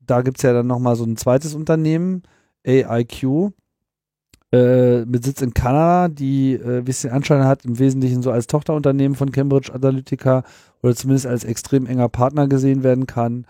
Da 0.00 0.22
gibt's 0.22 0.42
ja 0.42 0.52
dann 0.52 0.66
nochmal 0.66 0.96
so 0.96 1.04
ein 1.04 1.16
zweites 1.16 1.54
Unternehmen, 1.54 2.22
AIQ, 2.66 3.52
äh, 4.52 5.04
mit 5.04 5.24
Sitz 5.24 5.42
in 5.42 5.52
Kanada, 5.52 6.08
die, 6.08 6.54
äh, 6.54 6.86
wie 6.86 6.90
es 6.90 7.02
den 7.02 7.10
Anschein 7.10 7.44
hat, 7.44 7.64
im 7.64 7.78
Wesentlichen 7.78 8.22
so 8.22 8.30
als 8.30 8.46
Tochterunternehmen 8.46 9.16
von 9.16 9.32
Cambridge 9.32 9.72
Analytica 9.74 10.44
oder 10.84 10.94
zumindest 10.94 11.26
als 11.26 11.44
extrem 11.44 11.86
enger 11.86 12.10
Partner 12.10 12.46
gesehen 12.46 12.82
werden 12.82 13.06
kann, 13.06 13.46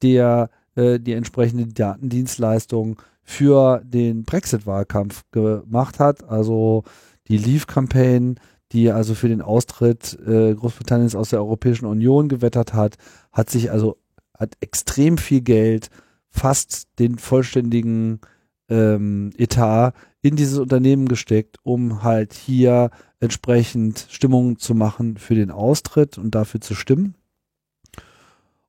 der 0.00 0.48
äh, 0.74 0.98
die 0.98 1.12
entsprechende 1.12 1.66
Datendienstleistung 1.66 2.98
für 3.22 3.82
den 3.84 4.24
Brexit-Wahlkampf 4.24 5.24
gemacht 5.30 6.00
hat. 6.00 6.24
Also 6.24 6.84
die 7.28 7.36
Leave-Campaign, 7.36 8.40
die 8.72 8.90
also 8.90 9.14
für 9.14 9.28
den 9.28 9.42
Austritt 9.42 10.18
äh, 10.26 10.54
Großbritanniens 10.54 11.14
aus 11.14 11.28
der 11.28 11.40
Europäischen 11.40 11.84
Union 11.84 12.30
gewettert 12.30 12.72
hat, 12.72 12.96
hat 13.32 13.50
sich 13.50 13.70
also 13.70 13.98
hat 14.32 14.54
extrem 14.60 15.18
viel 15.18 15.42
Geld, 15.42 15.90
fast 16.30 16.88
den 16.98 17.18
vollständigen 17.18 18.20
ähm, 18.68 19.30
Etat 19.36 19.92
in 20.22 20.36
dieses 20.36 20.58
Unternehmen 20.58 21.08
gesteckt, 21.08 21.58
um 21.62 22.02
halt 22.02 22.32
hier 22.34 22.90
entsprechend 23.20 24.06
Stimmung 24.10 24.58
zu 24.58 24.74
machen 24.74 25.16
für 25.16 25.34
den 25.34 25.50
Austritt 25.50 26.18
und 26.18 26.34
dafür 26.34 26.60
zu 26.60 26.74
stimmen. 26.74 27.14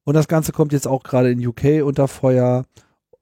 Und 0.03 0.15
das 0.15 0.27
Ganze 0.27 0.51
kommt 0.51 0.73
jetzt 0.73 0.87
auch 0.87 1.03
gerade 1.03 1.31
in 1.31 1.45
UK 1.45 1.83
unter 1.83 2.07
Feuer, 2.07 2.65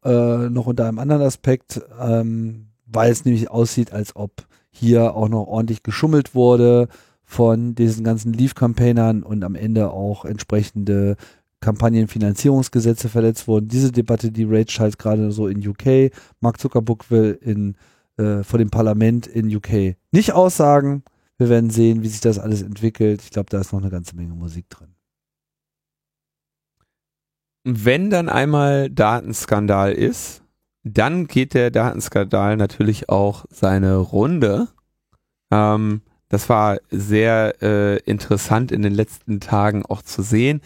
äh, 0.04 0.50
noch 0.50 0.68
unter 0.68 0.88
einem 0.88 1.00
anderen 1.00 1.22
Aspekt, 1.22 1.82
ähm, 2.00 2.68
weil 2.86 3.12
es 3.12 3.26
nämlich 3.26 3.50
aussieht, 3.50 3.92
als 3.92 4.16
ob 4.16 4.48
hier 4.70 5.16
auch 5.16 5.28
noch 5.28 5.48
ordentlich 5.48 5.84
geschummelt 5.84 6.36
wurde 6.36 6.88
von 7.24 7.76
diesen 7.76 8.06
ganzen 8.06 8.32
Leave-Campaignern 8.32 9.24
und 9.24 9.44
am 9.44 9.56
Ende 9.56 9.92
auch 9.92 10.24
entsprechende 10.24 11.18
Kampagnenfinanzierungsgesetze 11.62 13.10
verletzt 13.10 13.48
wurden. 13.48 13.68
Diese 13.68 13.92
Debatte, 13.92 14.32
die 14.32 14.44
rage 14.44 14.78
halt 14.80 15.00
gerade 15.00 15.32
so 15.32 15.48
in 15.48 15.66
UK. 15.68 16.12
Mark 16.40 16.60
Zuckerberg 16.60 17.10
will 17.10 17.38
in, 17.42 17.76
äh, 18.18 18.44
vor 18.44 18.60
dem 18.60 18.70
Parlament 18.70 19.28
in 19.28 19.54
UK 19.54 19.96
nicht 20.12 20.34
aussagen. 20.34 21.04
Wir 21.38 21.50
werden 21.50 21.70
sehen, 21.70 22.04
wie 22.04 22.08
sich 22.08 22.22
das 22.22 22.40
alles 22.40 22.62
entwickelt. 22.62 23.22
Ich 23.22 23.32
glaube, 23.32 23.50
da 23.50 23.60
ist 23.60 23.74
noch 23.74 23.82
eine 23.82 23.92
ganze 23.92 24.16
Menge 24.16 24.34
Musik 24.34 24.70
drin. 24.70 24.96
Wenn 27.64 28.10
dann 28.10 28.30
einmal 28.30 28.90
Datenskandal 28.90 29.92
ist, 29.92 30.42
dann 30.84 31.28
geht 31.28 31.54
der 31.54 31.70
Datenskandal 31.70 32.56
natürlich 32.56 33.10
auch 33.10 33.46
seine 33.50 33.98
Runde. 33.98 34.70
Ähm, 35.52 36.02
das 36.30 36.50
war 36.50 36.80
sehr 36.90 37.62
äh, 37.62 37.98
interessant 38.04 38.72
in 38.72 38.82
den 38.82 38.94
letzten 38.94 39.40
Tagen 39.40 39.86
auch 39.86 40.02
zu 40.02 40.22
sehen. 40.22 40.62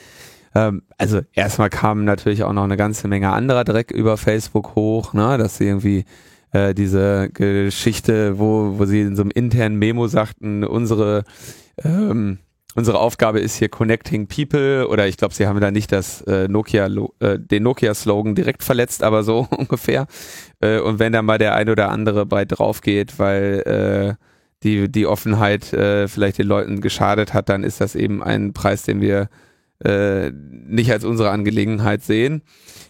Ähm, 0.53 0.83
also 0.97 1.21
erstmal 1.33 1.69
kam 1.69 2.05
natürlich 2.05 2.43
auch 2.43 2.53
noch 2.53 2.63
eine 2.63 2.77
ganze 2.77 3.07
Menge 3.07 3.31
anderer 3.31 3.63
Dreck 3.63 3.91
über 3.91 4.17
Facebook 4.17 4.75
hoch, 4.75 5.13
ne, 5.13 5.37
dass 5.37 5.57
sie 5.57 5.67
irgendwie 5.67 6.05
äh, 6.51 6.73
diese 6.73 7.29
Geschichte, 7.29 8.39
wo, 8.39 8.77
wo 8.77 8.85
sie 8.85 9.01
in 9.01 9.15
so 9.15 9.21
einem 9.21 9.31
internen 9.31 9.77
Memo 9.77 10.07
sagten, 10.07 10.63
unsere 10.63 11.23
ähm, 11.83 12.39
unsere 12.75 12.99
Aufgabe 12.99 13.39
ist 13.39 13.55
hier 13.55 13.69
Connecting 13.69 14.27
People 14.27 14.87
oder 14.87 15.07
ich 15.07 15.17
glaube, 15.17 15.33
sie 15.33 15.47
haben 15.47 15.59
da 15.59 15.71
nicht 15.71 15.91
das 15.91 16.21
äh, 16.21 16.47
Nokia, 16.47 16.87
äh, 17.19 17.39
den 17.39 17.63
Nokia-Slogan 17.63 18.35
direkt 18.35 18.63
verletzt, 18.63 19.03
aber 19.03 19.23
so 19.23 19.47
ungefähr. 19.49 20.07
Äh, 20.61 20.79
und 20.79 20.99
wenn 20.99 21.13
da 21.13 21.21
mal 21.21 21.37
der 21.37 21.55
ein 21.55 21.69
oder 21.69 21.89
andere 21.89 22.25
bei 22.25 22.45
drauf 22.45 22.81
geht, 22.81 23.19
weil 23.19 24.17
äh, 24.17 24.23
die, 24.63 24.89
die 24.89 25.07
Offenheit 25.07 25.73
äh, 25.73 26.07
vielleicht 26.07 26.37
den 26.37 26.47
Leuten 26.47 26.81
geschadet 26.81 27.33
hat, 27.33 27.49
dann 27.49 27.63
ist 27.63 27.81
das 27.81 27.95
eben 27.95 28.21
ein 28.23 28.53
Preis, 28.53 28.83
den 28.83 29.01
wir 29.01 29.29
äh, 29.83 30.31
nicht 30.31 30.91
als 30.91 31.03
unsere 31.03 31.31
Angelegenheit 31.31 32.03
sehen. 32.03 32.43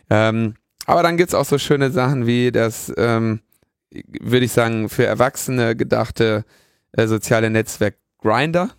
Ähm, 0.10 0.56
aber 0.86 1.04
dann 1.04 1.18
gibt's 1.18 1.34
auch 1.34 1.46
so 1.46 1.58
schöne 1.58 1.92
Sachen 1.92 2.26
wie 2.26 2.52
das, 2.52 2.92
ähm, 2.98 3.42
würde 3.92 4.46
ich 4.46 4.52
sagen, 4.52 4.90
für 4.90 5.06
Erwachsene 5.06 5.76
gedachte 5.76 6.46
äh, 6.94 7.08
soziale 7.08 7.50
Netzwerk 7.50 7.96
Grinder 8.20 8.70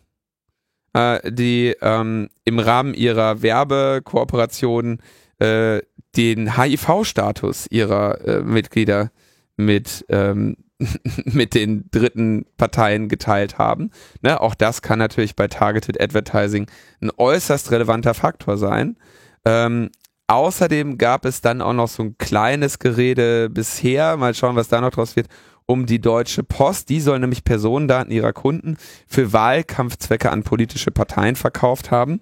äh, 0.94 1.30
die 1.30 1.74
ähm, 1.80 2.28
im 2.44 2.58
Rahmen 2.58 2.94
ihrer 2.94 3.42
Werbekooperation 3.42 4.98
äh, 5.38 5.80
den 6.16 6.56
HIV-Status 6.56 7.66
ihrer 7.70 8.20
äh, 8.26 8.42
Mitglieder 8.42 9.10
mit 9.56 10.04
ähm, 10.08 10.56
mit 11.24 11.54
den 11.54 11.88
dritten 11.90 12.46
Parteien 12.56 13.08
geteilt 13.08 13.58
haben. 13.58 13.90
Ne, 14.20 14.40
auch 14.40 14.54
das 14.54 14.82
kann 14.82 14.98
natürlich 14.98 15.36
bei 15.36 15.48
Targeted 15.48 16.00
Advertising 16.00 16.66
ein 17.00 17.10
äußerst 17.16 17.70
relevanter 17.70 18.14
Faktor 18.14 18.56
sein. 18.56 18.96
Ähm, 19.44 19.90
außerdem 20.26 20.98
gab 20.98 21.24
es 21.24 21.40
dann 21.40 21.60
auch 21.60 21.72
noch 21.72 21.88
so 21.88 22.02
ein 22.04 22.18
kleines 22.18 22.78
Gerede 22.78 23.50
bisher, 23.50 24.16
mal 24.16 24.34
schauen, 24.34 24.56
was 24.56 24.68
da 24.68 24.80
noch 24.80 24.90
draus 24.90 25.16
wird, 25.16 25.28
um 25.66 25.86
die 25.86 26.00
Deutsche 26.00 26.42
Post. 26.42 26.88
Die 26.88 27.00
soll 27.00 27.18
nämlich 27.18 27.44
Personendaten 27.44 28.12
ihrer 28.12 28.32
Kunden 28.32 28.76
für 29.06 29.32
Wahlkampfzwecke 29.32 30.30
an 30.30 30.42
politische 30.42 30.90
Parteien 30.90 31.36
verkauft 31.36 31.90
haben. 31.90 32.20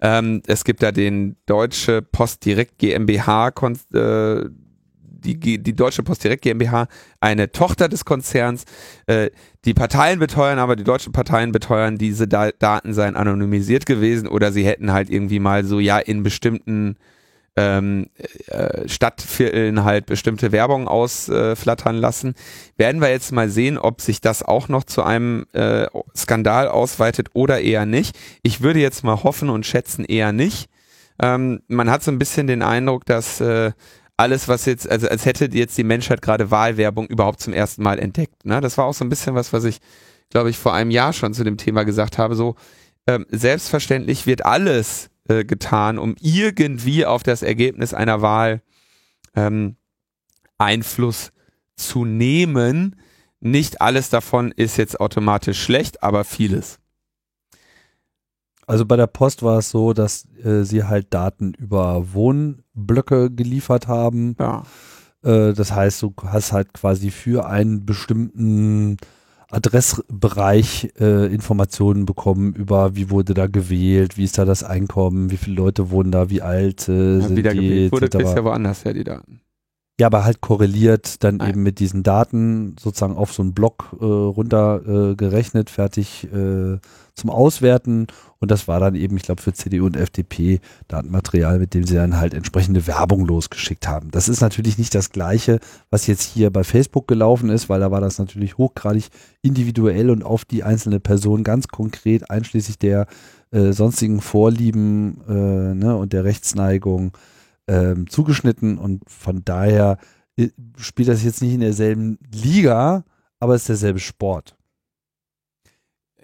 Ähm, 0.00 0.42
es 0.46 0.64
gibt 0.64 0.82
da 0.82 0.92
den 0.92 1.36
Deutsche 1.46 2.02
Post 2.02 2.44
Direkt 2.44 2.78
GmbH, 2.78 3.48
äh, 3.48 4.44
die, 5.34 5.62
die 5.62 5.74
Deutsche 5.74 6.02
Post 6.02 6.24
Direkt 6.24 6.42
GmbH, 6.42 6.86
eine 7.20 7.50
Tochter 7.50 7.88
des 7.88 8.04
Konzerns. 8.04 8.64
Äh, 9.06 9.30
die 9.64 9.74
Parteien 9.74 10.18
beteuern 10.18 10.58
aber, 10.58 10.76
die 10.76 10.84
deutschen 10.84 11.12
Parteien 11.12 11.52
beteuern, 11.52 11.98
diese 11.98 12.28
da 12.28 12.50
Daten 12.50 12.94
seien 12.94 13.16
anonymisiert 13.16 13.86
gewesen 13.86 14.28
oder 14.28 14.52
sie 14.52 14.64
hätten 14.64 14.92
halt 14.92 15.10
irgendwie 15.10 15.40
mal 15.40 15.64
so, 15.64 15.80
ja, 15.80 15.98
in 15.98 16.22
bestimmten 16.22 16.96
ähm, 17.56 18.10
äh, 18.48 18.86
Stadtvierteln 18.86 19.82
halt 19.82 20.06
bestimmte 20.06 20.52
Werbung 20.52 20.88
ausflattern 20.88 21.96
äh, 21.96 22.00
lassen. 22.00 22.34
Werden 22.76 23.00
wir 23.00 23.10
jetzt 23.10 23.32
mal 23.32 23.48
sehen, 23.48 23.78
ob 23.78 24.02
sich 24.02 24.20
das 24.20 24.42
auch 24.42 24.68
noch 24.68 24.84
zu 24.84 25.02
einem 25.02 25.46
äh, 25.52 25.86
Skandal 26.14 26.68
ausweitet 26.68 27.30
oder 27.32 27.60
eher 27.60 27.86
nicht. 27.86 28.16
Ich 28.42 28.60
würde 28.60 28.80
jetzt 28.80 29.04
mal 29.04 29.22
hoffen 29.22 29.48
und 29.48 29.64
schätzen 29.64 30.04
eher 30.04 30.32
nicht. 30.32 30.68
Ähm, 31.20 31.62
man 31.66 31.90
hat 31.90 32.02
so 32.02 32.10
ein 32.10 32.18
bisschen 32.18 32.46
den 32.46 32.62
Eindruck, 32.62 33.06
dass 33.06 33.40
äh, 33.40 33.72
alles, 34.16 34.48
was 34.48 34.64
jetzt, 34.64 34.88
also 34.88 35.08
als 35.08 35.26
hätte 35.26 35.48
jetzt 35.52 35.76
die 35.76 35.84
Menschheit 35.84 36.22
gerade 36.22 36.50
Wahlwerbung 36.50 37.06
überhaupt 37.06 37.40
zum 37.40 37.52
ersten 37.52 37.82
Mal 37.82 37.98
entdeckt. 37.98 38.44
Ne? 38.44 38.60
Das 38.60 38.78
war 38.78 38.86
auch 38.86 38.94
so 38.94 39.04
ein 39.04 39.08
bisschen 39.08 39.34
was, 39.34 39.52
was 39.52 39.64
ich, 39.64 39.78
glaube 40.30 40.50
ich, 40.50 40.58
vor 40.58 40.74
einem 40.74 40.90
Jahr 40.90 41.12
schon 41.12 41.34
zu 41.34 41.44
dem 41.44 41.58
Thema 41.58 41.84
gesagt 41.84 42.16
habe. 42.18 42.34
So 42.34 42.56
ähm, 43.06 43.26
selbstverständlich 43.30 44.26
wird 44.26 44.44
alles 44.44 45.10
äh, 45.28 45.44
getan, 45.44 45.98
um 45.98 46.16
irgendwie 46.20 47.04
auf 47.04 47.22
das 47.22 47.42
Ergebnis 47.42 47.92
einer 47.94 48.22
Wahl 48.22 48.62
ähm, 49.34 49.76
Einfluss 50.58 51.32
zu 51.76 52.04
nehmen. 52.04 52.96
Nicht 53.40 53.80
alles 53.82 54.08
davon 54.08 54.50
ist 54.50 54.78
jetzt 54.78 54.98
automatisch 54.98 55.62
schlecht, 55.62 56.02
aber 56.02 56.24
vieles. 56.24 56.78
Also 58.66 58.84
bei 58.84 58.96
der 58.96 59.06
Post 59.06 59.42
war 59.42 59.58
es 59.58 59.70
so, 59.70 59.92
dass 59.92 60.26
äh, 60.44 60.64
sie 60.64 60.84
halt 60.84 61.14
Daten 61.14 61.54
über 61.54 62.12
Wohnblöcke 62.12 63.30
geliefert 63.30 63.86
haben. 63.86 64.36
Ja. 64.40 64.64
Äh, 65.22 65.52
das 65.52 65.72
heißt, 65.72 66.02
du 66.02 66.12
hast 66.24 66.52
halt 66.52 66.74
quasi 66.74 67.10
für 67.10 67.46
einen 67.46 67.86
bestimmten 67.86 68.96
Adressbereich 69.48 70.92
äh, 70.98 71.32
Informationen 71.32 72.04
bekommen 72.04 72.54
über, 72.54 72.96
wie 72.96 73.10
wurde 73.10 73.34
da 73.34 73.46
gewählt, 73.46 74.16
wie 74.16 74.24
ist 74.24 74.38
da 74.38 74.44
das 74.44 74.64
Einkommen, 74.64 75.30
wie 75.30 75.36
viele 75.36 75.56
Leute 75.56 75.90
wohnen 75.90 76.10
da, 76.10 76.30
wie 76.30 76.42
alt 76.42 76.88
äh, 76.88 77.18
ja, 77.18 77.20
sind 77.20 77.36
wieder 77.36 77.52
die, 77.52 77.60
gewählt 77.60 77.92
wurde, 77.92 78.06
ist 78.06 78.34
ja 78.34 78.44
woanders 78.44 78.84
her, 78.84 78.94
die 78.94 79.04
Daten. 79.04 79.40
Ja, 79.98 80.08
aber 80.08 80.24
halt 80.24 80.42
korreliert 80.42 81.24
dann 81.24 81.38
Nein. 81.38 81.50
eben 81.50 81.62
mit 81.62 81.78
diesen 81.78 82.02
Daten 82.02 82.76
sozusagen 82.78 83.16
auf 83.16 83.32
so 83.32 83.42
einen 83.42 83.54
Block 83.54 83.96
äh, 83.98 84.04
runter 84.04 84.82
äh, 84.86 85.14
gerechnet, 85.14 85.70
fertig 85.70 86.24
äh, 86.24 86.78
zum 87.14 87.30
Auswerten. 87.30 88.06
Und 88.38 88.50
das 88.50 88.68
war 88.68 88.78
dann 88.78 88.94
eben, 88.94 89.16
ich 89.16 89.22
glaube, 89.22 89.40
für 89.40 89.54
CDU 89.54 89.86
und 89.86 89.96
FDP 89.96 90.60
Datenmaterial, 90.88 91.58
mit 91.58 91.72
dem 91.72 91.84
sie 91.84 91.94
dann 91.94 92.18
halt 92.18 92.34
entsprechende 92.34 92.86
Werbung 92.86 93.24
losgeschickt 93.24 93.88
haben. 93.88 94.10
Das 94.10 94.28
ist 94.28 94.42
natürlich 94.42 94.76
nicht 94.76 94.94
das 94.94 95.12
Gleiche, 95.12 95.60
was 95.88 96.06
jetzt 96.06 96.24
hier 96.24 96.50
bei 96.50 96.62
Facebook 96.62 97.08
gelaufen 97.08 97.48
ist, 97.48 97.70
weil 97.70 97.80
da 97.80 97.90
war 97.90 98.02
das 98.02 98.18
natürlich 98.18 98.58
hochgradig 98.58 99.08
individuell 99.40 100.10
und 100.10 100.24
auf 100.24 100.44
die 100.44 100.62
einzelne 100.62 101.00
Person 101.00 101.42
ganz 101.42 101.68
konkret, 101.68 102.30
einschließlich 102.30 102.78
der 102.78 103.06
äh, 103.50 103.72
sonstigen 103.72 104.20
Vorlieben 104.20 105.22
äh, 105.26 105.74
ne, 105.74 105.96
und 105.96 106.12
der 106.12 106.24
Rechtsneigung 106.24 107.12
ähm, 107.66 108.08
zugeschnitten 108.08 108.78
und 108.78 109.02
von 109.08 109.44
daher 109.44 109.98
äh, 110.36 110.48
spielt 110.78 111.08
das 111.08 111.24
jetzt 111.24 111.42
nicht 111.42 111.54
in 111.54 111.60
derselben 111.60 112.18
Liga, 112.32 113.04
aber 113.40 113.54
es 113.54 113.62
ist 113.62 113.68
derselbe 113.68 113.98
Sport. 113.98 114.56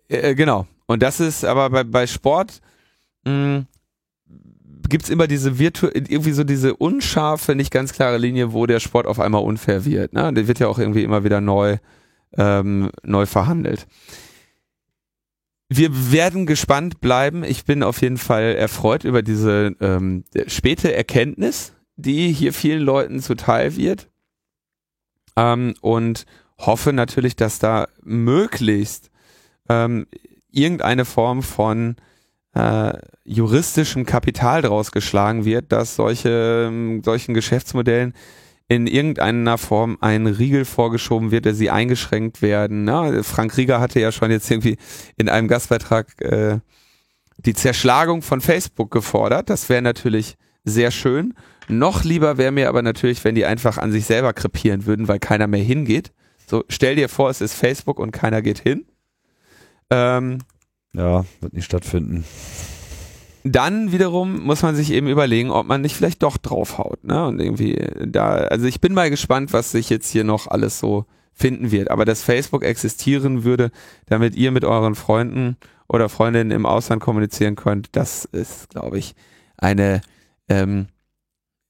Äh, 0.08 0.34
genau. 0.34 0.66
Und 0.86 1.02
das 1.02 1.20
ist 1.20 1.44
aber 1.44 1.70
bei, 1.70 1.84
bei 1.84 2.06
Sport 2.06 2.60
gibt 4.88 5.04
es 5.04 5.10
immer 5.10 5.28
diese 5.28 5.60
virtu 5.60 5.86
irgendwie 5.86 6.32
so 6.32 6.42
diese 6.42 6.74
unscharfe, 6.74 7.54
nicht 7.54 7.70
ganz 7.70 7.92
klare 7.92 8.18
Linie, 8.18 8.52
wo 8.52 8.66
der 8.66 8.80
Sport 8.80 9.06
auf 9.06 9.20
einmal 9.20 9.44
unfair 9.44 9.84
wird. 9.84 10.12
Ne? 10.12 10.32
Der 10.32 10.48
wird 10.48 10.58
ja 10.58 10.66
auch 10.66 10.80
irgendwie 10.80 11.04
immer 11.04 11.22
wieder 11.22 11.40
neu, 11.40 11.76
ähm, 12.36 12.90
neu 13.04 13.26
verhandelt 13.26 13.86
wir 15.76 16.12
werden 16.12 16.46
gespannt 16.46 17.00
bleiben. 17.00 17.44
Ich 17.44 17.64
bin 17.64 17.82
auf 17.82 18.00
jeden 18.02 18.18
Fall 18.18 18.54
erfreut 18.54 19.04
über 19.04 19.22
diese 19.22 19.76
ähm, 19.80 20.24
späte 20.46 20.94
Erkenntnis, 20.94 21.72
die 21.96 22.32
hier 22.32 22.52
vielen 22.52 22.82
Leuten 22.82 23.20
zuteil 23.20 23.76
wird. 23.76 24.08
Ähm, 25.36 25.74
und 25.80 26.24
hoffe 26.58 26.92
natürlich, 26.92 27.36
dass 27.36 27.58
da 27.58 27.88
möglichst 28.02 29.10
ähm, 29.68 30.06
irgendeine 30.50 31.04
Form 31.04 31.42
von 31.42 31.96
äh, 32.54 32.92
juristischem 33.24 34.04
Kapital 34.04 34.62
draus 34.62 34.92
geschlagen 34.92 35.44
wird, 35.44 35.72
dass 35.72 35.96
solche 35.96 36.66
ähm, 36.68 37.02
solchen 37.02 37.34
Geschäftsmodellen 37.34 38.14
in 38.72 38.86
irgendeiner 38.86 39.58
Form 39.58 39.98
ein 40.00 40.26
Riegel 40.26 40.64
vorgeschoben 40.64 41.30
wird, 41.30 41.44
der 41.44 41.54
sie 41.54 41.68
eingeschränkt 41.68 42.40
werden. 42.40 42.84
Ne? 42.84 43.22
Frank 43.22 43.58
Rieger 43.58 43.80
hatte 43.80 44.00
ja 44.00 44.10
schon 44.12 44.30
jetzt 44.30 44.50
irgendwie 44.50 44.78
in 45.18 45.28
einem 45.28 45.46
Gastbeitrag 45.46 46.18
äh, 46.22 46.58
die 47.36 47.52
Zerschlagung 47.52 48.22
von 48.22 48.40
Facebook 48.40 48.90
gefordert. 48.90 49.50
Das 49.50 49.68
wäre 49.68 49.82
natürlich 49.82 50.36
sehr 50.64 50.90
schön. 50.90 51.34
Noch 51.68 52.02
lieber 52.02 52.38
wäre 52.38 52.50
mir 52.50 52.70
aber 52.70 52.80
natürlich, 52.80 53.22
wenn 53.24 53.34
die 53.34 53.44
einfach 53.44 53.76
an 53.76 53.92
sich 53.92 54.06
selber 54.06 54.32
krepieren 54.32 54.86
würden, 54.86 55.06
weil 55.06 55.18
keiner 55.18 55.48
mehr 55.48 55.62
hingeht. 55.62 56.10
So, 56.46 56.64
stell 56.70 56.96
dir 56.96 57.10
vor, 57.10 57.28
es 57.28 57.42
ist 57.42 57.52
Facebook 57.52 57.98
und 58.00 58.10
keiner 58.10 58.40
geht 58.40 58.60
hin. 58.60 58.86
Ähm, 59.90 60.38
ja, 60.94 61.26
wird 61.42 61.52
nicht 61.52 61.66
stattfinden 61.66 62.24
dann 63.44 63.92
wiederum 63.92 64.42
muss 64.44 64.62
man 64.62 64.74
sich 64.74 64.92
eben 64.92 65.08
überlegen, 65.08 65.50
ob 65.50 65.66
man 65.66 65.80
nicht 65.80 65.96
vielleicht 65.96 66.22
doch 66.22 66.36
draufhaut, 66.36 67.04
ne? 67.04 67.26
Und 67.26 67.40
irgendwie 67.40 67.76
da, 68.06 68.34
also 68.34 68.66
ich 68.66 68.80
bin 68.80 68.94
mal 68.94 69.10
gespannt, 69.10 69.52
was 69.52 69.72
sich 69.72 69.90
jetzt 69.90 70.10
hier 70.10 70.24
noch 70.24 70.46
alles 70.46 70.78
so 70.78 71.06
finden 71.32 71.70
wird. 71.70 71.90
Aber 71.90 72.04
dass 72.04 72.22
Facebook 72.22 72.62
existieren 72.62 73.44
würde, 73.44 73.70
damit 74.06 74.36
ihr 74.36 74.52
mit 74.52 74.64
euren 74.64 74.94
Freunden 74.94 75.56
oder 75.88 76.08
Freundinnen 76.08 76.50
im 76.52 76.66
Ausland 76.66 77.02
kommunizieren 77.02 77.56
könnt, 77.56 77.88
das 77.92 78.24
ist, 78.26 78.70
glaube 78.70 78.98
ich, 78.98 79.14
eine 79.56 80.02
ähm, 80.48 80.86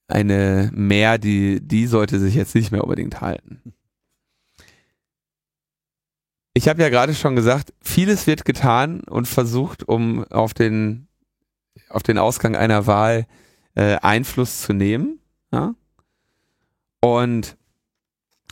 eine 0.08 0.70
mehr, 0.74 1.18
die 1.18 1.60
die 1.60 1.86
sollte 1.86 2.18
sich 2.18 2.34
jetzt 2.34 2.54
nicht 2.54 2.70
mehr 2.70 2.84
unbedingt 2.84 3.20
halten. 3.20 3.72
Ich 6.54 6.68
habe 6.68 6.82
ja 6.82 6.90
gerade 6.90 7.14
schon 7.14 7.34
gesagt, 7.34 7.72
vieles 7.80 8.26
wird 8.26 8.44
getan 8.44 9.00
und 9.00 9.26
versucht, 9.26 9.88
um 9.88 10.24
auf 10.24 10.52
den 10.52 11.08
auf 11.88 12.02
den 12.02 12.18
Ausgang 12.18 12.56
einer 12.56 12.86
Wahl 12.86 13.26
äh, 13.74 13.96
Einfluss 13.96 14.62
zu 14.62 14.72
nehmen. 14.72 15.20
Ja? 15.52 15.74
Und 17.00 17.56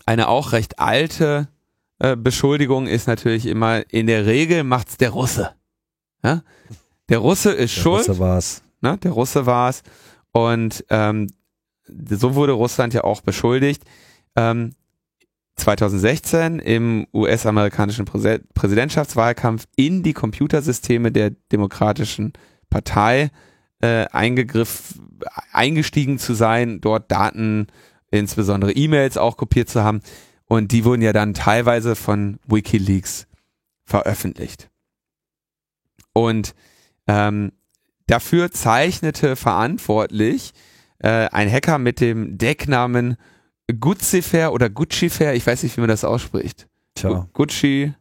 eine 0.07 0.29
auch 0.29 0.53
recht 0.53 0.79
alte 0.79 1.49
äh, 1.99 2.17
Beschuldigung 2.17 2.87
ist 2.87 3.07
natürlich 3.07 3.47
immer, 3.47 3.83
in 3.93 4.07
der 4.07 4.27
Regel 4.27 4.65
macht's 4.65 4.97
der 4.97 5.11
Russe. 5.11 5.55
Ja? 6.25 6.43
Der 7.09 7.19
Russe 7.19 7.53
ist 7.53 7.77
der 7.77 7.83
schuld. 7.83 8.07
Der 8.07 8.15
Russe 8.15 8.19
war's. 8.19 8.63
Ne? 8.81 8.99
Der 8.99 9.11
Russe 9.13 9.47
war's. 9.47 9.83
Und 10.33 10.85
ähm, 10.91 11.29
so 11.87 12.35
wurde 12.35 12.53
Russland 12.53 12.95
ja 12.95 13.05
auch 13.05 13.21
beschuldigt. 13.21 13.85
Ähm, 14.37 14.75
2016 15.57 16.59
im 16.59 17.07
US-amerikanischen 17.13 18.07
Präsidentschaftswahlkampf 18.07 19.67
in 19.77 20.03
die 20.03 20.15
Computersysteme 20.15 21.13
der 21.13 21.31
demokratischen 21.53 22.33
Partei 22.71 23.31
äh, 23.81 24.07
eingegriff, 24.07 24.95
eingestiegen 25.53 26.19
zu 26.19 26.35
sein, 26.35 26.81
dort 26.81 27.11
Daten, 27.11 27.67
insbesondere 28.11 28.73
E-Mails 28.73 29.17
auch 29.17 29.37
kopiert 29.37 29.69
zu 29.69 29.83
haben. 29.83 30.01
Und 30.47 30.73
die 30.73 30.85
wurden 30.85 31.03
ja 31.03 31.13
dann 31.13 31.35
teilweise 31.35 31.95
von 31.95 32.39
Wikileaks 32.47 33.27
veröffentlicht. 33.85 34.71
Und 36.13 36.55
ähm, 37.07 37.53
dafür 38.07 38.51
zeichnete 38.51 39.37
verantwortlich 39.37 40.53
äh, 40.99 41.29
ein 41.31 41.51
Hacker 41.51 41.79
mit 41.79 42.01
dem 42.01 42.37
Decknamen 42.37 43.17
Guccifer 43.79 44.53
oder 44.53 44.69
Guccifer, 44.69 45.35
ich 45.35 45.47
weiß 45.47 45.63
nicht, 45.63 45.77
wie 45.77 45.81
man 45.81 45.89
das 45.89 46.05
ausspricht. 46.05 46.67
Tja. 46.95 47.29
Gucci, 47.33 47.95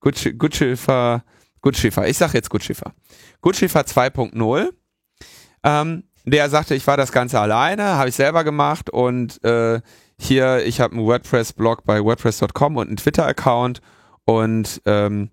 Gucci, 0.00 0.32
Guccifer, 0.32 1.24
Guccifer. 1.60 2.08
Ich 2.08 2.18
sag 2.18 2.34
jetzt 2.34 2.50
Guccifer. 2.50 2.92
Guccifer 3.42 3.82
2.0. 3.82 4.70
Ähm, 5.64 6.04
der 6.24 6.48
sagte, 6.48 6.74
ich 6.74 6.86
war 6.86 6.96
das 6.96 7.12
Ganze 7.12 7.40
alleine, 7.40 7.96
habe 7.96 8.08
ich 8.08 8.14
selber 8.14 8.44
gemacht 8.44 8.90
und 8.90 9.42
äh, 9.44 9.80
hier, 10.18 10.64
ich 10.64 10.80
habe 10.80 10.94
einen 10.94 11.04
WordPress-Blog 11.04 11.84
bei 11.84 12.02
WordPress.com 12.02 12.76
und 12.76 12.86
einen 12.86 12.96
Twitter-Account 12.96 13.80
und 14.24 14.80
ähm, 14.86 15.30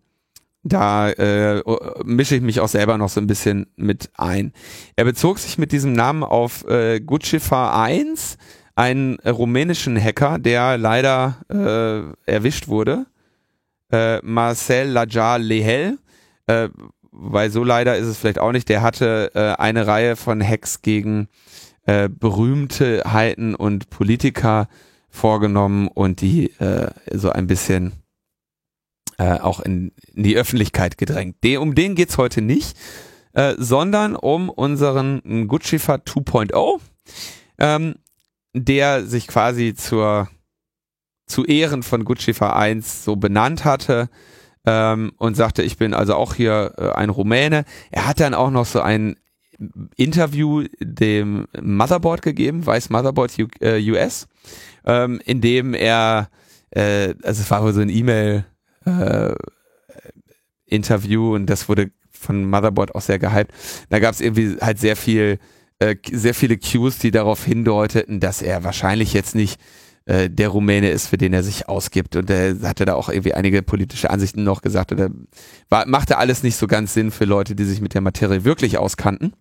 da 0.64 1.10
äh, 1.12 1.62
mische 2.04 2.36
ich 2.36 2.42
mich 2.42 2.60
auch 2.60 2.68
selber 2.68 2.98
noch 2.98 3.10
so 3.10 3.22
ein 3.22 3.28
bisschen 3.28 3.68
mit 3.76 4.10
ein. 4.18 4.52
Er 4.96 5.06
bezog 5.06 5.40
sich 5.40 5.58
mit 5.58 5.72
diesem 5.72 5.94
Namen 5.94 6.24
auf 6.24 6.68
äh, 6.68 7.00
Guccifer 7.00 7.80
1, 7.80 8.38
einen 8.76 9.20
rumänischen 9.20 10.02
Hacker, 10.02 10.38
der 10.40 10.78
leider 10.78 11.38
äh, 11.50 12.32
erwischt 12.32 12.68
wurde, 12.68 13.06
äh, 13.92 14.20
Marcel 14.24 14.90
Lajar 14.90 15.40
Lehel, 15.40 15.98
äh, 16.48 16.70
weil 17.12 17.50
so 17.52 17.64
leider 17.64 17.98
ist 17.98 18.08
es 18.08 18.18
vielleicht 18.18 18.40
auch 18.40 18.52
nicht, 18.52 18.70
der 18.70 18.82
hatte 18.82 19.32
äh, 19.34 19.62
eine 19.62 19.88
Reihe 19.88 20.16
von 20.16 20.46
Hacks 20.46 20.82
gegen 20.82 21.28
äh, 21.86 22.10
Berühmtheiten 22.10 23.56
und 23.56 23.90
Politiker 23.90 24.68
vorgenommen 25.10 25.88
und 25.88 26.22
die 26.22 26.52
äh, 26.60 26.92
so 27.12 27.32
ein 27.32 27.48
bisschen 27.48 27.94
äh, 29.18 29.40
auch 29.40 29.60
in, 29.60 29.92
in 30.14 30.24
die 30.24 30.38
Öffentlichkeit 30.38 30.98
gedrängt. 30.98 31.38
De, 31.44 31.58
um 31.58 31.76
den 31.76 31.96
geht's 31.96 32.18
heute 32.18 32.42
nicht, 32.42 32.78
äh, 33.34 33.56
sondern 33.58 34.16
um 34.16 34.50
unseren 34.50 35.48
Guccifer 35.48 35.96
2.0, 35.96 36.80
ähm, 37.58 37.96
der 38.54 39.06
sich 39.06 39.28
quasi 39.28 39.74
zur 39.74 40.30
zu 41.26 41.46
Ehren 41.46 41.84
von 41.84 42.06
Guccifer 42.06 42.56
1 42.56 43.04
so 43.06 43.16
benannt 43.16 43.64
hatte 43.64 44.10
ähm, 44.66 45.14
und 45.18 45.36
sagte, 45.36 45.64
ich 45.64 45.78
bin 45.78 45.94
also 45.94 46.16
auch 46.16 46.36
hier 46.36 46.74
äh, 46.78 46.90
ein 46.92 47.10
Rumäne. 47.10 47.66
Er 47.92 48.08
hat 48.08 48.20
dann 48.20 48.34
auch 48.34 48.52
noch 48.52 48.66
so 48.66 48.82
ein 48.82 49.16
Interview 49.96 50.66
dem 50.80 51.48
Motherboard 51.62 52.22
gegeben, 52.22 52.66
Weiß 52.66 52.90
Motherboard 52.90 53.38
U 53.40 53.48
äh, 53.62 53.92
US, 53.92 54.28
ähm, 54.86 55.22
in 55.26 55.42
dem 55.42 55.74
er, 55.74 56.30
äh, 56.72 57.14
also 57.24 57.42
es 57.42 57.52
war 57.52 57.64
wohl 57.64 57.74
so 57.74 57.82
ein 57.82 57.90
E-Mail 57.90 58.46
äh, 58.86 59.34
Interview 60.66 61.36
und 61.36 61.48
das 61.48 61.68
wurde 61.68 61.92
von 62.12 62.50
Motherboard 62.50 62.96
auch 62.96 63.02
sehr 63.02 63.20
gehypt. 63.20 63.52
Da 63.90 64.00
gab 64.00 64.14
es 64.14 64.22
irgendwie 64.22 64.58
halt 64.62 64.80
sehr 64.80 64.96
viel, 64.96 65.40
äh, 65.80 65.96
sehr 66.12 66.34
viele 66.34 66.58
Cues, 66.58 67.00
die 67.00 67.12
darauf 67.12 67.44
hindeuteten, 67.44 68.20
dass 68.20 68.42
er 68.42 68.64
wahrscheinlich 68.64 69.14
jetzt 69.14 69.36
nicht 69.36 69.60
äh, 70.10 70.28
der 70.28 70.50
Rumäne 70.50 70.90
ist, 70.90 71.08
für 71.08 71.18
den 71.18 71.34
er 71.34 71.44
sich 71.44 71.70
ausgibt. 71.70 72.16
Und 72.16 72.32
er 72.32 72.56
hatte 72.64 72.86
da 72.86 72.96
auch 72.96 73.10
irgendwie 73.10 73.36
einige 73.36 73.62
politische 73.62 74.10
Ansichten 74.10 74.44
noch 74.44 74.64
gesagt. 74.64 74.92
Und 74.92 75.00
er 75.00 75.12
war, 75.70 75.88
machte 75.88 76.18
alles 76.18 76.42
nicht 76.42 76.56
so 76.56 76.66
ganz 76.66 76.96
Sinn 76.96 77.12
für 77.12 77.26
Leute, 77.26 77.54
die 77.54 77.64
sich 77.64 77.80
mit 77.80 77.94
der 77.94 78.02
Materie 78.02 78.44
wirklich 78.44 78.80
auskannten. 78.80 79.34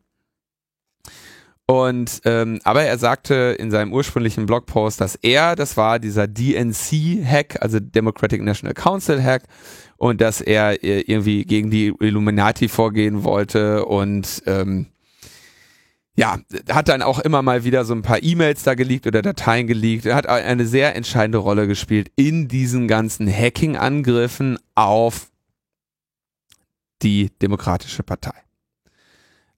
Und 1.66 2.20
ähm, 2.24 2.60
aber 2.64 2.82
er 2.82 2.98
sagte 2.98 3.56
in 3.58 3.70
seinem 3.70 3.94
ursprünglichen 3.94 4.44
Blogpost, 4.44 5.00
dass 5.00 5.16
er, 5.16 5.56
das 5.56 5.78
war 5.78 5.98
dieser 5.98 6.26
DNC-Hack, 6.26 7.62
also 7.62 7.80
Democratic 7.80 8.42
National 8.42 8.74
Council-Hack, 8.74 9.44
und 9.96 10.20
dass 10.20 10.42
er 10.42 10.84
äh, 10.84 11.00
irgendwie 11.00 11.44
gegen 11.44 11.70
die 11.70 11.94
Illuminati 11.98 12.68
vorgehen 12.68 13.24
wollte 13.24 13.86
und 13.86 14.42
ähm, 14.46 14.86
ja, 16.18 16.40
hat 16.68 16.88
dann 16.88 17.02
auch 17.02 17.20
immer 17.20 17.42
mal 17.42 17.62
wieder 17.62 17.84
so 17.84 17.94
ein 17.94 18.02
paar 18.02 18.20
E-Mails 18.20 18.64
da 18.64 18.74
geleakt 18.74 19.06
oder 19.06 19.22
Dateien 19.22 19.68
geleakt. 19.68 20.04
Er 20.04 20.16
hat 20.16 20.26
eine 20.26 20.66
sehr 20.66 20.96
entscheidende 20.96 21.38
Rolle 21.38 21.68
gespielt 21.68 22.10
in 22.16 22.48
diesen 22.48 22.88
ganzen 22.88 23.32
Hacking-Angriffen 23.32 24.58
auf 24.74 25.30
die 27.02 27.30
Demokratische 27.40 28.02
Partei. 28.02 28.34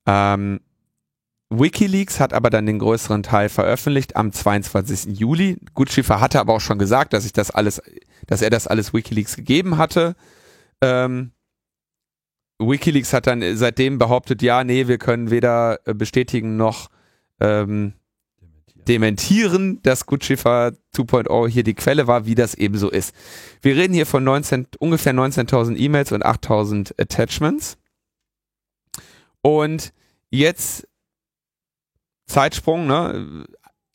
Ähm, 0.04 0.60
WikiLeaks 1.48 2.20
hat 2.20 2.34
aber 2.34 2.50
dann 2.50 2.66
den 2.66 2.78
größeren 2.78 3.22
Teil 3.22 3.48
veröffentlicht 3.48 4.16
am 4.16 4.30
22. 4.30 5.18
Juli. 5.18 5.56
Gutschiffer 5.72 6.20
hatte 6.20 6.40
aber 6.40 6.52
auch 6.52 6.60
schon 6.60 6.78
gesagt, 6.78 7.14
dass 7.14 7.24
ich 7.24 7.32
das 7.32 7.50
alles, 7.50 7.80
dass 8.26 8.42
er 8.42 8.50
das 8.50 8.66
alles 8.66 8.92
WikiLeaks 8.92 9.34
gegeben 9.34 9.78
hatte. 9.78 10.14
Ähm, 10.82 11.32
WikiLeaks 12.60 13.12
hat 13.12 13.26
dann 13.26 13.56
seitdem 13.56 13.98
behauptet, 13.98 14.42
ja, 14.42 14.62
nee, 14.64 14.86
wir 14.86 14.98
können 14.98 15.30
weder 15.30 15.80
äh, 15.86 15.94
bestätigen 15.94 16.56
noch 16.56 16.90
ähm, 17.40 17.94
dementieren, 18.86 19.80
dass 19.82 20.06
Gutschiffer 20.06 20.72
2.0 20.94 21.48
hier 21.48 21.62
die 21.62 21.74
Quelle 21.74 22.06
war, 22.06 22.26
wie 22.26 22.34
das 22.34 22.54
eben 22.54 22.76
so 22.76 22.90
ist. 22.90 23.14
Wir 23.62 23.76
reden 23.76 23.94
hier 23.94 24.06
von 24.06 24.24
19, 24.24 24.66
ungefähr 24.78 25.14
19.000 25.14 25.76
E-Mails 25.76 26.12
und 26.12 26.24
8.000 26.24 27.00
Attachments. 27.00 27.78
Und 29.42 29.92
jetzt 30.30 30.86
Zeitsprung, 32.26 32.86
ne? 32.86 33.46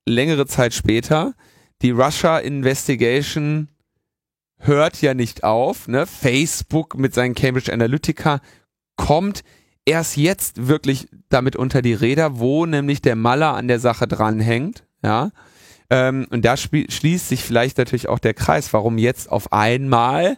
längere 0.06 0.46
Zeit 0.46 0.74
später, 0.74 1.34
die 1.82 1.92
Russia 1.92 2.40
Investigation 2.40 3.70
hört 4.68 5.02
ja 5.02 5.14
nicht 5.14 5.44
auf. 5.44 5.88
Ne? 5.88 6.06
Facebook 6.06 6.98
mit 6.98 7.14
seinen 7.14 7.36
Cambridge 7.36 7.72
Analytica 7.72 8.42
kommt 8.96 9.44
erst 9.86 10.18
jetzt 10.18 10.68
wirklich 10.68 11.08
damit 11.30 11.56
unter 11.56 11.82
die 11.82 11.94
Räder, 11.94 12.40
wo 12.40 12.66
nämlich 12.66 13.02
der 13.02 13.16
Maller 13.16 13.56
an 13.56 13.68
der 13.68 13.80
Sache 13.80 14.08
dranhängt. 14.08 14.84
Ja. 15.04 15.32
Ähm, 15.90 16.28
und 16.32 16.44
da 16.44 16.58
schließt 16.58 17.30
sich 17.30 17.44
vielleicht 17.44 17.78
natürlich 17.78 18.10
auch 18.10 18.20
der 18.20 18.34
Kreis, 18.34 18.74
warum 18.74 18.98
jetzt 18.98 19.32
auf 19.32 19.54
einmal 19.54 20.38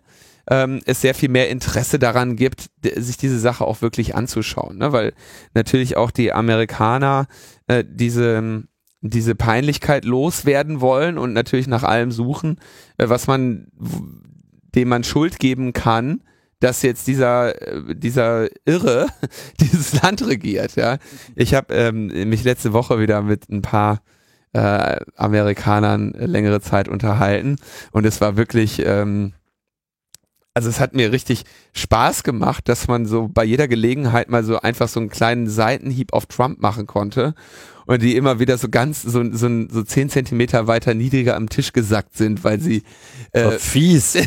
ähm, 0.49 0.81
es 0.85 1.01
sehr 1.01 1.15
viel 1.15 1.29
mehr 1.29 1.49
Interesse 1.49 1.99
daran 1.99 2.35
gibt, 2.35 2.69
sich 2.95 3.17
diese 3.17 3.39
Sache 3.39 3.65
auch 3.65 3.81
wirklich 3.81 4.15
anzuschauen. 4.15 4.77
Ne? 4.77 4.91
Weil 4.91 5.13
natürlich 5.53 5.97
auch 5.97 6.11
die 6.11 6.33
Amerikaner 6.33 7.27
äh, 7.67 7.83
diese, 7.87 8.63
diese 9.09 9.35
Peinlichkeit 9.35 10.05
loswerden 10.05 10.81
wollen 10.81 11.17
und 11.17 11.33
natürlich 11.33 11.67
nach 11.67 11.83
allem 11.83 12.11
suchen, 12.11 12.59
äh, 12.97 13.09
was 13.09 13.27
man, 13.27 13.67
dem 14.75 14.89
man 14.89 15.03
Schuld 15.03 15.39
geben 15.39 15.73
kann, 15.73 16.21
dass 16.59 16.81
jetzt 16.81 17.07
dieser 17.07 17.61
äh, 17.61 17.95
dieser 17.95 18.47
Irre 18.65 19.07
dieses 19.59 20.01
Land 20.01 20.25
regiert. 20.25 20.75
Ja, 20.75 20.97
ich 21.35 21.53
habe 21.53 21.73
ähm, 21.73 22.07
mich 22.29 22.43
letzte 22.43 22.73
Woche 22.73 22.99
wieder 22.99 23.21
mit 23.21 23.49
ein 23.49 23.61
paar 23.61 24.01
äh, 24.53 24.97
Amerikanern 25.15 26.11
längere 26.11 26.61
Zeit 26.61 26.87
unterhalten 26.87 27.57
und 27.91 28.05
es 28.05 28.21
war 28.21 28.37
wirklich 28.37 28.81
ähm, 28.85 29.33
also 30.57 30.69
es 30.69 30.79
hat 30.79 30.95
mir 30.95 31.11
richtig 31.11 31.43
Spaß 31.73 32.23
gemacht, 32.23 32.67
dass 32.67 32.87
man 32.87 33.05
so 33.05 33.29
bei 33.31 33.43
jeder 33.43 33.67
Gelegenheit 33.67 34.27
mal 34.27 34.43
so 34.43 34.59
einfach 34.59 34.87
so 34.87 34.99
einen 34.99 35.09
kleinen 35.09 35.47
Seitenhieb 35.47 36.13
auf 36.13 36.25
Trump 36.25 36.59
machen 36.59 36.87
konnte 36.87 37.35
und 37.85 38.01
die 38.01 38.15
immer 38.15 38.39
wieder 38.39 38.57
so 38.57 38.67
ganz 38.67 39.03
so, 39.03 39.23
so, 39.31 39.67
so 39.69 39.83
zehn 39.83 40.09
Zentimeter 40.09 40.65
weiter 40.65 40.95
niedriger 40.95 41.35
am 41.35 41.47
Tisch 41.47 41.73
gesackt 41.73 42.17
sind, 42.17 42.43
weil 42.43 42.59
sie 42.59 42.81
äh, 43.33 43.51
fies. 43.51 44.17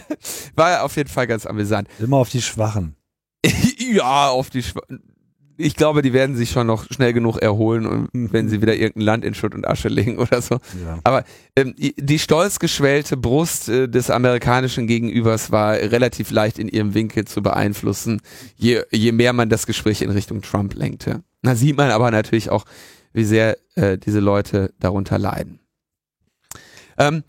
war 0.54 0.84
auf 0.84 0.96
jeden 0.96 1.10
Fall 1.10 1.26
ganz 1.26 1.44
amüsant. 1.44 1.86
Immer 1.98 2.16
auf 2.16 2.30
die 2.30 2.40
Schwachen. 2.40 2.96
ja, 3.76 4.30
auf 4.30 4.48
die 4.48 4.62
Schwachen 4.62 5.13
ich 5.56 5.76
glaube, 5.76 6.02
die 6.02 6.12
werden 6.12 6.36
sich 6.36 6.50
schon 6.50 6.66
noch 6.66 6.86
schnell 6.90 7.12
genug 7.12 7.38
erholen, 7.38 7.86
und, 7.86 8.32
wenn 8.32 8.48
sie 8.48 8.60
wieder 8.60 8.74
irgendein 8.74 9.02
Land 9.02 9.24
in 9.24 9.34
Schutt 9.34 9.54
und 9.54 9.66
Asche 9.66 9.88
legen 9.88 10.18
oder 10.18 10.42
so. 10.42 10.56
Ja. 10.84 10.98
Aber 11.04 11.24
ähm, 11.56 11.74
die 11.76 12.18
stolz 12.18 12.58
geschwellte 12.58 13.16
Brust 13.16 13.68
äh, 13.68 13.88
des 13.88 14.10
amerikanischen 14.10 14.86
Gegenübers 14.86 15.52
war 15.52 15.74
relativ 15.74 16.30
leicht 16.30 16.58
in 16.58 16.68
ihrem 16.68 16.94
Winkel 16.94 17.24
zu 17.24 17.42
beeinflussen, 17.42 18.20
je, 18.56 18.82
je 18.90 19.12
mehr 19.12 19.32
man 19.32 19.48
das 19.48 19.66
Gespräch 19.66 20.02
in 20.02 20.10
Richtung 20.10 20.42
Trump 20.42 20.74
lenkte. 20.74 21.22
Da 21.42 21.54
sieht 21.54 21.76
man 21.76 21.90
aber 21.90 22.10
natürlich 22.10 22.50
auch, 22.50 22.64
wie 23.12 23.24
sehr 23.24 23.56
äh, 23.76 23.98
diese 23.98 24.20
Leute 24.20 24.72
darunter 24.80 25.18
leiden. 25.18 25.60
Ähm, 26.98 27.22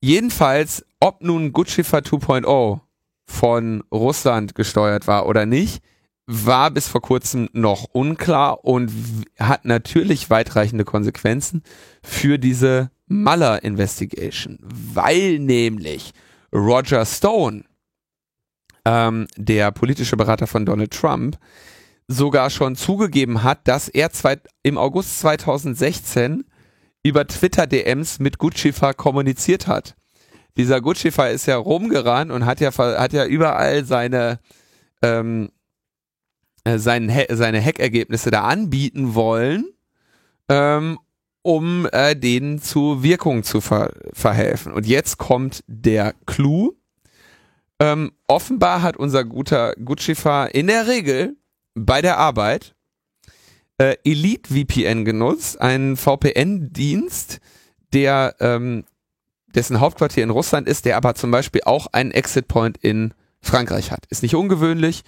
jedenfalls, 0.00 0.84
ob 1.00 1.22
nun 1.22 1.52
Gutschiffer 1.52 1.98
2.0 1.98 2.80
von 3.26 3.82
Russland 3.92 4.54
gesteuert 4.54 5.06
war 5.06 5.26
oder 5.26 5.46
nicht, 5.46 5.82
war 6.26 6.70
bis 6.70 6.88
vor 6.88 7.00
kurzem 7.02 7.48
noch 7.52 7.84
unklar 7.92 8.64
und 8.64 8.92
hat 9.38 9.64
natürlich 9.64 10.28
weitreichende 10.28 10.84
Konsequenzen 10.84 11.62
für 12.02 12.38
diese 12.38 12.90
Mueller 13.06 13.62
Investigation, 13.62 14.58
weil 14.60 15.38
nämlich 15.38 16.12
Roger 16.52 17.06
Stone, 17.06 17.64
ähm, 18.84 19.26
der 19.36 19.70
politische 19.70 20.16
Berater 20.16 20.46
von 20.46 20.66
Donald 20.66 20.92
Trump, 20.92 21.38
sogar 22.08 22.50
schon 22.50 22.76
zugegeben 22.76 23.42
hat, 23.42 23.66
dass 23.68 23.88
er 23.88 24.10
zwei, 24.10 24.38
im 24.62 24.78
August 24.78 25.20
2016 25.20 26.44
über 27.02 27.26
Twitter-DMs 27.26 28.18
mit 28.18 28.38
Gutschiffer 28.38 28.94
kommuniziert 28.94 29.66
hat. 29.66 29.94
Dieser 30.56 30.80
Gutschiffer 30.80 31.30
ist 31.30 31.46
ja 31.46 31.56
rumgerannt 31.56 32.32
und 32.32 32.46
hat 32.46 32.60
ja, 32.60 32.76
hat 32.76 33.12
ja 33.12 33.26
überall 33.26 33.84
seine 33.84 34.40
ähm, 35.02 35.50
äh, 36.66 36.80
sein, 36.80 37.12
seine 37.30 37.64
Hackergebnisse 37.64 38.32
da 38.32 38.42
anbieten 38.42 39.14
wollen, 39.14 39.66
ähm, 40.48 40.98
um 41.42 41.86
äh, 41.92 42.16
denen 42.16 42.60
zu 42.60 43.04
Wirkung 43.04 43.44
zu 43.44 43.60
ver 43.60 43.92
verhelfen. 44.12 44.72
Und 44.72 44.84
jetzt 44.84 45.16
kommt 45.16 45.62
der 45.68 46.14
Clou. 46.26 46.72
Ähm, 47.78 48.10
offenbar 48.26 48.82
hat 48.82 48.96
unser 48.96 49.24
guter 49.24 49.74
Gutschiffer 49.76 50.52
in 50.56 50.66
der 50.66 50.88
Regel 50.88 51.36
bei 51.76 52.02
der 52.02 52.18
Arbeit 52.18 52.74
äh, 53.78 53.96
Elite 54.04 54.52
VPN 54.52 55.04
genutzt, 55.04 55.60
einen 55.60 55.96
VPN-Dienst, 55.96 57.38
der 57.92 58.34
ähm, 58.40 58.84
dessen 59.54 59.78
Hauptquartier 59.78 60.24
in 60.24 60.30
Russland 60.30 60.66
ist, 60.68 60.84
der 60.84 60.96
aber 60.96 61.14
zum 61.14 61.30
Beispiel 61.30 61.60
auch 61.64 61.86
einen 61.92 62.10
Exit 62.10 62.48
Point 62.48 62.76
in 62.78 63.14
Frankreich 63.40 63.92
hat. 63.92 64.06
Ist 64.06 64.24
nicht 64.24 64.34
ungewöhnlich 64.34 65.04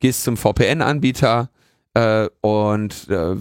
gehst 0.00 0.24
zum 0.24 0.36
VPN-Anbieter 0.36 1.50
äh, 1.94 2.28
und 2.40 3.08
äh, 3.08 3.36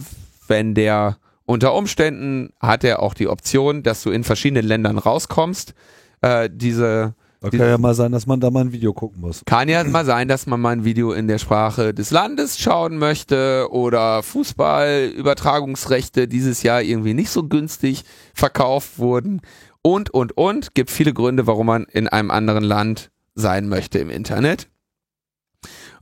wenn 0.47 0.75
der 0.75 1.17
unter 1.45 1.73
Umständen 1.73 2.51
hat 2.59 2.83
er 2.83 3.01
auch 3.01 3.15
die 3.15 3.27
Option, 3.27 3.81
dass 3.81 4.03
du 4.03 4.11
in 4.11 4.23
verschiedenen 4.23 4.67
Ländern 4.67 4.99
rauskommst. 4.99 5.73
Äh, 6.21 6.47
diese 6.53 7.15
Da 7.41 7.49
kann 7.49 7.59
ja 7.59 7.77
mal 7.79 7.95
sein, 7.95 8.11
dass 8.11 8.27
man 8.27 8.39
da 8.39 8.51
mal 8.51 8.65
ein 8.65 8.71
Video 8.71 8.93
gucken 8.93 9.21
muss. 9.21 9.41
kann 9.45 9.67
ja 9.67 9.83
mal 9.83 10.05
sein, 10.05 10.27
dass 10.27 10.45
man 10.45 10.61
mal 10.61 10.73
ein 10.73 10.85
Video 10.85 11.11
in 11.11 11.27
der 11.27 11.39
Sprache 11.39 11.91
des 11.93 12.11
Landes 12.11 12.59
schauen 12.59 12.97
möchte 12.97 13.67
oder 13.71 14.21
Fußballübertragungsrechte 14.21 16.27
dieses 16.27 16.61
Jahr 16.61 16.83
irgendwie 16.83 17.15
nicht 17.15 17.31
so 17.31 17.47
günstig 17.47 18.03
verkauft 18.35 18.99
wurden 18.99 19.41
und, 19.81 20.11
und, 20.11 20.37
und. 20.37 20.75
Gibt 20.75 20.91
viele 20.91 21.13
Gründe, 21.13 21.47
warum 21.47 21.65
man 21.65 21.85
in 21.85 22.07
einem 22.07 22.29
anderen 22.29 22.63
Land 22.63 23.09
sein 23.33 23.69
möchte 23.69 23.97
im 23.97 24.11
Internet. 24.11 24.67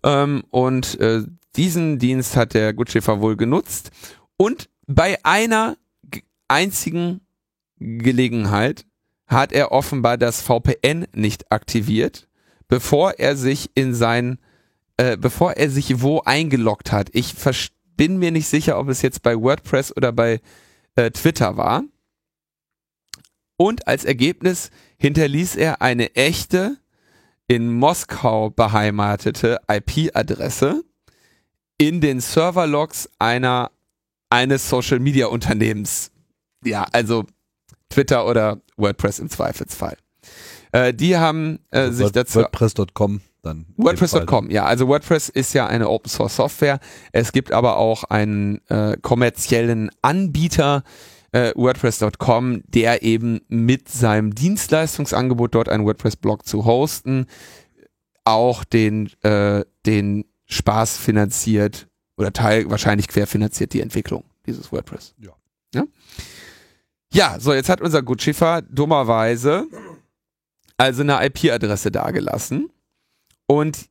Ähm, 0.07 0.45
und 0.51 0.99
äh, 1.01 1.23
diesen 1.57 1.99
Dienst 1.99 2.37
hat 2.37 2.53
der 2.53 2.73
Gutschäfer 2.73 3.19
wohl 3.19 3.35
genutzt 3.35 3.91
und 4.37 4.69
bei 4.87 5.17
einer 5.25 5.75
einzigen 6.47 7.19
Gelegenheit 7.77 8.85
hat 9.27 9.51
er 9.51 9.73
offenbar 9.73 10.17
das 10.17 10.41
VPN 10.41 11.07
nicht 11.13 11.51
aktiviert, 11.51 12.29
bevor 12.69 13.19
er 13.19 13.35
sich 13.35 13.71
in 13.75 13.93
sein, 13.93 14.39
äh, 14.95 15.17
bevor 15.17 15.53
er 15.53 15.69
sich 15.69 16.01
wo 16.01 16.21
eingeloggt 16.21 16.93
hat. 16.93 17.09
Ich 17.11 17.35
bin 17.97 18.17
mir 18.17 18.31
nicht 18.31 18.47
sicher, 18.47 18.79
ob 18.79 18.87
es 18.87 19.01
jetzt 19.01 19.21
bei 19.23 19.35
WordPress 19.35 19.95
oder 19.97 20.13
bei 20.13 20.39
äh, 20.95 21.11
Twitter 21.11 21.57
war. 21.57 21.83
Und 23.57 23.87
als 23.87 24.05
Ergebnis 24.05 24.69
hinterließ 24.99 25.57
er 25.57 25.81
eine 25.81 26.15
echte, 26.15 26.77
in 27.47 27.71
Moskau 27.73 28.49
beheimatete 28.49 29.59
IP-Adresse 29.69 30.83
in 31.77 32.01
den 32.01 32.19
Serverlogs 32.19 33.09
einer 33.19 33.71
eines 34.29 34.69
Social 34.69 34.99
Media 34.99 35.27
Unternehmens. 35.27 36.11
Ja, 36.63 36.85
also 36.91 37.25
Twitter 37.89 38.25
oder 38.27 38.59
WordPress 38.75 39.19
im 39.19 39.29
Zweifelsfall. 39.29 39.97
Äh, 40.71 40.93
die 40.93 41.15
haben 41.17 41.59
äh, 41.71 41.91
sich 41.91 42.05
Word- 42.05 42.15
dazu 42.17 42.39
WordPress.com 42.39 43.21
dann. 43.43 43.65
WordPress.com, 43.77 44.49
ja, 44.49 44.65
also 44.65 44.87
WordPress 44.89 45.29
ist 45.29 45.53
ja 45.53 45.67
eine 45.67 45.87
Open 45.89 46.09
Source 46.09 46.35
Software. 46.35 46.79
Es 47.13 47.31
gibt 47.31 47.53
aber 47.53 47.77
auch 47.77 48.03
einen 48.05 48.59
äh, 48.67 48.97
kommerziellen 49.01 49.89
Anbieter, 50.01 50.83
äh, 51.31 51.53
WordPress.com, 51.55 52.63
der 52.67 53.03
eben 53.03 53.41
mit 53.47 53.89
seinem 53.89 54.33
Dienstleistungsangebot 54.33 55.55
dort 55.55 55.69
einen 55.69 55.85
WordPress-Blog 55.85 56.45
zu 56.45 56.65
hosten, 56.65 57.27
auch 58.23 58.63
den, 58.63 59.11
äh, 59.23 59.63
den 59.85 60.25
Spaß 60.45 60.97
finanziert 60.97 61.87
oder 62.17 62.33
teil 62.33 62.69
wahrscheinlich 62.69 63.07
querfinanziert 63.07 63.73
die 63.73 63.81
Entwicklung 63.81 64.23
dieses 64.45 64.71
WordPress. 64.71 65.13
Ja. 65.19 65.31
Ja, 65.73 65.83
ja 67.13 67.39
so 67.39 67.53
jetzt 67.53 67.69
hat 67.69 67.81
unser 67.81 68.01
Gutschiffer 68.01 68.61
dummerweise 68.61 69.67
also 70.77 71.01
eine 71.01 71.25
IP-Adresse 71.25 71.91
dagelassen. 71.91 72.69
Und 73.47 73.89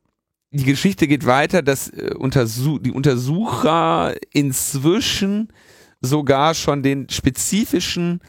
die 0.51 0.63
Geschichte 0.63 1.07
geht 1.07 1.25
weiter, 1.25 1.61
dass 1.61 1.89
äh, 1.89 2.13
Untersu 2.17 2.79
die 2.79 2.91
Untersucher 2.91 4.15
inzwischen 4.31 5.49
sogar 6.01 6.53
schon 6.53 6.83
den 6.83 7.09
spezifischen 7.09 8.21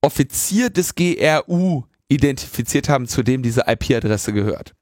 Offizier 0.00 0.70
des 0.70 0.94
GRU 0.94 1.84
identifiziert 2.08 2.88
haben, 2.88 3.06
zu 3.06 3.22
dem 3.22 3.42
diese 3.42 3.64
IP-Adresse 3.66 4.32
gehört. 4.32 4.74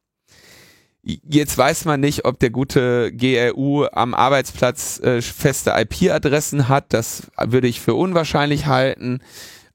Jetzt 1.03 1.59
weiß 1.59 1.85
man 1.85 2.01
nicht, 2.01 2.25
ob 2.25 2.39
der 2.39 2.49
gute 2.49 3.13
GRU 3.13 3.85
am 3.93 4.15
Arbeitsplatz 4.15 5.01
äh, 5.01 5.21
feste 5.21 5.75
IP-Adressen 5.77 6.69
hat. 6.69 6.95
Das 6.95 7.31
würde 7.39 7.69
ich 7.69 7.81
für 7.81 7.95
unwahrscheinlich 7.95 8.67
halten. 8.67 9.21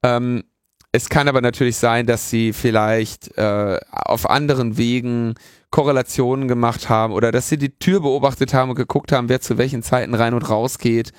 Ähm, 0.02 0.44
es 0.92 1.10
kann 1.10 1.28
aber 1.28 1.42
natürlich 1.42 1.78
sein, 1.78 2.08
dass 2.08 2.32
sie 2.32 2.52
vielleicht 2.52 3.38
äh, 3.38 3.80
auf 3.92 4.28
anderen 4.28 4.78
Wegen 4.78 5.36
Korrelationen 5.70 6.48
gemacht 6.48 6.90
haben 6.90 7.14
oder 7.14 7.32
dass 7.32 7.48
sie 7.48 7.60
die 7.60 7.78
Tür 7.78 8.02
beobachtet 8.02 8.56
haben 8.56 8.72
und 8.72 8.76
geguckt 8.76 9.12
haben, 9.12 9.30
wer 9.30 9.40
zu 9.40 9.60
welchen 9.60 9.84
Zeiten 9.84 10.16
rein 10.16 10.34
und 10.34 10.50
raus 10.50 10.80
geht. 10.80 11.12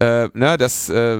Äh, 0.00 0.28
ne, 0.34 0.56
das, 0.56 0.88
äh, 0.88 1.18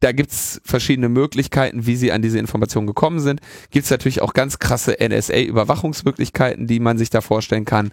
da 0.00 0.12
gibt's 0.12 0.60
verschiedene 0.64 1.08
Möglichkeiten, 1.08 1.86
wie 1.86 1.96
sie 1.96 2.12
an 2.12 2.22
diese 2.22 2.38
Informationen 2.38 2.86
gekommen 2.86 3.20
sind. 3.20 3.40
Gibt's 3.70 3.90
natürlich 3.90 4.20
auch 4.20 4.34
ganz 4.34 4.58
krasse 4.58 4.96
NSA-Überwachungsmöglichkeiten, 5.00 6.66
die 6.66 6.80
man 6.80 6.98
sich 6.98 7.10
da 7.10 7.20
vorstellen 7.20 7.64
kann. 7.64 7.90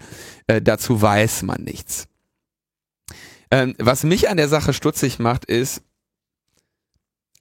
Äh, 0.48 0.62
dazu 0.62 1.02
weiß 1.02 1.44
man 1.44 1.64
nichts. 1.64 2.08
Ähm, 3.50 3.76
was 3.80 4.04
mich 4.04 4.30
an 4.30 4.38
der 4.38 4.48
Sache 4.48 4.74
stutzig 4.74 5.20
macht, 5.20 5.46
ist, 5.46 5.84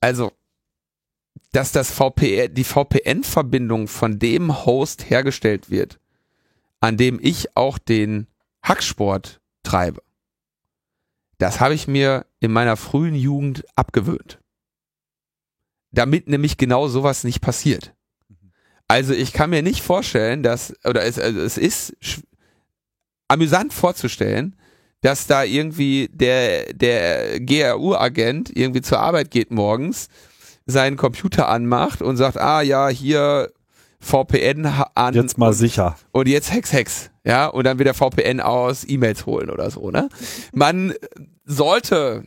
also 0.00 0.32
dass 1.52 1.72
das 1.72 1.90
VPN, 1.90 2.54
die 2.54 2.64
VPN-Verbindung 2.64 3.88
von 3.88 4.18
dem 4.18 4.64
Host 4.64 5.10
hergestellt 5.10 5.70
wird, 5.70 5.98
an 6.80 6.96
dem 6.96 7.18
ich 7.20 7.56
auch 7.56 7.78
den 7.78 8.26
Hacksport 8.62 9.40
treibe. 9.62 10.02
Das 11.40 11.58
habe 11.58 11.72
ich 11.72 11.88
mir 11.88 12.26
in 12.38 12.52
meiner 12.52 12.76
frühen 12.76 13.14
Jugend 13.14 13.64
abgewöhnt. 13.74 14.38
Damit 15.90 16.28
nämlich 16.28 16.58
genau 16.58 16.86
sowas 16.86 17.24
nicht 17.24 17.40
passiert. 17.40 17.94
Also 18.88 19.14
ich 19.14 19.32
kann 19.32 19.48
mir 19.48 19.62
nicht 19.62 19.80
vorstellen, 19.80 20.42
dass, 20.42 20.74
oder 20.84 21.02
es, 21.02 21.18
also 21.18 21.40
es 21.40 21.56
ist 21.56 21.94
amüsant 23.26 23.72
vorzustellen, 23.72 24.54
dass 25.00 25.26
da 25.26 25.42
irgendwie 25.42 26.10
der, 26.12 26.74
der 26.74 27.40
GRU-Agent 27.40 28.54
irgendwie 28.54 28.82
zur 28.82 29.00
Arbeit 29.00 29.30
geht 29.30 29.50
morgens 29.50 30.08
seinen 30.66 30.98
Computer 30.98 31.48
anmacht 31.48 32.02
und 32.02 32.18
sagt, 32.18 32.36
ah 32.36 32.60
ja, 32.60 32.88
hier 32.88 33.50
VPN 34.00 34.66
an 34.94 35.14
Jetzt 35.14 35.38
mal 35.38 35.48
und, 35.48 35.54
sicher. 35.54 35.96
und 36.12 36.26
jetzt 36.26 36.52
Hex 36.52 36.72
Hex, 36.72 37.10
ja, 37.24 37.46
und 37.46 37.64
dann 37.64 37.78
wieder 37.78 37.94
VPN 37.94 38.40
aus, 38.40 38.84
E-Mails 38.88 39.26
holen 39.26 39.50
oder 39.50 39.70
so, 39.70 39.90
ne? 39.90 40.08
Man 40.52 40.94
sollte, 41.44 42.24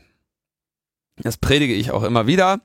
das 1.17 1.38
predige 1.38 1.74
ich 1.74 1.91
auch 1.91 2.03
immer 2.03 2.28
wieder, 2.28 2.61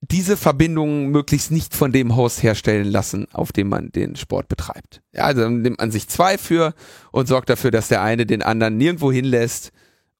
diese 0.00 0.36
Verbindungen 0.36 1.10
möglichst 1.10 1.50
nicht 1.50 1.74
von 1.76 1.92
dem 1.92 2.16
Host 2.16 2.42
herstellen 2.42 2.88
lassen, 2.88 3.26
auf 3.32 3.52
dem 3.52 3.68
man 3.68 3.92
den 3.92 4.16
Sport 4.16 4.48
betreibt. 4.48 5.02
Ja, 5.12 5.24
also 5.24 5.42
dann 5.42 5.62
nimmt 5.62 5.78
man 5.78 5.92
sich 5.92 6.08
zwei 6.08 6.38
für 6.38 6.74
und 7.12 7.28
sorgt 7.28 7.50
dafür, 7.50 7.70
dass 7.70 7.88
der 7.88 8.02
eine 8.02 8.26
den 8.26 8.42
anderen 8.42 8.76
nirgendwo 8.76 9.12
hinlässt 9.12 9.72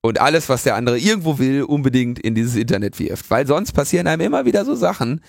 und 0.03 0.21
alles, 0.21 0.49
was 0.49 0.63
der 0.63 0.77
andere 0.77 0.99
irgendwo 0.99 1.39
will, 1.39 1.63
unbedingt 1.63 2.19
in 2.19 2.35
dieses 2.35 2.57
Internet 2.57 2.99
wirft. 2.99 3.31
Weil 3.31 3.47
sonst 3.47 3.73
passieren 3.73 4.07
einem 4.07 4.23
immer 4.23 4.47
wieder 4.47 4.65
so 4.65 4.75
Sachen, 4.75 5.21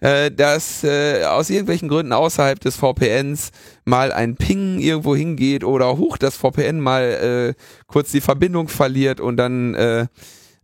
äh, 0.00 0.30
dass 0.32 0.82
äh, 0.82 1.24
aus 1.24 1.48
irgendwelchen 1.48 1.88
Gründen 1.88 2.12
außerhalb 2.12 2.58
des 2.58 2.74
VPNs 2.76 3.50
mal 3.84 4.10
ein 4.12 4.34
Ping 4.36 4.80
irgendwo 4.80 5.14
hingeht 5.14 5.62
oder 5.62 5.96
hoch 5.96 6.18
das 6.18 6.36
VPN 6.36 6.80
mal 6.80 7.54
äh, 7.56 7.62
kurz 7.86 8.10
die 8.10 8.20
Verbindung 8.20 8.66
verliert 8.68 9.20
und 9.20 9.36
dann 9.36 9.74
äh, 9.74 10.06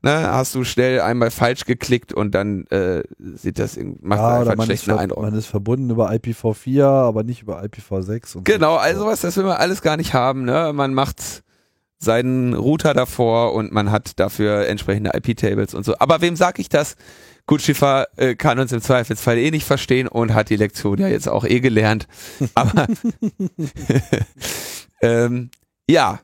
ne, 0.03 0.13
hast 0.33 0.57
du 0.57 0.65
schnell 0.65 1.01
einmal 1.01 1.31
falsch 1.31 1.65
geklickt 1.65 2.13
und 2.13 2.35
dann 2.35 2.67
äh, 2.67 3.05
sieht 3.21 3.61
das 3.61 3.77
irgendwie- 3.77 4.01
macht 4.05 4.19
Ja, 4.19 4.39
einfach 4.41 4.53
einen 4.55 4.63
schlechten 4.65 4.91
Eindruck. 4.91 5.23
man 5.23 5.35
ist 5.35 5.47
verbunden 5.47 5.89
über 5.91 6.11
IPv4, 6.11 6.83
aber 6.85 7.23
nicht 7.23 7.43
über 7.43 7.63
IPv6. 7.63 8.39
Und 8.39 8.45
Genau, 8.45 8.73
so. 8.75 8.79
also 8.81 9.07
was, 9.07 9.21
das 9.21 9.37
will 9.37 9.45
man 9.45 9.57
alles 9.59 9.83
gar 9.83 9.97
nicht 9.97 10.15
haben. 10.15 10.45
Ne? 10.45 10.73
Man 10.75 10.93
macht 10.95 11.45
seinen 12.03 12.55
Router 12.55 12.95
davor 12.95 13.55
und 13.55 13.73
man 13.73 13.91
hat 13.91 14.19
dafür 14.19 14.67
entsprechende 14.67 15.13
IP-Tables 15.15 15.75
und 15.75 15.85
so. 15.85 15.97
Aber 15.99 16.21
wem 16.21 16.37
sag 16.37 16.59
ich 16.59 16.69
das? 16.69 16.97
Gutschiffer 17.47 18.07
äh, 18.17 18.35
kann 18.35 18.59
uns 18.59 18.73
im 18.73 18.81
Zweifelsfall 18.81 19.39
eh 19.39 19.51
nicht 19.51 19.67
verstehen 19.67 20.07
und 20.09 20.33
hat 20.35 20.51
die 20.51 20.57
Lektion 20.57 20.99
ja 20.99 21.09
jetzt 21.09 21.29
auch 21.29 21.45
eh 21.45 21.61
gelernt. 21.61 22.07
Aber 22.55 22.87
ähm, 25.03 25.51
ja, 25.89 26.21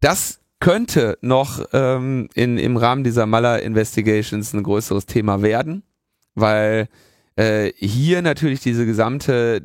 das 0.00 0.40
könnte 0.60 1.18
noch 1.20 1.64
ähm, 1.72 2.28
in, 2.34 2.58
im 2.58 2.76
Rahmen 2.76 3.04
dieser 3.04 3.26
Muller 3.26 3.62
Investigations 3.62 4.52
ein 4.52 4.62
größeres 4.62 5.06
Thema 5.06 5.42
werden, 5.42 5.82
weil 6.34 6.88
äh, 7.36 7.72
hier 7.76 8.22
natürlich 8.22 8.60
diese 8.60 8.86
gesamte 8.86 9.62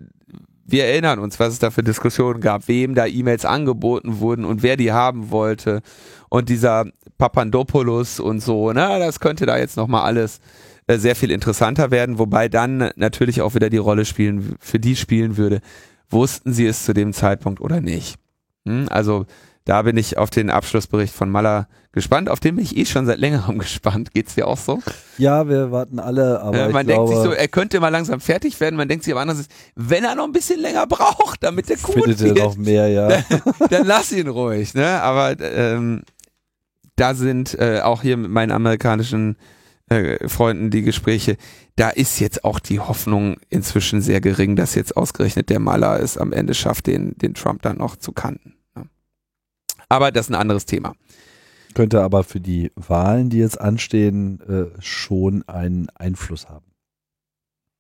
wir 0.65 0.85
erinnern 0.85 1.19
uns, 1.19 1.39
was 1.39 1.53
es 1.53 1.59
da 1.59 1.69
für 1.69 1.83
Diskussionen 1.83 2.41
gab, 2.41 2.67
wem 2.67 2.95
da 2.95 3.05
E-Mails 3.05 3.45
angeboten 3.45 4.19
wurden 4.19 4.45
und 4.45 4.63
wer 4.63 4.77
die 4.77 4.91
haben 4.91 5.29
wollte. 5.29 5.81
Und 6.29 6.49
dieser 6.49 6.85
Papandopoulos 7.17 8.19
und 8.19 8.41
so, 8.41 8.73
ne, 8.73 8.97
das 8.99 9.19
könnte 9.19 9.45
da 9.45 9.57
jetzt 9.57 9.77
nochmal 9.77 10.03
alles 10.03 10.39
äh, 10.87 10.97
sehr 10.97 11.15
viel 11.15 11.31
interessanter 11.31 11.91
werden, 11.91 12.17
wobei 12.17 12.49
dann 12.49 12.89
natürlich 12.95 13.41
auch 13.41 13.53
wieder 13.53 13.69
die 13.69 13.77
Rolle 13.77 14.05
spielen, 14.05 14.55
für 14.59 14.79
die 14.79 14.95
spielen 14.95 15.37
würde, 15.37 15.61
wussten 16.09 16.51
sie 16.51 16.65
es 16.65 16.83
zu 16.83 16.93
dem 16.93 17.13
Zeitpunkt 17.13 17.61
oder 17.61 17.79
nicht. 17.79 18.17
Hm? 18.67 18.87
Also 18.89 19.25
da 19.65 19.81
bin 19.81 19.97
ich 19.97 20.17
auf 20.17 20.29
den 20.29 20.49
Abschlussbericht 20.49 21.13
von 21.13 21.29
Maller 21.29 21.67
gespannt, 21.91 22.29
auf 22.29 22.39
den 22.39 22.55
bin 22.55 22.63
ich 22.63 22.77
eh 22.77 22.85
schon 22.85 23.05
seit 23.05 23.17
längerem 23.17 23.57
gespannt. 23.59 24.13
Geht's 24.13 24.35
dir 24.35 24.47
auch 24.47 24.57
so? 24.57 24.79
Ja, 25.17 25.49
wir 25.49 25.71
warten 25.71 25.99
alle, 25.99 26.39
aber 26.41 26.67
ich 26.67 26.73
man 26.73 26.85
glaube, 26.85 27.09
denkt 27.09 27.23
sich 27.23 27.31
so, 27.31 27.31
er 27.35 27.47
könnte 27.47 27.79
mal 27.79 27.89
langsam 27.89 28.19
fertig 28.19 28.59
werden. 28.59 28.75
Man 28.75 28.87
denkt 28.87 29.03
sich 29.03 29.13
aber 29.13 29.21
andererseits, 29.21 29.49
wenn 29.75 30.03
er 30.03 30.15
noch 30.15 30.25
ein 30.25 30.31
bisschen 30.31 30.59
länger 30.59 30.85
braucht, 30.87 31.43
damit 31.43 31.69
der 31.69 31.77
gut 31.77 31.95
findet 31.95 32.19
wird, 32.21 32.37
noch 32.37 32.55
mehr, 32.55 32.87
ja. 32.89 33.07
dann 33.69 33.87
lass 33.87 34.11
ihn 34.11 34.27
ruhig. 34.27 34.73
Ne? 34.75 35.01
Aber 35.01 35.35
ähm, 35.39 36.03
da 36.95 37.15
sind 37.15 37.57
äh, 37.59 37.81
auch 37.81 38.03
hier 38.03 38.17
mit 38.17 38.29
meinen 38.29 38.51
amerikanischen 38.51 39.37
äh, 39.89 40.27
Freunden 40.27 40.69
die 40.69 40.81
Gespräche, 40.81 41.37
da 41.75 41.89
ist 41.89 42.19
jetzt 42.19 42.45
auch 42.45 42.59
die 42.59 42.79
Hoffnung 42.79 43.37
inzwischen 43.49 44.01
sehr 44.01 44.21
gering, 44.21 44.55
dass 44.55 44.75
jetzt 44.75 44.95
ausgerechnet 44.95 45.49
der 45.49 45.59
Maler 45.59 45.99
es 45.99 46.17
am 46.17 46.33
Ende 46.33 46.53
schafft, 46.53 46.87
den, 46.87 47.17
den 47.17 47.33
Trump 47.33 47.61
dann 47.63 47.77
noch 47.77 47.95
zu 47.95 48.11
kanten. 48.11 48.55
Aber 49.89 50.11
das 50.11 50.27
ist 50.27 50.31
ein 50.31 50.35
anderes 50.35 50.65
Thema. 50.65 50.93
Könnte 51.73 52.01
aber 52.01 52.23
für 52.23 52.39
die 52.39 52.71
Wahlen, 52.75 53.29
die 53.29 53.39
jetzt 53.39 53.59
anstehen, 53.59 54.39
äh, 54.47 54.81
schon 54.81 55.43
einen 55.47 55.89
Einfluss 55.95 56.47
haben. 56.47 56.65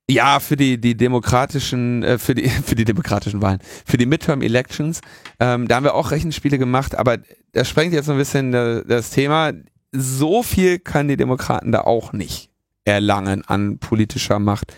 Ja, 0.09 0.39
für 0.39 0.55
die, 0.55 0.79
die 0.79 0.95
demokratischen, 0.95 2.03
äh, 2.03 2.17
für 2.17 2.35
die, 2.35 2.47
für 2.65 2.75
die 2.75 2.85
demokratischen 2.85 3.41
Wahlen, 3.41 3.59
für 3.85 3.97
die 3.97 4.05
Midterm 4.05 4.41
Elections, 4.41 5.01
ähm, 5.39 5.67
da 5.67 5.77
haben 5.77 5.83
wir 5.83 5.95
auch 5.95 6.11
Rechenspiele 6.11 6.57
gemacht, 6.57 6.95
aber 6.95 7.17
das 7.53 7.69
sprengt 7.69 7.93
jetzt 7.93 8.05
so 8.05 8.11
ein 8.11 8.17
bisschen 8.17 8.53
äh, 8.53 8.83
das 8.85 9.09
Thema. 9.09 9.53
So 9.91 10.43
viel 10.43 10.77
kann 10.79 11.07
die 11.07 11.17
Demokraten 11.17 11.71
da 11.71 11.81
auch 11.81 12.11
nicht 12.11 12.51
erlangen 12.83 13.43
an 13.47 13.79
politischer 13.79 14.39
Macht 14.39 14.73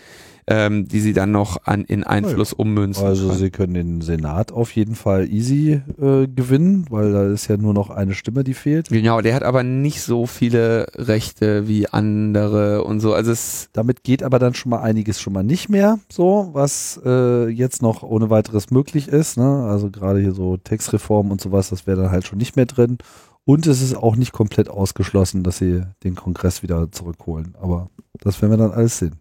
ähm, 0.50 0.88
die 0.88 1.00
sie 1.00 1.12
dann 1.12 1.30
noch 1.30 1.66
an, 1.66 1.84
in 1.84 2.04
Einfluss 2.04 2.54
ummünzen. 2.54 3.04
Also 3.04 3.26
können. 3.28 3.38
sie 3.38 3.50
können 3.50 3.74
den 3.74 4.00
Senat 4.00 4.50
auf 4.50 4.70
jeden 4.72 4.94
Fall 4.94 5.28
easy 5.28 5.82
äh, 6.00 6.26
gewinnen, 6.26 6.86
weil 6.88 7.12
da 7.12 7.26
ist 7.26 7.48
ja 7.48 7.58
nur 7.58 7.74
noch 7.74 7.90
eine 7.90 8.14
Stimme, 8.14 8.44
die 8.44 8.54
fehlt. 8.54 8.88
Genau, 8.88 9.20
der 9.20 9.34
hat 9.34 9.42
aber 9.42 9.62
nicht 9.62 10.00
so 10.00 10.26
viele 10.26 10.86
Rechte 10.94 11.68
wie 11.68 11.88
andere 11.88 12.82
und 12.82 13.00
so. 13.00 13.12
Also 13.12 13.30
es 13.30 13.68
damit 13.74 14.04
geht 14.04 14.22
aber 14.22 14.38
dann 14.38 14.54
schon 14.54 14.70
mal 14.70 14.80
einiges 14.80 15.20
schon 15.20 15.34
mal 15.34 15.44
nicht 15.44 15.68
mehr, 15.68 15.98
so 16.10 16.48
was 16.54 16.98
äh, 17.04 17.48
jetzt 17.48 17.82
noch 17.82 18.02
ohne 18.02 18.30
weiteres 18.30 18.70
möglich 18.70 19.08
ist. 19.08 19.36
Ne? 19.36 19.66
Also 19.68 19.90
gerade 19.90 20.18
hier 20.20 20.32
so 20.32 20.56
Textreform 20.56 21.30
und 21.30 21.42
sowas, 21.42 21.68
das 21.68 21.86
wäre 21.86 22.00
dann 22.00 22.10
halt 22.10 22.26
schon 22.26 22.38
nicht 22.38 22.56
mehr 22.56 22.66
drin. 22.66 22.96
Und 23.44 23.66
es 23.66 23.82
ist 23.82 23.96
auch 23.96 24.16
nicht 24.16 24.32
komplett 24.32 24.68
ausgeschlossen, 24.70 25.42
dass 25.42 25.58
sie 25.58 25.82
den 26.04 26.14
Kongress 26.14 26.62
wieder 26.62 26.90
zurückholen. 26.90 27.54
Aber 27.60 27.90
das 28.20 28.40
werden 28.40 28.52
wir 28.52 28.58
dann 28.58 28.72
alles 28.72 28.98
sehen. 28.98 29.20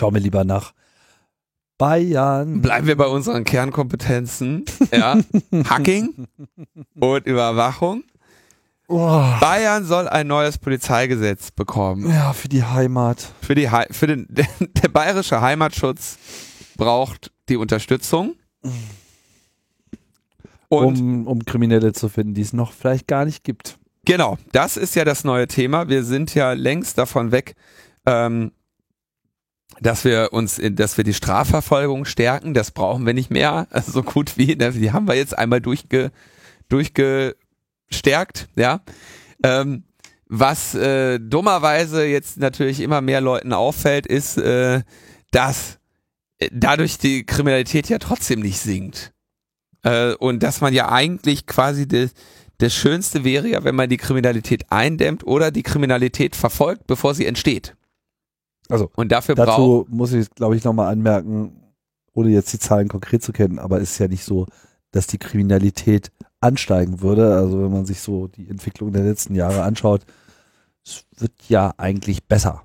Schauen 0.00 0.14
wir 0.14 0.22
lieber 0.22 0.44
nach 0.44 0.72
Bayern. 1.76 2.62
Bleiben 2.62 2.86
wir 2.86 2.96
bei 2.96 3.04
unseren 3.04 3.44
Kernkompetenzen. 3.44 4.64
Ja. 4.90 5.18
Hacking 5.68 6.26
und 6.98 7.26
Überwachung. 7.26 8.04
Oh. 8.88 9.22
Bayern 9.40 9.84
soll 9.84 10.08
ein 10.08 10.26
neues 10.26 10.56
Polizeigesetz 10.56 11.50
bekommen. 11.50 12.08
Ja, 12.08 12.32
für 12.32 12.48
die 12.48 12.64
Heimat. 12.64 13.30
Für, 13.42 13.54
die 13.54 13.70
He 13.70 13.84
für 13.90 14.06
den 14.06 14.26
der, 14.30 14.46
der 14.58 14.88
bayerische 14.88 15.42
Heimatschutz 15.42 16.16
braucht 16.78 17.30
die 17.50 17.58
Unterstützung. 17.58 18.36
Und 20.70 20.98
um, 20.98 21.26
um 21.26 21.44
Kriminelle 21.44 21.92
zu 21.92 22.08
finden, 22.08 22.32
die 22.32 22.40
es 22.40 22.54
noch 22.54 22.72
vielleicht 22.72 23.06
gar 23.06 23.26
nicht 23.26 23.44
gibt. 23.44 23.78
Genau, 24.06 24.38
das 24.52 24.78
ist 24.78 24.96
ja 24.96 25.04
das 25.04 25.24
neue 25.24 25.46
Thema. 25.46 25.90
Wir 25.90 26.04
sind 26.04 26.34
ja 26.34 26.54
längst 26.54 26.96
davon 26.96 27.32
weg, 27.32 27.54
ähm, 28.06 28.52
dass 29.80 30.04
wir 30.04 30.32
uns, 30.32 30.60
dass 30.72 30.96
wir 30.96 31.04
die 31.04 31.14
Strafverfolgung 31.14 32.04
stärken, 32.04 32.54
das 32.54 32.70
brauchen 32.70 33.06
wir 33.06 33.14
nicht 33.14 33.30
mehr, 33.30 33.66
also 33.70 33.92
so 33.92 34.02
gut 34.02 34.36
wie, 34.36 34.56
ne, 34.56 34.72
die 34.72 34.92
haben 34.92 35.08
wir 35.08 35.14
jetzt 35.14 35.36
einmal 35.36 35.60
durchge, 35.60 36.10
durchgestärkt, 36.68 38.48
ja. 38.56 38.80
Ähm, 39.42 39.84
was 40.32 40.74
äh, 40.76 41.18
dummerweise 41.18 42.04
jetzt 42.04 42.38
natürlich 42.38 42.80
immer 42.80 43.00
mehr 43.00 43.20
Leuten 43.20 43.52
auffällt, 43.52 44.06
ist, 44.06 44.38
äh, 44.38 44.82
dass 45.32 45.78
dadurch 46.52 46.98
die 46.98 47.24
Kriminalität 47.24 47.88
ja 47.88 47.98
trotzdem 47.98 48.40
nicht 48.40 48.60
sinkt. 48.60 49.12
Äh, 49.82 50.14
und 50.14 50.42
dass 50.42 50.60
man 50.60 50.72
ja 50.72 50.90
eigentlich 50.90 51.46
quasi 51.46 51.88
das, 51.88 52.10
das 52.58 52.74
Schönste 52.74 53.24
wäre 53.24 53.48
ja, 53.48 53.64
wenn 53.64 53.74
man 53.74 53.88
die 53.88 53.96
Kriminalität 53.96 54.70
eindämmt 54.70 55.26
oder 55.26 55.50
die 55.50 55.62
Kriminalität 55.62 56.36
verfolgt, 56.36 56.86
bevor 56.86 57.14
sie 57.14 57.26
entsteht. 57.26 57.74
Also 58.70 58.90
und 58.96 59.10
dafür 59.12 59.34
dazu 59.34 59.86
muss 59.88 60.12
ich, 60.12 60.30
glaube 60.30 60.56
ich, 60.56 60.64
nochmal 60.64 60.92
anmerken, 60.92 61.52
ohne 62.12 62.30
jetzt 62.30 62.52
die 62.52 62.58
Zahlen 62.58 62.88
konkret 62.88 63.22
zu 63.22 63.32
kennen, 63.32 63.58
aber 63.58 63.80
es 63.80 63.92
ist 63.92 63.98
ja 63.98 64.08
nicht 64.08 64.24
so, 64.24 64.46
dass 64.90 65.06
die 65.06 65.18
Kriminalität 65.18 66.10
ansteigen 66.40 67.00
würde. 67.00 67.36
Also 67.36 67.62
wenn 67.62 67.72
man 67.72 67.86
sich 67.86 68.00
so 68.00 68.26
die 68.28 68.48
Entwicklung 68.48 68.92
der 68.92 69.04
letzten 69.04 69.34
Jahre 69.34 69.62
anschaut, 69.62 70.02
es 70.84 71.04
wird 71.18 71.32
ja 71.48 71.72
eigentlich 71.76 72.24
besser. 72.24 72.64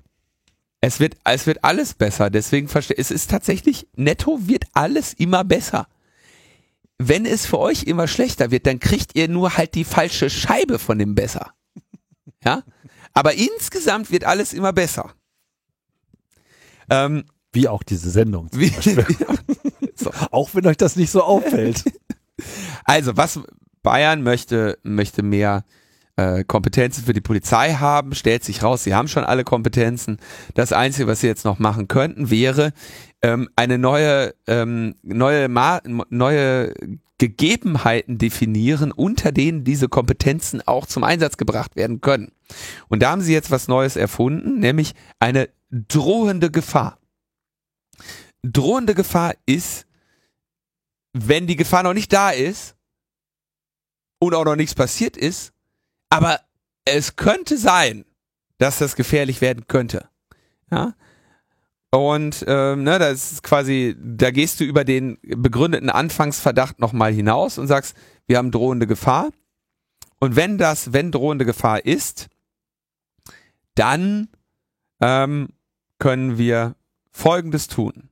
Es 0.80 1.00
wird, 1.00 1.16
es 1.24 1.46
wird 1.46 1.64
alles 1.64 1.94
besser. 1.94 2.30
Deswegen 2.30 2.68
verstehe 2.68 2.96
es 2.98 3.10
ist 3.10 3.30
tatsächlich 3.30 3.88
netto 3.96 4.38
wird 4.42 4.64
alles 4.72 5.12
immer 5.14 5.44
besser. 5.44 5.86
Wenn 6.98 7.26
es 7.26 7.44
für 7.44 7.58
euch 7.58 7.84
immer 7.84 8.08
schlechter 8.08 8.50
wird, 8.50 8.66
dann 8.66 8.80
kriegt 8.80 9.16
ihr 9.16 9.28
nur 9.28 9.56
halt 9.56 9.74
die 9.74 9.84
falsche 9.84 10.30
Scheibe 10.30 10.78
von 10.78 10.98
dem 10.98 11.14
besser. 11.14 11.52
Ja? 12.44 12.62
Aber 13.12 13.34
insgesamt 13.34 14.10
wird 14.10 14.24
alles 14.24 14.52
immer 14.52 14.72
besser. 14.72 15.12
Ähm, 16.90 17.24
wie 17.52 17.68
auch 17.68 17.82
diese 17.82 18.10
Sendung. 18.10 18.48
Wie, 18.52 18.68
so. 19.94 20.10
Auch 20.30 20.50
wenn 20.54 20.66
euch 20.66 20.76
das 20.76 20.96
nicht 20.96 21.10
so 21.10 21.22
auffällt. 21.22 21.84
Also, 22.84 23.16
was 23.16 23.40
Bayern 23.82 24.22
möchte, 24.22 24.78
möchte 24.82 25.22
mehr 25.22 25.64
äh, 26.16 26.44
Kompetenzen 26.44 27.04
für 27.04 27.14
die 27.14 27.20
Polizei 27.20 27.74
haben, 27.74 28.14
stellt 28.14 28.44
sich 28.44 28.62
raus, 28.62 28.84
sie 28.84 28.94
haben 28.94 29.08
schon 29.08 29.24
alle 29.24 29.44
Kompetenzen. 29.44 30.18
Das 30.54 30.72
Einzige, 30.72 31.06
was 31.06 31.20
sie 31.20 31.26
jetzt 31.26 31.44
noch 31.44 31.58
machen 31.58 31.88
könnten, 31.88 32.30
wäre 32.30 32.72
ähm, 33.22 33.48
eine 33.56 33.78
neue, 33.78 34.34
ähm, 34.46 34.94
neue, 35.02 35.48
Ma 35.48 35.80
neue 36.10 36.74
Gegebenheiten 37.18 38.18
definieren, 38.18 38.92
unter 38.92 39.32
denen 39.32 39.64
diese 39.64 39.88
Kompetenzen 39.88 40.60
auch 40.66 40.86
zum 40.86 41.02
Einsatz 41.02 41.38
gebracht 41.38 41.74
werden 41.74 42.00
können. 42.00 42.32
Und 42.88 43.02
da 43.02 43.10
haben 43.10 43.22
sie 43.22 43.32
jetzt 43.32 43.50
was 43.50 43.68
Neues 43.68 43.96
erfunden, 43.96 44.58
nämlich 44.58 44.92
eine 45.18 45.48
drohende 45.88 46.50
Gefahr. 46.50 46.98
Drohende 48.42 48.94
Gefahr 48.94 49.34
ist, 49.46 49.86
wenn 51.12 51.46
die 51.46 51.56
Gefahr 51.56 51.82
noch 51.82 51.94
nicht 51.94 52.12
da 52.12 52.30
ist 52.30 52.76
und 54.18 54.34
auch 54.34 54.44
noch 54.44 54.56
nichts 54.56 54.74
passiert 54.74 55.16
ist, 55.16 55.52
aber 56.10 56.40
es 56.84 57.16
könnte 57.16 57.58
sein, 57.58 58.04
dass 58.58 58.78
das 58.78 58.96
gefährlich 58.96 59.40
werden 59.40 59.66
könnte. 59.66 60.08
Ja. 60.70 60.94
Und 61.90 62.44
ähm, 62.46 62.82
ne, 62.82 62.98
das 62.98 63.32
ist 63.32 63.42
quasi, 63.42 63.96
da 63.98 64.30
gehst 64.30 64.60
du 64.60 64.64
über 64.64 64.84
den 64.84 65.18
begründeten 65.22 65.90
Anfangsverdacht 65.90 66.78
nochmal 66.78 67.12
hinaus 67.12 67.58
und 67.58 67.66
sagst, 67.66 67.96
wir 68.26 68.38
haben 68.38 68.50
drohende 68.50 68.86
Gefahr. 68.86 69.30
Und 70.18 70.36
wenn 70.36 70.58
das, 70.58 70.92
wenn 70.92 71.12
drohende 71.12 71.44
Gefahr 71.44 71.84
ist, 71.84 72.28
dann 73.74 74.28
ähm, 75.00 75.48
können 75.98 76.38
wir 76.38 76.76
Folgendes 77.10 77.68
tun. 77.68 78.10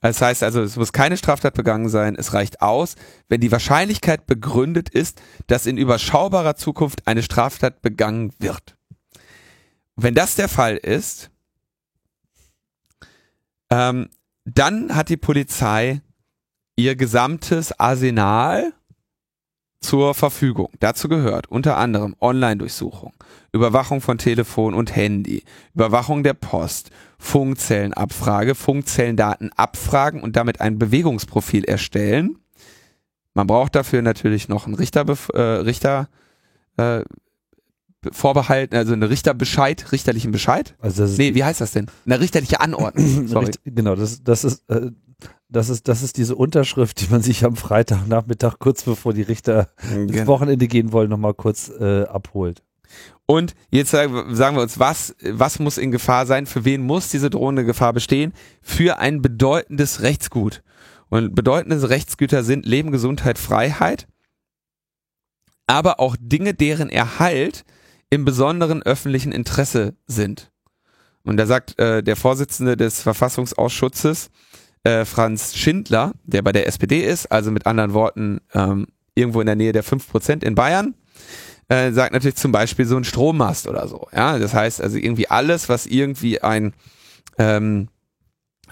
Das 0.00 0.20
heißt 0.20 0.42
also, 0.42 0.62
es 0.62 0.76
muss 0.76 0.92
keine 0.92 1.16
Straftat 1.16 1.54
begangen 1.54 1.88
sein. 1.88 2.16
Es 2.16 2.34
reicht 2.34 2.60
aus, 2.60 2.96
wenn 3.28 3.40
die 3.40 3.52
Wahrscheinlichkeit 3.52 4.26
begründet 4.26 4.88
ist, 4.88 5.22
dass 5.46 5.66
in 5.66 5.78
überschaubarer 5.78 6.56
Zukunft 6.56 7.06
eine 7.06 7.22
Straftat 7.22 7.82
begangen 7.82 8.32
wird. 8.38 8.76
Wenn 9.94 10.14
das 10.14 10.34
der 10.34 10.48
Fall 10.48 10.76
ist, 10.76 11.30
ähm, 13.70 14.08
dann 14.44 14.96
hat 14.96 15.08
die 15.08 15.16
Polizei 15.16 16.02
ihr 16.74 16.96
gesamtes 16.96 17.78
Arsenal 17.78 18.72
zur 19.82 20.14
Verfügung. 20.14 20.70
Dazu 20.80 21.08
gehört 21.08 21.50
unter 21.50 21.76
anderem 21.76 22.14
Online-Durchsuchung, 22.20 23.12
Überwachung 23.52 24.00
von 24.00 24.18
Telefon 24.18 24.74
und 24.74 24.94
Handy, 24.96 25.44
Überwachung 25.74 26.22
der 26.22 26.34
Post, 26.34 26.90
Funkzellenabfrage, 27.18 28.54
Funkzellendaten 28.54 29.50
abfragen 29.56 30.22
und 30.22 30.36
damit 30.36 30.60
ein 30.60 30.78
Bewegungsprofil 30.78 31.64
erstellen. 31.64 32.38
Man 33.34 33.46
braucht 33.46 33.74
dafür 33.74 34.02
natürlich 34.02 34.48
noch 34.48 34.66
einen 34.66 34.74
Richter, 34.74 35.04
äh, 35.34 35.40
Richter 35.40 36.08
äh, 36.76 37.02
vorbehalten, 38.10 38.74
also 38.76 38.92
eine 38.92 39.08
Richterbescheid, 39.10 39.92
richterlichen 39.92 40.32
Bescheid. 40.32 40.74
Also 40.80 41.04
nee, 41.04 41.34
wie 41.34 41.44
heißt 41.44 41.60
das 41.60 41.72
denn? 41.72 41.86
Eine 42.04 42.20
richterliche 42.20 42.60
Anordnung. 42.60 43.26
Sorry. 43.28 43.52
genau, 43.64 43.94
das, 43.94 44.24
das 44.24 44.44
ist 44.44 44.68
äh, 44.70 44.90
das 45.52 45.68
ist, 45.68 45.88
das 45.88 46.02
ist 46.02 46.16
diese 46.16 46.34
Unterschrift, 46.34 47.00
die 47.00 47.08
man 47.10 47.22
sich 47.22 47.44
am 47.44 47.56
Freitagnachmittag 47.56 48.58
kurz 48.58 48.82
bevor 48.82 49.12
die 49.12 49.22
Richter 49.22 49.68
genau. 49.88 50.12
ins 50.12 50.26
Wochenende 50.26 50.66
gehen 50.66 50.92
wollen, 50.92 51.10
nochmal 51.10 51.34
kurz 51.34 51.68
äh, 51.68 52.04
abholt. 52.04 52.62
Und 53.26 53.54
jetzt 53.70 53.90
sagen 53.90 54.12
wir 54.34 54.62
uns, 54.62 54.78
was, 54.78 55.14
was 55.22 55.58
muss 55.58 55.78
in 55.78 55.90
Gefahr 55.90 56.26
sein? 56.26 56.46
Für 56.46 56.64
wen 56.64 56.82
muss 56.82 57.08
diese 57.08 57.30
drohende 57.30 57.64
Gefahr 57.64 57.92
bestehen? 57.92 58.32
Für 58.60 58.98
ein 58.98 59.22
bedeutendes 59.22 60.02
Rechtsgut. 60.02 60.62
Und 61.08 61.34
bedeutende 61.34 61.88
Rechtsgüter 61.88 62.42
sind 62.42 62.66
Leben, 62.66 62.90
Gesundheit, 62.90 63.38
Freiheit, 63.38 64.06
aber 65.66 66.00
auch 66.00 66.16
Dinge, 66.18 66.54
deren 66.54 66.90
Erhalt 66.90 67.64
im 68.10 68.24
besonderen 68.24 68.82
öffentlichen 68.82 69.32
Interesse 69.32 69.94
sind. 70.06 70.50
Und 71.22 71.36
da 71.36 71.46
sagt 71.46 71.78
äh, 71.78 72.02
der 72.02 72.16
Vorsitzende 72.16 72.76
des 72.76 73.02
Verfassungsausschusses, 73.02 74.30
äh, 74.84 75.04
Franz 75.04 75.54
Schindler, 75.56 76.12
der 76.24 76.42
bei 76.42 76.52
der 76.52 76.66
SPD 76.66 77.00
ist, 77.00 77.26
also 77.26 77.50
mit 77.50 77.66
anderen 77.66 77.94
Worten 77.94 78.40
ähm, 78.54 78.86
irgendwo 79.14 79.40
in 79.40 79.46
der 79.46 79.56
Nähe 79.56 79.72
der 79.72 79.84
5% 79.84 80.42
in 80.42 80.54
Bayern, 80.54 80.94
äh, 81.68 81.92
sagt 81.92 82.12
natürlich 82.12 82.36
zum 82.36 82.52
Beispiel 82.52 82.84
so 82.84 82.96
ein 82.96 83.04
Strommast 83.04 83.68
oder 83.68 83.86
so. 83.86 84.08
Ja, 84.12 84.38
das 84.38 84.54
heißt 84.54 84.80
also 84.80 84.98
irgendwie 84.98 85.28
alles, 85.28 85.68
was 85.68 85.86
irgendwie 85.86 86.42
ein, 86.42 86.74
ähm, 87.38 87.88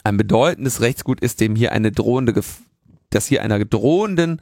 ein 0.02 0.16
bedeutendes 0.16 0.80
Rechtsgut 0.80 1.20
ist, 1.20 1.40
dem 1.40 1.54
hier 1.54 1.72
eine 1.72 1.92
drohende, 1.92 2.32
Gef 2.32 2.60
das 3.10 3.26
hier 3.26 3.42
einer 3.42 3.64
drohenden 3.64 4.40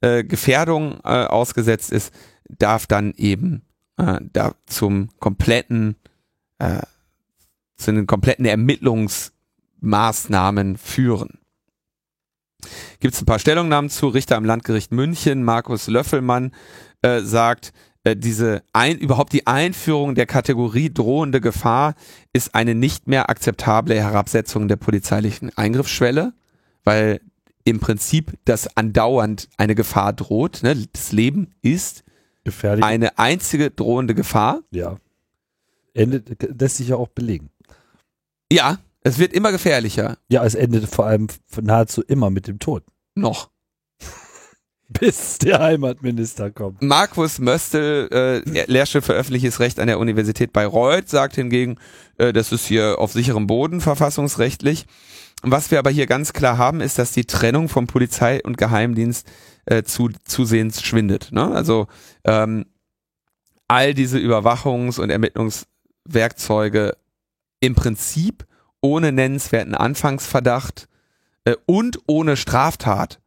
äh, 0.00 0.24
Gefährdung 0.24 0.98
äh, 1.04 1.24
ausgesetzt 1.24 1.92
ist, 1.92 2.12
darf 2.48 2.86
dann 2.86 3.12
eben 3.16 3.62
äh, 3.96 4.18
da 4.32 4.54
zum 4.66 5.10
kompletten, 5.20 5.96
äh, 6.58 6.82
zu 7.76 7.92
den 7.92 8.06
kompletten 8.06 8.44
Ermittlungsmaßnahmen 9.82 10.76
führen. 10.76 11.38
Gibt 13.00 13.14
es 13.14 13.22
ein 13.22 13.26
paar 13.26 13.38
Stellungnahmen 13.38 13.90
zu 13.90 14.08
Richter 14.08 14.36
am 14.36 14.44
Landgericht 14.44 14.90
München, 14.92 15.44
Markus 15.44 15.86
Löffelmann 15.86 16.52
äh, 17.02 17.20
sagt, 17.20 17.72
äh, 18.02 18.16
diese 18.16 18.62
ein, 18.72 18.98
überhaupt 18.98 19.32
die 19.32 19.46
Einführung 19.46 20.14
der 20.14 20.26
Kategorie 20.26 20.92
drohende 20.92 21.40
Gefahr 21.40 21.94
ist 22.32 22.54
eine 22.54 22.74
nicht 22.74 23.06
mehr 23.06 23.30
akzeptable 23.30 23.94
Herabsetzung 23.94 24.66
der 24.66 24.76
polizeilichen 24.76 25.56
Eingriffsschwelle, 25.56 26.32
weil 26.84 27.20
im 27.64 27.78
Prinzip 27.80 28.32
das 28.44 28.76
andauernd 28.76 29.48
eine 29.56 29.74
Gefahr 29.74 30.12
droht. 30.12 30.62
Ne? 30.62 30.86
Das 30.92 31.12
Leben 31.12 31.54
ist 31.62 32.02
Gefährlich. 32.42 32.84
eine 32.84 33.18
einzige 33.18 33.70
drohende 33.70 34.14
Gefahr. 34.14 34.60
ja. 34.70 34.96
Endet, 35.94 36.60
lässt 36.60 36.76
sich 36.76 36.88
ja 36.88 36.96
auch 36.96 37.08
belegen. 37.08 37.50
Ja, 38.52 38.78
es 39.02 39.18
wird 39.18 39.32
immer 39.32 39.52
gefährlicher. 39.52 40.18
Ja, 40.28 40.44
es 40.44 40.54
endet 40.54 40.88
vor 40.88 41.06
allem 41.06 41.28
nahezu 41.60 42.02
immer 42.02 42.30
mit 42.30 42.46
dem 42.46 42.58
Tod. 42.58 42.84
Noch. 43.14 43.50
Bis 44.88 45.38
der 45.38 45.60
Heimatminister 45.60 46.50
kommt. 46.50 46.82
Markus 46.82 47.38
Möstl, 47.38 48.08
äh, 48.10 48.64
Lehrstuhl 48.66 49.02
für 49.02 49.12
öffentliches 49.12 49.60
Recht 49.60 49.78
an 49.78 49.86
der 49.86 49.98
Universität 49.98 50.52
Bayreuth, 50.52 51.08
sagt 51.08 51.36
hingegen, 51.36 51.78
äh, 52.16 52.32
das 52.32 52.52
ist 52.52 52.66
hier 52.66 52.98
auf 52.98 53.12
sicherem 53.12 53.46
Boden 53.46 53.80
verfassungsrechtlich. 53.80 54.86
Was 55.42 55.70
wir 55.70 55.78
aber 55.78 55.90
hier 55.90 56.06
ganz 56.06 56.32
klar 56.32 56.58
haben, 56.58 56.80
ist, 56.80 56.98
dass 56.98 57.12
die 57.12 57.24
Trennung 57.24 57.68
von 57.68 57.86
Polizei 57.86 58.42
und 58.42 58.58
Geheimdienst 58.58 59.26
äh, 59.66 59.84
zu, 59.84 60.10
zusehends 60.24 60.82
schwindet. 60.82 61.30
Ne? 61.30 61.48
Also 61.48 61.86
ähm, 62.24 62.66
all 63.68 63.94
diese 63.94 64.18
Überwachungs- 64.18 64.98
und 64.98 65.10
Ermittlungswerkzeuge 65.10 66.96
im 67.60 67.74
Prinzip 67.76 68.47
ohne 68.80 69.12
nennenswerten 69.12 69.74
Anfangsverdacht 69.74 70.88
äh, 71.44 71.56
und 71.66 72.00
ohne 72.06 72.36
Straftat 72.36 73.20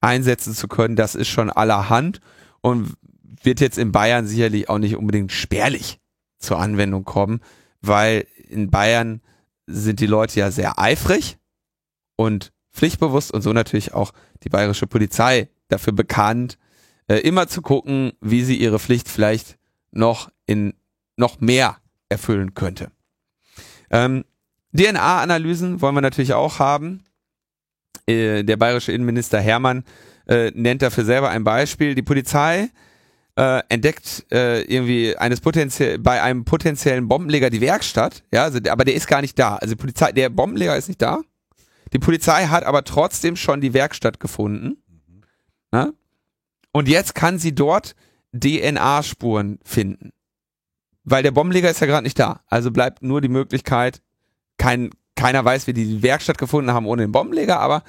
einsetzen 0.00 0.54
zu 0.54 0.68
können, 0.68 0.96
das 0.96 1.14
ist 1.14 1.28
schon 1.28 1.50
allerhand 1.50 2.20
und 2.60 2.94
wird 3.42 3.60
jetzt 3.60 3.78
in 3.78 3.92
Bayern 3.92 4.26
sicherlich 4.26 4.68
auch 4.68 4.78
nicht 4.78 4.96
unbedingt 4.96 5.32
spärlich 5.32 6.00
zur 6.38 6.58
Anwendung 6.58 7.04
kommen, 7.04 7.40
weil 7.80 8.26
in 8.48 8.70
Bayern 8.70 9.20
sind 9.66 10.00
die 10.00 10.06
Leute 10.06 10.40
ja 10.40 10.50
sehr 10.50 10.78
eifrig 10.78 11.38
und 12.16 12.52
pflichtbewusst 12.72 13.32
und 13.32 13.42
so 13.42 13.52
natürlich 13.52 13.94
auch 13.94 14.12
die 14.42 14.48
bayerische 14.48 14.86
Polizei 14.86 15.48
dafür 15.68 15.92
bekannt, 15.92 16.58
äh, 17.08 17.16
immer 17.16 17.48
zu 17.48 17.62
gucken, 17.62 18.12
wie 18.20 18.44
sie 18.44 18.56
ihre 18.56 18.78
Pflicht 18.78 19.08
vielleicht 19.08 19.58
noch 19.90 20.30
in 20.46 20.74
noch 21.16 21.40
mehr 21.40 21.76
erfüllen 22.08 22.54
könnte. 22.54 22.90
Ähm, 23.90 24.24
DNA-Analysen 24.76 25.80
wollen 25.80 25.94
wir 25.94 26.00
natürlich 26.00 26.34
auch 26.34 26.58
haben. 26.58 27.04
Äh, 28.06 28.42
der 28.44 28.56
bayerische 28.56 28.92
Innenminister 28.92 29.40
Hermann 29.40 29.84
äh, 30.26 30.50
nennt 30.54 30.82
dafür 30.82 31.04
selber 31.04 31.30
ein 31.30 31.44
Beispiel. 31.44 31.94
Die 31.94 32.02
Polizei 32.02 32.70
äh, 33.36 33.62
entdeckt 33.68 34.26
äh, 34.30 34.62
irgendwie 34.62 35.16
eines 35.16 35.40
potenziell 35.40 35.98
bei 35.98 36.22
einem 36.22 36.44
potenziellen 36.44 37.08
Bombenleger 37.08 37.50
die 37.50 37.60
Werkstatt, 37.60 38.22
ja, 38.32 38.44
also, 38.44 38.58
aber 38.68 38.84
der 38.84 38.94
ist 38.94 39.08
gar 39.08 39.20
nicht 39.20 39.38
da. 39.38 39.56
Also 39.56 39.74
die 39.74 39.80
Polizei, 39.80 40.12
der 40.12 40.28
Bombenleger 40.28 40.76
ist 40.76 40.88
nicht 40.88 41.02
da. 41.02 41.20
Die 41.92 41.98
Polizei 41.98 42.46
hat 42.46 42.64
aber 42.64 42.84
trotzdem 42.84 43.36
schon 43.36 43.60
die 43.60 43.74
Werkstatt 43.74 44.20
gefunden. 44.20 44.76
Na? 45.70 45.92
Und 46.72 46.88
jetzt 46.88 47.14
kann 47.14 47.38
sie 47.38 47.54
dort 47.54 47.94
DNA-Spuren 48.32 49.60
finden. 49.64 50.10
Weil 51.04 51.22
der 51.22 51.30
Bombenleger 51.30 51.70
ist 51.70 51.80
ja 51.80 51.86
gerade 51.86 52.04
nicht 52.04 52.18
da. 52.18 52.40
Also 52.48 52.70
bleibt 52.70 53.02
nur 53.02 53.20
die 53.20 53.28
Möglichkeit, 53.28 54.02
kein, 54.58 54.90
keiner 55.16 55.44
weiß, 55.44 55.66
wie 55.66 55.72
die 55.72 56.02
Werkstatt 56.02 56.38
gefunden 56.38 56.72
haben 56.72 56.86
ohne 56.86 57.02
den 57.02 57.12
Bombenleger, 57.12 57.60
aber 57.60 57.82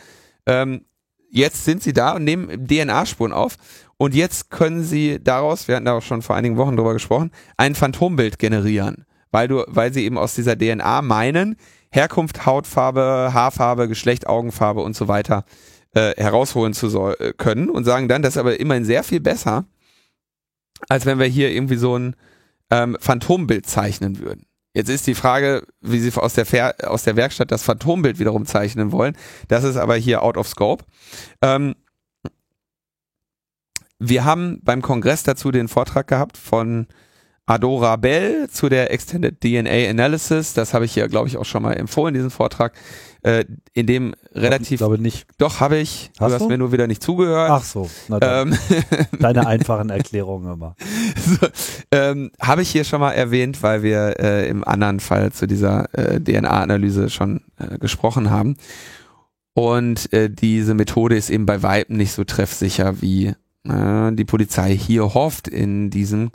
ähm, 0.46 0.86
jetzt 1.30 1.66
sind 1.66 1.84
sie 1.84 1.94
da 1.94 2.16
und 2.16 2.24
nehmen 2.24 2.68
DNA-Spuren 2.68 3.34
auf. 3.34 3.58
Und 3.98 4.14
jetzt 4.14 4.50
können 4.50 4.84
sie 4.84 5.24
daraus, 5.24 5.68
wir 5.68 5.76
hatten 5.76 5.86
da 5.86 5.94
auch 5.98 6.02
schon 6.02 6.22
vor 6.22 6.36
einigen 6.36 6.58
Wochen 6.58 6.76
drüber 6.76 6.94
gesprochen, 6.94 7.32
ein 7.58 7.76
Phantombild 7.76 8.40
generieren. 8.40 9.06
Weil 9.32 9.48
du, 9.48 9.64
weil 9.68 9.94
sie 9.94 10.06
eben 10.06 10.18
aus 10.18 10.36
dieser 10.36 10.58
DNA 10.58 11.02
meinen, 11.02 11.58
Herkunft, 11.92 12.46
Hautfarbe, 12.46 13.32
Haarfarbe, 13.34 13.88
Geschlecht, 13.88 14.28
Augenfarbe 14.28 14.82
und 14.82 14.96
so 14.96 15.08
weiter 15.08 15.46
äh, 15.94 16.14
herausholen 16.18 16.74
zu 16.74 16.90
soll, 16.90 17.16
äh, 17.20 17.34
können 17.34 17.70
und 17.70 17.86
sagen 17.86 18.08
dann, 18.08 18.22
das 18.22 18.36
ist 18.36 18.38
aber 18.38 18.60
immerhin 18.60 18.86
sehr 18.86 19.04
viel 19.04 19.22
besser, 19.22 19.66
als 20.90 21.06
wenn 21.06 21.20
wir 21.20 21.26
hier 21.26 21.52
irgendwie 21.52 21.78
so 21.78 21.98
ein 21.98 22.16
ähm, 22.70 22.98
Phantombild 23.00 23.66
zeichnen 23.66 24.20
würden. 24.20 24.46
Jetzt 24.76 24.90
ist 24.90 25.08
die 25.08 25.16
Frage, 25.16 25.66
wie 25.80 26.00
sie 26.00 26.12
aus 26.22 26.34
der, 26.34 26.46
Ver 26.46 26.76
aus 26.84 27.04
der 27.04 27.16
Werkstatt 27.16 27.50
das 27.50 27.64
Phantombild 27.64 28.20
wiederum 28.20 28.46
zeichnen 28.46 28.92
wollen. 28.92 29.16
Das 29.48 29.64
ist 29.64 29.78
aber 29.78 29.96
hier 29.96 30.22
out 30.22 30.36
of 30.36 30.50
scope. 30.50 30.84
Ähm, 31.42 31.76
wir 34.00 34.26
haben 34.26 34.60
beim 34.64 34.82
Kongress 34.82 35.24
dazu 35.24 35.52
den 35.52 35.70
Vortrag 35.70 36.08
gehabt 36.08 36.38
von 36.38 36.88
Adora 37.48 37.96
Bell 37.96 38.50
zu 38.50 38.70
der 38.70 38.92
Extended 38.92 39.40
DNA 39.40 39.90
Analysis. 39.90 40.54
Das 40.54 40.74
habe 40.74 40.86
ich 40.86 40.94
hier, 40.94 41.08
glaube 41.08 41.28
ich, 41.28 41.38
auch 41.38 41.46
schon 41.46 41.62
mal 41.62 41.74
empfohlen, 41.74 42.16
diesen 42.16 42.32
Vortrag, 42.32 42.74
äh, 43.22 43.46
in 43.74 43.86
dem 43.86 44.16
relativ. 44.34 44.72
Ich 44.72 44.78
glaube 44.78 44.98
nicht. 44.98 45.28
Doch, 45.38 45.60
habe 45.60 45.78
ich. 45.78 46.12
Hast 46.20 46.30
du 46.30 46.34
hast 46.34 46.42
du? 46.42 46.48
mir 46.48 46.58
nur 46.58 46.72
wieder 46.72 46.88
nicht 46.88 47.04
zugehört. 47.04 47.52
Ach 47.52 47.64
so. 47.64 47.90
Na. 48.08 48.20
Ähm, 48.22 48.58
Deine 49.20 49.46
einfachen 49.46 49.92
Erklärungen 49.92 50.54
immer. 50.54 50.76
so, 51.24 51.48
ähm, 51.92 52.32
habe 52.42 52.64
ich 52.64 52.70
hier 52.70 52.84
schon 52.84 53.00
mal 53.00 53.12
erwähnt, 53.12 53.62
weil 53.62 53.84
wir 53.84 54.20
äh, 54.20 54.50
im 54.50 54.64
anderen 54.64 55.00
Fall 55.00 55.32
zu 55.32 55.46
dieser 55.46 55.94
äh, 55.94 56.20
DNA-Analyse 56.20 57.12
schon 57.12 57.42
äh, 57.60 57.78
gesprochen 57.78 58.32
haben. 58.32 58.58
Und 59.54 60.12
äh, 60.14 60.30
diese 60.32 60.74
Methode 60.74 61.16
ist 61.16 61.30
eben 61.30 61.46
bei 61.46 61.62
Weitem 61.62 61.98
nicht 61.98 62.12
so 62.12 62.24
treffsicher, 62.24 63.02
wie 63.02 63.34
äh, 63.64 64.12
die 64.14 64.26
Polizei 64.26 64.76
hier 64.76 65.14
hofft 65.14 65.48
in 65.48 65.92
diesem 65.92 66.32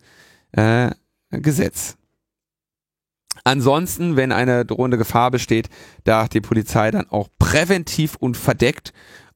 äh, 0.52 0.90
Gesetz. 1.30 1.96
Ansonsten, 3.44 4.16
wenn 4.16 4.32
eine 4.32 4.64
drohende 4.64 4.98
Gefahr 4.98 5.30
besteht, 5.30 5.68
darf 6.04 6.28
die 6.28 6.40
Polizei 6.40 6.90
dann 6.90 7.08
auch 7.08 7.28
präventiv 7.38 8.16
und 8.16 8.36
verdeckt 8.36 8.92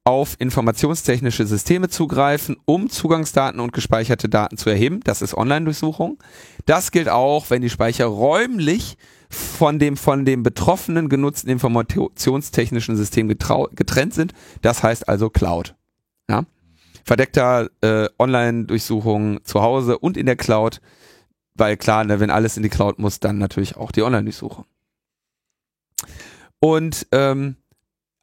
auf 0.07 0.37
informationstechnische 0.39 1.47
Systeme 1.47 1.89
zugreifen, 1.89 2.59
um 2.67 2.91
Zugangsdaten 2.91 3.59
und 3.59 3.73
gespeicherte 3.73 4.29
Daten 4.29 4.59
zu 4.59 4.69
erheben. 4.69 5.01
Das 5.05 5.23
ist 5.23 5.35
Online-Durchsuchung. 5.35 6.19
Das 6.67 6.91
gilt 6.91 7.09
auch, 7.09 7.49
wenn 7.49 7.63
die 7.63 7.71
Speicher 7.71 8.05
räumlich 8.07 8.99
von 9.31 9.79
dem 9.79 9.97
von 9.97 10.27
dem 10.27 10.43
Betroffenen 10.43 11.09
genutzten 11.09 11.49
informationstechnischen 11.49 12.97
System 12.97 13.29
getrennt 13.29 14.13
sind. 14.13 14.35
Das 14.61 14.83
heißt 14.83 15.09
also 15.09 15.31
Cloud. 15.31 15.75
Ja? 16.29 16.45
Verdeckter 17.05 17.71
äh, 17.81 18.09
Online-Durchsuchung 18.19 19.43
zu 19.45 19.63
Hause 19.63 19.99
und 19.99 20.19
in 20.19 20.27
der 20.27 20.37
Cloud, 20.37 20.81
weil 21.55 21.77
klar, 21.77 22.05
ne, 22.05 22.21
wenn 22.21 22.31
alles 22.31 22.57
in 22.57 22.63
die 22.63 22.69
Cloud 22.69 22.99
muss, 22.99 23.21
dann 23.21 23.39
natürlich 23.39 23.77
auch 23.77 23.93
die 23.93 24.03
Online-Durchsuchung. 24.03 24.65
Und 26.61 27.07
ähm, 27.13 27.57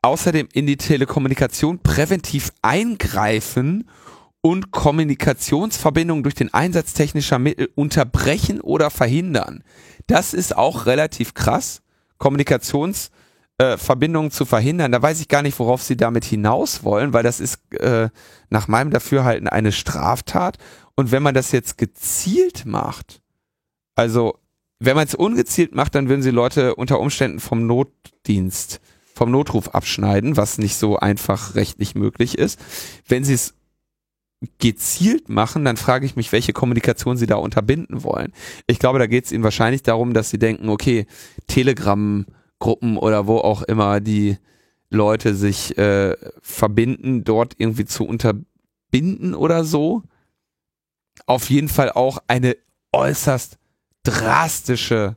außerdem 0.02 0.50
in 0.54 0.66
die 0.66 0.78
Telekommunikation 0.78 1.80
präventiv 1.80 2.52
eingreifen 2.62 3.90
und 4.42 4.72
Kommunikationsverbindungen 4.72 6.24
durch 6.24 6.36
den 6.36 6.54
Einsatz 6.54 6.94
technischer 6.94 7.40
Mittel 7.40 7.70
unterbrechen 7.76 8.60
oder 8.60 8.90
verhindern. 8.90 9.64
Das 10.08 10.34
ist 10.34 10.58
auch 10.58 10.88
relativ 10.88 11.36
krass, 11.36 11.84
Kommunikationsverbindungen 12.18 14.32
äh, 14.32 14.34
zu 14.34 14.46
verhindern. 14.46 14.92
Da 14.92 15.02
weiß 15.02 15.22
ich 15.22 15.28
gar 15.28 15.44
nicht, 15.44 15.60
worauf 15.60 15.84
sie 15.84 15.96
damit 15.96 16.26
hinaus 16.26 16.84
wollen, 16.84 17.14
weil 17.14 17.24
das 17.24 17.40
ist 17.40 17.60
äh, 17.76 18.10
nach 18.50 18.68
meinem 18.68 18.90
Dafürhalten 18.90 19.48
eine 19.48 19.72
Straftat. 19.72 20.58
Und 20.96 21.12
wenn 21.12 21.24
man 21.24 21.34
das 21.34 21.52
jetzt 21.52 21.78
gezielt 21.78 22.66
macht, 22.66 23.22
also 23.96 24.40
wenn 24.80 24.96
man 24.96 25.08
es 25.08 25.16
ungezielt 25.16 25.76
macht, 25.76 25.96
dann 25.96 26.10
würden 26.10 26.24
sie 26.24 26.32
Leute 26.32 26.76
unter 26.76 27.00
Umständen 27.00 27.40
vom 27.40 27.68
Notdienst, 27.68 28.82
vom 29.14 29.30
Notruf 29.30 29.70
abschneiden, 29.70 30.38
was 30.38 30.58
nicht 30.58 30.76
so 30.76 30.98
einfach 30.98 31.56
rechtlich 31.56 31.94
möglich 31.94 32.38
ist. 32.38 32.60
Wenn 33.08 33.24
sie 33.24 33.36
es 33.36 33.54
gezielt 34.58 35.30
machen, 35.30 35.66
dann 35.66 35.78
frage 35.78 36.06
ich 36.06 36.16
mich, 36.16 36.32
welche 36.32 36.54
Kommunikation 36.54 37.16
sie 37.16 37.28
da 37.28 37.36
unterbinden 37.36 38.04
wollen. 38.04 38.34
Ich 38.66 38.80
glaube, 38.80 38.98
da 38.98 39.06
geht 39.06 39.26
es 39.26 39.32
ihnen 39.32 39.44
wahrscheinlich 39.44 39.84
darum, 39.84 40.16
dass 40.16 40.32
sie 40.32 40.40
denken, 40.40 40.70
okay, 40.70 41.06
Telegram-Gruppen 41.46 42.98
oder 42.98 43.28
wo 43.28 43.38
auch 43.38 43.62
immer 43.62 44.00
die 44.00 44.38
Leute 44.90 45.36
sich 45.36 45.78
äh, 45.78 46.16
verbinden, 46.42 47.24
dort 47.24 47.54
irgendwie 47.60 47.86
zu 47.86 48.08
binden 48.90 49.36
oder 49.36 49.64
so. 49.64 50.02
Auf 51.26 51.50
jeden 51.50 51.70
Fall 51.70 51.92
auch 51.92 52.20
eine 52.28 52.56
äußerst 52.92 53.58
drastische, 54.04 55.16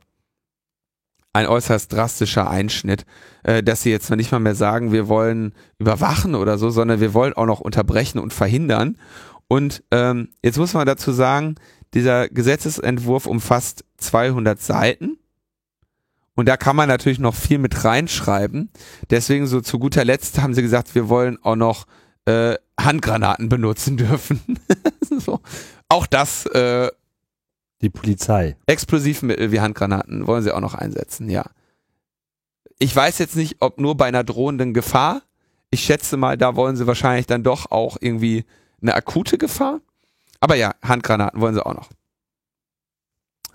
ein 1.33 1.47
äußerst 1.47 1.91
drastischer 1.91 2.49
Einschnitt, 2.49 3.05
äh, 3.43 3.63
dass 3.63 3.81
sie 3.81 3.91
jetzt 3.91 4.09
nicht 4.11 4.31
mal 4.31 4.39
mehr 4.39 4.55
sagen, 4.55 4.91
wir 4.91 5.07
wollen 5.07 5.53
überwachen 5.77 6.35
oder 6.35 6.57
so, 6.57 6.69
sondern 6.69 6.99
wir 6.99 7.13
wollen 7.13 7.33
auch 7.33 7.45
noch 7.45 7.59
unterbrechen 7.59 8.19
und 8.19 8.33
verhindern. 8.33 8.97
Und 9.47 9.83
ähm, 9.91 10.29
jetzt 10.43 10.57
muss 10.57 10.73
man 10.73 10.87
dazu 10.87 11.11
sagen, 11.11 11.55
dieser 11.93 12.29
Gesetzesentwurf 12.29 13.25
umfasst 13.25 13.85
200 13.97 14.61
Seiten. 14.61 15.17
Und 16.35 16.49
da 16.49 16.57
kann 16.57 16.75
man 16.75 16.89
natürlich 16.89 17.19
noch 17.19 17.35
viel 17.35 17.59
mit 17.59 17.85
reinschreiben. 17.85 18.69
Deswegen 19.09 19.47
so 19.47 19.61
zu 19.61 19.79
guter 19.79 20.03
Letzt 20.03 20.41
haben 20.41 20.53
sie 20.53 20.61
gesagt, 20.61 20.93
wir 20.93 21.07
wollen 21.07 21.37
auch 21.41 21.55
noch 21.55 21.85
äh, 22.25 22.55
Handgranaten 22.79 23.47
benutzen 23.47 23.97
dürfen. 23.97 24.41
so. 25.19 25.39
Auch 25.89 26.07
das 26.07 26.45
äh, 26.47 26.89
Die 27.81 27.89
Polizei. 27.89 28.57
Explosivmittel 28.65 29.51
wie 29.51 29.61
Handgranaten 29.61 30.27
wollen 30.27 30.43
sie 30.43 30.53
auch 30.53 30.61
noch 30.61 30.73
einsetzen, 30.73 31.29
ja. 31.29 31.45
Ich 32.79 32.95
weiß 32.95 33.19
jetzt 33.19 33.35
nicht, 33.35 33.57
ob 33.61 33.79
nur 33.79 33.95
bei 33.95 34.05
einer 34.05 34.23
drohenden 34.23 34.73
Gefahr. 34.73 35.21
Ich 35.69 35.83
schätze 35.83 36.17
mal, 36.17 36.37
da 36.37 36.55
wollen 36.55 36.75
sie 36.75 36.87
wahrscheinlich 36.87 37.25
dann 37.25 37.43
doch 37.43 37.71
auch 37.71 37.97
irgendwie 37.99 38.45
eine 38.81 38.95
akute 38.95 39.37
Gefahr. 39.37 39.81
Aber 40.39 40.55
ja, 40.55 40.75
Handgranaten 40.83 41.39
wollen 41.39 41.55
sie 41.55 41.65
auch 41.65 41.73
noch. 41.73 41.89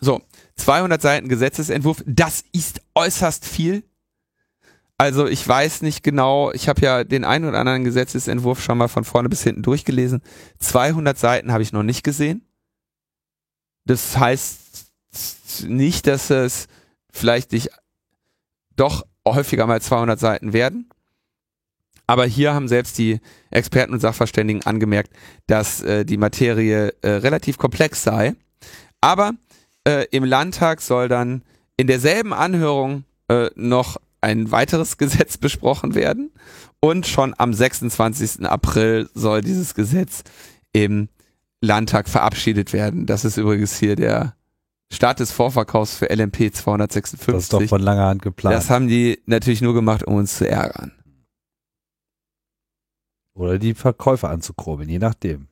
So, 0.00 0.22
200 0.56 1.00
Seiten 1.00 1.28
Gesetzesentwurf, 1.28 2.02
das 2.06 2.44
ist 2.52 2.80
äußerst 2.94 3.44
viel. 3.44 3.84
Also 5.00 5.26
ich 5.26 5.48
weiß 5.48 5.80
nicht 5.80 6.02
genau, 6.02 6.52
ich 6.52 6.68
habe 6.68 6.82
ja 6.82 7.04
den 7.04 7.24
einen 7.24 7.46
oder 7.46 7.58
anderen 7.58 7.84
Gesetzesentwurf 7.84 8.62
schon 8.62 8.76
mal 8.76 8.88
von 8.88 9.04
vorne 9.04 9.30
bis 9.30 9.42
hinten 9.42 9.62
durchgelesen. 9.62 10.20
200 10.58 11.16
Seiten 11.16 11.52
habe 11.52 11.62
ich 11.62 11.72
noch 11.72 11.82
nicht 11.82 12.02
gesehen. 12.02 12.44
Das 13.86 14.18
heißt 14.18 14.92
nicht, 15.66 16.06
dass 16.06 16.28
es 16.28 16.66
vielleicht 17.10 17.52
nicht 17.52 17.70
doch 18.76 19.06
häufiger 19.26 19.66
mal 19.66 19.80
200 19.80 20.20
Seiten 20.20 20.52
werden. 20.52 20.90
Aber 22.06 22.26
hier 22.26 22.52
haben 22.52 22.68
selbst 22.68 22.98
die 22.98 23.20
Experten 23.50 23.94
und 23.94 24.00
Sachverständigen 24.00 24.66
angemerkt, 24.66 25.14
dass 25.46 25.80
äh, 25.80 26.04
die 26.04 26.18
Materie 26.18 26.92
äh, 27.00 27.08
relativ 27.08 27.56
komplex 27.56 28.02
sei. 28.02 28.34
Aber 29.00 29.32
äh, 29.84 30.04
im 30.10 30.24
Landtag 30.24 30.82
soll 30.82 31.08
dann 31.08 31.42
in 31.78 31.86
derselben 31.86 32.34
Anhörung 32.34 33.04
äh, 33.28 33.48
noch 33.54 33.96
ein 34.20 34.50
weiteres 34.50 34.96
Gesetz 34.98 35.38
besprochen 35.38 35.94
werden. 35.94 36.32
Und 36.80 37.06
schon 37.06 37.34
am 37.36 37.52
26. 37.52 38.46
April 38.46 39.08
soll 39.14 39.42
dieses 39.42 39.74
Gesetz 39.74 40.22
im 40.72 41.08
Landtag 41.60 42.08
verabschiedet 42.08 42.72
werden. 42.72 43.06
Das 43.06 43.24
ist 43.24 43.36
übrigens 43.36 43.78
hier 43.78 43.96
der 43.96 44.34
Start 44.92 45.20
des 45.20 45.30
Vorverkaufs 45.30 45.94
für 45.94 46.06
LMP 46.06 46.52
256. 46.54 47.26
Das 47.26 47.42
ist 47.44 47.52
doch 47.52 47.62
von 47.64 47.82
langer 47.82 48.06
Hand 48.06 48.22
geplant. 48.22 48.56
Das 48.56 48.70
haben 48.70 48.88
die 48.88 49.20
natürlich 49.26 49.60
nur 49.60 49.74
gemacht, 49.74 50.04
um 50.04 50.14
uns 50.14 50.38
zu 50.38 50.48
ärgern. 50.48 50.92
Oder 53.34 53.58
die 53.58 53.74
Verkäufer 53.74 54.30
anzukurbeln, 54.30 54.88
je 54.88 54.98
nachdem. 54.98 55.48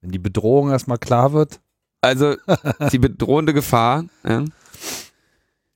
Wenn 0.00 0.10
die 0.10 0.18
Bedrohung 0.18 0.70
erstmal 0.70 0.98
klar 0.98 1.32
wird, 1.32 1.60
Also 2.00 2.36
die 2.92 2.98
bedrohende 2.98 3.52
Gefahr. 3.52 4.06
Ja. 4.24 4.44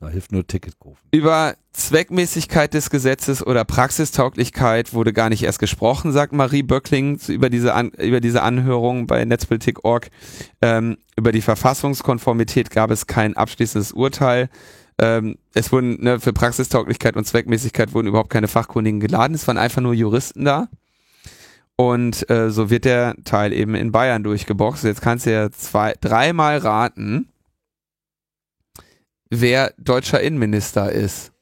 Da 0.05 0.11
hilft 0.11 0.33
nur 0.33 0.47
Ticket 0.47 0.79
kaufen. 0.79 0.99
Über 1.11 1.55
Zweckmäßigkeit 1.73 2.75
des 2.75 2.91
Gesetzes 2.91 3.45
oder 3.45 3.65
Praxistauglichkeit 3.65 4.95
wurde 4.95 5.13
gar 5.13 5.29
nicht 5.29 5.43
erst 5.43 5.59
gesprochen, 5.59 6.13
sagt 6.13 6.33
Marie 6.33 6.63
Böckling 6.63 7.19
über 7.29 7.51
diese, 7.51 7.75
An 7.75 7.91
über 7.91 8.21
diese 8.21 8.43
Anhörung 8.43 9.07
bei 9.07 9.25
Netzpolitik.org. 9.25 10.11
Ähm, 10.63 10.99
über 11.17 11.33
die 11.33 11.41
Verfassungskonformität 11.41 12.71
gab 12.71 12.91
es 12.91 13.07
kein 13.07 13.37
abschließendes 13.37 13.93
Urteil. 13.93 14.49
Ähm, 14.99 15.37
es 15.55 15.73
wurden 15.73 16.03
ne, 16.03 16.21
für 16.21 16.33
Praxistauglichkeit 16.33 17.17
und 17.17 17.27
Zweckmäßigkeit 17.27 17.95
wurden 17.95 18.07
überhaupt 18.07 18.31
keine 18.31 18.49
Fachkundigen 18.49 19.01
geladen. 19.01 19.35
Es 19.35 19.47
waren 19.49 19.59
einfach 19.59 19.83
nur 19.83 19.95
Juristen 19.95 20.45
da. 20.45 20.69
Und 21.77 22.31
äh, 22.31 22.51
so 22.51 22.71
wird 22.71 22.85
der 22.85 23.17
Teil 23.25 23.53
eben 23.53 23.75
in 23.75 23.91
Bayern 23.91 24.23
durchgeboxt. 24.23 24.85
Jetzt 24.85 25.03
kannst 25.03 25.27
du 25.27 25.33
ja 25.33 25.51
zwei, 25.51 25.95
dreimal 26.01 26.59
raten, 26.59 27.29
wer 29.31 29.75
deutscher 29.79 30.21
Innenminister 30.21 30.91
ist. 30.93 31.33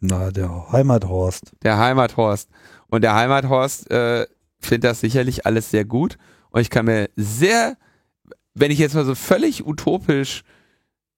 Na, 0.00 0.30
der 0.30 0.70
Heimathorst. 0.72 1.52
Der 1.62 1.78
Heimathorst. 1.78 2.50
Und 2.88 3.02
der 3.02 3.14
Heimathorst 3.14 3.90
äh, 3.90 4.26
findet 4.60 4.84
das 4.84 5.00
sicherlich 5.00 5.46
alles 5.46 5.70
sehr 5.70 5.84
gut. 5.84 6.18
Und 6.50 6.60
ich 6.60 6.70
kann 6.70 6.86
mir 6.86 7.08
sehr, 7.16 7.76
wenn 8.54 8.70
ich 8.70 8.78
jetzt 8.78 8.94
mal 8.94 9.04
so 9.04 9.14
völlig 9.14 9.66
utopisch 9.66 10.44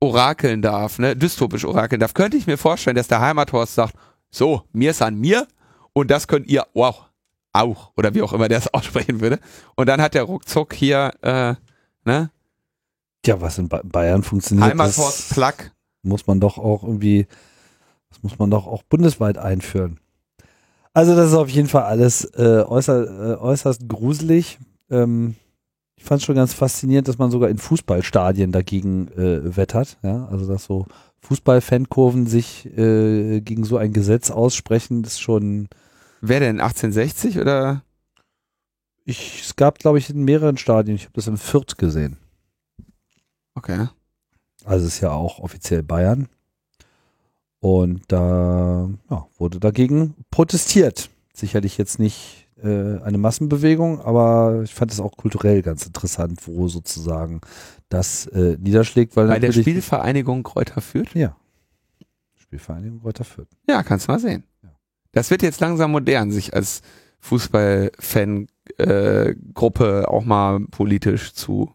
orakeln 0.00 0.62
darf, 0.62 0.98
ne, 0.98 1.16
dystopisch 1.16 1.64
orakeln 1.64 2.00
darf, 2.00 2.14
könnte 2.14 2.36
ich 2.36 2.46
mir 2.46 2.56
vorstellen, 2.56 2.96
dass 2.96 3.08
der 3.08 3.20
Heimathorst 3.20 3.74
sagt, 3.74 3.94
so, 4.30 4.62
mir 4.72 4.92
ist 4.92 5.02
an 5.02 5.16
mir 5.16 5.46
und 5.92 6.10
das 6.10 6.28
könnt 6.28 6.46
ihr 6.46 6.66
wow, 6.74 7.06
auch. 7.52 7.92
Oder 7.96 8.14
wie 8.14 8.22
auch 8.22 8.32
immer 8.32 8.48
der 8.48 8.58
es 8.58 8.68
aussprechen 8.74 9.20
würde. 9.20 9.40
Und 9.74 9.88
dann 9.88 10.00
hat 10.00 10.14
der 10.14 10.22
ruckzuck 10.22 10.74
hier, 10.74 11.12
äh, 11.22 11.54
ne, 12.04 12.30
Ja, 13.28 13.40
was 13.42 13.58
in 13.58 13.68
ba 13.68 13.82
Bayern 13.84 14.22
funktioniert, 14.22 14.70
Heimathorst 14.70 15.30
das 15.30 15.34
Plug. 15.34 15.70
muss 16.02 16.26
man 16.26 16.40
doch 16.40 16.56
auch 16.56 16.82
irgendwie, 16.82 17.26
das 18.08 18.22
muss 18.22 18.38
man 18.38 18.50
doch 18.50 18.66
auch 18.66 18.82
bundesweit 18.82 19.36
einführen. 19.36 20.00
Also 20.94 21.14
das 21.14 21.28
ist 21.28 21.36
auf 21.36 21.50
jeden 21.50 21.68
Fall 21.68 21.82
alles 21.82 22.24
äh, 22.36 22.64
äußer, 22.66 23.34
äh, 23.34 23.36
äußerst 23.36 23.86
gruselig. 23.86 24.58
Ähm, 24.90 25.34
ich 25.96 26.04
fand 26.04 26.20
es 26.20 26.26
schon 26.26 26.36
ganz 26.36 26.54
faszinierend, 26.54 27.06
dass 27.06 27.18
man 27.18 27.30
sogar 27.30 27.50
in 27.50 27.58
Fußballstadien 27.58 28.50
dagegen 28.50 29.08
äh, 29.08 29.56
wettert. 29.56 29.98
Ja? 30.02 30.26
Also 30.30 30.46
dass 30.46 30.64
so 30.64 30.86
Fußballfankurven 31.20 32.26
sich 32.26 32.66
äh, 32.78 33.42
gegen 33.42 33.64
so 33.64 33.76
ein 33.76 33.92
Gesetz 33.92 34.30
aussprechen, 34.30 35.04
ist 35.04 35.20
schon. 35.20 35.68
Wer 36.20 36.40
denn, 36.40 36.60
1860 36.60 37.38
oder? 37.38 37.82
Ich, 39.04 39.42
es 39.42 39.56
gab, 39.56 39.78
glaube 39.78 39.98
ich, 39.98 40.08
in 40.08 40.24
mehreren 40.24 40.56
Stadien. 40.56 40.96
Ich 40.96 41.04
habe 41.04 41.14
das 41.14 41.26
in 41.26 41.36
Fürth 41.36 41.76
gesehen. 41.76 42.16
Okay. 43.58 43.88
Also 44.64 44.86
es 44.86 44.94
ist 44.94 45.00
ja 45.00 45.10
auch 45.10 45.40
offiziell 45.40 45.82
Bayern. 45.82 46.28
Und 47.60 48.02
da 48.08 48.88
ja, 49.10 49.26
wurde 49.36 49.58
dagegen 49.58 50.14
protestiert. 50.30 51.10
Sicherlich 51.34 51.76
jetzt 51.76 51.98
nicht 51.98 52.46
äh, 52.62 53.00
eine 53.02 53.18
Massenbewegung, 53.18 54.00
aber 54.00 54.60
ich 54.62 54.72
fand 54.74 54.92
es 54.92 55.00
auch 55.00 55.16
kulturell 55.16 55.62
ganz 55.62 55.84
interessant, 55.84 56.46
wo 56.46 56.68
sozusagen 56.68 57.40
das 57.88 58.26
äh, 58.26 58.56
niederschlägt, 58.60 59.16
weil 59.16 59.26
Bei 59.28 59.40
der 59.40 59.52
Spielvereinigung 59.52 60.44
Kräuter 60.44 60.80
Fürth? 60.80 61.14
ja 61.14 61.36
Spielvereinigung 62.36 63.02
Reuter 63.02 63.24
Fürth. 63.24 63.48
Ja, 63.68 63.82
kannst 63.82 64.08
mal 64.08 64.18
sehen. 64.18 64.44
Ja. 64.62 64.70
Das 65.12 65.30
wird 65.30 65.42
jetzt 65.42 65.60
langsam 65.60 65.92
modern, 65.92 66.30
sich 66.30 66.54
als 66.54 66.80
Fußball-Fan-Gruppe 67.20 70.08
auch 70.08 70.24
mal 70.24 70.60
politisch 70.70 71.34
zu. 71.34 71.74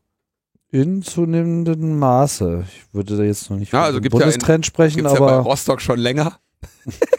In 0.74 1.04
zunehmendem 1.04 2.00
Maße. 2.00 2.66
Ich 2.68 2.92
würde 2.96 3.16
da 3.16 3.22
jetzt 3.22 3.48
noch 3.52 3.58
nicht 3.58 3.72
Ja, 3.74 3.84
also 3.84 4.02
gibt's 4.02 4.18
ja 4.18 4.26
in- 4.26 4.32
Bundestrend 4.32 4.66
sprechen, 4.66 4.96
Gibt's 5.04 5.14
ja 5.14 5.20
bei 5.20 5.32
aber 5.34 5.44
Rostock 5.44 5.80
schon 5.82 6.00
länger. 6.00 6.40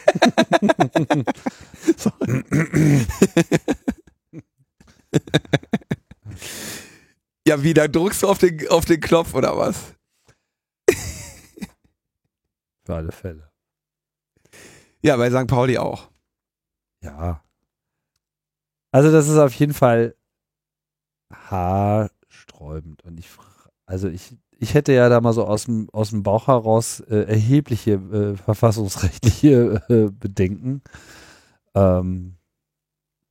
Ja, 7.47 7.61
wie, 7.61 7.73
da 7.73 7.87
drückst 7.87 8.23
du 8.23 8.27
auf 8.27 8.39
den, 8.39 8.67
auf 8.69 8.85
den 8.85 8.99
Knopf 8.99 9.33
oder 9.33 9.55
was? 9.57 9.93
für 12.83 12.95
alle 12.95 13.11
Fälle. 13.11 13.49
Ja, 15.01 15.17
bei 15.17 15.29
St. 15.31 15.47
Pauli 15.47 15.77
auch. 15.77 16.09
Ja. 17.01 17.43
Also 18.91 19.11
das 19.11 19.27
ist 19.27 19.37
auf 19.37 19.53
jeden 19.53 19.73
Fall 19.73 20.15
haarsträubend. 22.45 23.03
Und 23.03 23.19
ich, 23.19 23.27
also 23.85 24.07
ich, 24.07 24.35
ich 24.57 24.73
hätte 24.73 24.93
ja 24.93 25.09
da 25.09 25.21
mal 25.21 25.33
so 25.33 25.45
aus 25.45 25.65
dem, 25.65 25.89
aus 25.91 26.09
dem 26.11 26.23
Bauch 26.23 26.47
heraus 26.47 26.99
äh, 27.01 27.23
erhebliche 27.27 27.93
äh, 27.93 28.35
verfassungsrechtliche 28.37 29.81
äh, 29.89 30.09
Bedenken. 30.11 30.81
Ähm, 31.73 32.35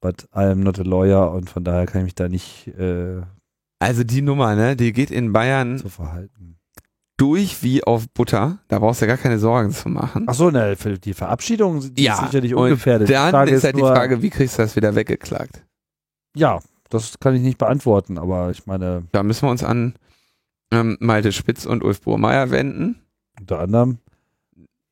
but 0.01 0.24
I 0.35 0.45
am 0.45 0.61
not 0.61 0.78
a 0.78 0.82
lawyer 0.82 1.32
und 1.32 1.49
von 1.49 1.65
daher 1.65 1.86
kann 1.86 2.03
ich 2.03 2.05
mich 2.07 2.15
da 2.15 2.28
nicht 2.28 2.69
äh, 2.69 3.23
Also 3.78 4.05
die 4.05 4.23
Nummer, 4.23 4.55
ne, 4.55 4.77
die 4.77 4.93
geht 4.93 5.11
in 5.11 5.32
Bayern 5.32 5.78
so 5.78 5.89
verhalten. 5.89 6.59
durch 7.16 7.62
wie 7.62 7.82
auf 7.85 8.07
Butter. 8.11 8.59
Da 8.69 8.81
brauchst 8.81 9.01
du 9.01 9.07
ja 9.07 9.15
gar 9.15 9.23
keine 9.23 9.39
Sorgen 9.39 9.70
zu 9.70 9.89
machen. 9.89 10.24
Ach 10.27 10.35
so, 10.35 10.51
ne, 10.51 10.77
für 10.77 10.99
die 10.99 11.15
Verabschiedung 11.15 11.95
die 11.95 12.03
Ja, 12.05 12.15
ist 12.15 12.27
sicherlich 12.27 12.55
ungefährdet. 12.55 13.09
Dann 13.09 13.49
ist 13.49 13.65
halt 13.65 13.77
die 13.77 13.81
Frage, 13.81 14.20
wie 14.20 14.31
kriegst 14.31 14.59
du 14.59 14.62
das 14.62 14.77
wieder 14.77 14.95
weggeklagt? 14.95 15.65
Ja, 16.36 16.61
das 16.95 17.19
kann 17.19 17.35
ich 17.35 17.43
nicht 17.43 17.59
beantworten, 17.59 18.19
aber 18.19 18.51
ich 18.51 18.66
meine, 18.66 19.05
Da 19.12 19.23
müssen 19.23 19.47
wir 19.47 19.51
uns 19.51 19.62
an 19.62 19.95
ähm, 20.73 20.97
Malte 21.01 21.33
Spitz 21.33 21.66
und 21.66 21.83
Ulf 21.85 22.01
Burmeier 22.01 22.51
wenden. 22.51 22.97
unter 23.39 23.61
anderem, 23.61 23.99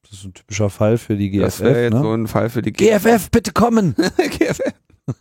das 0.03 0.13
ist 0.19 0.25
ein 0.25 0.35
typischer 0.35 0.71
Fall 0.71 0.99
für 0.99 1.17
die 1.17 1.31
GFF. 1.31 1.45
das 1.45 1.61
wäre 1.61 1.83
jetzt 1.85 1.95
ne? 1.95 2.01
so 2.03 2.13
ein 2.13 2.27
Fall 2.27 2.51
für 2.51 2.63
die 2.63 2.73
GFF, 2.73 3.31
bitte 3.31 3.53
kommen! 3.53 3.95
GFF. 4.17 4.61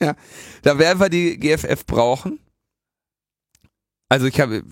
ja. 0.00 0.14
Da 0.62 0.78
werden 0.78 0.98
wir 0.98 1.08
die 1.08 1.38
GFF 1.38 1.86
brauchen. 1.86 2.40
Also 4.08 4.26
ich 4.26 4.40
habe 4.40 4.62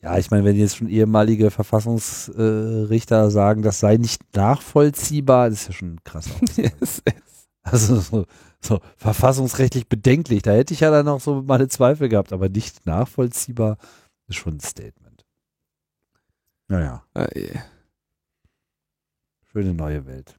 Ja, 0.00 0.16
ich 0.16 0.30
meine, 0.30 0.44
wenn 0.44 0.56
jetzt 0.56 0.76
schon 0.76 0.88
ehemalige 0.88 1.50
Verfassungsrichter 1.50 3.30
sagen, 3.30 3.62
das 3.62 3.80
sei 3.80 3.96
nicht 3.96 4.22
nachvollziehbar, 4.36 5.50
das 5.50 5.62
ist 5.62 5.66
ja 5.68 5.72
schon 5.74 6.00
krass. 6.04 6.28
Yes. 6.56 7.02
Also 7.70 8.00
so, 8.00 8.26
so 8.60 8.80
verfassungsrechtlich 8.96 9.88
bedenklich, 9.88 10.42
da 10.42 10.52
hätte 10.52 10.74
ich 10.74 10.80
ja 10.80 10.90
dann 10.90 11.08
auch 11.08 11.20
so 11.20 11.42
meine 11.42 11.68
Zweifel 11.68 12.08
gehabt, 12.08 12.32
aber 12.32 12.48
nicht 12.48 12.86
nachvollziehbar 12.86 13.76
ist 14.26 14.36
schon 14.36 14.54
ein 14.56 14.60
Statement. 14.60 15.24
Naja, 16.68 17.02
Äh, 17.14 17.58
schöne 19.52 19.74
neue 19.74 20.06
Welt. 20.06 20.36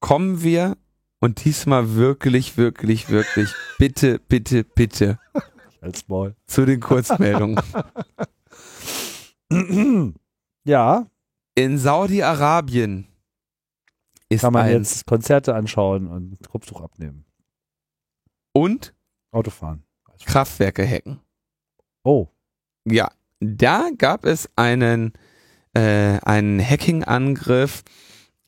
kommen 0.00 0.42
wir 0.42 0.76
und 1.20 1.44
diesmal 1.44 1.94
wirklich, 1.94 2.56
wirklich, 2.56 3.08
wirklich, 3.08 3.48
bitte, 3.78 4.18
bitte, 4.18 4.64
bitte 4.64 5.18
Als 5.80 6.08
Maul. 6.08 6.34
zu 6.46 6.64
den 6.66 6.80
Kurzmeldungen. 6.80 7.60
ja, 10.64 11.06
In 11.54 11.78
Saudi-Arabien 11.78 13.06
ist 14.32 14.42
kann 14.42 14.52
man 14.52 14.66
ein 14.66 14.72
jetzt 14.72 15.06
Konzerte 15.06 15.54
anschauen 15.54 16.08
und 16.08 16.38
Kopftuch 16.48 16.80
abnehmen. 16.80 17.24
und 18.52 18.94
Autofahren. 19.30 19.84
Kraftwerke 20.24 20.86
hacken. 20.86 21.20
Oh, 22.04 22.28
Ja, 22.84 23.10
da 23.40 23.90
gab 23.96 24.24
es 24.24 24.48
einen, 24.56 25.12
äh, 25.74 26.18
einen 26.20 26.60
Hacking-Angriff 26.60 27.82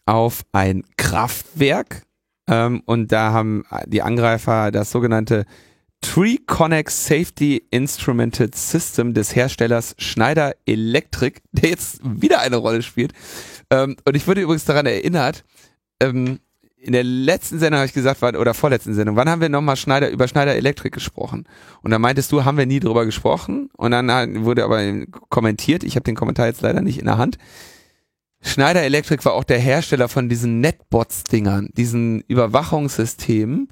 auf 0.07 0.45
ein 0.53 0.85
Kraftwerk 0.97 2.03
ähm, 2.49 2.83
und 2.87 3.13
da 3.13 3.33
haben 3.33 3.65
die 3.87 4.03
Angreifer 4.03 4.71
das 4.71 4.91
sogenannte 4.91 5.47
Tree 6.01 6.37
Connex 6.47 7.07
Safety 7.07 7.67
Instrumented 7.71 8.55
System 8.55 9.15
des 9.15 9.35
Herstellers 9.35 9.95
Schneider 9.99 10.55
Electric, 10.67 11.41
der 11.53 11.71
jetzt 11.71 12.01
wieder 12.05 12.41
eine 12.41 12.57
Rolle 12.57 12.83
spielt. 12.83 13.15
Ähm, 13.71 13.97
und 14.05 14.15
ich 14.15 14.27
wurde 14.27 14.43
übrigens 14.43 14.67
daran 14.67 14.85
erinnert, 14.85 15.45
ähm, 16.09 16.41
in 16.85 16.93
der 16.93 17.05
letzten 17.05 17.59
Sendung 17.59 17.79
habe 17.79 17.87
ich 17.87 17.95
gesagt, 17.95 18.23
oder 18.23 18.53
vorletzten 18.53 18.93
Sendung, 18.93 19.17
wann 19.17 19.29
haben 19.29 19.41
wir 19.41 19.49
nochmal 19.49 19.77
Schneider, 19.77 20.11
über 20.11 20.29
Schneider 20.29 20.55
Electric 20.55 20.91
gesprochen? 20.91 21.47
Und 21.81 21.93
da 21.93 21.99
meintest 21.99 22.31
du, 22.31 22.45
haben 22.45 22.59
wir 22.59 22.67
nie 22.67 22.81
drüber 22.81 23.07
gesprochen. 23.07 23.71
Und 23.77 23.93
dann 23.93 24.45
wurde 24.45 24.65
aber 24.65 24.83
kommentiert, 25.31 25.83
ich 25.83 25.97
habe 25.97 26.05
den 26.05 26.15
Kommentar 26.15 26.47
jetzt 26.47 26.61
leider 26.61 26.83
nicht 26.83 26.99
in 26.99 27.07
der 27.07 27.17
Hand. 27.17 27.39
Schneider 28.43 28.83
Electric 28.83 29.25
war 29.25 29.33
auch 29.33 29.45
der 29.45 29.59
Hersteller 29.59 30.09
von 30.09 30.29
diesen 30.29 30.61
Netbots-Dingern, 30.61 31.71
diesen 31.75 32.21
Überwachungssystemen, 32.29 33.69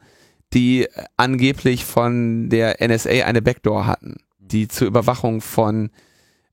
die 0.54 0.88
angeblich 1.18 1.84
von 1.84 2.48
der 2.48 2.76
NSA 2.80 3.26
eine 3.26 3.42
Backdoor 3.42 3.86
hatten, 3.86 4.16
die 4.38 4.68
zur 4.68 4.86
Überwachung 4.86 5.42
von 5.42 5.90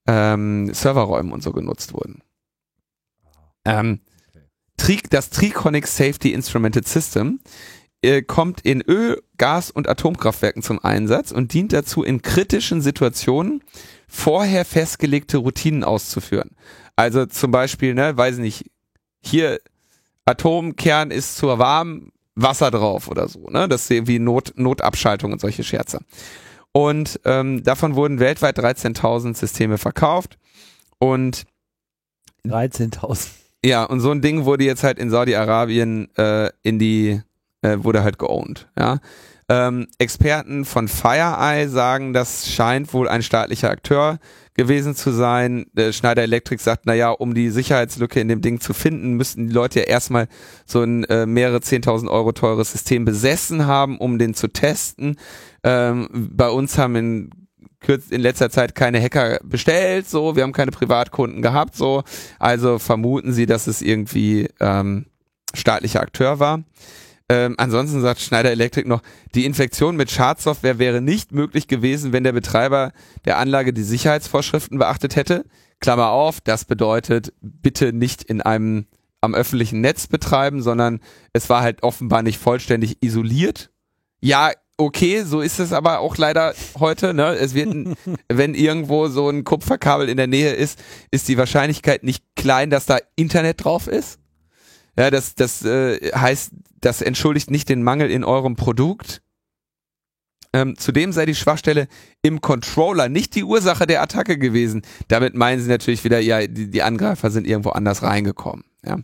ähm, 0.07 0.73
Serverräumen 0.73 1.31
und 1.31 1.41
so 1.41 1.53
genutzt 1.53 1.93
wurden. 1.93 2.21
Ähm, 3.63 4.01
Tri 4.79 4.99
das 5.09 5.29
Triconic 5.29 5.85
Safety 5.87 6.33
Instrumented 6.33 6.87
System 6.87 7.39
äh, 8.01 8.21
kommt 8.21 8.61
in 8.61 8.81
Öl-, 8.81 9.21
Gas- 9.37 9.71
und 9.71 9.87
Atomkraftwerken 9.87 10.63
zum 10.63 10.83
Einsatz 10.83 11.31
und 11.31 11.53
dient 11.53 11.73
dazu, 11.73 12.03
in 12.03 12.21
kritischen 12.21 12.81
Situationen 12.81 13.63
vorher 14.07 14.65
festgelegte 14.65 15.37
Routinen 15.37 15.83
auszuführen. 15.83 16.51
Also 16.95 17.25
zum 17.25 17.51
Beispiel, 17.51 17.93
ne, 17.93 18.17
weiß 18.17 18.37
nicht, 18.37 18.71
hier 19.21 19.59
Atomkern 20.25 21.11
ist 21.11 21.37
zu 21.37 21.47
warm, 21.47 22.11
Wasser 22.35 22.71
drauf 22.71 23.09
oder 23.09 23.27
so, 23.27 23.49
ne? 23.49 23.67
Das 23.67 23.83
ist 23.83 23.91
irgendwie 23.91 24.19
Not, 24.19 24.53
Notabschaltung 24.55 25.33
und 25.33 25.41
solche 25.41 25.63
Scherze. 25.63 25.99
Und 26.71 27.19
ähm, 27.25 27.63
davon 27.63 27.95
wurden 27.95 28.19
weltweit 28.19 28.57
13.000 28.57 29.35
Systeme 29.35 29.77
verkauft 29.77 30.37
und 30.99 31.45
13.000. 32.45 33.27
ja, 33.63 33.83
und 33.83 33.99
so 33.99 34.11
ein 34.11 34.21
Ding 34.21 34.45
wurde 34.45 34.63
jetzt 34.63 34.83
halt 34.83 34.99
in 34.99 35.09
Saudi-Arabien 35.09 36.09
äh, 36.17 36.49
in 36.63 36.79
die, 36.79 37.21
äh, 37.61 37.77
wurde 37.79 38.03
halt 38.03 38.19
geowned, 38.19 38.67
ja. 38.77 38.99
Ähm, 39.51 39.87
Experten 39.97 40.63
von 40.63 40.87
FireEye 40.87 41.69
sagen, 41.69 42.13
das 42.13 42.47
scheint 42.47 42.93
wohl 42.93 43.09
ein 43.09 43.23
staatlicher 43.23 43.71
Akteur 43.71 44.19
gewesen 44.53 44.93
zu 44.93 45.09
sein. 45.11 45.65
Der 45.73 45.91
Schneider 45.91 46.21
Electric 46.21 46.61
sagt, 46.61 46.85
naja, 46.85 47.09
um 47.09 47.33
die 47.33 47.49
Sicherheitslücke 47.49 48.19
in 48.19 48.27
dem 48.27 48.41
Ding 48.41 48.59
zu 48.59 48.73
finden, 48.73 49.13
müssten 49.13 49.47
die 49.47 49.53
Leute 49.53 49.79
ja 49.79 49.85
erstmal 49.87 50.27
so 50.65 50.83
ein 50.83 51.03
äh, 51.05 51.25
mehrere 51.25 51.57
10.000 51.57 52.09
Euro 52.09 52.31
teures 52.31 52.73
System 52.73 53.05
besessen 53.05 53.65
haben, 53.65 53.97
um 53.97 54.19
den 54.19 54.35
zu 54.35 54.49
testen. 54.49 55.15
Ähm, 55.63 56.09
bei 56.11 56.49
uns 56.49 56.77
haben 56.77 56.95
in 56.95 57.29
in 57.87 58.21
letzter 58.21 58.49
Zeit 58.49 58.75
keine 58.75 59.01
Hacker 59.01 59.39
bestellt, 59.43 60.09
so, 60.09 60.35
wir 60.35 60.43
haben 60.43 60.53
keine 60.53 60.71
Privatkunden 60.71 61.41
gehabt, 61.41 61.75
so, 61.75 62.03
also 62.37 62.79
vermuten 62.79 63.33
sie, 63.33 63.45
dass 63.45 63.67
es 63.67 63.81
irgendwie 63.81 64.49
ähm, 64.59 65.05
staatlicher 65.53 66.01
Akteur 66.01 66.39
war. 66.39 66.63
Ähm, 67.31 67.55
ansonsten 67.57 68.01
sagt 68.01 68.21
Schneider 68.21 68.51
Electric 68.51 68.87
noch, 68.87 69.01
die 69.35 69.45
Infektion 69.45 69.95
mit 69.95 70.09
Schadsoftware 70.09 70.79
wäre 70.79 70.99
nicht 70.99 71.31
möglich 71.31 71.67
gewesen, 71.67 72.11
wenn 72.11 72.23
der 72.23 72.31
Betreiber 72.31 72.91
der 73.25 73.37
Anlage 73.37 73.71
die 73.71 73.83
Sicherheitsvorschriften 73.83 74.79
beachtet 74.79 75.15
hätte. 75.15 75.45
Klammer 75.79 76.09
auf, 76.09 76.41
das 76.41 76.65
bedeutet, 76.65 77.33
bitte 77.39 77.93
nicht 77.93 78.23
in 78.23 78.41
einem 78.41 78.87
am 79.21 79.35
öffentlichen 79.35 79.81
Netz 79.81 80.07
betreiben, 80.07 80.61
sondern 80.61 81.01
es 81.33 81.49
war 81.49 81.61
halt 81.61 81.83
offenbar 81.83 82.23
nicht 82.23 82.39
vollständig 82.39 82.97
isoliert. 83.01 83.69
Ja, 84.21 84.51
okay, 84.79 85.23
so 85.23 85.41
ist 85.41 85.59
es 85.59 85.73
aber 85.73 85.99
auch 85.99 86.17
leider 86.17 86.53
heute. 86.79 87.13
Ne? 87.13 87.35
Es 87.35 87.53
wird, 87.53 87.97
wenn 88.29 88.55
irgendwo 88.55 89.07
so 89.07 89.29
ein 89.29 89.43
Kupferkabel 89.43 90.09
in 90.09 90.17
der 90.17 90.27
Nähe 90.27 90.53
ist, 90.53 90.79
ist 91.11 91.27
die 91.27 91.37
Wahrscheinlichkeit 91.37 92.03
nicht 92.03 92.23
klein, 92.35 92.69
dass 92.69 92.85
da 92.85 92.97
Internet 93.15 93.63
drauf 93.63 93.87
ist. 93.87 94.19
Ja, 94.97 95.11
das, 95.11 95.35
das 95.35 95.63
äh, 95.63 96.11
heißt, 96.13 96.51
das 96.81 97.01
entschuldigt 97.01 97.51
nicht 97.51 97.69
den 97.69 97.83
Mangel 97.83 98.09
in 98.09 98.23
eurem 98.23 98.55
Produkt. 98.55 99.21
Ähm, 100.51 100.75
zudem 100.77 101.11
sei 101.11 101.25
die 101.25 101.35
Schwachstelle 101.35 101.87
im 102.23 102.41
Controller 102.41 103.07
nicht 103.07 103.35
die 103.35 103.43
Ursache 103.43 103.85
der 103.85 104.01
Attacke 104.01 104.37
gewesen. 104.37 104.81
Damit 105.07 105.35
meinen 105.35 105.61
sie 105.61 105.69
natürlich 105.69 106.03
wieder, 106.03 106.19
ja, 106.19 106.47
die, 106.47 106.71
die 106.71 106.81
Angreifer 106.81 107.29
sind 107.29 107.45
irgendwo 107.45 107.69
anders 107.69 108.01
reingekommen. 108.01 108.65
Ja. 108.83 108.97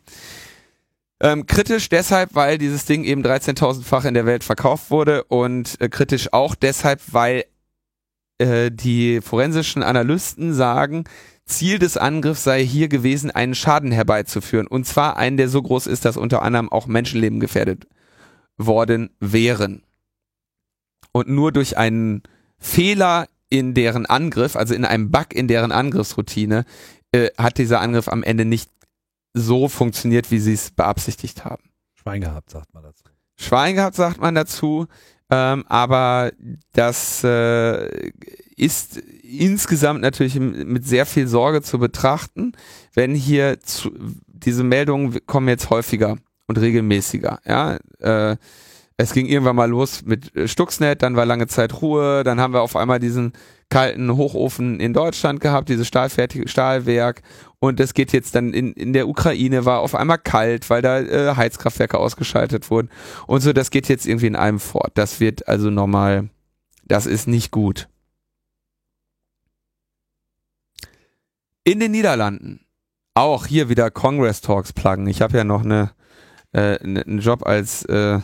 Ähm, 1.21 1.45
kritisch 1.45 1.87
deshalb, 1.89 2.35
weil 2.35 2.57
dieses 2.57 2.85
Ding 2.85 3.03
eben 3.03 3.23
13.000-fach 3.23 4.05
in 4.05 4.13
der 4.13 4.25
Welt 4.25 4.43
verkauft 4.43 4.91
wurde 4.91 5.23
und 5.25 5.79
äh, 5.79 5.87
kritisch 5.87 6.33
auch 6.33 6.55
deshalb, 6.55 7.01
weil 7.11 7.45
äh, 8.37 8.69
die 8.69 9.21
forensischen 9.21 9.81
Analysten 9.81 10.53
sagen, 10.53 11.05
Ziel 11.45 11.79
des 11.79 11.95
Angriffs 11.95 12.43
sei 12.43 12.65
hier 12.65 12.89
gewesen, 12.89 13.31
einen 13.31 13.55
Schaden 13.55 13.91
herbeizuführen. 13.91 14.67
Und 14.67 14.85
zwar 14.85 15.15
einen, 15.17 15.37
der 15.37 15.47
so 15.47 15.61
groß 15.61 15.87
ist, 15.87 16.03
dass 16.03 16.17
unter 16.17 16.41
anderem 16.41 16.69
auch 16.69 16.87
Menschenleben 16.87 17.39
gefährdet 17.39 17.87
worden 18.57 19.11
wären. 19.19 19.83
Und 21.11 21.29
nur 21.29 21.51
durch 21.51 21.77
einen 21.77 22.23
Fehler 22.57 23.27
in 23.49 23.73
deren 23.73 24.05
Angriff, 24.05 24.55
also 24.55 24.73
in 24.73 24.85
einem 24.85 25.11
Bug 25.11 25.33
in 25.33 25.47
deren 25.47 25.71
Angriffsroutine, 25.71 26.65
äh, 27.11 27.29
hat 27.37 27.57
dieser 27.57 27.79
Angriff 27.79 28.07
am 28.09 28.23
Ende 28.23 28.43
nicht 28.43 28.69
so 29.35 29.67
funktioniert, 29.67 30.31
wie 30.31 30.39
sie 30.39 30.53
es 30.53 30.71
beabsichtigt 30.71 31.45
haben. 31.45 31.69
Schwein 31.93 32.21
gehabt, 32.21 32.49
sagt 32.49 32.73
man 32.73 32.83
dazu. 32.83 33.03
Schwein 33.37 33.75
gehabt, 33.75 33.95
sagt 33.95 34.19
man 34.19 34.33
dazu. 34.33 34.87
Ähm, 35.29 35.65
aber 35.67 36.31
das 36.73 37.23
äh, 37.23 38.11
ist 38.55 38.97
insgesamt 38.97 40.01
natürlich 40.01 40.39
mit 40.39 40.85
sehr 40.85 41.05
viel 41.05 41.27
Sorge 41.27 41.61
zu 41.61 41.79
betrachten, 41.79 42.53
wenn 42.93 43.15
hier 43.15 43.59
zu, 43.59 43.91
diese 44.27 44.63
Meldungen 44.63 45.17
kommen 45.25 45.47
jetzt 45.49 45.69
häufiger 45.69 46.17
und 46.47 46.59
regelmäßiger. 46.59 47.39
Ja, 47.45 47.77
äh, 47.99 48.37
es 48.97 49.13
ging 49.13 49.25
irgendwann 49.25 49.55
mal 49.55 49.69
los 49.69 50.03
mit 50.05 50.35
äh, 50.35 50.47
Stuxnet, 50.47 51.01
dann 51.01 51.15
war 51.15 51.25
lange 51.25 51.47
Zeit 51.47 51.81
Ruhe, 51.81 52.23
dann 52.23 52.39
haben 52.39 52.53
wir 52.53 52.61
auf 52.61 52.75
einmal 52.75 52.99
diesen 52.99 53.33
kalten 53.69 54.15
Hochofen 54.15 54.79
in 54.79 54.93
Deutschland 54.93 55.39
gehabt, 55.41 55.69
dieses 55.69 55.87
stahlfertige 55.87 56.47
Stahlwerk 56.47 57.21
und 57.59 57.79
das 57.79 57.93
geht 57.93 58.13
jetzt 58.13 58.35
dann 58.35 58.53
in, 58.53 58.73
in 58.73 58.93
der 58.93 59.07
Ukraine 59.07 59.65
war 59.65 59.79
auf 59.79 59.95
einmal 59.95 60.19
kalt, 60.19 60.69
weil 60.69 60.81
da 60.81 60.99
äh, 60.99 61.35
Heizkraftwerke 61.35 61.97
ausgeschaltet 61.97 62.69
wurden 62.69 62.89
und 63.27 63.41
so, 63.41 63.53
das 63.53 63.71
geht 63.71 63.89
jetzt 63.89 64.05
irgendwie 64.05 64.27
in 64.27 64.35
einem 64.35 64.59
fort. 64.59 64.91
Das 64.95 65.19
wird 65.19 65.47
also 65.47 65.69
nochmal, 65.69 66.29
das 66.83 67.05
ist 67.05 67.27
nicht 67.27 67.51
gut. 67.51 67.89
In 71.63 71.79
den 71.79 71.91
Niederlanden, 71.91 72.65
auch 73.15 73.47
hier 73.47 73.69
wieder 73.69 73.89
Congress 73.89 74.41
Talks 74.41 74.71
pluggen. 74.71 75.07
Ich 75.07 75.21
habe 75.21 75.35
ja 75.35 75.43
noch 75.43 75.63
eine, 75.63 75.91
äh, 76.53 76.77
ne- 76.87 77.01
einen 77.01 77.19
Job 77.19 77.45
als 77.47 77.83
äh, 77.85 78.19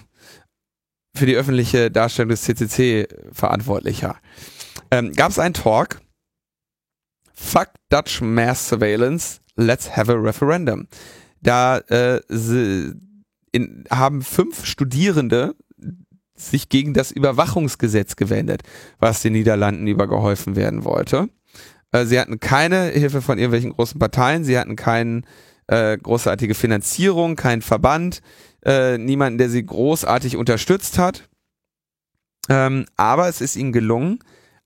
für 1.16 1.26
die 1.26 1.36
öffentliche 1.36 1.92
Darstellung 1.92 2.30
des 2.30 2.44
CCC 2.44 3.08
Verantwortlicher. 3.32 4.18
Ähm, 4.92 5.14
Gab 5.14 5.32
es 5.32 5.40
einen 5.40 5.54
Talk? 5.54 6.02
Fuck 7.34 7.70
Dutch 7.90 8.22
Mass 8.22 8.70
Surveillance, 8.70 9.40
let's 9.56 9.96
have 9.96 10.12
a 10.12 10.16
referendum. 10.16 10.88
Da 11.42 11.80
äh, 11.90 12.22
in, 13.52 13.84
haben 13.90 14.22
fünf 14.22 14.66
Studierende 14.66 15.56
sich 16.36 16.70
gegen 16.70 16.94
das 16.94 17.12
Überwachungsgesetz 17.12 18.16
gewendet, 18.16 18.64
was 19.00 19.22
den 19.22 19.34
Niederlanden 19.34 19.88
übergeholfen 19.88 20.56
werden 20.56 20.86
wollte. 20.86 21.30
Äh, 21.92 22.06
sie 22.06 22.20
hatten 22.20 22.40
keine 22.40 22.86
Hilfe 22.86 23.22
von 23.22 23.38
irgendwelchen 23.38 23.72
großen 23.72 24.00
Parteien, 24.00 24.44
sie 24.44 24.58
hatten 24.58 24.76
keine 24.76 25.22
äh, 25.68 25.98
großartige 25.98 26.54
Finanzierung, 26.54 27.36
keinen 27.36 27.62
Verband, 27.62 28.22
äh, 28.64 28.98
niemanden, 28.98 29.38
der 29.38 29.50
sie 29.50 29.66
großartig 29.66 30.38
unterstützt 30.38 30.98
hat. 30.98 31.30
Ähm, 32.50 32.86
aber 32.96 33.28
es 33.28 33.42
ist 33.42 33.56
ihnen 33.56 33.72
gelungen, 33.72 34.20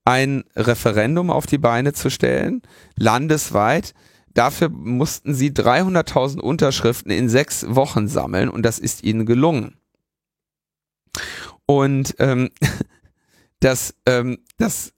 ein 0.04 0.44
Referendum 0.54 1.30
auf 1.30 1.46
die 1.46 1.58
Beine 1.58 1.92
zu 1.92 2.10
stellen, 2.10 2.62
landesweit. 2.96 3.94
Dafür 4.34 4.68
mussten 4.68 5.34
sie 5.34 5.50
300.000 5.50 6.40
Unterschriften 6.40 7.10
in 7.10 7.28
sechs 7.28 7.64
Wochen 7.68 8.06
sammeln 8.06 8.48
und 8.48 8.62
das 8.62 8.78
ist 8.78 9.02
ihnen 9.02 9.26
gelungen. 9.26 9.78
Und 11.66 12.14
ähm, 12.18 12.50
das, 13.60 13.94
ähm, 14.06 14.38
das 14.58 14.92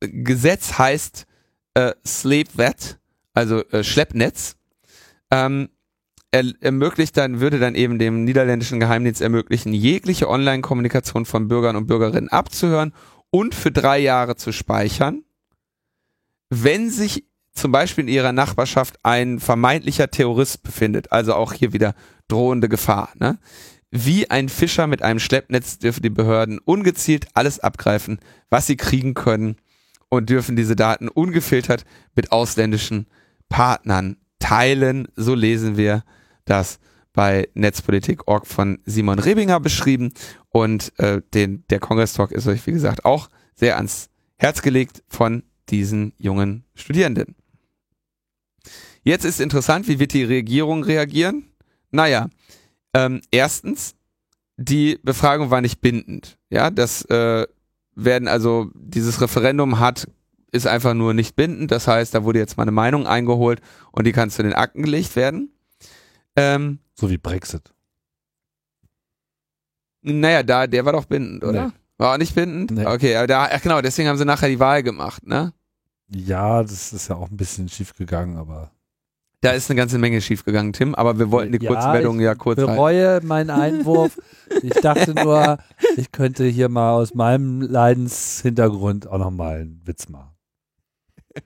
Gesetz 0.00 0.78
heißt 0.78 1.26
äh, 1.74 1.94
Sleepwet, 2.06 2.98
also 3.32 3.64
äh, 3.68 3.84
Schleppnetz. 3.84 4.56
Ähm, 5.30 5.70
er 6.30 6.52
ermöglicht 6.60 7.16
dann, 7.16 7.40
würde 7.40 7.58
dann 7.58 7.74
eben 7.74 7.98
dem 7.98 8.24
niederländischen 8.24 8.80
Geheimdienst 8.80 9.22
ermöglichen, 9.22 9.72
jegliche 9.72 10.28
Online-Kommunikation 10.28 11.24
von 11.24 11.48
Bürgern 11.48 11.76
und 11.76 11.86
Bürgerinnen 11.86 12.28
abzuhören 12.28 12.92
und 13.30 13.54
für 13.54 13.72
drei 13.72 13.98
Jahre 13.98 14.36
zu 14.36 14.52
speichern, 14.52 15.24
wenn 16.50 16.90
sich 16.90 17.24
zum 17.52 17.72
Beispiel 17.72 18.04
in 18.04 18.14
ihrer 18.14 18.32
Nachbarschaft 18.32 18.98
ein 19.02 19.40
vermeintlicher 19.40 20.10
Terrorist 20.10 20.62
befindet, 20.62 21.12
also 21.12 21.34
auch 21.34 21.52
hier 21.52 21.72
wieder 21.72 21.94
drohende 22.28 22.68
Gefahr. 22.68 23.10
Ne? 23.18 23.38
Wie 23.90 24.30
ein 24.30 24.48
Fischer 24.48 24.86
mit 24.86 25.02
einem 25.02 25.18
Schleppnetz 25.18 25.78
dürfen 25.78 26.02
die 26.02 26.10
Behörden 26.10 26.58
ungezielt 26.58 27.26
alles 27.34 27.58
abgreifen, 27.58 28.20
was 28.50 28.66
sie 28.66 28.76
kriegen 28.76 29.14
können 29.14 29.56
und 30.08 30.30
dürfen 30.30 30.56
diese 30.56 30.76
Daten 30.76 31.08
ungefiltert 31.08 31.84
mit 32.14 32.32
ausländischen 32.32 33.06
Partnern 33.48 34.18
teilen. 34.38 35.08
So 35.16 35.34
lesen 35.34 35.76
wir 35.76 36.04
das 36.48 36.78
bei 37.12 37.48
Netzpolitik.org 37.54 38.46
von 38.46 38.78
Simon 38.84 39.18
Rebinger 39.18 39.60
beschrieben 39.60 40.12
und 40.50 40.92
äh, 40.98 41.20
den, 41.34 41.64
der 41.68 41.80
Kongress 41.80 42.12
Talk 42.12 42.32
ist 42.32 42.46
euch, 42.46 42.66
wie 42.66 42.72
gesagt, 42.72 43.04
auch 43.04 43.28
sehr 43.54 43.76
ans 43.76 44.08
Herz 44.36 44.62
gelegt 44.62 45.02
von 45.08 45.42
diesen 45.68 46.12
jungen 46.18 46.64
Studierenden. 46.74 47.34
Jetzt 49.02 49.24
ist 49.24 49.40
interessant, 49.40 49.88
wie 49.88 49.98
wird 49.98 50.12
die 50.12 50.24
Regierung 50.24 50.84
reagieren? 50.84 51.50
Naja, 51.90 52.28
ähm, 52.94 53.20
erstens, 53.30 53.94
die 54.56 54.98
Befragung 55.02 55.50
war 55.50 55.60
nicht 55.60 55.80
bindend. 55.80 56.38
Ja, 56.50 56.70
das 56.70 57.02
äh, 57.06 57.46
werden 57.94 58.28
also, 58.28 58.70
dieses 58.74 59.20
Referendum 59.20 59.78
hat, 59.80 60.08
ist 60.52 60.66
einfach 60.66 60.94
nur 60.94 61.14
nicht 61.14 61.36
bindend. 61.36 61.70
Das 61.70 61.88
heißt, 61.88 62.14
da 62.14 62.24
wurde 62.24 62.38
jetzt 62.38 62.56
mal 62.56 62.62
eine 62.62 62.72
Meinung 62.72 63.06
eingeholt 63.06 63.60
und 63.92 64.06
die 64.06 64.12
kann 64.12 64.30
zu 64.30 64.42
den 64.42 64.54
Akten 64.54 64.82
gelegt 64.82 65.16
werden. 65.16 65.52
Ähm, 66.38 66.78
so 66.94 67.10
wie 67.10 67.18
Brexit. 67.18 67.72
Naja, 70.02 70.42
da, 70.42 70.66
der 70.66 70.84
war 70.84 70.92
doch 70.92 71.06
bindend, 71.06 71.44
oder? 71.44 71.66
Nee. 71.66 71.72
War 71.98 72.14
auch 72.14 72.18
nicht 72.18 72.34
bindend? 72.34 72.70
Nee. 72.70 72.86
Okay, 72.86 73.16
aber 73.16 73.26
da, 73.26 73.48
ach 73.52 73.60
genau, 73.60 73.80
deswegen 73.80 74.08
haben 74.08 74.18
sie 74.18 74.24
nachher 74.24 74.48
die 74.48 74.60
Wahl 74.60 74.82
gemacht, 74.82 75.26
ne? 75.26 75.52
Ja, 76.08 76.62
das 76.62 76.92
ist 76.92 77.08
ja 77.08 77.16
auch 77.16 77.30
ein 77.30 77.36
bisschen 77.36 77.68
schief 77.68 77.94
gegangen, 77.94 78.36
aber. 78.36 78.70
Da 79.40 79.50
ist 79.50 79.70
eine 79.70 79.76
ganze 79.76 79.98
Menge 79.98 80.20
schiefgegangen, 80.20 80.72
Tim, 80.72 80.94
aber 80.94 81.18
wir 81.18 81.30
wollten 81.30 81.52
die 81.52 81.64
ja, 81.64 81.72
Kurzmeldung 81.72 82.18
ja 82.20 82.34
kurz. 82.34 82.58
Ich 82.58 82.66
bereue 82.66 83.08
halten. 83.08 83.26
meinen 83.26 83.50
Einwurf. 83.50 84.18
Ich 84.62 84.74
dachte 84.80 85.14
nur, 85.24 85.58
ich 85.96 86.10
könnte 86.10 86.44
hier 86.44 86.68
mal 86.68 86.92
aus 86.92 87.14
meinem 87.14 87.60
Leidenshintergrund 87.60 89.06
auch 89.06 89.18
nochmal 89.18 89.60
einen 89.60 89.82
Witz 89.84 90.08
machen. 90.08 90.34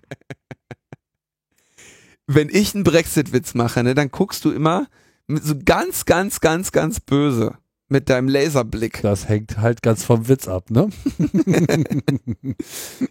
Wenn 2.27 2.49
ich 2.49 2.75
einen 2.75 2.85
Brexit-Witz 2.85 3.55
mache, 3.55 3.83
ne, 3.83 3.95
dann 3.95 4.11
guckst 4.11 4.45
du 4.45 4.51
immer 4.51 4.87
so 5.29 5.55
ganz, 5.65 6.05
ganz, 6.05 6.41
ganz, 6.41 6.73
ganz 6.73 7.01
böse 7.01 7.59
mit 7.89 8.09
deinem 8.09 8.29
Laserblick. 8.29 9.03
Das 9.03 9.29
hängt 9.29 9.59
halt 9.59 9.83
ganz 9.83 10.05
vom 10.05 10.29
Witz 10.29 10.49
ab, 10.49 10.71
ne? 10.71 10.89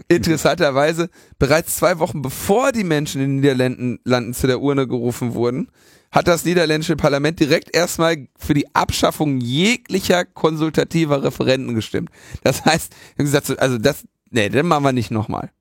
Interessanterweise, 0.07 1.09
bereits 1.39 1.77
zwei 1.77 1.99
Wochen 1.99 2.21
bevor 2.21 2.71
die 2.71 2.83
Menschen 2.83 3.21
in 3.21 3.29
den 3.29 3.35
Niederlanden 3.37 3.99
landen, 4.03 4.33
zu 4.33 4.47
der 4.47 4.59
Urne 4.59 4.87
gerufen 4.87 5.33
wurden, 5.33 5.71
hat 6.11 6.27
das 6.27 6.43
niederländische 6.43 6.97
Parlament 6.97 7.39
direkt 7.39 7.73
erstmal 7.73 8.27
für 8.37 8.53
die 8.53 8.75
Abschaffung 8.75 9.39
jeglicher 9.39 10.25
konsultativer 10.25 11.23
Referenten 11.23 11.73
gestimmt. 11.73 12.09
Das 12.43 12.65
heißt, 12.65 12.93
gesagt, 13.17 13.57
also 13.59 13.77
das, 13.77 14.03
nee, 14.29 14.49
den 14.49 14.67
machen 14.67 14.83
wir 14.83 14.91
nicht 14.91 15.11
nochmal. 15.11 15.51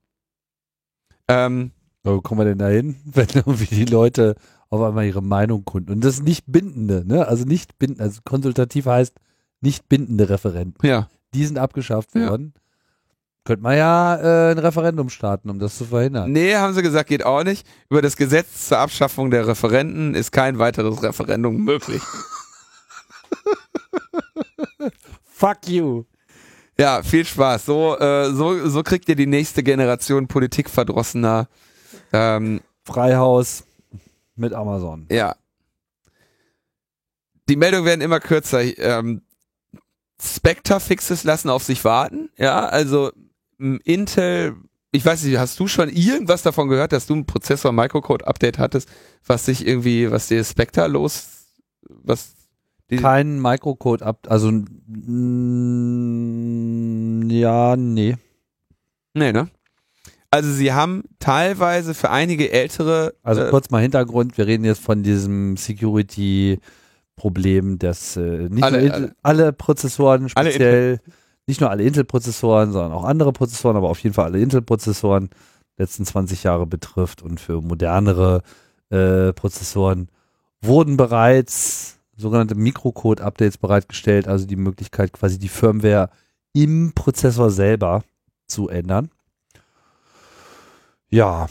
Ähm, 1.29 1.71
Wo 2.03 2.21
kommen 2.21 2.41
wir 2.41 2.45
denn 2.47 2.59
da 2.59 2.69
hin, 2.69 2.97
wenn 3.05 3.29
irgendwie 3.35 3.67
die 3.67 3.85
Leute 3.85 4.37
auf 4.69 4.81
einmal 4.81 5.05
ihre 5.07 5.23
Meinung 5.23 5.65
kunden. 5.65 5.91
Und 5.93 6.05
das 6.05 6.15
ist 6.15 6.23
nicht 6.23 6.45
bindende, 6.47 7.05
ne? 7.05 7.27
Also 7.27 7.45
nicht 7.45 7.79
bindende, 7.79 8.05
also 8.05 8.21
konsultativ 8.25 8.87
heißt 8.87 9.15
nicht 9.61 9.89
bindende 9.89 10.29
Referenten. 10.29 10.87
Ja. 10.87 11.09
Die 11.35 11.45
sind 11.45 11.59
abgeschafft 11.59 12.15
worden. 12.15 12.53
Ja. 12.55 12.61
Könnte 13.45 13.63
man 13.63 13.77
ja 13.77 14.17
äh, 14.17 14.53
ein 14.53 14.59
Referendum 14.59 15.09
starten, 15.09 15.51
um 15.51 15.59
das 15.59 15.77
zu 15.77 15.87
verhindern. 15.87 16.31
Nee, 16.31 16.55
haben 16.55 16.75
sie 16.75 16.83
gesagt, 16.83 17.09
geht 17.09 17.25
auch 17.25 17.43
nicht. 17.43 17.67
Über 17.89 18.03
das 18.03 18.17
Gesetz 18.17 18.69
zur 18.69 18.79
Abschaffung 18.79 19.31
der 19.31 19.47
Referenten 19.47 20.15
ist 20.15 20.31
kein 20.31 20.59
weiteres 20.59 21.03
Referendum 21.03 21.57
möglich. 21.57 22.03
Fuck 25.25 25.69
you. 25.69 26.05
Ja, 26.79 27.03
viel 27.03 27.25
Spaß. 27.25 27.65
So, 27.65 27.99
äh, 27.99 28.31
so, 28.33 28.69
so 28.69 28.83
kriegt 28.83 29.09
ihr 29.09 29.17
die 29.17 29.27
nächste 29.27 29.63
Generation 29.63 30.29
Politikverdrossener. 30.29 31.49
Ähm, 32.13 32.61
Freihaus 32.85 33.65
mit 34.37 34.53
Amazon. 34.53 35.07
Ja. 35.11 35.37
Die 37.49 37.57
Meldungen 37.57 37.85
werden 37.85 38.01
immer 38.01 38.21
kürzer. 38.21 38.63
Ähm, 38.79 39.23
Spectre-Fixes 40.21 41.25
lassen 41.25 41.51
auf 41.51 41.65
sich 41.65 41.85
warten. 41.85 42.31
Ja, 42.37 42.67
also 42.67 43.11
Intel, 43.59 44.57
ich 44.93 45.05
weiß 45.05 45.25
nicht, 45.25 45.39
hast 45.39 45.59
du 45.61 45.67
schon 45.67 45.89
irgendwas 45.89 46.43
davon 46.43 46.69
gehört, 46.69 46.93
dass 46.93 47.07
du 47.07 47.15
ein 47.15 47.27
Prozessor-Microcode-Update 47.27 48.59
hattest, 48.59 48.89
was 49.25 49.45
sich 49.47 49.67
irgendwie, 49.67 50.11
was 50.11 50.29
dir 50.29 50.45
Spectre 50.45 50.89
los, 50.89 51.47
was 51.89 52.35
kein 52.99 53.41
Microcode 53.41 54.03
ab, 54.03 54.27
also 54.29 54.51
mm, 54.51 54.71
ja, 57.31 57.77
nee. 57.77 58.17
Nee, 59.15 59.33
ne? 59.33 59.49
Also 60.31 60.53
sie 60.53 60.73
haben 60.73 61.03
teilweise 61.19 61.95
für 61.95 62.11
einige 62.11 62.53
ältere. 62.53 63.15
Also 63.23 63.43
äh, 63.43 63.51
kurz 63.51 63.71
mal 63.71 63.83
Hintergrund, 63.83 64.39
wir 64.39 64.47
reden 64.47 64.65
jetzt 64.65 64.83
von 64.83 65.03
diesem 65.03 65.57
Security-Problem, 65.57 67.81
dass 67.81 68.17
äh, 68.17 68.49
nicht 68.49 68.63
alle, 68.63 68.83
nur 68.83 68.95
alle, 68.95 69.13
alle, 69.23 69.53
Prozessoren 69.53 70.29
speziell, 70.29 70.91
alle 70.91 71.01
nicht 71.47 71.61
nur 71.61 71.71
alle 71.71 71.83
Intel-Prozessoren, 71.83 72.71
sondern 72.71 72.93
auch 72.93 73.03
andere 73.05 73.33
Prozessoren, 73.33 73.77
aber 73.77 73.91
auf 73.91 73.99
jeden 73.99 74.15
Fall 74.15 74.27
alle 74.27 74.41
Intel-Prozessoren 74.41 75.31
letzten 75.77 76.05
20 76.05 76.45
Jahre 76.45 76.67
betrifft 76.67 77.23
und 77.23 77.41
für 77.41 77.61
modernere 77.61 78.43
äh, 78.91 79.33
Prozessoren 79.33 80.09
wurden 80.63 80.97
bereits 80.97 81.99
sogenannte 82.17 82.55
Mikrocode-Updates 82.55 83.59
bereitgestellt, 83.59 84.29
also 84.29 84.47
die 84.47 84.57
Möglichkeit 84.57 85.13
quasi 85.13 85.39
die 85.39 85.49
Firmware 85.49 86.11
im 86.53 86.93
Prozessor 86.95 87.51
selber 87.51 88.05
zu 88.47 88.69
ändern. 88.69 89.11
Ja. 91.11 91.49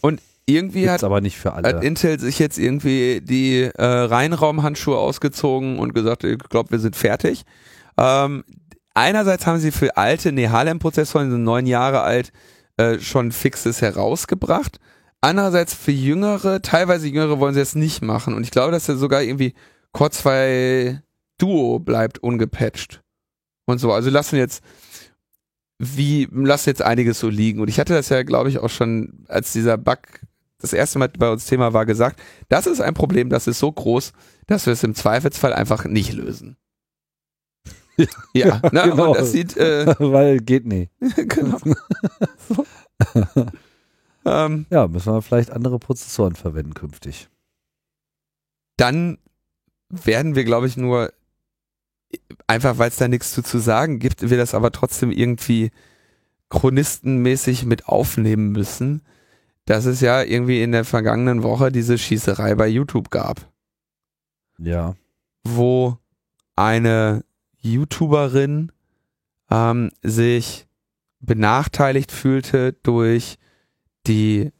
Und 0.00 0.20
irgendwie 0.46 0.88
hat, 0.88 1.04
aber 1.04 1.20
nicht 1.20 1.38
für 1.38 1.52
alle. 1.52 1.68
hat 1.68 1.84
Intel 1.84 2.18
sich 2.18 2.38
jetzt 2.38 2.58
irgendwie 2.58 3.20
die 3.20 3.62
äh, 3.62 3.84
Reinraumhandschuhe 3.84 4.96
ausgezogen 4.96 5.78
und 5.78 5.94
gesagt, 5.94 6.24
ich 6.24 6.38
glaube, 6.38 6.72
wir 6.72 6.78
sind 6.78 6.96
fertig. 6.96 7.44
Ähm, 7.98 8.44
einerseits 8.94 9.46
haben 9.46 9.58
sie 9.58 9.70
für 9.70 9.96
alte 9.96 10.32
Nehalem-Prozessoren, 10.32 11.26
die 11.26 11.32
sind 11.32 11.44
neun 11.44 11.66
Jahre 11.66 12.02
alt, 12.02 12.32
äh, 12.76 12.98
schon 12.98 13.32
Fixes 13.32 13.82
herausgebracht. 13.82 14.78
Andererseits 15.20 15.74
für 15.74 15.92
Jüngere, 15.92 16.62
teilweise 16.62 17.06
Jüngere 17.06 17.38
wollen 17.38 17.54
sie 17.54 17.60
es 17.60 17.76
nicht 17.76 18.02
machen. 18.02 18.34
Und 18.34 18.42
ich 18.42 18.50
glaube, 18.50 18.72
dass 18.72 18.88
er 18.88 18.96
sogar 18.96 19.22
irgendwie 19.22 19.54
Core 19.92 20.10
2 20.10 21.02
Duo 21.38 21.78
bleibt 21.78 22.18
ungepatcht. 22.18 23.02
Und 23.66 23.78
so. 23.78 23.92
Also 23.92 24.10
lassen 24.10 24.36
jetzt 24.36 24.64
wie 25.84 26.28
lass 26.30 26.64
jetzt 26.66 26.80
einiges 26.80 27.18
so 27.18 27.28
liegen. 27.28 27.60
Und 27.60 27.66
ich 27.66 27.80
hatte 27.80 27.92
das 27.92 28.08
ja, 28.08 28.22
glaube 28.22 28.48
ich, 28.48 28.60
auch 28.60 28.70
schon, 28.70 29.24
als 29.26 29.52
dieser 29.52 29.76
Bug 29.76 29.98
das 30.58 30.72
erste 30.72 31.00
Mal 31.00 31.08
bei 31.08 31.28
uns 31.28 31.46
Thema 31.46 31.72
war, 31.72 31.86
gesagt, 31.86 32.22
das 32.48 32.68
ist 32.68 32.80
ein 32.80 32.94
Problem, 32.94 33.30
das 33.30 33.48
ist 33.48 33.58
so 33.58 33.72
groß, 33.72 34.12
dass 34.46 34.66
wir 34.66 34.74
es 34.74 34.84
im 34.84 34.94
Zweifelsfall 34.94 35.52
einfach 35.52 35.84
nicht 35.84 36.12
lösen. 36.12 36.56
Ja, 38.32 38.46
ja 38.46 38.60
ne, 38.72 38.90
genau. 38.90 39.12
das 39.12 39.32
sieht, 39.32 39.54
äh, 39.58 39.86
weil 39.98 40.38
geht 40.38 40.64
nicht. 40.64 40.90
genau. 40.98 41.58
ähm, 44.24 44.64
ja, 44.70 44.88
müssen 44.88 45.12
wir 45.12 45.20
vielleicht 45.20 45.50
andere 45.50 45.78
Prozessoren 45.78 46.34
verwenden 46.34 46.72
künftig. 46.72 47.28
Dann 48.78 49.18
werden 49.90 50.34
wir, 50.34 50.44
glaube 50.44 50.68
ich, 50.68 50.78
nur 50.78 51.12
einfach, 52.46 52.78
weil 52.78 52.88
es 52.88 52.96
da 52.96 53.08
nichts 53.08 53.32
zu, 53.32 53.42
zu 53.42 53.58
sagen 53.58 53.98
gibt, 53.98 54.28
wir 54.28 54.36
das 54.36 54.54
aber 54.54 54.70
trotzdem 54.70 55.10
irgendwie 55.10 55.70
chronistenmäßig 56.50 57.64
mit 57.64 57.86
aufnehmen 57.86 58.52
müssen, 58.52 59.02
dass 59.64 59.84
es 59.86 60.00
ja 60.00 60.22
irgendwie 60.22 60.62
in 60.62 60.72
der 60.72 60.84
vergangenen 60.84 61.42
Woche 61.42 61.72
diese 61.72 61.96
Schießerei 61.96 62.54
bei 62.54 62.68
YouTube 62.68 63.10
gab. 63.10 63.50
Ja. 64.58 64.94
Wo 65.44 65.96
eine 66.56 67.24
YouTuberin 67.58 68.72
ähm, 69.50 69.90
sich 70.02 70.66
benachteiligt 71.20 72.12
fühlte 72.12 72.74
durch 72.82 73.38
die 74.06 74.50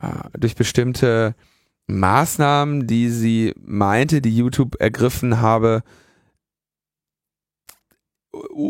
äh, 0.00 0.38
durch 0.38 0.54
bestimmte 0.56 1.34
Maßnahmen, 1.86 2.86
die 2.86 3.10
sie 3.10 3.54
meinte, 3.60 4.22
die 4.22 4.34
YouTube 4.34 4.80
ergriffen 4.80 5.40
habe, 5.40 5.82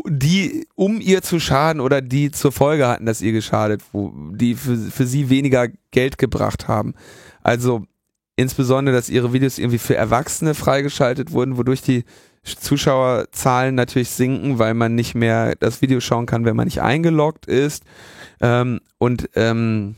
die 0.07 0.67
um 0.75 1.01
ihr 1.01 1.23
zu 1.23 1.41
schaden 1.41 1.81
oder 1.81 2.01
die 2.01 2.31
zur 2.31 2.53
Folge 2.53 2.87
hatten, 2.87 3.07
dass 3.07 3.23
ihr 3.23 3.33
geschadet, 3.33 3.83
wo 3.93 4.13
die 4.33 4.55
für, 4.55 4.77
für 4.77 5.07
sie 5.07 5.31
weniger 5.31 5.69
Geld 5.91 6.19
gebracht 6.19 6.69
haben. 6.69 6.95
Also 7.43 7.85
insbesondere, 8.37 8.97
dass 8.97 9.09
ihre 9.09 9.33
Videos 9.33 9.59
irgendwie 9.59 9.79
für 9.79 9.97
Erwachsene 9.97 10.55
freigeschaltet 10.55 11.33
wurden, 11.33 11.57
wodurch 11.57 11.83
die 11.83 12.05
Zuschauerzahlen 12.45 13.75
natürlich 13.75 14.11
sinken, 14.11 14.59
weil 14.59 14.75
man 14.75 14.95
nicht 14.95 15.15
mehr 15.15 15.55
das 15.57 15.81
Video 15.81 16.01
schauen 16.01 16.27
kann, 16.27 16.45
wenn 16.45 16.57
man 16.57 16.67
nicht 16.67 16.83
eingeloggt 16.83 17.47
ist. 17.47 17.85
Ähm, 18.41 18.81
und 18.99 19.31
ähm, 19.35 19.97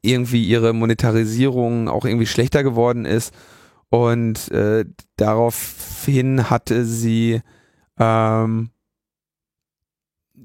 irgendwie 0.00 0.44
ihre 0.44 0.72
Monetarisierung 0.72 1.88
auch 1.88 2.04
irgendwie 2.04 2.26
schlechter 2.26 2.64
geworden 2.64 3.04
ist. 3.04 3.32
Und 3.90 4.50
äh, 4.50 4.84
daraufhin 5.16 6.50
hatte 6.50 6.84
sie, 6.84 7.42
ähm, 7.98 8.70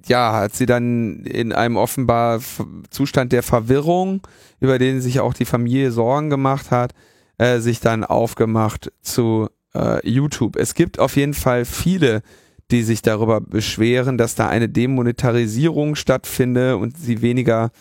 ja, 0.07 0.33
hat 0.33 0.55
sie 0.55 0.65
dann 0.65 1.23
in 1.25 1.53
einem 1.53 1.77
offenbar 1.77 2.41
Zustand 2.89 3.31
der 3.31 3.43
Verwirrung, 3.43 4.21
über 4.59 4.79
den 4.79 5.01
sich 5.01 5.19
auch 5.19 5.33
die 5.33 5.45
Familie 5.45 5.91
Sorgen 5.91 6.29
gemacht 6.29 6.71
hat, 6.71 6.93
äh, 7.37 7.59
sich 7.59 7.79
dann 7.79 8.03
aufgemacht 8.03 8.91
zu 9.01 9.49
äh, 9.75 10.07
YouTube. 10.07 10.55
Es 10.55 10.73
gibt 10.73 10.99
auf 10.99 11.15
jeden 11.15 11.33
Fall 11.33 11.65
viele, 11.65 12.21
die 12.71 12.83
sich 12.83 13.01
darüber 13.01 13.39
beschweren, 13.39 14.17
dass 14.17 14.35
da 14.35 14.47
eine 14.47 14.69
Demonetarisierung 14.69 15.95
stattfinde 15.95 16.77
und 16.77 16.97
sie 16.97 17.21
weniger 17.21 17.71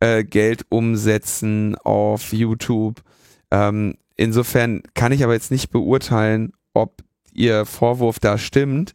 äh, 0.00 0.24
Geld 0.24 0.66
umsetzen 0.70 1.76
auf 1.76 2.32
YouTube. 2.32 3.02
Ähm, 3.50 3.94
insofern 4.16 4.82
kann 4.94 5.12
ich 5.12 5.22
aber 5.22 5.34
jetzt 5.34 5.50
nicht 5.50 5.70
beurteilen, 5.70 6.52
ob 6.72 7.02
ihr 7.32 7.64
Vorwurf 7.64 8.18
da 8.18 8.38
stimmt 8.38 8.94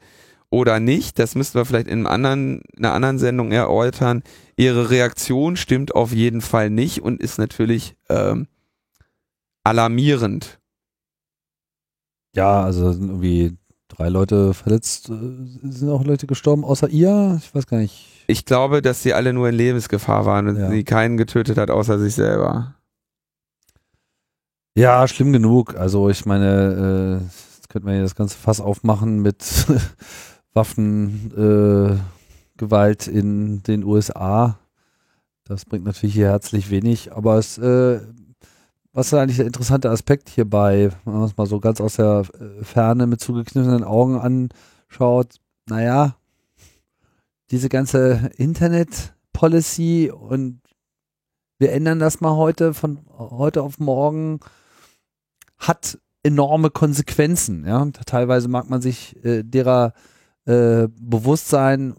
oder 0.49 0.79
nicht. 0.79 1.19
Das 1.19 1.35
müssten 1.35 1.57
wir 1.57 1.65
vielleicht 1.65 1.87
in, 1.87 1.99
einem 1.99 2.07
anderen, 2.07 2.61
in 2.75 2.85
einer 2.85 2.93
anderen 2.93 3.19
Sendung 3.19 3.51
erläutern. 3.51 4.23
Ihre 4.55 4.89
Reaktion 4.89 5.55
stimmt 5.55 5.95
auf 5.95 6.11
jeden 6.11 6.41
Fall 6.41 6.69
nicht 6.69 7.01
und 7.01 7.21
ist 7.21 7.37
natürlich 7.37 7.95
ähm, 8.09 8.47
alarmierend. 9.63 10.59
Ja, 12.35 12.63
also 12.63 12.91
irgendwie 12.91 13.57
drei 13.87 14.09
Leute 14.09 14.53
verletzt, 14.53 15.09
äh, 15.09 15.13
sind 15.69 15.89
auch 15.89 16.03
Leute 16.03 16.27
gestorben, 16.27 16.63
außer 16.63 16.89
ihr? 16.89 17.39
Ich 17.43 17.53
weiß 17.53 17.67
gar 17.67 17.77
nicht. 17.77 18.05
Ich 18.27 18.45
glaube, 18.45 18.81
dass 18.81 19.01
sie 19.03 19.13
alle 19.13 19.33
nur 19.33 19.49
in 19.49 19.55
Lebensgefahr 19.55 20.25
waren 20.25 20.47
und 20.47 20.57
ja. 20.57 20.69
sie 20.69 20.83
keinen 20.83 21.17
getötet 21.17 21.57
hat, 21.57 21.71
außer 21.71 21.99
sich 21.99 22.13
selber. 22.13 22.75
Ja, 24.75 25.07
schlimm 25.07 25.33
genug. 25.33 25.75
Also 25.75 26.09
ich 26.09 26.25
meine, 26.25 27.19
äh, 27.21 27.25
jetzt 27.55 27.69
könnte 27.69 27.87
man 27.87 27.95
ja 27.95 28.03
das 28.03 28.15
ganze 28.15 28.37
Fass 28.37 28.61
aufmachen 28.61 29.19
mit 29.21 29.43
Waffengewalt 30.53 33.07
äh, 33.07 33.11
in 33.11 33.63
den 33.63 33.83
USA. 33.83 34.59
Das 35.43 35.65
bringt 35.65 35.85
natürlich 35.85 36.15
hier 36.15 36.27
herzlich 36.27 36.69
wenig, 36.69 37.11
aber 37.11 37.37
es, 37.37 37.57
äh, 37.57 37.99
was 38.93 39.07
ist 39.07 39.13
eigentlich 39.13 39.37
der 39.37 39.47
interessante 39.47 39.89
Aspekt 39.89 40.29
hierbei, 40.29 40.91
wenn 41.05 41.13
man 41.13 41.23
es 41.23 41.37
mal 41.37 41.47
so 41.47 41.59
ganz 41.59 41.81
aus 41.81 41.95
der 41.95 42.23
äh, 42.39 42.63
Ferne 42.63 43.07
mit 43.07 43.19
zugekniffenen 43.19 43.83
Augen 43.83 44.19
anschaut, 44.19 45.35
naja, 45.67 46.15
diese 47.51 47.69
ganze 47.69 48.31
Internet-Policy 48.37 50.11
und 50.11 50.61
wir 51.57 51.73
ändern 51.73 51.99
das 51.99 52.21
mal 52.21 52.35
heute 52.35 52.73
von 52.73 52.99
heute 53.17 53.63
auf 53.63 53.79
morgen, 53.79 54.39
hat 55.57 55.97
enorme 56.23 56.69
Konsequenzen. 56.69 57.65
Ja? 57.65 57.85
Teilweise 58.05 58.47
mag 58.47 58.69
man 58.69 58.81
sich 58.81 59.23
äh, 59.25 59.43
derer 59.43 59.93
äh, 60.49 60.87
bewusst 60.99 61.47
sein, 61.47 61.93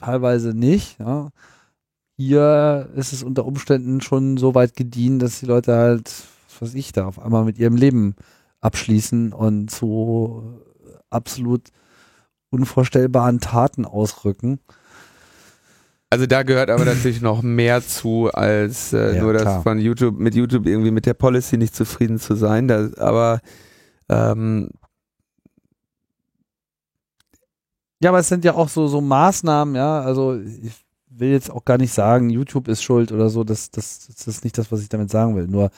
teilweise 0.00 0.52
nicht. 0.52 0.98
Ja? 0.98 1.28
Hier 2.16 2.88
ist 2.96 3.12
es 3.12 3.22
unter 3.22 3.46
Umständen 3.46 4.00
schon 4.00 4.36
so 4.36 4.54
weit 4.56 4.74
gediehen, 4.74 5.20
dass 5.20 5.38
die 5.38 5.46
Leute 5.46 5.76
halt, 5.76 6.12
was 6.48 6.62
weiß 6.62 6.74
ich, 6.74 6.90
da 6.90 7.06
auf 7.06 7.20
einmal 7.20 7.44
mit 7.44 7.58
ihrem 7.58 7.76
Leben 7.76 8.16
abschließen 8.60 9.32
und 9.32 9.70
zu 9.70 10.60
absolut 11.08 11.68
unvorstellbaren 12.50 13.38
Taten 13.38 13.84
ausrücken. 13.84 14.58
Also 16.10 16.26
da 16.26 16.42
gehört 16.42 16.70
aber 16.70 16.84
natürlich 16.84 17.20
noch 17.20 17.42
mehr 17.42 17.80
zu, 17.80 18.30
als 18.32 18.92
äh, 18.92 19.16
ja, 19.16 19.22
nur 19.22 19.34
das 19.34 19.62
von 19.62 19.78
YouTube, 19.78 20.18
mit 20.18 20.34
YouTube 20.34 20.66
irgendwie 20.66 20.90
mit 20.90 21.06
der 21.06 21.14
Policy 21.14 21.58
nicht 21.58 21.74
zufrieden 21.76 22.18
zu 22.18 22.34
sein. 22.34 22.66
Das, 22.66 22.94
aber 22.94 23.40
ähm, 24.08 24.70
ja, 28.04 28.10
aber 28.10 28.18
es 28.18 28.28
sind 28.28 28.44
ja 28.44 28.54
auch 28.54 28.68
so, 28.68 28.86
so 28.86 29.00
Maßnahmen, 29.00 29.74
ja, 29.76 30.02
also 30.02 30.38
ich 30.38 30.74
will 31.08 31.30
jetzt 31.30 31.50
auch 31.50 31.64
gar 31.64 31.78
nicht 31.78 31.92
sagen, 31.92 32.28
YouTube 32.28 32.68
ist 32.68 32.82
schuld 32.82 33.10
oder 33.12 33.30
so, 33.30 33.44
das, 33.44 33.70
das, 33.70 34.08
das 34.08 34.26
ist 34.28 34.44
nicht 34.44 34.58
das, 34.58 34.70
was 34.70 34.82
ich 34.82 34.90
damit 34.90 35.10
sagen 35.10 35.34
will. 35.36 35.46
Nur, 35.46 35.70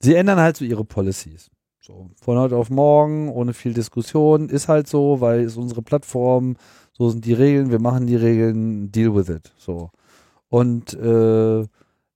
sie 0.00 0.14
ändern 0.14 0.38
halt 0.38 0.56
so 0.56 0.64
ihre 0.64 0.86
Policies. 0.86 1.50
So, 1.78 2.08
von 2.18 2.38
heute 2.38 2.56
auf 2.56 2.70
morgen, 2.70 3.28
ohne 3.28 3.52
viel 3.52 3.74
Diskussion, 3.74 4.48
ist 4.48 4.68
halt 4.68 4.88
so, 4.88 5.20
weil 5.20 5.40
es 5.40 5.58
unsere 5.58 5.82
Plattform, 5.82 6.56
so 6.92 7.10
sind 7.10 7.26
die 7.26 7.34
Regeln, 7.34 7.70
wir 7.70 7.78
machen 7.78 8.06
die 8.06 8.16
Regeln, 8.16 8.90
deal 8.90 9.14
with 9.14 9.28
it. 9.28 9.52
So. 9.58 9.90
Und 10.48 10.94
äh, 10.94 11.66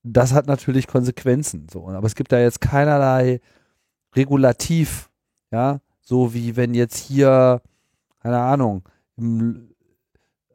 das 0.03 0.33
hat 0.33 0.47
natürlich 0.47 0.87
Konsequenzen. 0.87 1.67
So. 1.71 1.87
Aber 1.87 2.07
es 2.07 2.15
gibt 2.15 2.33
da 2.33 2.41
jetzt 2.41 2.63
keinerlei 2.63 3.43
Regulativ, 4.17 5.11
ja, 5.53 5.81
so 6.01 6.33
wie 6.33 6.57
wenn 6.57 6.73
jetzt 6.73 6.97
hier, 6.97 7.61
keine 8.23 8.39
Ahnung, 8.39 8.85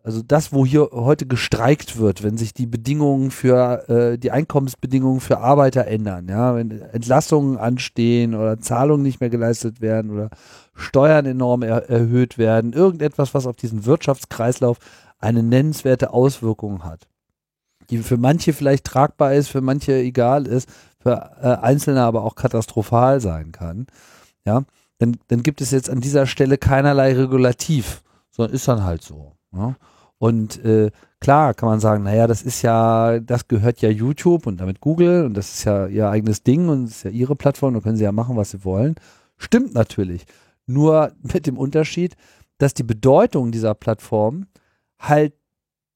also 0.05 0.21
das, 0.21 0.53
wo 0.53 0.67
hier 0.67 0.89
heute 0.91 1.25
gestreikt 1.25 1.97
wird, 1.97 2.21
wenn 2.21 2.37
sich 2.37 2.53
die 2.53 2.67
Bedingungen 2.67 3.31
für 3.31 3.89
äh, 3.89 4.17
die 4.19 4.29
Einkommensbedingungen 4.29 5.19
für 5.19 5.39
Arbeiter 5.39 5.87
ändern, 5.87 6.27
ja, 6.29 6.55
wenn 6.55 6.69
Entlassungen 6.69 7.57
anstehen 7.57 8.35
oder 8.35 8.59
Zahlungen 8.59 9.01
nicht 9.01 9.19
mehr 9.19 9.31
geleistet 9.31 9.81
werden 9.81 10.11
oder 10.11 10.29
Steuern 10.75 11.25
enorm 11.25 11.63
er 11.63 11.89
erhöht 11.89 12.37
werden, 12.37 12.71
irgendetwas, 12.73 13.33
was 13.33 13.47
auf 13.47 13.55
diesen 13.55 13.85
Wirtschaftskreislauf 13.87 14.77
eine 15.17 15.41
nennenswerte 15.41 16.13
Auswirkung 16.13 16.83
hat, 16.83 17.07
die 17.89 17.97
für 17.97 18.17
manche 18.17 18.53
vielleicht 18.53 18.85
tragbar 18.85 19.33
ist, 19.33 19.47
für 19.47 19.61
manche 19.61 19.95
egal 19.95 20.45
ist, 20.45 20.69
für 20.99 21.31
äh, 21.41 21.47
Einzelne 21.65 22.03
aber 22.03 22.23
auch 22.23 22.35
katastrophal 22.35 23.21
sein 23.21 23.51
kann, 23.51 23.87
ja, 24.45 24.61
dann, 24.99 25.17
dann 25.29 25.41
gibt 25.41 25.61
es 25.61 25.71
jetzt 25.71 25.89
an 25.89 25.99
dieser 25.99 26.27
Stelle 26.27 26.59
keinerlei 26.59 27.13
Regulativ, 27.15 28.03
sondern 28.35 28.53
ist 28.53 28.67
dann 28.67 28.83
halt 28.83 29.01
so. 29.01 29.33
Ja? 29.53 29.75
Und 30.17 30.63
äh, 30.63 30.91
klar 31.19 31.53
kann 31.53 31.69
man 31.69 31.79
sagen, 31.79 32.03
naja, 32.03 32.27
das 32.27 32.41
ist 32.41 32.61
ja, 32.61 33.19
das 33.19 33.47
gehört 33.47 33.81
ja 33.81 33.89
YouTube 33.89 34.47
und 34.47 34.59
damit 34.59 34.81
Google 34.81 35.25
und 35.25 35.35
das 35.35 35.53
ist 35.53 35.63
ja 35.63 35.87
ihr 35.87 36.09
eigenes 36.09 36.43
Ding 36.43 36.69
und 36.69 36.85
es 36.85 36.97
ist 36.97 37.03
ja 37.03 37.11
ihre 37.11 37.35
Plattform, 37.35 37.73
da 37.73 37.79
können 37.79 37.97
sie 37.97 38.03
ja 38.03 38.11
machen, 38.11 38.35
was 38.35 38.51
sie 38.51 38.63
wollen. 38.65 38.95
Stimmt 39.37 39.73
natürlich. 39.73 40.25
Nur 40.65 41.13
mit 41.21 41.47
dem 41.47 41.57
Unterschied, 41.57 42.15
dass 42.57 42.73
die 42.73 42.83
Bedeutung 42.83 43.51
dieser 43.51 43.73
Plattform 43.73 44.47
halt 44.99 45.33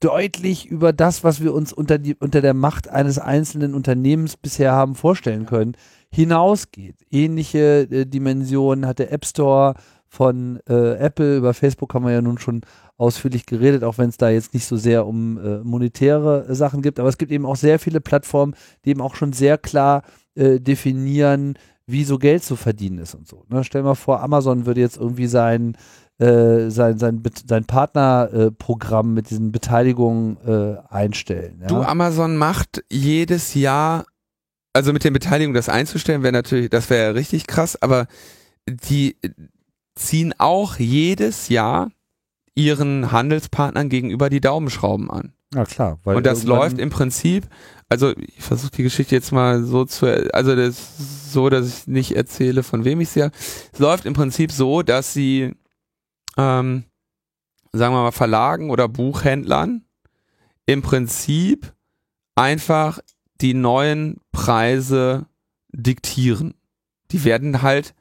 deutlich 0.01 0.65
über 0.67 0.93
das, 0.93 1.25
was 1.25 1.41
wir 1.41 1.53
uns 1.53 1.73
unter, 1.73 1.97
die, 1.97 2.15
unter 2.15 2.41
der 2.41 2.53
Macht 2.53 2.87
eines 2.87 3.19
einzelnen 3.19 3.73
Unternehmens 3.73 4.37
bisher 4.37 4.71
haben 4.71 4.95
vorstellen 4.95 5.45
können, 5.45 5.75
hinausgeht. 6.09 6.95
Ähnliche 7.09 7.87
äh, 7.91 8.05
Dimensionen 8.05 8.85
hat 8.85 8.99
der 8.99 9.11
App 9.11 9.25
Store 9.25 9.75
von 10.09 10.59
äh, 10.67 10.95
Apple, 10.95 11.37
über 11.37 11.53
Facebook 11.53 11.93
haben 11.93 12.05
wir 12.05 12.11
ja 12.11 12.21
nun 12.21 12.39
schon 12.39 12.61
ausführlich 12.97 13.45
geredet, 13.45 13.83
auch 13.83 13.97
wenn 13.97 14.09
es 14.09 14.17
da 14.17 14.29
jetzt 14.29 14.53
nicht 14.53 14.65
so 14.65 14.75
sehr 14.75 15.05
um 15.05 15.37
äh, 15.37 15.59
monetäre 15.59 16.47
äh, 16.49 16.55
Sachen 16.55 16.81
gibt. 16.81 16.99
Aber 16.99 17.07
es 17.09 17.17
gibt 17.17 17.31
eben 17.31 17.45
auch 17.45 17.55
sehr 17.55 17.79
viele 17.79 18.01
Plattformen, 18.01 18.55
die 18.83 18.89
eben 18.89 19.01
auch 19.01 19.15
schon 19.15 19.33
sehr 19.33 19.57
klar 19.57 20.01
äh, 20.35 20.59
definieren, 20.59 21.57
wie 21.85 22.03
so 22.03 22.17
Geld 22.17 22.43
zu 22.43 22.55
verdienen 22.55 22.97
ist 22.97 23.13
und 23.13 23.27
so. 23.27 23.45
Ne? 23.49 23.63
Stell 23.63 23.83
mal 23.83 23.95
vor, 23.95 24.21
Amazon 24.21 24.65
würde 24.65 24.81
jetzt 24.81 24.97
irgendwie 24.97 25.27
sein, 25.27 25.77
äh, 26.17 26.69
sein, 26.69 26.97
sein, 26.97 27.21
sein 27.47 27.65
Partnerprogramm 27.65 29.13
mit 29.13 29.29
diesen 29.29 29.51
Beteiligungen 29.51 30.37
äh, 30.45 30.77
einstellen. 30.89 31.59
Ja? 31.61 31.67
Du, 31.67 31.77
Amazon 31.77 32.35
macht 32.35 32.83
jedes 32.91 33.53
Jahr, 33.53 34.05
also 34.73 34.91
mit 34.91 35.03
den 35.03 35.13
Beteiligungen 35.13 35.55
das 35.55 35.69
einzustellen, 35.69 36.23
wäre 36.23 36.33
natürlich, 36.33 36.69
das 36.69 36.89
wäre 36.89 37.05
ja 37.05 37.11
richtig 37.11 37.47
krass, 37.47 37.81
aber 37.81 38.07
die 38.67 39.15
ziehen 39.99 40.33
auch 40.37 40.77
jedes 40.77 41.49
Jahr 41.49 41.91
ihren 42.55 43.11
Handelspartnern 43.11 43.89
gegenüber 43.89 44.29
die 44.29 44.41
Daumenschrauben 44.41 45.09
an. 45.11 45.33
Ja, 45.53 45.65
klar. 45.65 45.99
und 46.03 46.25
das 46.25 46.43
läuft 46.43 46.77
im 46.77 46.91
Prinzip, 46.91 47.47
also 47.87 48.15
ich 48.17 48.43
versuche 48.43 48.71
die 48.71 48.83
Geschichte 48.83 49.15
jetzt 49.15 49.31
mal 49.31 49.63
so 49.63 49.83
zu, 49.85 50.33
also 50.33 50.55
das 50.55 50.99
ist 50.99 51.33
so, 51.33 51.49
dass 51.49 51.67
ich 51.67 51.87
nicht 51.87 52.15
erzähle, 52.15 52.61
von 52.61 52.85
wem 52.85 53.01
ich 53.01 53.09
sie 53.09 53.21
ja. 53.21 53.31
Es 53.73 53.79
läuft 53.79 54.05
im 54.05 54.13
Prinzip 54.13 54.51
so, 54.51 54.83
dass 54.83 55.11
sie, 55.13 55.55
ähm, 56.37 56.83
sagen 57.71 57.95
wir 57.95 58.03
mal, 58.03 58.11
Verlagen 58.11 58.69
oder 58.69 58.87
Buchhändlern 58.87 59.85
im 60.67 60.83
Prinzip 60.83 61.73
einfach 62.35 62.99
die 63.41 63.55
neuen 63.55 64.17
Preise 64.31 65.25
diktieren. 65.71 66.53
Die 67.11 67.23
werden 67.23 67.63
halt 67.63 67.95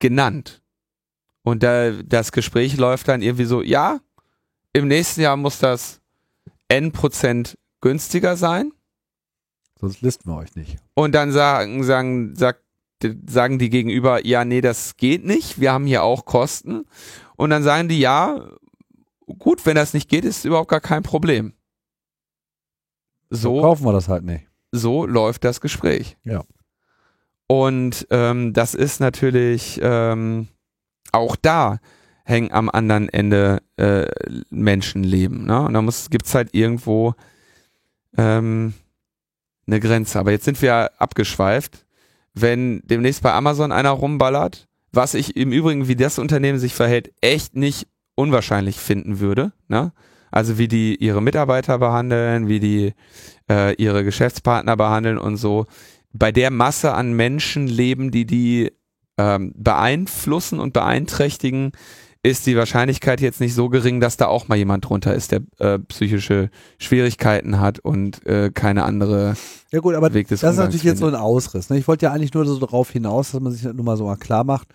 genannt. 0.00 0.62
Und 1.42 1.62
da, 1.62 1.92
das 2.02 2.32
Gespräch 2.32 2.76
läuft 2.76 3.08
dann 3.08 3.22
irgendwie 3.22 3.44
so, 3.44 3.62
ja, 3.62 4.00
im 4.72 4.88
nächsten 4.88 5.20
Jahr 5.20 5.36
muss 5.36 5.58
das 5.58 6.00
N 6.68 6.92
Prozent 6.92 7.56
günstiger 7.80 8.36
sein. 8.36 8.72
Sonst 9.80 10.02
listen 10.02 10.28
wir 10.30 10.36
euch 10.36 10.54
nicht. 10.54 10.76
Und 10.94 11.14
dann 11.14 11.32
sagen, 11.32 11.82
sagen, 11.84 12.34
sagt, 12.36 12.62
sagen 13.26 13.58
die 13.58 13.70
gegenüber, 13.70 14.26
ja, 14.26 14.44
nee, 14.44 14.60
das 14.60 14.96
geht 14.96 15.24
nicht, 15.24 15.58
wir 15.60 15.72
haben 15.72 15.86
hier 15.86 16.02
auch 16.02 16.26
Kosten. 16.26 16.84
Und 17.36 17.50
dann 17.50 17.62
sagen 17.62 17.88
die, 17.88 17.98
ja, 17.98 18.46
gut, 19.38 19.64
wenn 19.64 19.76
das 19.76 19.94
nicht 19.94 20.10
geht, 20.10 20.24
ist 20.24 20.44
überhaupt 20.44 20.68
gar 20.68 20.80
kein 20.80 21.02
Problem. 21.02 21.54
So, 23.30 23.56
so 23.56 23.62
kaufen 23.62 23.84
wir 23.84 23.92
das 23.92 24.08
halt 24.08 24.24
nicht. 24.24 24.46
So 24.72 25.06
läuft 25.06 25.44
das 25.44 25.60
Gespräch. 25.60 26.16
Ja. 26.24 26.44
Und 27.50 28.06
ähm, 28.10 28.52
das 28.52 28.74
ist 28.74 29.00
natürlich 29.00 29.80
ähm, 29.82 30.46
auch 31.10 31.34
da 31.34 31.80
hängen 32.22 32.52
am 32.52 32.70
anderen 32.70 33.08
Ende 33.08 33.60
äh, 33.76 34.06
Menschenleben. 34.50 35.46
Ne? 35.46 35.62
Und 35.62 35.74
da 35.74 35.84
gibt 36.10 36.26
es 36.26 36.34
halt 36.36 36.54
irgendwo 36.54 37.14
ähm, 38.16 38.74
eine 39.66 39.80
Grenze. 39.80 40.20
Aber 40.20 40.30
jetzt 40.30 40.44
sind 40.44 40.62
wir 40.62 40.92
abgeschweift. 41.00 41.86
Wenn 42.34 42.82
demnächst 42.84 43.20
bei 43.24 43.32
Amazon 43.32 43.72
einer 43.72 43.90
rumballert, 43.90 44.68
was 44.92 45.14
ich 45.14 45.34
im 45.34 45.50
Übrigen, 45.50 45.88
wie 45.88 45.96
das 45.96 46.20
Unternehmen 46.20 46.60
sich 46.60 46.76
verhält, 46.76 47.12
echt 47.20 47.56
nicht 47.56 47.88
unwahrscheinlich 48.14 48.76
finden 48.76 49.18
würde. 49.18 49.50
Ne? 49.66 49.90
Also 50.30 50.56
wie 50.56 50.68
die 50.68 50.94
ihre 50.94 51.20
Mitarbeiter 51.20 51.78
behandeln, 51.78 52.46
wie 52.46 52.60
die 52.60 52.94
äh, 53.50 53.74
ihre 53.74 54.04
Geschäftspartner 54.04 54.76
behandeln 54.76 55.18
und 55.18 55.36
so. 55.36 55.66
Bei 56.12 56.32
der 56.32 56.50
Masse 56.50 56.92
an 56.94 57.12
Menschenleben, 57.12 58.10
die 58.10 58.26
die 58.26 58.72
ähm, 59.18 59.52
beeinflussen 59.56 60.60
und 60.60 60.72
beeinträchtigen, 60.72 61.72
ist 62.22 62.46
die 62.46 62.56
Wahrscheinlichkeit 62.56 63.20
jetzt 63.20 63.40
nicht 63.40 63.54
so 63.54 63.68
gering, 63.68 64.00
dass 64.00 64.16
da 64.16 64.26
auch 64.26 64.48
mal 64.48 64.56
jemand 64.56 64.84
drunter 64.84 65.14
ist, 65.14 65.32
der 65.32 65.40
äh, 65.58 65.78
psychische 65.78 66.50
Schwierigkeiten 66.78 67.60
hat 67.60 67.78
und 67.78 68.26
äh, 68.26 68.50
keine 68.52 68.84
andere 68.84 69.36
ja 69.72 69.80
gut, 69.80 69.94
aber 69.94 70.12
Weg 70.12 70.28
des 70.28 70.40
das 70.40 70.52
ist 70.52 70.58
natürlich 70.58 70.82
findet. 70.82 70.94
jetzt 70.96 71.00
so 71.00 71.06
ein 71.06 71.14
Ausriss. 71.14 71.70
Ne? 71.70 71.78
Ich 71.78 71.88
wollte 71.88 72.06
ja 72.06 72.12
eigentlich 72.12 72.34
nur 72.34 72.44
so 72.44 72.58
darauf 72.58 72.90
hinaus, 72.90 73.30
dass 73.30 73.40
man 73.40 73.52
sich 73.52 73.62
nur 73.62 73.84
mal 73.84 73.96
so 73.96 74.04
mal 74.04 74.16
klar 74.16 74.44
macht, 74.44 74.68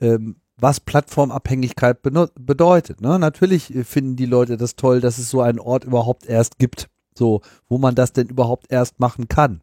ähm, 0.00 0.36
was 0.56 0.80
Plattformabhängigkeit 0.80 2.02
bedeutet. 2.02 3.00
Ne? 3.00 3.18
Natürlich 3.20 3.72
finden 3.84 4.16
die 4.16 4.26
Leute 4.26 4.56
das 4.56 4.74
toll, 4.74 5.00
dass 5.00 5.18
es 5.18 5.30
so 5.30 5.40
einen 5.40 5.60
Ort 5.60 5.84
überhaupt 5.84 6.26
erst 6.26 6.58
gibt, 6.58 6.88
so 7.16 7.42
wo 7.68 7.78
man 7.78 7.94
das 7.94 8.12
denn 8.12 8.26
überhaupt 8.28 8.66
erst 8.70 8.98
machen 8.98 9.28
kann. 9.28 9.62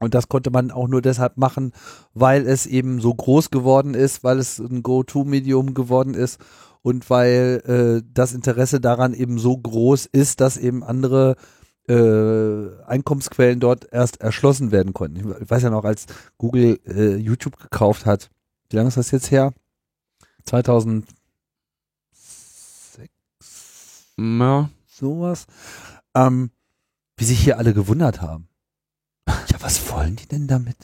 Und 0.00 0.14
das 0.14 0.28
konnte 0.28 0.50
man 0.50 0.70
auch 0.70 0.88
nur 0.88 1.02
deshalb 1.02 1.36
machen, 1.36 1.72
weil 2.14 2.46
es 2.46 2.66
eben 2.66 3.00
so 3.00 3.12
groß 3.12 3.50
geworden 3.50 3.94
ist, 3.94 4.22
weil 4.22 4.38
es 4.38 4.58
ein 4.58 4.82
Go-To-Medium 4.82 5.74
geworden 5.74 6.14
ist 6.14 6.40
und 6.82 7.10
weil 7.10 7.62
äh, 7.66 8.08
das 8.14 8.32
Interesse 8.32 8.80
daran 8.80 9.12
eben 9.12 9.38
so 9.38 9.56
groß 9.56 10.06
ist, 10.06 10.40
dass 10.40 10.56
eben 10.56 10.84
andere 10.84 11.34
äh, 11.88 12.84
Einkommensquellen 12.86 13.58
dort 13.58 13.92
erst 13.92 14.20
erschlossen 14.20 14.70
werden 14.70 14.92
konnten. 14.92 15.34
Ich 15.42 15.50
weiß 15.50 15.64
ja 15.64 15.70
noch, 15.70 15.84
als 15.84 16.06
Google 16.36 16.78
äh, 16.86 17.16
YouTube 17.16 17.58
gekauft 17.58 18.06
hat, 18.06 18.30
wie 18.70 18.76
lange 18.76 18.88
ist 18.88 18.98
das 18.98 19.10
jetzt 19.10 19.30
her? 19.30 19.52
2006? 20.44 21.08
Ja. 24.18 24.70
Sowas. 24.86 25.46
Ähm, 26.14 26.50
wie 27.16 27.24
sich 27.24 27.40
hier 27.40 27.58
alle 27.58 27.72
gewundert 27.72 28.20
haben 28.20 28.47
ja, 29.28 29.60
was 29.60 29.90
wollen 29.90 30.16
die 30.16 30.26
denn 30.26 30.46
damit? 30.46 30.76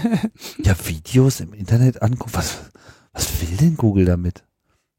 ja, 0.58 0.74
Videos 0.86 1.40
im 1.40 1.52
Internet 1.52 2.02
angucken. 2.02 2.34
Was, 2.34 2.70
was 3.12 3.40
will 3.40 3.56
denn 3.56 3.76
Google 3.76 4.04
damit? 4.04 4.44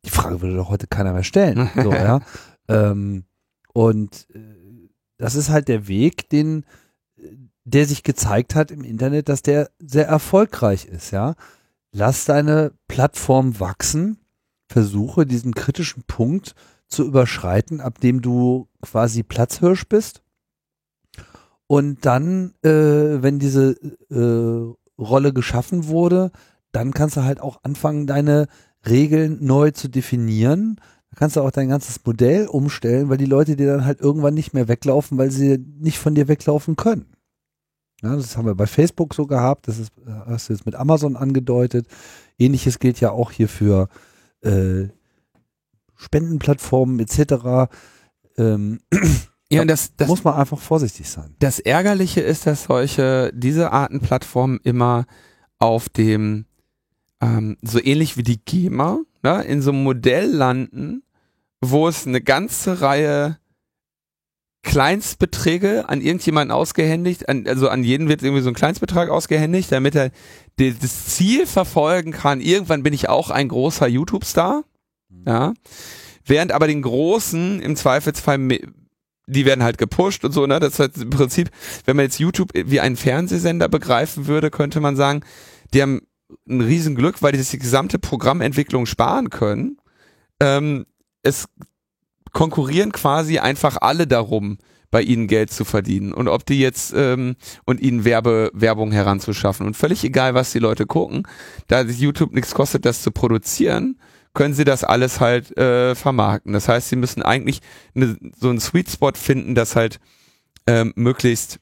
Die 0.05 0.09
Frage 0.09 0.41
würde 0.41 0.55
doch 0.55 0.69
heute 0.69 0.87
keiner 0.87 1.13
mehr 1.13 1.23
stellen. 1.23 1.69
So, 1.75 1.91
ja. 1.93 2.21
Ähm, 2.67 3.25
und 3.73 4.27
äh, 4.33 4.89
das 5.17 5.35
ist 5.35 5.49
halt 5.49 5.67
der 5.67 5.87
Weg, 5.87 6.29
den, 6.29 6.65
der 7.63 7.85
sich 7.85 8.03
gezeigt 8.03 8.55
hat 8.55 8.71
im 8.71 8.83
Internet, 8.83 9.29
dass 9.29 9.41
der 9.41 9.69
sehr 9.79 10.07
erfolgreich 10.07 10.85
ist, 10.85 11.11
ja. 11.11 11.35
Lass 11.91 12.25
deine 12.25 12.73
Plattform 12.87 13.59
wachsen, 13.59 14.17
versuche 14.67 15.25
diesen 15.25 15.53
kritischen 15.53 16.03
Punkt 16.03 16.55
zu 16.87 17.05
überschreiten, 17.05 17.81
ab 17.81 17.99
dem 17.99 18.21
du 18.21 18.67
quasi 18.81 19.23
Platzhirsch 19.23 19.87
bist 19.87 20.22
und 21.67 22.05
dann, 22.05 22.53
äh, 22.63 22.69
wenn 23.21 23.39
diese 23.39 23.71
äh, 24.09 25.01
Rolle 25.01 25.33
geschaffen 25.33 25.87
wurde, 25.87 26.31
dann 26.71 26.93
kannst 26.93 27.17
du 27.17 27.23
halt 27.23 27.39
auch 27.39 27.63
anfangen, 27.63 28.07
deine 28.07 28.47
Regeln 28.87 29.37
neu 29.41 29.71
zu 29.71 29.87
definieren. 29.87 30.77
Da 31.11 31.17
kannst 31.17 31.35
du 31.35 31.41
auch 31.41 31.51
dein 31.51 31.69
ganzes 31.69 32.03
Modell 32.05 32.47
umstellen, 32.47 33.09
weil 33.09 33.17
die 33.17 33.25
Leute 33.25 33.55
dir 33.55 33.67
dann 33.67 33.85
halt 33.85 34.01
irgendwann 34.01 34.33
nicht 34.33 34.53
mehr 34.53 34.67
weglaufen, 34.67 35.17
weil 35.17 35.31
sie 35.31 35.57
nicht 35.57 35.99
von 35.99 36.15
dir 36.15 36.27
weglaufen 36.27 36.75
können. 36.75 37.05
Ja, 38.01 38.15
das 38.15 38.35
haben 38.35 38.47
wir 38.47 38.55
bei 38.55 38.67
Facebook 38.67 39.13
so 39.13 39.25
gehabt, 39.25 39.67
das 39.67 39.79
ist, 39.79 39.93
hast 40.25 40.49
du 40.49 40.53
jetzt 40.53 40.65
mit 40.65 40.75
Amazon 40.75 41.15
angedeutet. 41.15 41.87
Ähnliches 42.37 42.79
gilt 42.79 42.99
ja 42.99 43.11
auch 43.11 43.31
hier 43.31 43.47
für 43.47 43.87
äh, 44.41 44.89
Spendenplattformen 45.95 46.99
etc. 46.99 47.71
Ähm, 48.37 48.79
ja, 49.53 49.61
und 49.61 49.67
das, 49.67 49.95
das 49.95 50.07
muss 50.07 50.23
man 50.23 50.35
einfach 50.35 50.59
vorsichtig 50.59 51.09
sein. 51.09 51.35
Das 51.39 51.59
Ärgerliche 51.59 52.21
ist, 52.21 52.47
dass 52.47 52.65
solche, 52.65 53.31
diese 53.33 53.71
Arten 53.71 53.99
Plattformen 53.99 54.59
immer 54.63 55.05
auf 55.59 55.89
dem, 55.89 56.45
ähm, 57.21 57.57
so 57.61 57.79
ähnlich 57.81 58.17
wie 58.17 58.23
die 58.23 58.43
GEMA, 58.43 58.99
ne, 59.21 59.43
in 59.43 59.61
so 59.61 59.71
einem 59.71 59.83
Modell 59.83 60.29
landen, 60.29 61.03
wo 61.61 61.87
es 61.87 62.05
eine 62.05 62.21
ganze 62.21 62.81
Reihe 62.81 63.37
Kleinstbeträge 64.63 65.89
an 65.89 66.01
irgendjemanden 66.01 66.55
ausgehändigt, 66.55 67.27
an, 67.27 67.45
also 67.47 67.67
an 67.67 67.83
jeden 67.83 68.07
wird 68.07 68.23
irgendwie 68.23 68.41
so 68.41 68.49
ein 68.49 68.55
Kleinstbetrag 68.55 69.09
ausgehändigt, 69.09 69.71
damit 69.71 69.93
er 69.93 70.11
die, 70.57 70.73
das 70.73 71.07
Ziel 71.07 71.45
verfolgen 71.45 72.11
kann, 72.11 72.39
irgendwann 72.39 72.81
bin 72.81 72.93
ich 72.93 73.09
auch 73.09 73.29
ein 73.29 73.49
großer 73.49 73.87
YouTube-Star, 73.87 74.63
ja, 75.27 75.53
während 76.25 76.53
aber 76.53 76.67
den 76.67 76.81
Großen 76.81 77.59
im 77.59 77.75
Zweifelsfall 77.75 78.37
die 79.25 79.45
werden 79.45 79.63
halt 79.63 79.77
gepusht 79.77 80.25
und 80.25 80.31
so, 80.31 80.45
ne? 80.45 80.59
Das 80.59 80.79
heißt 80.79 80.97
im 80.97 81.09
Prinzip, 81.09 81.49
wenn 81.85 81.95
man 81.95 82.05
jetzt 82.05 82.19
YouTube 82.19 82.49
wie 82.53 82.79
einen 82.79 82.97
Fernsehsender 82.97 83.69
begreifen 83.69 84.27
würde, 84.27 84.51
könnte 84.51 84.79
man 84.79 84.95
sagen, 84.95 85.21
die 85.73 85.81
haben 85.81 86.01
ein 86.47 86.61
Riesenglück, 86.61 87.21
weil 87.21 87.31
die 87.31 87.39
sich 87.39 87.51
die 87.51 87.59
gesamte 87.59 87.99
Programmentwicklung 87.99 88.85
sparen 88.85 89.29
können. 89.29 89.77
Ähm, 90.39 90.85
es 91.21 91.45
konkurrieren 92.31 92.91
quasi 92.91 93.39
einfach 93.39 93.77
alle 93.79 94.07
darum, 94.07 94.57
bei 94.93 95.01
ihnen 95.01 95.25
Geld 95.25 95.49
zu 95.49 95.65
verdienen 95.65 96.13
und 96.13 96.27
ob 96.27 96.45
die 96.45 96.59
jetzt 96.59 96.93
ähm, 96.95 97.35
und 97.65 97.81
ihnen 97.81 98.05
Werbe, 98.05 98.51
Werbung 98.53 98.91
heranzuschaffen 98.91 99.65
und 99.65 99.75
völlig 99.75 100.03
egal, 100.03 100.35
was 100.35 100.51
die 100.51 100.59
Leute 100.59 100.85
gucken, 100.85 101.27
da 101.67 101.81
YouTube 101.81 102.31
nichts 102.31 102.53
kostet, 102.53 102.85
das 102.85 103.01
zu 103.01 103.09
produzieren, 103.09 103.97
können 104.33 104.53
sie 104.53 104.65
das 104.65 104.83
alles 104.83 105.19
halt 105.19 105.55
äh, 105.57 105.95
vermarkten. 105.95 106.53
Das 106.53 106.67
heißt, 106.67 106.89
sie 106.89 106.95
müssen 106.95 107.21
eigentlich 107.21 107.61
ne, 107.93 108.17
so 108.35 108.49
einen 108.49 108.59
Sweet 108.59 108.89
Spot 108.89 109.11
finden, 109.13 109.55
dass 109.55 109.75
halt 109.75 109.99
ähm, 110.67 110.93
möglichst 110.95 111.59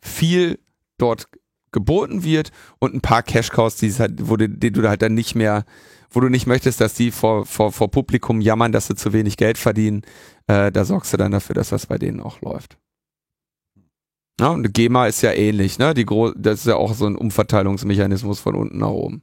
viel 0.00 0.58
dort 0.98 1.28
geboten 1.72 2.22
wird 2.22 2.50
und 2.78 2.94
ein 2.94 3.00
paar 3.00 3.22
Cash 3.22 3.50
Cows, 3.50 3.76
die, 3.76 3.92
halt, 3.92 4.28
wo 4.28 4.36
du, 4.36 4.48
die 4.48 4.70
du 4.70 4.88
halt 4.88 5.02
dann 5.02 5.14
nicht 5.14 5.34
mehr, 5.34 5.64
wo 6.10 6.20
du 6.20 6.28
nicht 6.28 6.46
möchtest, 6.46 6.80
dass 6.80 6.94
die 6.94 7.10
vor, 7.10 7.46
vor, 7.46 7.72
vor 7.72 7.90
Publikum 7.90 8.40
jammern, 8.40 8.72
dass 8.72 8.86
sie 8.86 8.94
zu 8.94 9.12
wenig 9.12 9.36
Geld 9.36 9.58
verdienen, 9.58 10.02
äh, 10.46 10.72
da 10.72 10.84
sorgst 10.84 11.12
du 11.12 11.16
dann 11.16 11.32
dafür, 11.32 11.54
dass 11.54 11.68
das 11.68 11.86
bei 11.86 11.98
denen 11.98 12.20
auch 12.20 12.40
läuft. 12.40 12.78
Ja, 14.40 14.48
und 14.48 14.72
GEMA 14.72 15.08
ist 15.08 15.22
ja 15.22 15.32
ähnlich, 15.32 15.78
ne? 15.78 15.94
Die 15.94 16.06
Gro 16.06 16.30
das 16.30 16.60
ist 16.60 16.66
ja 16.66 16.76
auch 16.76 16.94
so 16.94 17.06
ein 17.06 17.16
Umverteilungsmechanismus 17.16 18.38
von 18.38 18.54
unten 18.54 18.78
nach 18.78 18.90
oben. 18.90 19.22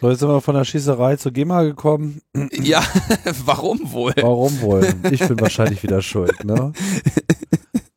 So, 0.00 0.10
jetzt 0.10 0.20
sind 0.20 0.28
wir 0.28 0.40
von 0.40 0.54
der 0.54 0.64
Schießerei 0.64 1.16
zur 1.16 1.32
GEMA 1.32 1.62
gekommen. 1.64 2.20
Ja, 2.52 2.82
warum 3.44 3.92
wohl? 3.92 4.12
Warum 4.16 4.60
wohl? 4.60 4.94
Ich 5.10 5.20
bin 5.26 5.40
wahrscheinlich 5.40 5.82
wieder 5.82 6.02
schuld, 6.02 6.44
ne? 6.44 6.72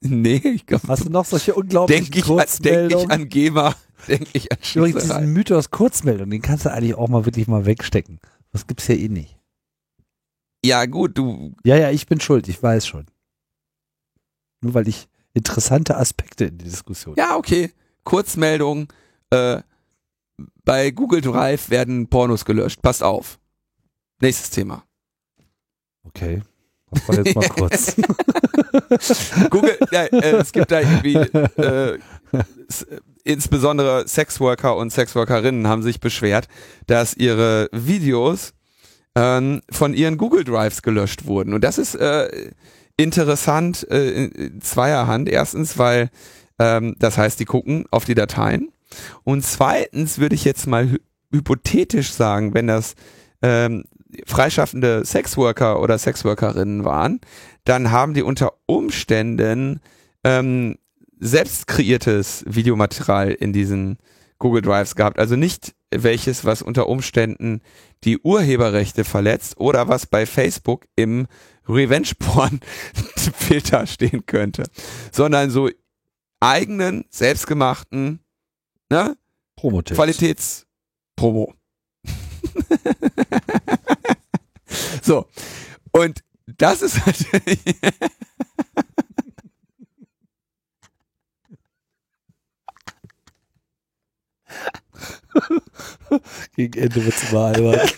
Nee, 0.07 0.35
ich 0.35 0.67
glaube. 0.67 0.87
Hast 0.87 1.05
du 1.05 1.09
noch 1.09 1.25
solche 1.25 1.55
unglaublichen 1.55 2.05
Denk 2.05 2.15
ich, 2.15 2.25
Kurzmeldungen? 2.25 3.05
ich 3.07 3.11
an 3.11 3.27
GEMA, 3.27 3.75
denk 4.07 4.27
ich 4.33 4.51
an 4.51 4.59
Übrigens, 4.75 5.01
Schießerei. 5.01 5.19
diesen 5.21 5.33
Mythos 5.33 5.71
Kurzmeldung, 5.71 6.29
den 6.29 6.43
kannst 6.43 6.65
du 6.65 6.71
eigentlich 6.71 6.93
auch 6.93 7.07
mal 7.07 7.25
wirklich 7.25 7.47
mal 7.47 7.65
wegstecken. 7.65 8.19
Das 8.51 8.67
gibt's 8.67 8.87
ja 8.87 8.93
eh 8.93 9.09
nicht. 9.09 9.35
Ja, 10.63 10.85
gut, 10.85 11.17
du, 11.17 11.53
Ja, 11.63 11.75
ja, 11.77 11.89
ich 11.89 12.05
bin 12.05 12.19
schuld, 12.19 12.47
ich 12.47 12.61
weiß 12.61 12.85
schon. 12.85 13.07
Nur 14.61 14.75
weil 14.75 14.87
ich 14.87 15.07
interessante 15.33 15.97
Aspekte 15.97 16.45
in 16.45 16.59
die 16.59 16.65
Diskussion. 16.65 17.15
ja, 17.17 17.35
okay. 17.35 17.71
Kurzmeldung, 18.03 18.93
äh, 19.31 19.61
bei 20.63 20.91
Google 20.91 21.21
Drive 21.21 21.69
werden 21.69 22.07
Pornos 22.09 22.45
gelöscht. 22.45 22.81
Passt 22.81 23.03
auf. 23.03 23.39
Nächstes 24.21 24.49
Thema. 24.49 24.83
Okay. 26.03 26.41
Das 26.91 27.07
war 27.07 27.15
jetzt 27.17 27.35
mal 27.35 27.49
kurz. 27.49 27.95
Google, 29.49 29.77
ja, 29.91 30.03
äh, 30.05 30.35
es 30.37 30.51
gibt 30.51 30.71
da 30.71 30.79
irgendwie, 30.79 31.15
äh, 31.15 31.99
s- 32.69 32.85
insbesondere 33.23 34.07
Sexworker 34.07 34.75
und 34.77 34.91
Sexworkerinnen 34.91 35.67
haben 35.67 35.83
sich 35.83 35.99
beschwert, 35.99 36.47
dass 36.87 37.15
ihre 37.15 37.67
Videos 37.71 38.53
ähm, 39.15 39.61
von 39.71 39.93
ihren 39.93 40.17
Google 40.17 40.43
Drives 40.43 40.81
gelöscht 40.81 41.25
wurden. 41.25 41.53
Und 41.53 41.63
das 41.63 41.77
ist 41.77 41.95
äh, 41.95 42.51
interessant 42.97 43.87
äh, 43.89 44.25
in 44.25 44.61
zweierhand. 44.61 45.27
Erstens, 45.27 45.77
weil 45.77 46.09
ähm, 46.59 46.95
das 46.99 47.17
heißt, 47.17 47.39
die 47.39 47.45
gucken 47.45 47.85
auf 47.91 48.05
die 48.05 48.15
Dateien. 48.15 48.71
Und 49.23 49.43
zweitens 49.43 50.19
würde 50.19 50.35
ich 50.35 50.45
jetzt 50.45 50.67
mal 50.67 50.91
hy 50.91 50.99
hypothetisch 51.31 52.13
sagen, 52.13 52.53
wenn 52.53 52.67
das 52.67 52.95
ähm, 53.41 53.83
freischaffende 54.25 55.03
Sexworker 55.03 55.81
oder 55.81 55.97
Sexworkerinnen 55.97 56.85
waren, 56.85 57.19
dann 57.65 57.91
haben 57.91 58.13
die 58.13 58.23
unter 58.23 58.53
Umständen 58.67 59.81
ähm, 60.23 60.77
selbst 61.19 61.67
kreiertes 61.67 62.45
Videomaterial 62.47 63.31
in 63.31 63.51
diesen 63.53 63.97
Google 64.39 64.61
Drives 64.61 64.95
gehabt. 64.95 65.19
Also 65.19 65.35
nicht 65.35 65.75
welches, 65.91 66.45
was 66.45 66.61
unter 66.61 66.87
Umständen 66.87 67.61
die 68.03 68.19
Urheberrechte 68.19 69.03
verletzt 69.03 69.57
oder 69.57 69.87
was 69.87 70.05
bei 70.05 70.25
Facebook 70.25 70.85
im 70.95 71.27
Revenge-Porn-Filter 71.67 73.87
stehen 73.87 74.25
könnte, 74.25 74.63
sondern 75.11 75.49
so 75.49 75.69
eigenen, 76.39 77.05
selbstgemachten 77.09 78.19
ne, 78.89 79.17
Promotipps. 79.55 79.95
Qualitätspromo. 79.95 81.53
so. 85.01 85.29
Und 85.91 86.23
das 86.45 86.81
ist 86.81 87.05
natürlich. 87.05 87.59
Gegen 96.55 96.79
Ende 96.79 97.05
wird's 97.05 97.31
mal 97.31 97.55
albern. 97.55 97.89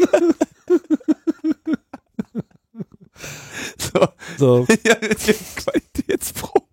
so, 3.77 4.07
So, 4.37 4.65
ja, 4.85 4.95
das 4.95 5.27
ist 5.27 5.57
Qualitätspromo. 5.57 6.67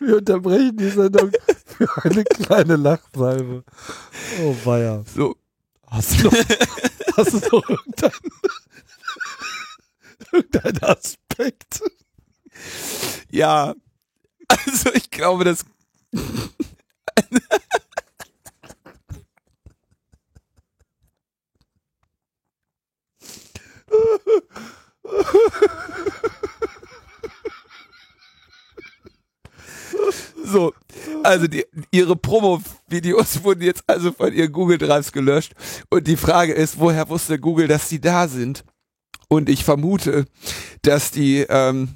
Wir 0.00 0.16
unterbrechen 0.16 0.76
die 0.76 0.90
Sendung 0.90 1.30
für 1.66 2.04
eine 2.04 2.24
kleine 2.24 2.76
Lachsalve. 2.76 3.64
Oh 4.42 4.56
weia. 4.64 5.04
So. 5.14 5.36
Hast 5.86 6.20
du 6.20 6.24
noch, 6.24 6.32
hast 7.16 7.32
du 7.32 7.56
noch 7.56 7.68
irgendeinen, 7.68 8.12
irgendeinen 10.32 10.82
Aspekt? 10.84 11.82
Ja. 13.30 13.74
Also 14.48 14.92
ich 14.94 15.10
glaube, 15.10 15.44
das. 15.44 15.64
So, 30.44 30.72
also 31.22 31.46
die, 31.46 31.64
ihre 31.90 32.16
Promo-Videos 32.16 33.44
wurden 33.44 33.62
jetzt 33.62 33.84
also 33.86 34.12
von 34.12 34.32
ihren 34.32 34.52
Google 34.52 34.78
Drives 34.78 35.12
gelöscht 35.12 35.52
und 35.90 36.06
die 36.06 36.16
Frage 36.16 36.52
ist, 36.52 36.78
woher 36.78 37.08
wusste 37.08 37.38
Google, 37.38 37.68
dass 37.68 37.88
die 37.88 38.00
da 38.00 38.28
sind? 38.28 38.64
Und 39.28 39.48
ich 39.48 39.64
vermute, 39.64 40.24
dass 40.82 41.12
die, 41.12 41.46
ähm, 41.48 41.90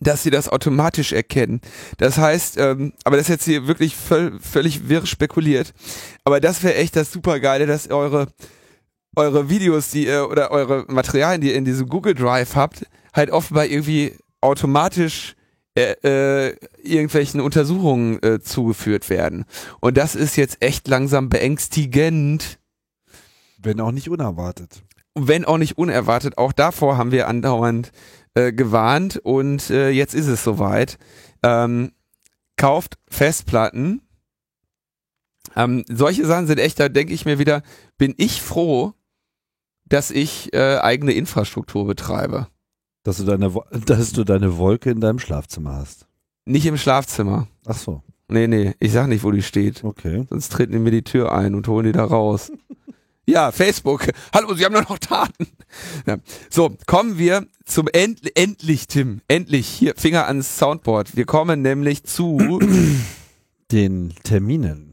dass 0.00 0.22
sie 0.22 0.30
das 0.30 0.48
automatisch 0.48 1.12
erkennen. 1.12 1.60
Das 1.98 2.16
heißt, 2.16 2.56
ähm, 2.56 2.94
aber 3.04 3.16
das 3.16 3.26
ist 3.26 3.30
jetzt 3.30 3.44
hier 3.44 3.66
wirklich 3.66 3.94
völ 3.94 4.38
völlig 4.40 4.88
wirr 4.88 5.04
spekuliert. 5.04 5.74
Aber 6.24 6.40
das 6.40 6.62
wäre 6.62 6.76
echt 6.76 6.96
das 6.96 7.12
Supergeile, 7.12 7.66
dass 7.66 7.90
eure 7.90 8.28
eure 9.16 9.50
Videos, 9.50 9.90
die 9.90 10.06
ihr 10.06 10.28
oder 10.30 10.50
eure 10.50 10.84
Materialien, 10.88 11.40
die 11.40 11.48
ihr 11.48 11.56
in 11.56 11.64
diesem 11.64 11.88
Google 11.88 12.14
Drive 12.14 12.56
habt, 12.56 12.86
halt 13.12 13.30
offenbar 13.30 13.66
irgendwie 13.66 14.16
automatisch 14.40 15.34
äh, 15.74 15.94
äh, 16.04 16.56
irgendwelchen 16.82 17.40
Untersuchungen 17.40 18.22
äh, 18.22 18.40
zugeführt 18.40 19.08
werden. 19.08 19.46
Und 19.80 19.96
das 19.96 20.14
ist 20.14 20.36
jetzt 20.36 20.58
echt 20.60 20.86
langsam 20.86 21.30
beängstigend. 21.30 22.58
Wenn 23.56 23.80
auch 23.80 23.90
nicht 23.92 24.10
unerwartet. 24.10 24.82
wenn 25.14 25.46
auch 25.46 25.56
nicht 25.56 25.78
unerwartet, 25.78 26.36
auch 26.36 26.52
davor 26.52 26.98
haben 26.98 27.10
wir 27.10 27.26
andauernd 27.26 27.90
äh, 28.34 28.52
gewarnt 28.52 29.16
und 29.16 29.70
äh, 29.70 29.88
jetzt 29.88 30.14
ist 30.14 30.26
es 30.26 30.44
soweit. 30.44 30.98
Ähm, 31.42 31.92
kauft 32.56 32.98
Festplatten. 33.08 34.02
Ähm, 35.56 35.84
solche 35.88 36.26
Sachen 36.26 36.48
sind 36.48 36.60
echt, 36.60 36.80
da 36.80 36.90
denke 36.90 37.14
ich 37.14 37.24
mir 37.24 37.38
wieder, 37.38 37.62
bin 37.96 38.14
ich 38.18 38.42
froh, 38.42 38.92
dass 39.86 40.10
ich 40.10 40.54
eigene 40.54 41.12
Infrastruktur 41.12 41.86
betreibe. 41.86 42.46
Dass 43.02 43.16
du 43.18 43.24
deine, 43.24 43.52
dass 43.86 44.12
du 44.12 44.24
deine 44.24 44.56
Wolke 44.56 44.90
in 44.90 45.00
deinem 45.00 45.18
Schlafzimmer 45.18 45.74
hast. 45.76 46.06
Nicht 46.44 46.66
im 46.66 46.76
Schlafzimmer. 46.76 47.48
Ach 47.66 47.76
so, 47.76 48.02
Nee, 48.32 48.46
nee, 48.46 48.72
ich 48.80 48.92
sag 48.92 49.08
nicht, 49.08 49.24
wo 49.24 49.30
die 49.30 49.42
steht. 49.42 49.84
okay. 49.84 50.24
Sonst 50.30 50.50
treten 50.52 50.72
die 50.72 50.78
mir 50.78 50.90
die 50.90 51.02
Tür 51.02 51.32
ein 51.32 51.54
und 51.54 51.68
holen 51.68 51.84
die 51.84 51.92
da 51.92 52.04
raus. 52.04 52.50
Ja, 53.26 53.52
Facebook. 53.52 54.08
Hallo, 54.34 54.54
Sie 54.54 54.64
haben 54.64 54.74
doch 54.74 54.88
noch 54.88 54.98
Daten. 54.98 55.46
Ja. 56.06 56.16
So, 56.48 56.74
kommen 56.86 57.18
wir 57.18 57.46
zum 57.66 57.88
End 57.88 58.36
endlich, 58.36 58.86
Tim. 58.88 59.20
Endlich 59.28 59.66
hier 59.68 59.94
Finger 59.96 60.26
ans 60.26 60.58
Soundboard. 60.58 61.14
Wir 61.14 61.26
kommen 61.26 61.60
nämlich 61.62 62.04
zu 62.04 62.58
Den 63.70 64.14
Terminen. 64.24 64.91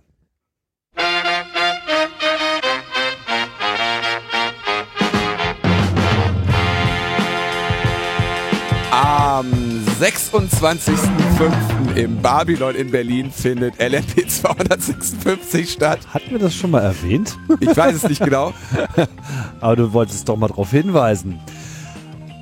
Am 9.39 9.51
26.05. 10.01 11.95
im 11.95 12.21
Babylon 12.21 12.75
in 12.75 12.91
Berlin 12.91 13.31
findet 13.31 13.75
LMP 13.79 14.29
256 14.29 15.71
statt. 15.71 15.99
Hatten 16.13 16.31
wir 16.31 16.39
das 16.39 16.53
schon 16.53 16.71
mal 16.71 16.81
erwähnt? 16.81 17.37
Ich 17.61 17.77
weiß 17.77 17.95
es 17.95 18.03
nicht 18.09 18.21
genau. 18.21 18.51
Aber 19.61 19.77
du 19.77 19.93
wolltest 19.93 20.27
doch 20.27 20.35
mal 20.35 20.49
darauf 20.49 20.71
hinweisen. 20.71 21.39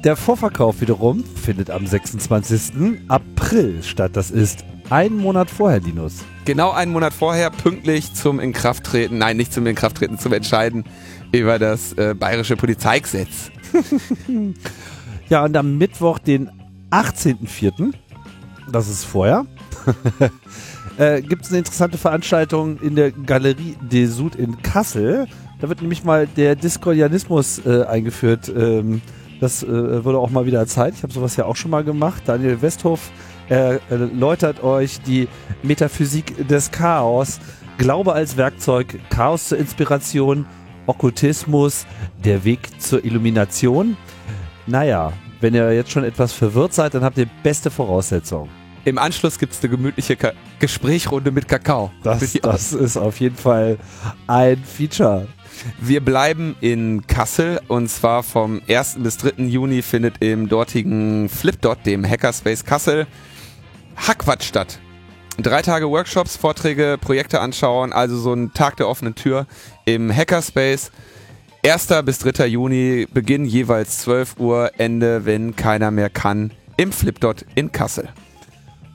Der 0.03 0.15
Vorverkauf 0.15 0.81
wiederum 0.81 1.23
findet 1.23 1.69
am 1.69 1.85
26. 1.85 2.99
April 3.09 3.83
statt. 3.83 4.13
Das 4.15 4.31
ist 4.31 4.65
ein 4.89 5.17
Monat 5.17 5.51
vorher, 5.51 5.81
Linus. 5.81 6.25
Genau 6.45 6.71
einen 6.71 6.93
Monat 6.93 7.13
vorher, 7.13 7.51
pünktlich 7.51 8.15
zum 8.15 8.39
Inkrafttreten, 8.39 9.19
nein, 9.19 9.37
nicht 9.37 9.53
zum 9.53 9.67
Inkrafttreten, 9.67 10.17
zum 10.17 10.33
Entscheiden 10.33 10.83
über 11.31 11.59
das 11.59 11.93
äh, 11.93 12.15
bayerische 12.17 12.55
Polizeigesetz. 12.55 13.51
Ja, 15.29 15.43
und 15.43 15.57
am 15.57 15.77
Mittwoch, 15.77 16.19
den 16.19 16.49
18.04., 16.91 17.93
das 18.71 18.89
ist 18.89 19.05
vorher, 19.05 19.45
äh, 20.97 21.21
gibt 21.21 21.45
es 21.45 21.49
eine 21.49 21.59
interessante 21.59 21.97
Veranstaltung 21.97 22.79
in 22.79 22.95
der 22.95 23.11
Galerie 23.11 23.77
des 23.81 24.15
Sud 24.15 24.35
in 24.35 24.61
Kassel. 24.61 25.27
Da 25.59 25.69
wird 25.69 25.81
nämlich 25.81 26.03
mal 26.03 26.27
der 26.27 26.55
Discordianismus 26.55 27.65
äh, 27.65 27.83
eingeführt. 27.85 28.49
Ähm, 28.49 29.01
das 29.39 29.63
äh, 29.63 30.03
wurde 30.03 30.17
auch 30.17 30.29
mal 30.29 30.45
wieder 30.45 30.65
Zeit. 30.67 30.95
Ich 30.95 31.03
habe 31.03 31.13
sowas 31.13 31.35
ja 31.35 31.45
auch 31.45 31.55
schon 31.55 31.71
mal 31.71 31.83
gemacht. 31.83 32.23
Daniel 32.25 32.61
Westhoff 32.61 33.11
erläutert 33.49 34.61
euch 34.61 34.99
die 34.99 35.29
Metaphysik 35.63 36.49
des 36.49 36.69
Chaos. 36.69 37.39
Glaube 37.77 38.11
als 38.11 38.35
Werkzeug, 38.35 38.99
Chaos 39.09 39.47
zur 39.47 39.57
Inspiration, 39.57 40.45
Okkultismus, 40.85 41.85
der 42.25 42.43
Weg 42.43 42.81
zur 42.81 43.05
Illumination. 43.05 43.95
Naja, 44.65 45.13
wenn 45.39 45.53
ihr 45.53 45.73
jetzt 45.73 45.91
schon 45.91 46.03
etwas 46.03 46.33
verwirrt 46.33 46.73
seid, 46.73 46.93
dann 46.93 47.03
habt 47.03 47.17
ihr 47.17 47.27
beste 47.43 47.71
Voraussetzungen. 47.71 48.49
Im 48.85 48.97
Anschluss 48.97 49.37
gibt 49.37 49.53
es 49.53 49.59
eine 49.61 49.69
gemütliche 49.69 50.15
Ka 50.15 50.31
Gesprächchrunde 50.59 51.31
mit 51.31 51.47
Kakao. 51.47 51.91
Das, 52.03 52.31
das 52.41 52.71
ist 52.71 52.95
auf 52.95 53.19
jeden 53.19 53.35
Fall 53.35 53.77
ein 54.27 54.63
Feature. 54.63 55.27
Wir 55.79 55.99
bleiben 55.99 56.55
in 56.61 57.05
Kassel 57.05 57.59
und 57.67 57.89
zwar 57.89 58.23
vom 58.23 58.61
1. 58.69 58.97
bis 58.99 59.17
3. 59.17 59.43
Juni 59.43 59.81
findet 59.81 60.21
im 60.21 60.47
dortigen 60.47 61.29
Flipdot, 61.29 61.85
dem 61.85 62.07
Hackerspace 62.07 62.63
Kassel, 62.63 63.07
Hackwatt 63.97 64.43
statt. 64.43 64.79
Drei 65.39 65.61
Tage 65.61 65.89
Workshops, 65.89 66.37
Vorträge, 66.37 66.97
Projekte 66.99 67.41
anschauen, 67.41 67.93
also 67.93 68.17
so 68.17 68.33
ein 68.33 68.53
Tag 68.53 68.77
der 68.77 68.87
offenen 68.87 69.15
Tür 69.15 69.47
im 69.85 70.15
Hackerspace. 70.15 70.91
1. 71.63 71.87
bis 72.05 72.19
3. 72.19 72.45
Juni, 72.47 73.07
Beginn 73.13 73.45
jeweils 73.45 73.99
12 73.99 74.39
Uhr, 74.39 74.71
Ende, 74.77 75.25
wenn 75.25 75.55
keiner 75.55 75.91
mehr 75.91 76.09
kann, 76.09 76.51
im 76.77 76.91
Flipdot 76.91 77.45
in 77.55 77.71
Kassel. 77.71 78.07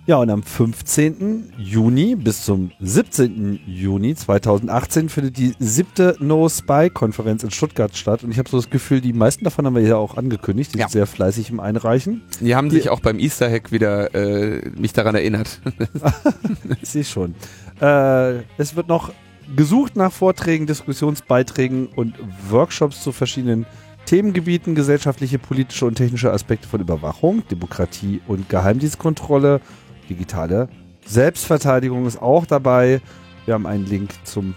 Ja, 0.07 0.17
und 0.17 0.31
am 0.31 0.43
15. 0.43 1.53
Juni 1.59 2.17
bis 2.17 2.45
zum 2.45 2.73
17. 2.81 3.61
Juni 3.67 4.17
2018 4.17 5.09
findet 5.09 5.37
die 5.37 5.55
siebte 5.61 6.17
No 6.19 6.49
Spy-Konferenz 6.49 7.45
in 7.45 7.53
Stuttgart 7.53 7.97
statt. 7.97 8.25
Und 8.25 8.33
ich 8.33 8.39
habe 8.39 8.49
so 8.49 8.57
das 8.57 8.69
Gefühl, 8.69 9.01
die 9.01 9.13
meisten 9.13 9.45
davon 9.45 9.65
haben 9.65 9.77
wir 9.77 9.83
ja 9.83 9.97
auch 9.97 10.17
angekündigt. 10.17 10.75
Die 10.75 10.79
Ja. 10.79 10.87
sind 10.89 10.93
sehr 10.93 11.07
fleißig 11.07 11.51
im 11.51 11.61
Einreichen. 11.61 12.23
Die 12.41 12.57
haben 12.57 12.71
sich 12.71 12.89
auch 12.91 12.99
beim 12.99 13.21
Easter 13.21 13.49
Hack 13.49 13.71
wieder 13.71 14.13
äh, 14.15 14.71
mich 14.77 14.93
daran 14.93 15.15
erinnert. 15.15 15.61
Ich 16.83 16.89
sehe 16.89 17.05
schon. 17.05 17.35
Äh, 17.81 18.39
es 18.59 18.75
wird 18.75 18.89
noch 18.89 19.13
gesucht 19.57 19.97
nach 19.97 20.13
Vorträgen, 20.13 20.67
Diskussionsbeiträgen 20.67 21.87
und 21.87 22.15
Workshops 22.49 23.03
zu 23.03 23.13
verschiedenen 23.13 23.67
Themengebieten, 24.07 24.75
gesellschaftliche, 24.75 25.39
politische 25.39 25.87
und 25.87 25.95
technische 25.95 26.33
Aspekte 26.33 26.69
von 26.69 26.81
Überwachung, 26.81 27.47
Demokratie 27.49 28.21
und 28.27 28.49
Geheimdienstkontrolle, 28.49 29.61
digitale 30.09 30.69
Selbstverteidigung 31.05 32.07
ist 32.07 32.21
auch 32.21 32.47
dabei. 32.47 33.01
Wir 33.45 33.55
haben 33.55 33.67
einen 33.67 33.87
Link 33.87 34.11
zum 34.25 34.55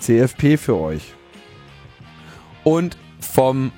CFP 0.00 0.56
für 0.56 0.76
euch. 0.76 1.14
Und 2.64 2.96
vom 3.20 3.72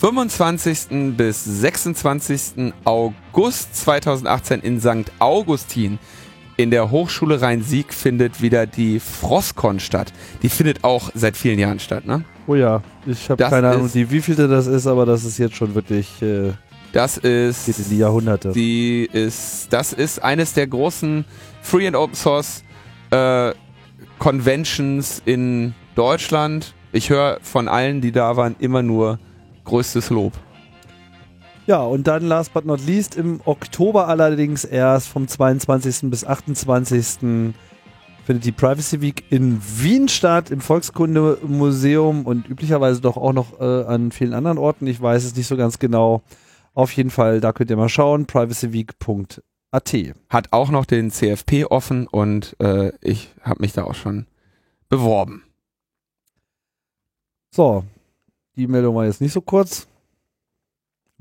25. 0.00 1.16
bis 1.16 1.44
26. 1.44 2.72
August 2.84 3.76
2018 3.76 4.60
in 4.60 4.80
St. 4.80 5.12
Augustin 5.20 5.98
in 6.62 6.70
der 6.70 6.90
Hochschule 6.90 7.40
Rhein-Sieg 7.40 7.92
findet 7.92 8.40
wieder 8.40 8.66
die 8.66 9.00
Frostcon 9.00 9.80
statt. 9.80 10.12
Die 10.42 10.48
findet 10.48 10.84
auch 10.84 11.10
seit 11.14 11.36
vielen 11.36 11.58
Jahren 11.58 11.80
statt, 11.80 12.06
ne? 12.06 12.24
Oh 12.46 12.54
ja, 12.54 12.82
ich 13.06 13.28
habe 13.30 13.42
keine 13.42 13.70
Ahnung, 13.70 13.90
die, 13.92 14.10
wie 14.10 14.20
vielte 14.20 14.48
das 14.48 14.66
ist, 14.66 14.86
aber 14.86 15.06
das 15.06 15.24
ist 15.24 15.38
jetzt 15.38 15.56
schon 15.56 15.74
wirklich, 15.74 16.20
äh, 16.22 16.52
Das 16.92 17.16
ist 17.16 17.66
geht 17.66 17.78
in 17.78 17.88
die 17.90 17.98
Jahrhunderte. 17.98 18.52
Die 18.52 19.08
ist, 19.12 19.68
das 19.70 19.92
ist 19.92 20.22
eines 20.22 20.54
der 20.54 20.66
großen 20.66 21.24
Free 21.62 21.86
and 21.86 21.96
Open 21.96 22.14
Source 22.14 22.64
äh, 23.10 23.52
Conventions 24.18 25.22
in 25.24 25.74
Deutschland. 25.94 26.74
Ich 26.92 27.10
höre 27.10 27.38
von 27.42 27.68
allen, 27.68 28.00
die 28.00 28.12
da 28.12 28.36
waren, 28.36 28.56
immer 28.58 28.82
nur 28.82 29.18
größtes 29.64 30.10
Lob. 30.10 30.32
Ja, 31.66 31.82
und 31.82 32.08
dann 32.08 32.26
last 32.26 32.52
but 32.52 32.64
not 32.64 32.84
least 32.84 33.16
im 33.16 33.40
Oktober 33.44 34.08
allerdings 34.08 34.64
erst 34.64 35.08
vom 35.08 35.28
22. 35.28 36.10
bis 36.10 36.24
28. 36.24 37.54
findet 38.24 38.44
die 38.44 38.52
Privacy 38.52 39.00
Week 39.00 39.24
in 39.30 39.60
Wien 39.78 40.08
statt, 40.08 40.50
im 40.50 40.60
Volkskundemuseum 40.60 42.26
und 42.26 42.48
üblicherweise 42.48 43.00
doch 43.00 43.16
auch 43.16 43.32
noch 43.32 43.60
äh, 43.60 43.84
an 43.84 44.10
vielen 44.10 44.34
anderen 44.34 44.58
Orten. 44.58 44.88
Ich 44.88 45.00
weiß 45.00 45.22
es 45.22 45.36
nicht 45.36 45.46
so 45.46 45.56
ganz 45.56 45.78
genau. 45.78 46.22
Auf 46.74 46.92
jeden 46.92 47.10
Fall, 47.10 47.40
da 47.40 47.52
könnt 47.52 47.70
ihr 47.70 47.76
mal 47.76 47.88
schauen, 47.88 48.26
privacyweek.at. 48.26 49.96
Hat 50.30 50.52
auch 50.52 50.70
noch 50.70 50.84
den 50.84 51.12
CFP 51.12 51.66
offen 51.66 52.08
und 52.08 52.56
äh, 52.60 52.92
ich 53.00 53.32
habe 53.40 53.60
mich 53.60 53.72
da 53.72 53.84
auch 53.84 53.94
schon 53.94 54.26
beworben. 54.88 55.44
So, 57.54 57.84
die 58.56 58.66
Meldung 58.66 58.96
war 58.96 59.04
jetzt 59.04 59.20
nicht 59.20 59.32
so 59.32 59.42
kurz. 59.42 59.86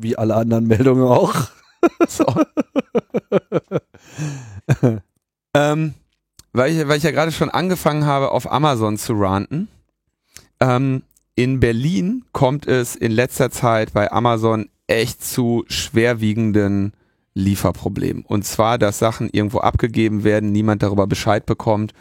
Wie 0.02 0.18
alle 0.18 0.36
anderen 0.36 0.68
Meldungen 0.68 1.04
auch. 1.04 1.36
So. 2.08 2.26
ähm, 5.56 5.96
weil, 6.54 6.72
ich, 6.72 6.88
weil 6.88 6.98
ich 6.98 7.04
ja 7.04 7.10
gerade 7.10 7.32
schon 7.32 7.50
angefangen 7.50 8.06
habe, 8.06 8.30
auf 8.30 8.52
Amazon 8.52 9.00
zu 9.00 9.14
ranten. 9.14 9.68
Ähm, 10.60 11.02
in 11.34 11.60
Berlin 11.60 12.24
kommt 12.34 12.68
es 12.68 12.96
in 12.96 13.12
letzter 13.12 13.50
Zeit 13.50 13.94
bei 13.94 14.12
Amazon 14.12 14.70
echt 14.86 15.24
zu 15.24 15.66
schwerwiegenden 15.68 16.94
Lieferproblemen. 17.34 18.26
Und 18.26 18.46
zwar, 18.46 18.78
dass 18.78 19.00
Sachen 19.00 19.28
irgendwo 19.32 19.60
abgegeben 19.60 20.24
werden, 20.24 20.52
niemand 20.52 20.84
darüber 20.84 21.08
Bescheid 21.08 21.48
bekommt 21.48 21.94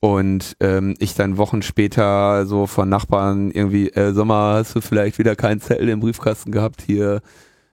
und 0.00 0.56
ähm, 0.60 0.94
ich 1.00 1.14
dann 1.14 1.38
Wochen 1.38 1.62
später 1.62 2.46
so 2.46 2.66
von 2.66 2.88
Nachbarn 2.88 3.50
irgendwie, 3.50 3.88
äh, 3.90 4.12
Sommer, 4.12 4.54
hast 4.54 4.76
du 4.76 4.80
vielleicht 4.80 5.18
wieder 5.18 5.34
keinen 5.34 5.60
Zettel 5.60 5.88
im 5.88 6.00
Briefkasten 6.00 6.52
gehabt 6.52 6.82
hier, 6.82 7.20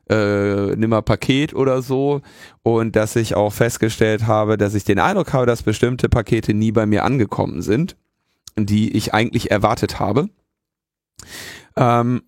äh, 0.09 0.75
nimm 0.75 0.89
mal 0.89 1.01
Paket 1.01 1.53
oder 1.53 1.81
so. 1.81 2.21
Und 2.63 2.95
dass 2.95 3.15
ich 3.15 3.35
auch 3.35 3.53
festgestellt 3.53 4.25
habe, 4.25 4.57
dass 4.57 4.73
ich 4.73 4.83
den 4.83 4.99
Eindruck 4.99 5.33
habe, 5.33 5.45
dass 5.45 5.63
bestimmte 5.63 6.09
Pakete 6.09 6.53
nie 6.53 6.71
bei 6.71 6.87
mir 6.87 7.03
angekommen 7.03 7.61
sind, 7.61 7.95
die 8.57 8.95
ich 8.95 9.13
eigentlich 9.13 9.51
erwartet 9.51 9.99
habe. 9.99 10.29
Ähm, 11.75 12.23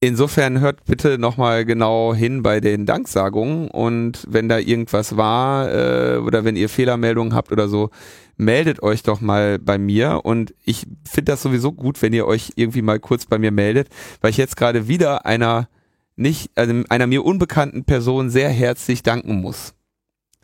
insofern 0.00 0.60
hört 0.60 0.84
bitte 0.84 1.18
nochmal 1.18 1.64
genau 1.64 2.14
hin 2.14 2.42
bei 2.42 2.60
den 2.60 2.86
Danksagungen. 2.86 3.68
Und 3.68 4.26
wenn 4.28 4.48
da 4.48 4.58
irgendwas 4.58 5.16
war 5.16 5.72
äh, 5.72 6.18
oder 6.18 6.44
wenn 6.44 6.56
ihr 6.56 6.68
Fehlermeldungen 6.68 7.34
habt 7.34 7.50
oder 7.50 7.68
so, 7.68 7.90
meldet 8.36 8.82
euch 8.82 9.02
doch 9.02 9.20
mal 9.20 9.58
bei 9.58 9.78
mir 9.78 10.20
und 10.24 10.54
ich 10.64 10.86
finde 11.08 11.32
das 11.32 11.42
sowieso 11.42 11.72
gut, 11.72 12.00
wenn 12.02 12.12
ihr 12.12 12.26
euch 12.26 12.52
irgendwie 12.56 12.82
mal 12.82 13.00
kurz 13.00 13.26
bei 13.26 13.38
mir 13.38 13.50
meldet, 13.50 13.88
weil 14.20 14.30
ich 14.30 14.36
jetzt 14.36 14.56
gerade 14.56 14.88
wieder 14.88 15.26
einer 15.26 15.68
nicht, 16.16 16.50
also 16.54 16.82
einer 16.88 17.06
mir 17.06 17.24
unbekannten 17.24 17.84
Person 17.84 18.30
sehr 18.30 18.50
herzlich 18.50 19.02
danken 19.02 19.40
muss. 19.40 19.74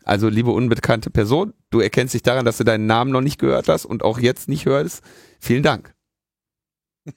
Also 0.03 0.27
liebe 0.27 0.51
unbekannte 0.51 1.11
Person, 1.11 1.53
du 1.69 1.79
erkennst 1.79 2.13
dich 2.13 2.23
daran, 2.23 2.45
dass 2.45 2.57
du 2.57 2.63
deinen 2.63 2.87
Namen 2.87 3.11
noch 3.11 3.21
nicht 3.21 3.39
gehört 3.39 3.67
hast 3.67 3.85
und 3.85 4.03
auch 4.03 4.19
jetzt 4.19 4.49
nicht 4.49 4.65
hörst. 4.65 5.03
Vielen 5.39 5.63
Dank. 5.63 5.93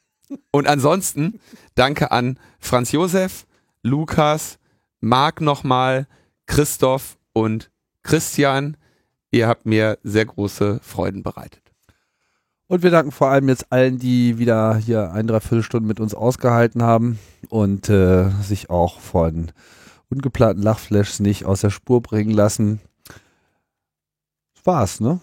Und 0.50 0.66
ansonsten 0.66 1.40
danke 1.74 2.10
an 2.10 2.38
Franz 2.58 2.92
Josef, 2.92 3.46
Lukas, 3.82 4.58
Marc 5.00 5.40
nochmal, 5.40 6.06
Christoph 6.46 7.18
und 7.32 7.70
Christian. 8.02 8.76
Ihr 9.32 9.48
habt 9.48 9.64
mir 9.64 9.98
sehr 10.02 10.26
große 10.26 10.78
Freuden 10.82 11.22
bereitet. 11.22 11.62
Und 12.68 12.82
wir 12.82 12.90
danken 12.90 13.12
vor 13.12 13.28
allem 13.28 13.48
jetzt 13.48 13.72
allen, 13.72 13.98
die 13.98 14.38
wieder 14.38 14.76
hier 14.76 15.12
ein, 15.12 15.26
dreiviertel 15.26 15.62
Stunden 15.62 15.88
mit 15.88 16.00
uns 16.00 16.14
ausgehalten 16.14 16.82
haben 16.82 17.18
und 17.48 17.88
äh, 17.88 18.28
sich 18.42 18.68
auch 18.70 19.00
von 19.00 19.50
ungeplanten 20.10 20.62
Lachflashs 20.62 21.20
nicht 21.20 21.46
aus 21.46 21.62
der 21.62 21.70
Spur 21.70 22.02
bringen 22.02 22.30
lassen. 22.30 22.80
War's, 24.64 25.00
ne? 25.00 25.20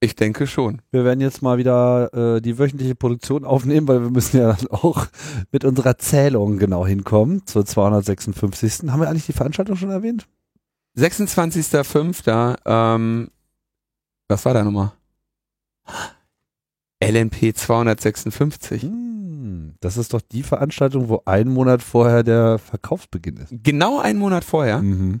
Ich 0.00 0.16
denke 0.16 0.46
schon. 0.46 0.80
Wir 0.90 1.04
werden 1.04 1.20
jetzt 1.20 1.42
mal 1.42 1.58
wieder 1.58 2.12
äh, 2.14 2.40
die 2.40 2.58
wöchentliche 2.58 2.94
Produktion 2.94 3.44
aufnehmen, 3.44 3.86
weil 3.88 4.02
wir 4.02 4.10
müssen 4.10 4.38
ja 4.38 4.54
dann 4.54 4.68
auch 4.68 5.06
mit 5.52 5.64
unserer 5.64 5.98
Zählung 5.98 6.58
genau 6.58 6.86
hinkommen 6.86 7.46
zur 7.46 7.64
256. 7.64 8.90
Haben 8.90 9.00
wir 9.00 9.08
eigentlich 9.08 9.26
die 9.26 9.32
Veranstaltung 9.32 9.76
schon 9.76 9.90
erwähnt? 9.90 10.26
26.05. 10.96 12.56
Ähm, 12.64 13.30
was 14.28 14.44
war 14.44 14.54
da 14.54 14.62
nochmal? 14.64 14.92
LNP 17.02 17.54
256. 17.56 18.82
Hm, 18.82 19.74
das 19.80 19.96
ist 19.96 20.14
doch 20.14 20.20
die 20.20 20.42
Veranstaltung, 20.42 21.08
wo 21.08 21.22
ein 21.24 21.48
Monat 21.48 21.82
vorher 21.82 22.22
der 22.22 22.58
Verkaufsbeginn 22.58 23.36
ist. 23.38 23.52
Genau 23.62 23.98
einen 24.00 24.18
Monat 24.18 24.44
vorher, 24.44 24.80
Mhm. 24.82 25.20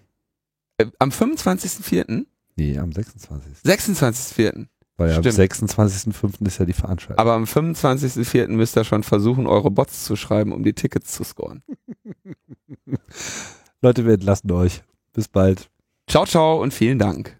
äh, 0.78 0.86
am 0.98 1.10
25.04., 1.10 2.26
Nee, 2.54 2.78
am 2.78 2.92
26. 2.92 3.62
26.04. 3.64 4.66
Weil 4.98 5.10
ja 5.10 5.16
am 5.16 5.22
Stimmt. 5.22 5.38
26.05. 5.38 6.46
ist 6.46 6.58
ja 6.58 6.66
die 6.66 6.74
Veranstaltung. 6.74 7.18
Aber 7.18 7.32
am 7.32 7.44
25.04. 7.44 8.48
müsst 8.48 8.76
ihr 8.76 8.84
schon 8.84 9.02
versuchen, 9.02 9.46
eure 9.46 9.70
Bots 9.70 10.04
zu 10.04 10.16
schreiben, 10.16 10.52
um 10.52 10.62
die 10.62 10.74
Tickets 10.74 11.12
zu 11.12 11.24
scoren. 11.24 11.62
Leute, 13.80 14.04
wir 14.04 14.12
entlassen 14.14 14.50
euch. 14.52 14.82
Bis 15.14 15.28
bald. 15.28 15.68
Ciao, 16.08 16.24
ciao 16.26 16.60
und 16.62 16.72
vielen 16.72 16.98
Dank. 16.98 17.38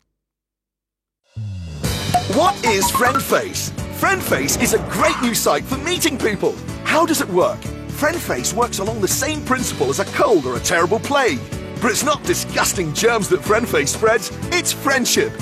What 2.34 2.54
is 2.64 2.90
FriendFace? 2.90 3.70
FriendFace 3.98 4.62
is 4.62 4.74
a 4.74 4.78
great 4.90 5.20
new 5.22 5.34
site 5.34 5.64
for 5.64 5.78
meeting 5.78 6.18
people. 6.18 6.54
How 6.84 7.06
does 7.06 7.20
it 7.20 7.28
work? 7.28 7.60
FriendFace 7.98 8.54
works 8.54 8.78
along 8.78 9.00
the 9.00 9.08
same 9.08 9.42
principle 9.44 9.90
as 9.90 10.00
a 10.00 10.04
cold 10.16 10.44
or 10.46 10.56
a 10.56 10.60
terrible 10.60 10.98
plague. 10.98 11.38
But 11.80 11.90
it's 11.90 12.04
not 12.04 12.22
disgusting 12.24 12.92
germs 12.94 13.28
that 13.28 13.40
FriendFace 13.40 13.88
spreads, 13.88 14.30
it's 14.50 14.72
friendship. 14.72 15.32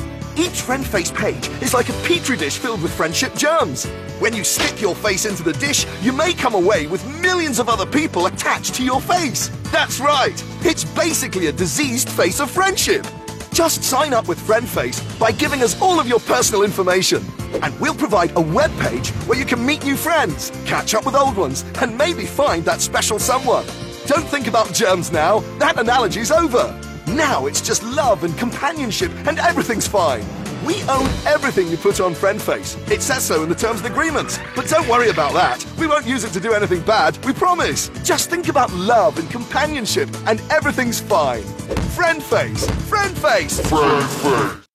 Each 0.41 0.62
FriendFace 0.62 1.15
page 1.15 1.49
is 1.62 1.75
like 1.75 1.91
a 1.91 1.93
petri 2.03 2.35
dish 2.35 2.57
filled 2.57 2.81
with 2.81 2.95
friendship 2.95 3.35
germs. 3.35 3.85
When 4.21 4.35
you 4.35 4.43
stick 4.43 4.81
your 4.81 4.95
face 4.95 5.27
into 5.27 5.43
the 5.43 5.53
dish, 5.53 5.85
you 6.01 6.15
may 6.15 6.33
come 6.33 6.55
away 6.55 6.87
with 6.87 7.05
millions 7.21 7.59
of 7.59 7.69
other 7.69 7.85
people 7.85 8.25
attached 8.25 8.75
to 8.77 8.83
your 8.83 9.03
face. 9.03 9.49
That's 9.65 10.01
right, 10.01 10.43
it's 10.62 10.83
basically 10.83 11.49
a 11.49 11.53
diseased 11.53 12.09
face 12.09 12.41
of 12.41 12.51
friendship. 12.51 13.07
Just 13.53 13.85
sign 13.85 14.15
up 14.15 14.29
with 14.29 14.39
FriendFace 14.39 15.03
by 15.19 15.31
giving 15.31 15.62
us 15.62 15.79
all 15.83 16.01
of 16.01 16.09
your 16.09 16.21
personal 16.21 16.62
information. 16.62 17.23
And 17.62 17.79
we'll 17.79 17.95
provide 17.95 18.35
a 18.35 18.41
web 18.41 18.71
page 18.81 19.11
where 19.27 19.39
you 19.39 19.45
can 19.45 19.65
meet 19.67 19.85
new 19.85 19.97
friends, 19.97 20.53
catch 20.65 20.95
up 20.95 21.05
with 21.05 21.17
old 21.17 21.37
ones, 21.37 21.67
and 21.83 21.99
maybe 21.99 22.25
find 22.25 22.65
that 22.65 22.81
special 22.81 23.19
someone. 23.19 23.67
Don't 24.07 24.27
think 24.27 24.47
about 24.47 24.73
germs 24.73 25.12
now. 25.12 25.41
That 25.59 25.77
analogy's 25.79 26.31
over. 26.31 26.81
Now 27.07 27.47
it's 27.47 27.61
just 27.61 27.83
love 27.83 28.25
and 28.25 28.37
companionship, 28.37 29.13
and 29.27 29.39
everything's 29.39 29.87
fine. 29.87 30.25
We 30.65 30.83
own 30.83 31.07
everything 31.27 31.69
you 31.69 31.77
put 31.77 32.01
on 32.01 32.15
FriendFace. 32.15 32.91
It 32.91 33.03
says 33.03 33.25
so 33.25 33.43
in 33.43 33.49
the 33.49 33.55
terms 33.55 33.81
and 33.81 33.91
agreement. 33.91 34.41
But 34.55 34.69
don't 34.69 34.87
worry 34.89 35.09
about 35.09 35.33
that. 35.33 35.65
We 35.79 35.87
won't 35.87 36.07
use 36.07 36.25
it 36.25 36.33
to 36.33 36.41
do 36.41 36.53
anything 36.53 36.83
bad, 36.83 37.23
we 37.25 37.33
promise. 37.33 37.89
Just 38.05 38.31
think 38.31 38.49
about 38.49 38.73
love 38.73 39.19
and 39.19 39.29
companionship, 39.31 40.09
and 40.27 40.41
everything's 40.51 41.01
fine. 41.01 41.43
FriendFace! 41.97 42.67
FriendFace! 42.89 43.61
FriendFace! 43.63 44.70